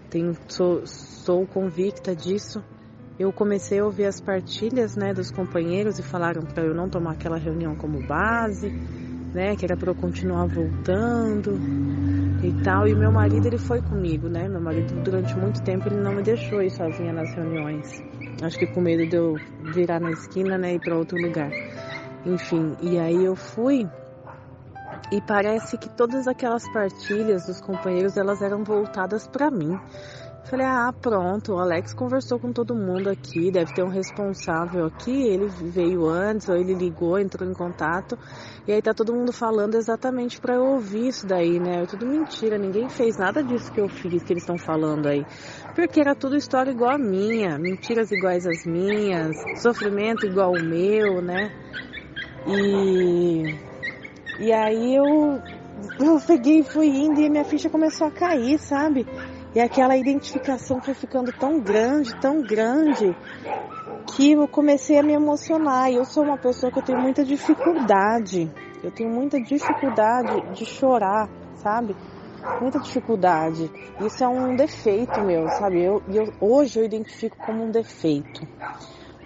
Tenho, 0.09 0.35
sou, 0.47 0.85
sou 0.85 1.45
convicta 1.45 2.15
disso. 2.15 2.63
Eu 3.19 3.31
comecei 3.31 3.79
a 3.79 3.85
ouvir 3.85 4.05
as 4.05 4.19
partilhas, 4.19 4.95
né, 4.95 5.13
dos 5.13 5.29
companheiros 5.29 5.99
e 5.99 6.03
falaram 6.03 6.41
para 6.41 6.63
eu 6.63 6.73
não 6.73 6.89
tomar 6.89 7.13
aquela 7.13 7.37
reunião 7.37 7.75
como 7.75 8.05
base, 8.05 8.69
né, 9.33 9.55
que 9.55 9.65
era 9.65 9.75
para 9.75 9.91
eu 9.91 9.95
continuar 9.95 10.47
voltando 10.47 11.59
e 12.43 12.63
tal. 12.63 12.87
E 12.87 12.95
meu 12.95 13.11
marido, 13.11 13.45
ele 13.47 13.57
foi 13.57 13.81
comigo, 13.81 14.27
né? 14.27 14.47
Meu 14.47 14.61
marido 14.61 15.01
durante 15.03 15.35
muito 15.37 15.61
tempo 15.63 15.87
ele 15.87 15.97
não 15.97 16.13
me 16.15 16.23
deixou 16.23 16.61
ir 16.61 16.71
sozinha 16.71 17.13
nas 17.13 17.33
reuniões. 17.33 18.12
Acho 18.41 18.57
que 18.57 18.67
com 18.67 18.81
medo 18.81 19.05
de 19.05 19.15
eu 19.15 19.35
virar 19.73 19.99
na 19.99 20.11
esquina, 20.11 20.57
né, 20.57 20.75
ir 20.75 20.79
para 20.79 20.97
outro 20.97 21.17
lugar. 21.17 21.51
Enfim, 22.25 22.75
e 22.81 22.97
aí 22.97 23.23
eu 23.23 23.35
fui 23.35 23.87
e 25.11 25.21
parece 25.21 25.77
que 25.77 25.89
todas 25.89 26.27
aquelas 26.27 26.67
partilhas 26.71 27.45
dos 27.45 27.61
companheiros 27.61 28.17
elas 28.17 28.41
eram 28.41 28.63
voltadas 28.63 29.27
para 29.27 29.51
mim. 29.51 29.77
Falei, 30.45 30.65
ah, 30.65 30.93
pronto, 31.01 31.53
o 31.53 31.57
Alex 31.57 31.93
conversou 31.93 32.37
com 32.37 32.51
todo 32.51 32.75
mundo 32.75 33.09
aqui, 33.09 33.49
deve 33.49 33.73
ter 33.73 33.81
um 33.81 33.87
responsável 33.87 34.85
aqui, 34.85 35.09
ele 35.09 35.47
veio 35.47 36.05
antes, 36.05 36.49
ou 36.49 36.55
ele 36.57 36.73
ligou, 36.73 37.17
entrou 37.17 37.49
em 37.49 37.53
contato, 37.53 38.19
e 38.67 38.73
aí 38.73 38.81
tá 38.81 38.93
todo 38.93 39.13
mundo 39.13 39.31
falando 39.31 39.75
exatamente 39.75 40.41
para 40.41 40.55
eu 40.55 40.65
ouvir 40.65 41.07
isso 41.07 41.25
daí, 41.25 41.61
né? 41.61 41.83
É 41.83 41.85
tudo 41.85 42.05
mentira, 42.05 42.57
ninguém 42.57 42.89
fez 42.89 43.17
nada 43.17 43.41
disso 43.41 43.71
que 43.71 43.79
eu 43.79 43.87
fiz, 43.87 44.21
que 44.21 44.33
eles 44.33 44.43
estão 44.43 44.57
falando 44.57 45.07
aí. 45.07 45.25
Porque 45.75 45.99
era 45.99 46.13
tudo 46.13 46.35
história 46.35 46.71
igual 46.71 46.91
a 46.91 46.97
minha, 46.97 47.57
mentiras 47.57 48.11
iguais 48.11 48.45
às 48.45 48.65
minhas, 48.65 49.43
sofrimento 49.55 50.25
igual 50.25 50.53
o 50.53 50.61
meu, 50.61 51.19
né? 51.21 51.51
E, 52.47 53.45
e 54.39 54.51
aí 54.51 54.95
eu, 54.95 55.41
eu 55.99 56.19
peguei 56.27 56.59
e 56.59 56.63
fui 56.63 56.87
indo 56.87 57.19
e 57.19 57.29
minha 57.29 57.43
ficha 57.43 57.69
começou 57.69 58.07
a 58.07 58.11
cair, 58.11 58.59
sabe? 58.59 59.05
E 59.55 59.59
aquela 59.59 59.95
identificação 59.97 60.79
foi 60.81 60.93
ficando 60.93 61.31
tão 61.31 61.59
grande, 61.59 62.15
tão 62.15 62.41
grande, 62.41 63.15
que 64.15 64.31
eu 64.31 64.47
comecei 64.47 64.99
a 64.99 65.03
me 65.03 65.13
emocionar. 65.13 65.91
E 65.91 65.95
eu 65.95 66.05
sou 66.05 66.23
uma 66.23 66.37
pessoa 66.37 66.71
que 66.71 66.79
eu 66.79 66.83
tenho 66.83 66.99
muita 66.99 67.23
dificuldade. 67.23 68.51
Eu 68.83 68.91
tenho 68.91 69.09
muita 69.09 69.39
dificuldade 69.39 70.41
de 70.53 70.65
chorar, 70.65 71.29
sabe? 71.55 71.95
Muita 72.61 72.79
dificuldade. 72.79 73.71
Isso 73.99 74.23
é 74.23 74.27
um 74.27 74.55
defeito 74.55 75.21
meu, 75.21 75.49
sabe? 75.49 75.83
Eu, 75.83 76.01
eu, 76.07 76.33
hoje 76.39 76.79
eu 76.79 76.85
identifico 76.85 77.37
como 77.37 77.63
um 77.63 77.71
defeito. 77.71 78.47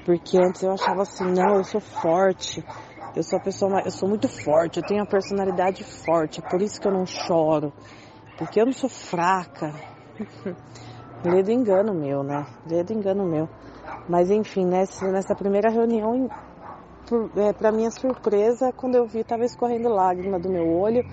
Porque 0.05 0.37
antes 0.37 0.63
eu 0.63 0.71
achava 0.71 1.01
assim, 1.01 1.25
não, 1.31 1.57
eu 1.57 1.63
sou 1.63 1.81
forte. 1.81 2.63
Eu 3.15 3.23
sou 3.23 3.39
a 3.39 3.41
pessoa, 3.41 3.81
eu 3.83 3.91
sou 3.91 4.07
muito 4.07 4.27
forte, 4.27 4.79
eu 4.79 4.85
tenho 4.85 5.01
a 5.01 5.05
personalidade 5.05 5.83
forte, 5.83 6.39
é 6.39 6.47
por 6.47 6.61
isso 6.61 6.79
que 6.79 6.87
eu 6.87 6.91
não 6.91 7.05
choro. 7.05 7.73
Porque 8.37 8.61
eu 8.61 8.65
não 8.65 8.73
sou 8.73 8.89
fraca, 8.89 9.73
Ledo 11.23 11.51
engano 11.51 11.93
meu, 11.93 12.23
né? 12.23 12.45
Ledo 12.69 12.93
engano 12.93 13.25
meu. 13.25 13.49
Mas 14.07 14.29
enfim, 14.29 14.65
nessa, 14.65 15.11
nessa 15.11 15.35
primeira 15.35 15.69
reunião, 15.69 16.29
é, 17.35 17.53
para 17.53 17.71
minha 17.71 17.89
surpresa, 17.89 18.71
quando 18.71 18.95
eu 18.95 19.07
vi, 19.07 19.23
tava 19.23 19.43
escorrendo 19.43 19.89
lágrima 19.89 20.39
do 20.39 20.49
meu 20.49 20.67
olho. 20.67 21.03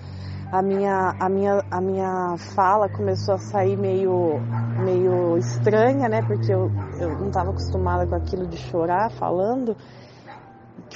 A 0.51 0.61
minha, 0.61 1.15
a 1.19 1.27
minha, 1.27 1.63
a 1.69 1.81
minha 1.81 2.35
fala 2.55 2.87
começou 2.87 3.35
a 3.35 3.37
sair 3.37 3.75
meio, 3.75 4.39
meio 4.83 5.37
estranha, 5.37 6.07
né? 6.07 6.21
Porque 6.21 6.53
eu, 6.53 6.71
eu 6.99 7.09
não 7.19 7.27
estava 7.27 7.49
acostumada 7.49 8.05
com 8.07 8.15
aquilo 8.15 8.47
de 8.47 8.57
chorar 8.57 9.11
falando. 9.11 9.75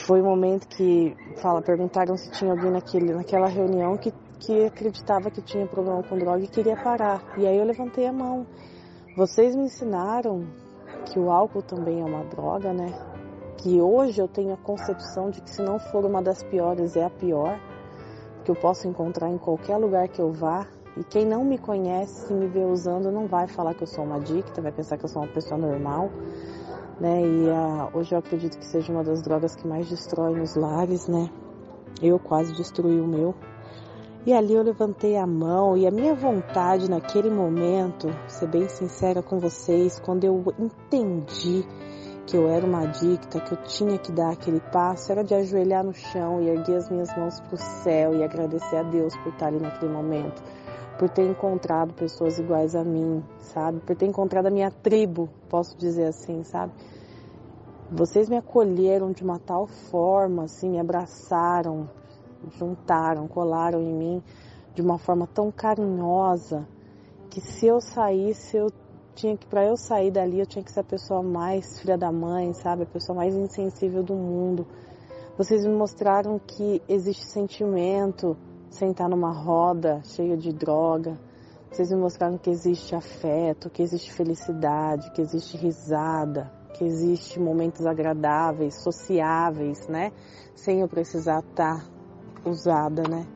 Foi 0.05 0.21
o 0.21 0.23
um 0.23 0.29
momento 0.29 0.67
que 0.67 1.15
fala, 1.41 1.61
perguntaram 1.61 2.15
se 2.15 2.31
tinha 2.31 2.51
alguém 2.51 2.71
naquele, 2.71 3.13
naquela 3.13 3.47
reunião 3.47 3.97
que 3.97 4.13
que 4.39 4.65
acreditava 4.65 5.29
que 5.29 5.41
tinha 5.41 5.67
problema 5.67 6.01
com 6.01 6.17
droga 6.17 6.43
e 6.43 6.47
queria 6.47 6.77
parar. 6.77 7.21
E 7.37 7.45
aí 7.45 7.57
eu 7.57 7.65
levantei 7.65 8.07
a 8.07 8.13
mão. 8.13 8.47
Vocês 9.15 9.55
me 9.55 9.63
ensinaram 9.63 10.47
que 11.05 11.19
o 11.19 11.29
álcool 11.29 11.61
também 11.61 11.99
é 11.99 12.05
uma 12.05 12.23
droga, 12.23 12.71
né? 12.71 12.87
Que 13.57 13.81
hoje 13.81 14.21
eu 14.21 14.27
tenho 14.27 14.53
a 14.53 14.57
concepção 14.57 15.29
de 15.29 15.41
que 15.41 15.49
se 15.49 15.61
não 15.61 15.77
for 15.77 16.05
uma 16.05 16.21
das 16.21 16.41
piores, 16.43 16.95
é 16.95 17.03
a 17.03 17.09
pior, 17.09 17.59
que 18.49 18.51
eu 18.51 18.55
posso 18.55 18.87
encontrar 18.87 19.29
em 19.29 19.37
qualquer 19.37 19.77
lugar 19.77 20.07
que 20.07 20.19
eu 20.19 20.31
vá. 20.31 20.65
E 20.97 21.03
quem 21.03 21.23
não 21.23 21.45
me 21.45 21.59
conhece, 21.59 22.27
se 22.27 22.33
me 22.33 22.47
vê 22.47 22.65
usando, 22.65 23.11
não 23.11 23.27
vai 23.27 23.47
falar 23.47 23.75
que 23.75 23.83
eu 23.83 23.87
sou 23.87 24.03
uma 24.03 24.15
adicta, 24.15 24.59
vai 24.59 24.71
pensar 24.71 24.97
que 24.97 25.05
eu 25.05 25.09
sou 25.09 25.21
uma 25.21 25.31
pessoa 25.31 25.59
normal. 25.59 26.09
Né? 26.99 27.21
E 27.21 27.47
uh, 27.47 27.89
hoje 27.93 28.15
eu 28.15 28.17
acredito 28.17 28.57
que 28.57 28.65
seja 28.65 28.91
uma 28.91 29.03
das 29.03 29.21
drogas 29.21 29.55
que 29.55 29.67
mais 29.67 29.87
destrói 29.87 30.33
nos 30.33 30.55
lares, 30.55 31.07
né? 31.07 31.29
Eu 32.01 32.17
quase 32.17 32.55
destruí 32.55 32.99
o 32.99 33.07
meu. 33.07 33.35
E 34.25 34.33
ali 34.33 34.55
eu 34.55 34.63
levantei 34.63 35.15
a 35.15 35.27
mão 35.27 35.77
e 35.77 35.85
a 35.85 35.91
minha 35.91 36.15
vontade 36.15 36.89
naquele 36.89 37.29
momento, 37.29 38.07
ser 38.27 38.47
bem 38.47 38.67
sincera 38.67 39.21
com 39.21 39.39
vocês, 39.39 39.99
quando 39.99 40.23
eu 40.23 40.43
entendi 40.57 41.63
que 42.29 42.37
eu 42.37 42.47
era 42.47 42.63
uma 42.63 42.83
adicta, 42.83 43.39
que 43.39 43.53
eu 43.53 43.57
tinha 43.63 43.97
que 43.97 44.11
dar 44.11 44.31
aquele 44.31 44.59
passo, 44.59 45.11
era 45.11 45.23
de 45.23 45.33
ajoelhar 45.33 45.83
no 45.83 45.93
chão 45.93 46.39
e 46.39 46.47
erguer 46.47 46.75
as 46.75 46.87
minhas 46.87 47.09
mãos 47.17 47.39
para 47.39 47.55
o 47.55 47.57
céu 47.57 48.13
e 48.13 48.23
agradecer 48.23 48.77
a 48.77 48.83
Deus 48.83 49.17
por 49.17 49.33
estar 49.33 49.47
ali 49.47 49.59
naquele 49.59 49.91
momento, 49.91 50.43
por 50.99 51.09
ter 51.09 51.27
encontrado 51.27 51.91
pessoas 51.95 52.37
iguais 52.37 52.75
a 52.75 52.83
mim, 52.83 53.23
sabe? 53.39 53.79
Por 53.79 53.95
ter 53.95 54.05
encontrado 54.05 54.45
a 54.45 54.51
minha 54.51 54.69
tribo, 54.69 55.27
posso 55.49 55.75
dizer 55.75 56.05
assim, 56.05 56.43
sabe? 56.43 56.71
Vocês 57.91 58.29
me 58.29 58.37
acolheram 58.37 59.11
de 59.11 59.23
uma 59.23 59.39
tal 59.39 59.65
forma, 59.65 60.43
assim, 60.43 60.69
me 60.69 60.79
abraçaram, 60.79 61.89
juntaram, 62.59 63.27
colaram 63.27 63.81
em 63.81 63.91
mim 63.91 64.23
de 64.75 64.83
uma 64.83 64.99
forma 64.99 65.25
tão 65.25 65.51
carinhosa 65.51 66.67
que 67.31 67.41
se 67.41 67.65
eu 67.65 67.81
saísse, 67.81 68.55
eu 68.55 68.67
tinha 69.19 69.35
que 69.35 69.45
para 69.45 69.65
eu 69.65 69.75
sair 69.75 70.11
dali, 70.11 70.39
eu 70.39 70.45
tinha 70.45 70.63
que 70.63 70.71
ser 70.71 70.79
a 70.79 70.83
pessoa 70.83 71.21
mais 71.21 71.77
filha 71.81 71.97
da 71.97 72.09
mãe, 72.09 72.53
sabe, 72.53 72.83
a 72.83 72.85
pessoa 72.85 73.17
mais 73.17 73.35
insensível 73.35 74.01
do 74.01 74.15
mundo. 74.15 74.65
Vocês 75.37 75.65
me 75.65 75.73
mostraram 75.73 76.39
que 76.39 76.81
existe 76.87 77.25
sentimento 77.25 78.37
sem 78.69 78.91
estar 78.91 79.09
numa 79.09 79.33
roda 79.33 80.01
cheia 80.05 80.37
de 80.37 80.53
droga. 80.53 81.19
Vocês 81.69 81.91
me 81.91 81.97
mostraram 81.97 82.37
que 82.37 82.49
existe 82.49 82.95
afeto, 82.95 83.69
que 83.69 83.83
existe 83.83 84.11
felicidade, 84.11 85.11
que 85.11 85.21
existe 85.21 85.57
risada, 85.57 86.49
que 86.73 86.85
existe 86.85 87.41
momentos 87.41 87.85
agradáveis, 87.85 88.81
sociáveis, 88.81 89.85
né? 89.89 90.13
Sem 90.55 90.79
eu 90.79 90.87
precisar 90.87 91.39
estar 91.39 91.85
usada, 92.45 93.03
né? 93.03 93.27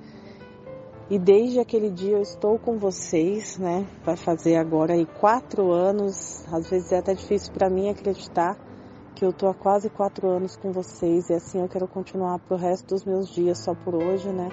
E 1.09 1.19
desde 1.19 1.59
aquele 1.59 1.89
dia 1.89 2.15
eu 2.15 2.21
estou 2.21 2.57
com 2.57 2.77
vocês, 2.77 3.57
né? 3.57 3.85
Vai 4.05 4.15
fazer 4.15 4.55
agora 4.55 4.93
aí 4.93 5.05
quatro 5.05 5.71
anos. 5.71 6.45
Às 6.51 6.69
vezes 6.69 6.93
é 6.93 6.99
até 6.99 7.13
difícil 7.13 7.51
para 7.51 7.69
mim 7.69 7.89
acreditar 7.89 8.57
que 9.13 9.25
eu 9.25 9.33
tô 9.33 9.47
há 9.47 9.53
quase 9.53 9.89
quatro 9.89 10.29
anos 10.29 10.55
com 10.55 10.71
vocês 10.71 11.29
e 11.29 11.33
assim 11.33 11.59
eu 11.59 11.67
quero 11.67 11.87
continuar 11.87 12.39
pro 12.39 12.55
resto 12.55 12.87
dos 12.87 13.03
meus 13.03 13.29
dias 13.29 13.59
só 13.59 13.75
por 13.75 13.95
hoje, 13.95 14.29
né? 14.29 14.47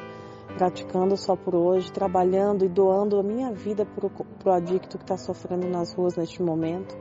Praticando 0.58 1.16
só 1.16 1.36
por 1.36 1.54
hoje, 1.54 1.92
trabalhando 1.92 2.64
e 2.64 2.68
doando 2.68 3.18
a 3.18 3.22
minha 3.22 3.52
vida 3.52 3.86
pro, 3.86 4.10
pro 4.10 4.52
adicto 4.52 4.98
que 4.98 5.04
está 5.04 5.16
sofrendo 5.16 5.68
nas 5.68 5.92
ruas 5.94 6.16
neste 6.16 6.42
momento. 6.42 6.96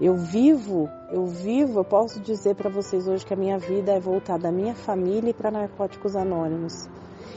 Eu 0.00 0.16
vivo, 0.16 0.88
eu 1.10 1.26
vivo, 1.26 1.80
eu 1.80 1.84
posso 1.84 2.20
dizer 2.20 2.54
para 2.54 2.70
vocês 2.70 3.08
hoje 3.08 3.26
que 3.26 3.34
a 3.34 3.36
minha 3.36 3.58
vida 3.58 3.90
é 3.90 3.98
voltada 3.98 4.48
à 4.48 4.52
minha 4.52 4.76
família 4.76 5.30
e 5.30 5.34
para 5.34 5.50
Narcóticos 5.50 6.14
Anônimos. 6.14 6.88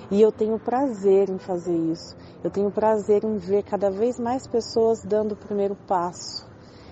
E 0.09 0.21
eu 0.21 0.31
tenho 0.31 0.59
prazer 0.59 1.29
em 1.29 1.37
fazer 1.37 1.75
isso. 1.75 2.15
Eu 2.43 2.49
tenho 2.49 2.71
prazer 2.71 3.23
em 3.23 3.37
ver 3.37 3.63
cada 3.63 3.89
vez 3.89 4.19
mais 4.19 4.47
pessoas 4.47 5.03
dando 5.03 5.33
o 5.33 5.35
primeiro 5.35 5.75
passo, 5.87 6.45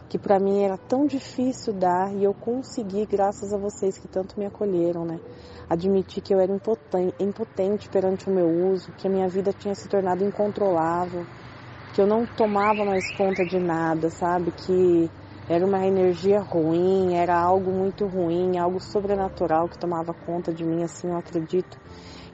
que 0.08 0.18
para 0.18 0.40
mim 0.40 0.64
era 0.64 0.78
tão 0.78 1.06
difícil 1.06 1.74
dar 1.74 2.14
e 2.16 2.24
eu 2.24 2.34
consegui 2.34 3.06
graças 3.06 3.54
a 3.54 3.58
vocês 3.58 3.98
que 3.98 4.08
tanto 4.08 4.40
me 4.40 4.46
acolheram, 4.46 5.06
né? 5.06 5.20
Admitir 5.70 6.22
que 6.22 6.34
eu 6.34 6.40
era 6.40 6.52
impotente, 7.20 7.90
perante 7.90 8.30
o 8.30 8.34
meu 8.34 8.48
uso, 8.48 8.92
que 8.94 9.08
a 9.08 9.10
minha 9.10 9.28
vida 9.28 9.52
tinha 9.52 9.76
se 9.76 9.88
tornado 9.88 10.24
incontrolável, 10.24 11.26
que 11.94 12.02
eu 12.02 12.08
não 12.08 12.26
tomava 12.26 12.86
mais 12.86 13.12
conta 13.16 13.44
de 13.44 13.60
nada, 13.60 14.10
sabe? 14.10 14.52
Que 14.52 15.10
era 15.50 15.66
uma 15.66 15.86
energia 15.86 16.40
ruim, 16.40 17.16
era 17.16 17.36
algo 17.36 17.72
muito 17.72 18.06
ruim, 18.06 18.58
algo 18.58 18.80
sobrenatural 18.80 19.68
que 19.68 19.80
tomava 19.80 20.14
conta 20.14 20.54
de 20.54 20.64
mim, 20.64 20.84
assim 20.84 21.08
eu 21.08 21.18
acredito. 21.18 21.78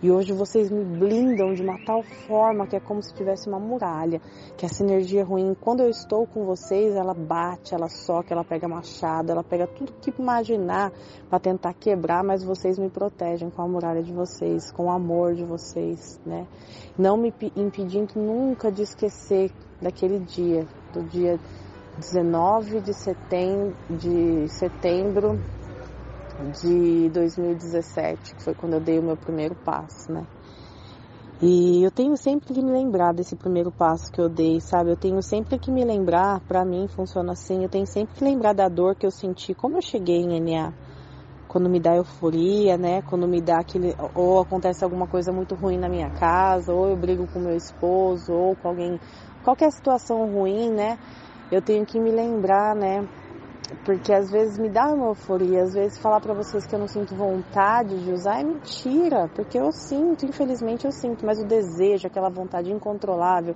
E 0.01 0.11
hoje 0.11 0.33
vocês 0.33 0.69
me 0.69 0.83
blindam 0.83 1.53
de 1.53 1.61
uma 1.61 1.77
tal 1.85 2.03
forma 2.03 2.67
que 2.67 2.75
é 2.75 2.79
como 2.79 3.01
se 3.01 3.13
tivesse 3.13 3.47
uma 3.47 3.59
muralha, 3.59 4.21
que 4.57 4.65
essa 4.65 4.83
energia 4.83 5.23
ruim, 5.23 5.55
quando 5.59 5.81
eu 5.81 5.89
estou 5.89 6.27
com 6.27 6.45
vocês, 6.45 6.95
ela 6.95 7.13
bate, 7.13 7.73
ela 7.73 7.87
soca, 7.87 8.33
ela 8.33 8.43
pega 8.43 8.67
machado, 8.67 9.31
ela 9.31 9.43
pega 9.43 9.67
tudo 9.67 9.93
que 10.01 10.13
imaginar 10.19 10.91
para 11.29 11.39
tentar 11.39 11.73
quebrar, 11.73 12.23
mas 12.23 12.43
vocês 12.43 12.77
me 12.77 12.89
protegem 12.89 13.49
com 13.49 13.61
a 13.61 13.67
muralha 13.67 14.03
de 14.03 14.13
vocês, 14.13 14.71
com 14.71 14.85
o 14.85 14.91
amor 14.91 15.33
de 15.33 15.43
vocês, 15.43 16.19
né? 16.25 16.45
Não 16.97 17.17
me 17.17 17.33
impedindo 17.55 18.13
nunca 18.15 18.71
de 18.71 18.83
esquecer 18.83 19.51
daquele 19.81 20.19
dia, 20.19 20.65
do 20.93 21.03
dia 21.03 21.39
19 21.97 22.81
de 22.81 22.93
setembro, 22.93 23.75
de 23.89 24.47
setembro 24.49 25.39
de 26.51 27.09
2017, 27.09 28.35
que 28.35 28.43
foi 28.43 28.53
quando 28.53 28.73
eu 28.73 28.79
dei 28.79 28.99
o 28.99 29.03
meu 29.03 29.15
primeiro 29.15 29.55
passo, 29.55 30.11
né? 30.11 30.23
E 31.41 31.83
eu 31.83 31.91
tenho 31.91 32.15
sempre 32.15 32.53
que 32.53 32.61
me 32.61 32.71
lembrar 32.71 33.13
desse 33.13 33.35
primeiro 33.35 33.71
passo 33.71 34.11
que 34.11 34.21
eu 34.21 34.29
dei, 34.29 34.59
sabe? 34.61 34.91
Eu 34.91 34.95
tenho 34.95 35.21
sempre 35.21 35.59
que 35.59 35.71
me 35.71 35.83
lembrar, 35.83 36.39
para 36.41 36.63
mim 36.63 36.87
funciona 36.87 37.33
assim, 37.33 37.63
eu 37.63 37.69
tenho 37.69 37.85
sempre 37.85 38.15
que 38.15 38.23
lembrar 38.23 38.53
da 38.53 38.67
dor 38.67 38.95
que 38.95 39.05
eu 39.05 39.11
senti, 39.11 39.53
como 39.53 39.77
eu 39.77 39.81
cheguei 39.81 40.17
em 40.17 40.39
NA. 40.39 40.73
Quando 41.47 41.69
me 41.69 41.79
dá 41.79 41.95
euforia, 41.95 42.77
né? 42.77 43.01
Quando 43.01 43.27
me 43.27 43.41
dá 43.41 43.59
aquele. 43.59 43.93
Ou 44.13 44.39
acontece 44.39 44.83
alguma 44.83 45.07
coisa 45.07 45.31
muito 45.31 45.55
ruim 45.55 45.77
na 45.77 45.87
minha 45.87 46.09
casa, 46.09 46.73
ou 46.73 46.89
eu 46.89 46.97
brigo 46.97 47.27
com 47.27 47.39
meu 47.39 47.55
esposo, 47.55 48.33
ou 48.33 48.55
com 48.55 48.69
alguém. 48.69 48.99
Qualquer 49.43 49.71
situação 49.71 50.25
ruim, 50.25 50.71
né? 50.71 50.97
eu 51.51 51.61
tenho 51.61 51.85
que 51.85 51.99
me 51.99 52.11
lembrar, 52.11 52.75
né? 52.75 53.07
Porque 53.83 54.13
às 54.13 54.29
vezes 54.29 54.59
me 54.59 54.69
dá 54.69 54.87
uma 54.87 55.07
euforia, 55.07 55.63
às 55.63 55.73
vezes 55.73 55.97
falar 55.97 56.19
para 56.19 56.33
vocês 56.33 56.67
que 56.67 56.75
eu 56.75 56.79
não 56.79 56.87
sinto 56.87 57.15
vontade 57.15 57.97
de 58.03 58.11
usar 58.11 58.39
é 58.39 58.43
mentira, 58.43 59.27
porque 59.33 59.57
eu 59.57 59.71
sinto, 59.71 60.25
infelizmente 60.25 60.85
eu 60.85 60.91
sinto, 60.91 61.25
mas 61.25 61.39
o 61.39 61.45
desejo, 61.45 62.05
aquela 62.05 62.29
vontade 62.29 62.71
incontrolável 62.71 63.55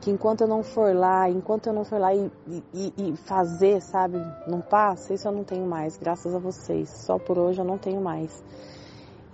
que 0.00 0.10
enquanto 0.10 0.42
eu 0.42 0.46
não 0.46 0.62
for 0.62 0.94
lá, 0.94 1.28
enquanto 1.28 1.66
eu 1.66 1.72
não 1.72 1.84
for 1.84 1.98
lá 1.98 2.14
e, 2.14 2.30
e, 2.72 2.92
e, 2.96 3.16
fazer, 3.16 3.80
sabe, 3.80 4.18
não 4.46 4.60
passa, 4.60 5.14
isso 5.14 5.26
eu 5.26 5.32
não 5.32 5.42
tenho 5.42 5.66
mais, 5.66 5.96
graças 5.96 6.34
a 6.34 6.38
vocês. 6.38 6.88
Só 7.04 7.18
por 7.18 7.38
hoje 7.38 7.60
eu 7.60 7.64
não 7.64 7.78
tenho 7.78 8.00
mais. 8.00 8.44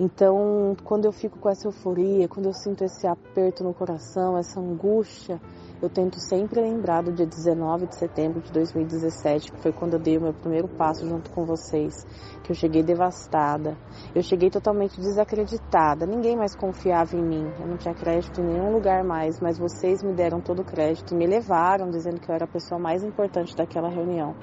Então, 0.01 0.75
quando 0.85 1.05
eu 1.05 1.13
fico 1.13 1.39
com 1.39 1.49
essa 1.49 1.69
euforia, 1.69 2.27
quando 2.27 2.47
eu 2.47 2.55
sinto 2.55 2.83
esse 2.83 3.07
aperto 3.07 3.63
no 3.63 3.75
coração, 3.75 4.39
essa 4.39 4.59
angústia, 4.59 5.41
eu 5.83 5.91
tento 5.91 6.21
sempre 6.21 6.61
lembrar 6.61 7.03
do 7.03 7.11
dia 7.11 7.27
19 7.27 7.89
de 7.89 7.97
setembro 7.97 8.41
de 8.41 8.53
2017, 8.53 9.51
que 9.51 9.61
foi 9.61 9.73
quando 9.73 9.95
eu 9.95 9.99
dei 9.99 10.17
o 10.17 10.21
meu 10.21 10.33
primeiro 10.33 10.69
passo 10.69 11.05
junto 11.05 11.29
com 11.33 11.45
vocês, 11.45 12.07
que 12.45 12.53
eu 12.53 12.55
cheguei 12.55 12.85
devastada. 12.85 13.77
Eu 14.15 14.23
cheguei 14.23 14.49
totalmente 14.49 15.01
desacreditada, 15.01 16.07
ninguém 16.07 16.37
mais 16.37 16.55
confiava 16.55 17.17
em 17.17 17.23
mim. 17.23 17.53
Eu 17.59 17.67
não 17.67 17.77
tinha 17.77 17.95
crédito 17.95 18.41
em 18.41 18.45
nenhum 18.45 18.73
lugar 18.73 19.03
mais, 19.03 19.41
mas 19.41 19.59
vocês 19.59 20.05
me 20.05 20.13
deram 20.13 20.41
todo 20.41 20.63
o 20.63 20.65
crédito 20.65 21.15
e 21.15 21.17
me 21.17 21.27
levaram 21.27 21.91
dizendo 21.91 22.21
que 22.21 22.31
eu 22.31 22.35
era 22.35 22.45
a 22.45 22.49
pessoa 22.49 22.81
mais 22.81 23.03
importante 23.03 23.57
daquela 23.57 23.89
reunião. 23.89 24.37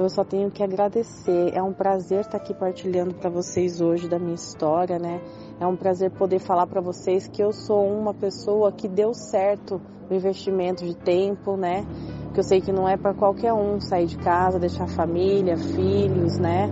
Então 0.00 0.06
eu 0.06 0.14
só 0.14 0.24
tenho 0.24 0.50
que 0.50 0.62
agradecer. 0.62 1.52
É 1.54 1.62
um 1.62 1.74
prazer 1.74 2.20
estar 2.20 2.38
aqui 2.38 2.54
partilhando 2.54 3.14
para 3.14 3.28
vocês 3.28 3.82
hoje 3.82 4.08
da 4.08 4.18
minha 4.18 4.34
história, 4.34 4.98
né? 4.98 5.20
É 5.60 5.66
um 5.66 5.76
prazer 5.76 6.10
poder 6.12 6.38
falar 6.38 6.66
para 6.66 6.80
vocês 6.80 7.28
que 7.28 7.42
eu 7.42 7.52
sou 7.52 7.86
uma 7.86 8.14
pessoa 8.14 8.72
que 8.72 8.88
deu 8.88 9.12
certo 9.12 9.78
o 10.10 10.14
investimento 10.14 10.86
de 10.86 10.96
tempo, 10.96 11.54
né? 11.54 11.84
Que 12.32 12.40
eu 12.40 12.42
sei 12.42 12.62
que 12.62 12.72
não 12.72 12.88
é 12.88 12.96
para 12.96 13.12
qualquer 13.12 13.52
um 13.52 13.78
sair 13.78 14.06
de 14.06 14.16
casa, 14.16 14.58
deixar 14.58 14.88
família, 14.88 15.58
filhos, 15.58 16.38
né? 16.38 16.70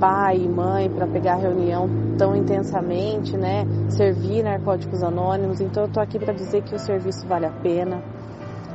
Pai 0.00 0.38
e 0.38 0.48
mãe 0.48 0.90
para 0.90 1.06
pegar 1.06 1.36
reunião 1.36 1.88
tão 2.18 2.34
intensamente, 2.34 3.36
né? 3.36 3.64
Servir 3.90 4.42
narcóticos 4.42 5.04
anônimos. 5.04 5.60
Então 5.60 5.84
eu 5.84 5.88
tô 5.88 6.00
aqui 6.00 6.18
para 6.18 6.32
dizer 6.32 6.64
que 6.64 6.74
o 6.74 6.80
serviço 6.80 7.28
vale 7.28 7.46
a 7.46 7.52
pena, 7.52 8.02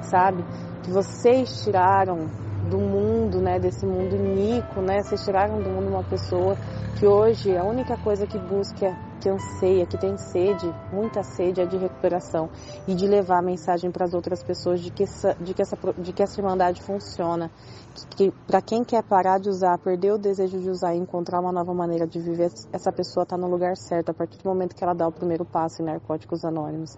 sabe? 0.02 0.46
Que 0.82 0.92
vocês 0.92 1.62
tiraram 1.66 2.30
do 2.72 2.80
mundo, 2.80 3.42
né? 3.42 3.60
Desse 3.60 3.86
mundo 3.86 4.16
iníquo, 4.16 4.82
né? 4.82 5.04
Vocês 5.04 5.24
tiraram 5.24 5.62
do 5.62 5.70
mundo 5.70 5.90
uma 5.90 6.04
pessoa 6.04 6.56
que 6.98 7.06
hoje 7.06 7.56
a 7.58 7.64
única 7.64 7.98
coisa 7.98 8.26
que 8.26 8.40
busca 8.40 8.98
que 9.20 9.30
anseia, 9.30 9.86
que 9.86 9.98
tem 10.00 10.18
sede, 10.18 10.74
muita 10.92 11.22
sede 11.22 11.62
é 11.62 11.66
de 11.66 11.78
recuperação 11.78 12.50
e 12.88 12.96
de 12.96 13.06
levar 13.06 13.38
a 13.38 13.42
mensagem 13.42 13.92
para 13.92 14.06
as 14.06 14.16
outras 14.16 14.44
pessoas 14.44 14.80
de 14.82 14.90
que 14.90 15.04
essa, 15.04 15.36
de 15.40 15.54
que 15.54 15.62
essa, 15.62 15.78
de 15.98 16.12
que 16.12 16.24
essa 16.24 16.40
irmandade 16.40 16.82
funciona. 16.82 17.52
Que, 17.94 18.08
que 18.16 18.32
para 18.48 18.62
quem 18.62 18.84
quer 18.84 19.04
parar 19.04 19.40
de 19.40 19.50
usar, 19.50 19.78
perder 19.78 20.14
o 20.14 20.18
desejo 20.18 20.58
de 20.60 20.70
usar 20.70 20.96
e 20.96 20.98
encontrar 20.98 21.40
uma 21.40 21.52
nova 21.52 21.74
maneira 21.74 22.08
de 22.08 22.20
viver, 22.20 22.52
essa 22.74 22.92
pessoa 22.92 23.24
está 23.24 23.38
no 23.38 23.48
lugar 23.48 23.78
certo 23.78 24.10
a 24.10 24.14
partir 24.14 24.42
do 24.42 24.50
momento 24.50 24.76
que 24.76 24.84
ela 24.84 24.96
dá 24.96 25.08
o 25.08 25.12
primeiro 25.12 25.46
passo 25.46 25.84
em 25.84 25.86
Narcóticos 25.86 26.44
Anônimos, 26.44 26.98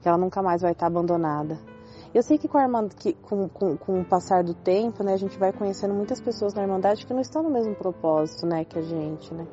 que 0.00 0.08
ela 0.08 0.18
nunca 0.18 0.42
mais 0.42 0.62
vai 0.62 0.72
estar 0.72 0.86
tá 0.86 0.86
abandonada. 0.86 1.58
Eu 2.14 2.22
sei 2.22 2.38
que 2.38 2.46
com, 2.46 2.60
Irmandade, 2.60 2.94
que 2.94 3.12
com, 3.12 3.48
com, 3.48 3.76
com, 3.76 4.00
o 4.00 4.04
passar 4.04 4.44
do 4.44 4.54
tempo, 4.54 5.02
né, 5.02 5.14
a 5.14 5.16
gente 5.16 5.36
vai 5.36 5.52
conhecendo 5.52 5.92
muitas 5.92 6.20
pessoas 6.20 6.54
na 6.54 6.62
Irmandade 6.62 7.04
que 7.04 7.12
não 7.12 7.20
estão 7.20 7.42
no 7.42 7.50
mesmo 7.50 7.74
propósito, 7.74 8.46
né, 8.46 8.64
que 8.64 8.78
a 8.78 8.82
gente, 8.82 9.34
né. 9.34 9.44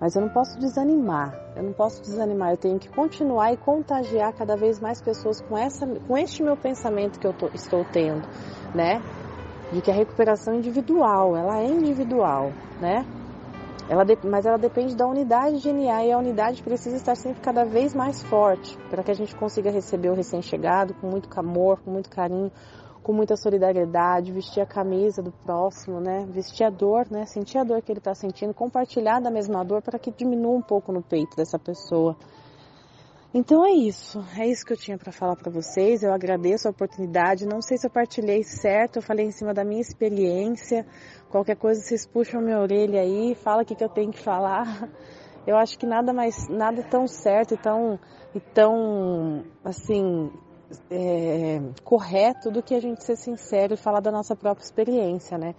Mas 0.00 0.16
eu 0.16 0.22
não 0.22 0.30
posso 0.30 0.58
desanimar, 0.58 1.38
eu 1.54 1.62
não 1.62 1.74
posso 1.74 2.00
desanimar, 2.00 2.52
eu 2.52 2.56
tenho 2.56 2.78
que 2.78 2.88
continuar 2.88 3.52
e 3.52 3.58
contagiar 3.58 4.32
cada 4.32 4.56
vez 4.56 4.80
mais 4.80 5.02
pessoas 5.02 5.42
com, 5.42 5.58
essa, 5.58 5.86
com 5.86 6.16
este 6.16 6.42
meu 6.42 6.56
pensamento 6.56 7.20
que 7.20 7.26
eu 7.26 7.34
tô, 7.34 7.48
estou 7.48 7.84
tendo, 7.92 8.26
né? 8.74 9.02
De 9.70 9.82
que 9.82 9.90
a 9.90 9.94
recuperação 9.94 10.54
individual, 10.54 11.36
ela 11.36 11.60
é 11.60 11.66
individual, 11.66 12.50
né? 12.80 13.04
Ela 13.88 14.04
de, 14.04 14.16
mas 14.24 14.46
ela 14.46 14.56
depende 14.56 14.96
da 14.96 15.06
unidade 15.06 15.60
de 15.60 15.72
NA 15.72 16.04
e 16.04 16.12
a 16.12 16.18
unidade 16.18 16.62
precisa 16.62 16.96
estar 16.96 17.14
sempre 17.14 17.42
cada 17.42 17.64
vez 17.64 17.94
mais 17.94 18.22
forte 18.22 18.78
para 18.88 19.02
que 19.02 19.10
a 19.10 19.14
gente 19.14 19.36
consiga 19.36 19.70
receber 19.70 20.08
o 20.08 20.14
recém-chegado 20.14 20.94
com 20.94 21.06
muito 21.06 21.28
amor, 21.38 21.80
com 21.80 21.90
muito 21.90 22.08
carinho, 22.08 22.50
com 23.02 23.12
muita 23.12 23.36
solidariedade, 23.36 24.32
vestir 24.32 24.62
a 24.62 24.66
camisa 24.66 25.22
do 25.22 25.30
próximo, 25.30 26.00
né? 26.00 26.26
Vestir 26.30 26.64
a 26.64 26.70
dor, 26.70 27.06
né? 27.10 27.26
Sentir 27.26 27.58
a 27.58 27.64
dor 27.64 27.82
que 27.82 27.92
ele 27.92 27.98
está 27.98 28.14
sentindo, 28.14 28.54
compartilhar 28.54 29.20
da 29.20 29.30
mesma 29.30 29.62
dor 29.62 29.82
para 29.82 29.98
que 29.98 30.10
diminua 30.10 30.56
um 30.56 30.62
pouco 30.62 30.90
no 30.90 31.02
peito 31.02 31.36
dessa 31.36 31.58
pessoa. 31.58 32.16
Então 33.36 33.66
é 33.66 33.72
isso, 33.72 34.24
é 34.38 34.46
isso 34.46 34.64
que 34.64 34.72
eu 34.72 34.76
tinha 34.76 34.96
para 34.96 35.10
falar 35.10 35.34
para 35.34 35.50
vocês. 35.50 36.04
Eu 36.04 36.12
agradeço 36.12 36.68
a 36.68 36.70
oportunidade. 36.70 37.44
Não 37.44 37.60
sei 37.60 37.76
se 37.76 37.84
eu 37.84 37.90
partilhei 37.90 38.44
certo, 38.44 38.96
eu 38.98 39.02
falei 39.02 39.26
em 39.26 39.32
cima 39.32 39.52
da 39.52 39.64
minha 39.64 39.80
experiência. 39.80 40.86
Qualquer 41.28 41.56
coisa 41.56 41.80
vocês 41.80 42.06
puxam 42.06 42.40
minha 42.40 42.60
orelha 42.60 43.00
aí, 43.00 43.34
fala 43.34 43.62
o 43.62 43.66
que, 43.66 43.74
que 43.74 43.82
eu 43.82 43.88
tenho 43.88 44.12
que 44.12 44.20
falar. 44.20 44.88
Eu 45.46 45.58
acho 45.58 45.78
que 45.78 45.84
nada 45.84 46.10
mais, 46.10 46.48
nada 46.48 46.82
tão 46.84 47.06
certo 47.06 47.52
e 47.52 47.58
tão, 47.58 48.00
e 48.34 48.40
tão 48.40 49.44
assim 49.62 50.32
é, 50.90 51.60
correto 51.82 52.50
do 52.50 52.62
que 52.62 52.74
a 52.74 52.80
gente 52.80 53.04
ser 53.04 53.16
sincero 53.16 53.74
e 53.74 53.76
falar 53.76 54.00
da 54.00 54.10
nossa 54.10 54.34
própria 54.34 54.64
experiência, 54.64 55.36
né? 55.36 55.54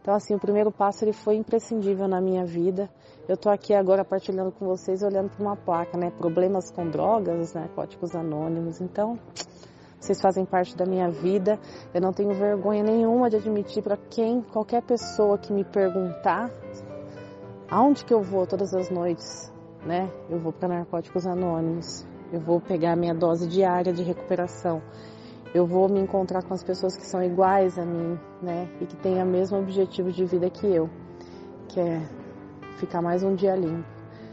Então, 0.00 0.14
assim, 0.14 0.34
o 0.34 0.38
primeiro 0.38 0.72
passo 0.72 1.04
ele 1.04 1.12
foi 1.12 1.34
imprescindível 1.34 2.08
na 2.08 2.18
minha 2.18 2.46
vida. 2.46 2.88
Eu 3.28 3.36
tô 3.36 3.50
aqui 3.50 3.74
agora 3.74 4.04
partilhando 4.04 4.52
com 4.52 4.66
vocês, 4.66 5.02
olhando 5.02 5.30
para 5.30 5.44
uma 5.44 5.56
placa, 5.56 5.98
né? 5.98 6.12
Problemas 6.16 6.70
com 6.70 6.88
drogas, 6.88 7.54
narcóticos 7.54 8.14
anônimos. 8.14 8.80
Então, 8.80 9.18
vocês 9.98 10.20
fazem 10.20 10.44
parte 10.44 10.76
da 10.76 10.86
minha 10.86 11.10
vida. 11.10 11.58
Eu 11.92 12.00
não 12.00 12.12
tenho 12.12 12.32
vergonha 12.34 12.84
nenhuma 12.84 13.28
de 13.28 13.34
admitir 13.34 13.82
para 13.82 13.96
quem, 13.96 14.42
qualquer 14.42 14.80
pessoa 14.80 15.36
que 15.38 15.52
me 15.52 15.64
perguntar 15.64 16.52
aonde 17.68 18.04
que 18.04 18.14
eu 18.14 18.22
vou 18.22 18.46
todas 18.46 18.72
as 18.72 18.90
noites, 18.90 19.52
né? 19.84 20.08
Eu 20.30 20.38
vou 20.38 20.52
para 20.52 20.68
Narcóticos 20.68 21.26
Anônimos. 21.26 22.06
Eu 22.32 22.38
vou 22.38 22.60
pegar 22.60 22.94
minha 22.94 23.14
dose 23.14 23.48
diária 23.48 23.92
de 23.92 24.04
recuperação. 24.04 24.80
Eu 25.52 25.66
vou 25.66 25.88
me 25.88 25.98
encontrar 25.98 26.44
com 26.44 26.54
as 26.54 26.62
pessoas 26.62 26.96
que 26.96 27.04
são 27.04 27.20
iguais 27.20 27.76
a 27.76 27.84
mim, 27.84 28.16
né? 28.40 28.68
E 28.80 28.86
que 28.86 28.96
têm 28.96 29.20
o 29.20 29.26
mesmo 29.26 29.58
objetivo 29.58 30.12
de 30.12 30.24
vida 30.24 30.48
que 30.48 30.66
eu, 30.66 30.88
que 31.66 31.80
é 31.80 32.08
ficar 32.76 33.02
mais 33.02 33.22
um 33.22 33.34
dia 33.34 33.56
limpo. 33.56 33.84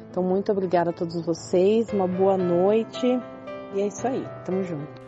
Então, 0.10 0.22
muito 0.22 0.52
obrigada 0.52 0.92
a 0.92 0.94
todos 0.94 1.20
vocês, 1.26 1.92
uma 1.92 2.08
boa 2.08 2.38
noite 2.38 3.20
e 3.74 3.82
é 3.82 3.88
isso 3.88 4.08
aí, 4.08 4.24
tamo 4.46 4.64
junto. 4.64 5.02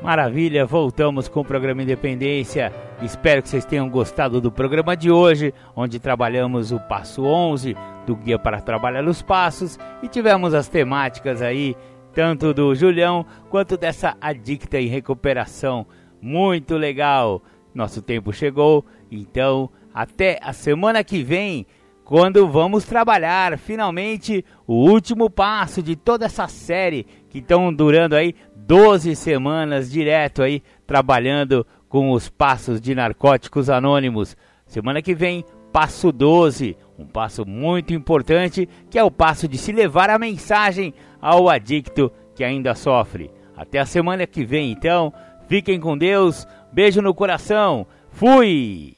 Maravilha, 0.00 0.64
voltamos 0.64 1.28
com 1.28 1.40
o 1.40 1.44
programa 1.44 1.82
Independência. 1.82 2.72
Espero 3.02 3.42
que 3.42 3.48
vocês 3.48 3.64
tenham 3.64 3.90
gostado 3.90 4.40
do 4.40 4.52
programa 4.52 4.96
de 4.96 5.10
hoje, 5.10 5.52
onde 5.74 5.98
trabalhamos 5.98 6.70
o 6.70 6.78
passo 6.78 7.24
11 7.24 7.76
do 8.06 8.14
Guia 8.14 8.38
para 8.38 8.60
Trabalhar 8.60 9.04
os 9.04 9.22
Passos 9.22 9.76
e 10.00 10.06
tivemos 10.06 10.54
as 10.54 10.68
temáticas 10.68 11.42
aí 11.42 11.76
tanto 12.14 12.54
do 12.54 12.74
Julião 12.76 13.26
quanto 13.50 13.76
dessa 13.76 14.16
adicta 14.20 14.80
em 14.80 14.86
recuperação. 14.86 15.84
Muito 16.22 16.76
legal! 16.76 17.42
Nosso 17.74 18.00
tempo 18.00 18.32
chegou, 18.32 18.84
então 19.10 19.68
até 19.92 20.38
a 20.42 20.52
semana 20.52 21.02
que 21.02 21.24
vem, 21.24 21.66
quando 22.08 22.48
vamos 22.48 22.86
trabalhar 22.86 23.58
finalmente 23.58 24.42
o 24.66 24.76
último 24.76 25.28
passo 25.28 25.82
de 25.82 25.94
toda 25.94 26.24
essa 26.24 26.48
série 26.48 27.04
que 27.28 27.36
estão 27.36 27.70
durando 27.70 28.16
aí 28.16 28.34
12 28.56 29.14
semanas 29.14 29.90
direto 29.90 30.42
aí 30.42 30.62
trabalhando 30.86 31.66
com 31.86 32.10
os 32.12 32.30
passos 32.30 32.80
de 32.80 32.94
narcóticos 32.94 33.68
anônimos. 33.68 34.38
Semana 34.66 35.02
que 35.02 35.14
vem, 35.14 35.44
passo 35.70 36.10
12, 36.10 36.78
um 36.98 37.04
passo 37.04 37.46
muito 37.46 37.92
importante 37.92 38.66
que 38.88 38.98
é 38.98 39.04
o 39.04 39.10
passo 39.10 39.46
de 39.46 39.58
se 39.58 39.70
levar 39.70 40.08
a 40.08 40.18
mensagem 40.18 40.94
ao 41.20 41.46
adicto 41.46 42.10
que 42.34 42.42
ainda 42.42 42.74
sofre. 42.74 43.30
Até 43.54 43.80
a 43.80 43.84
semana 43.84 44.26
que 44.26 44.46
vem, 44.46 44.72
então. 44.72 45.12
Fiquem 45.46 45.78
com 45.78 45.98
Deus. 45.98 46.46
Beijo 46.72 47.02
no 47.02 47.12
coração. 47.12 47.86
Fui! 48.12 48.97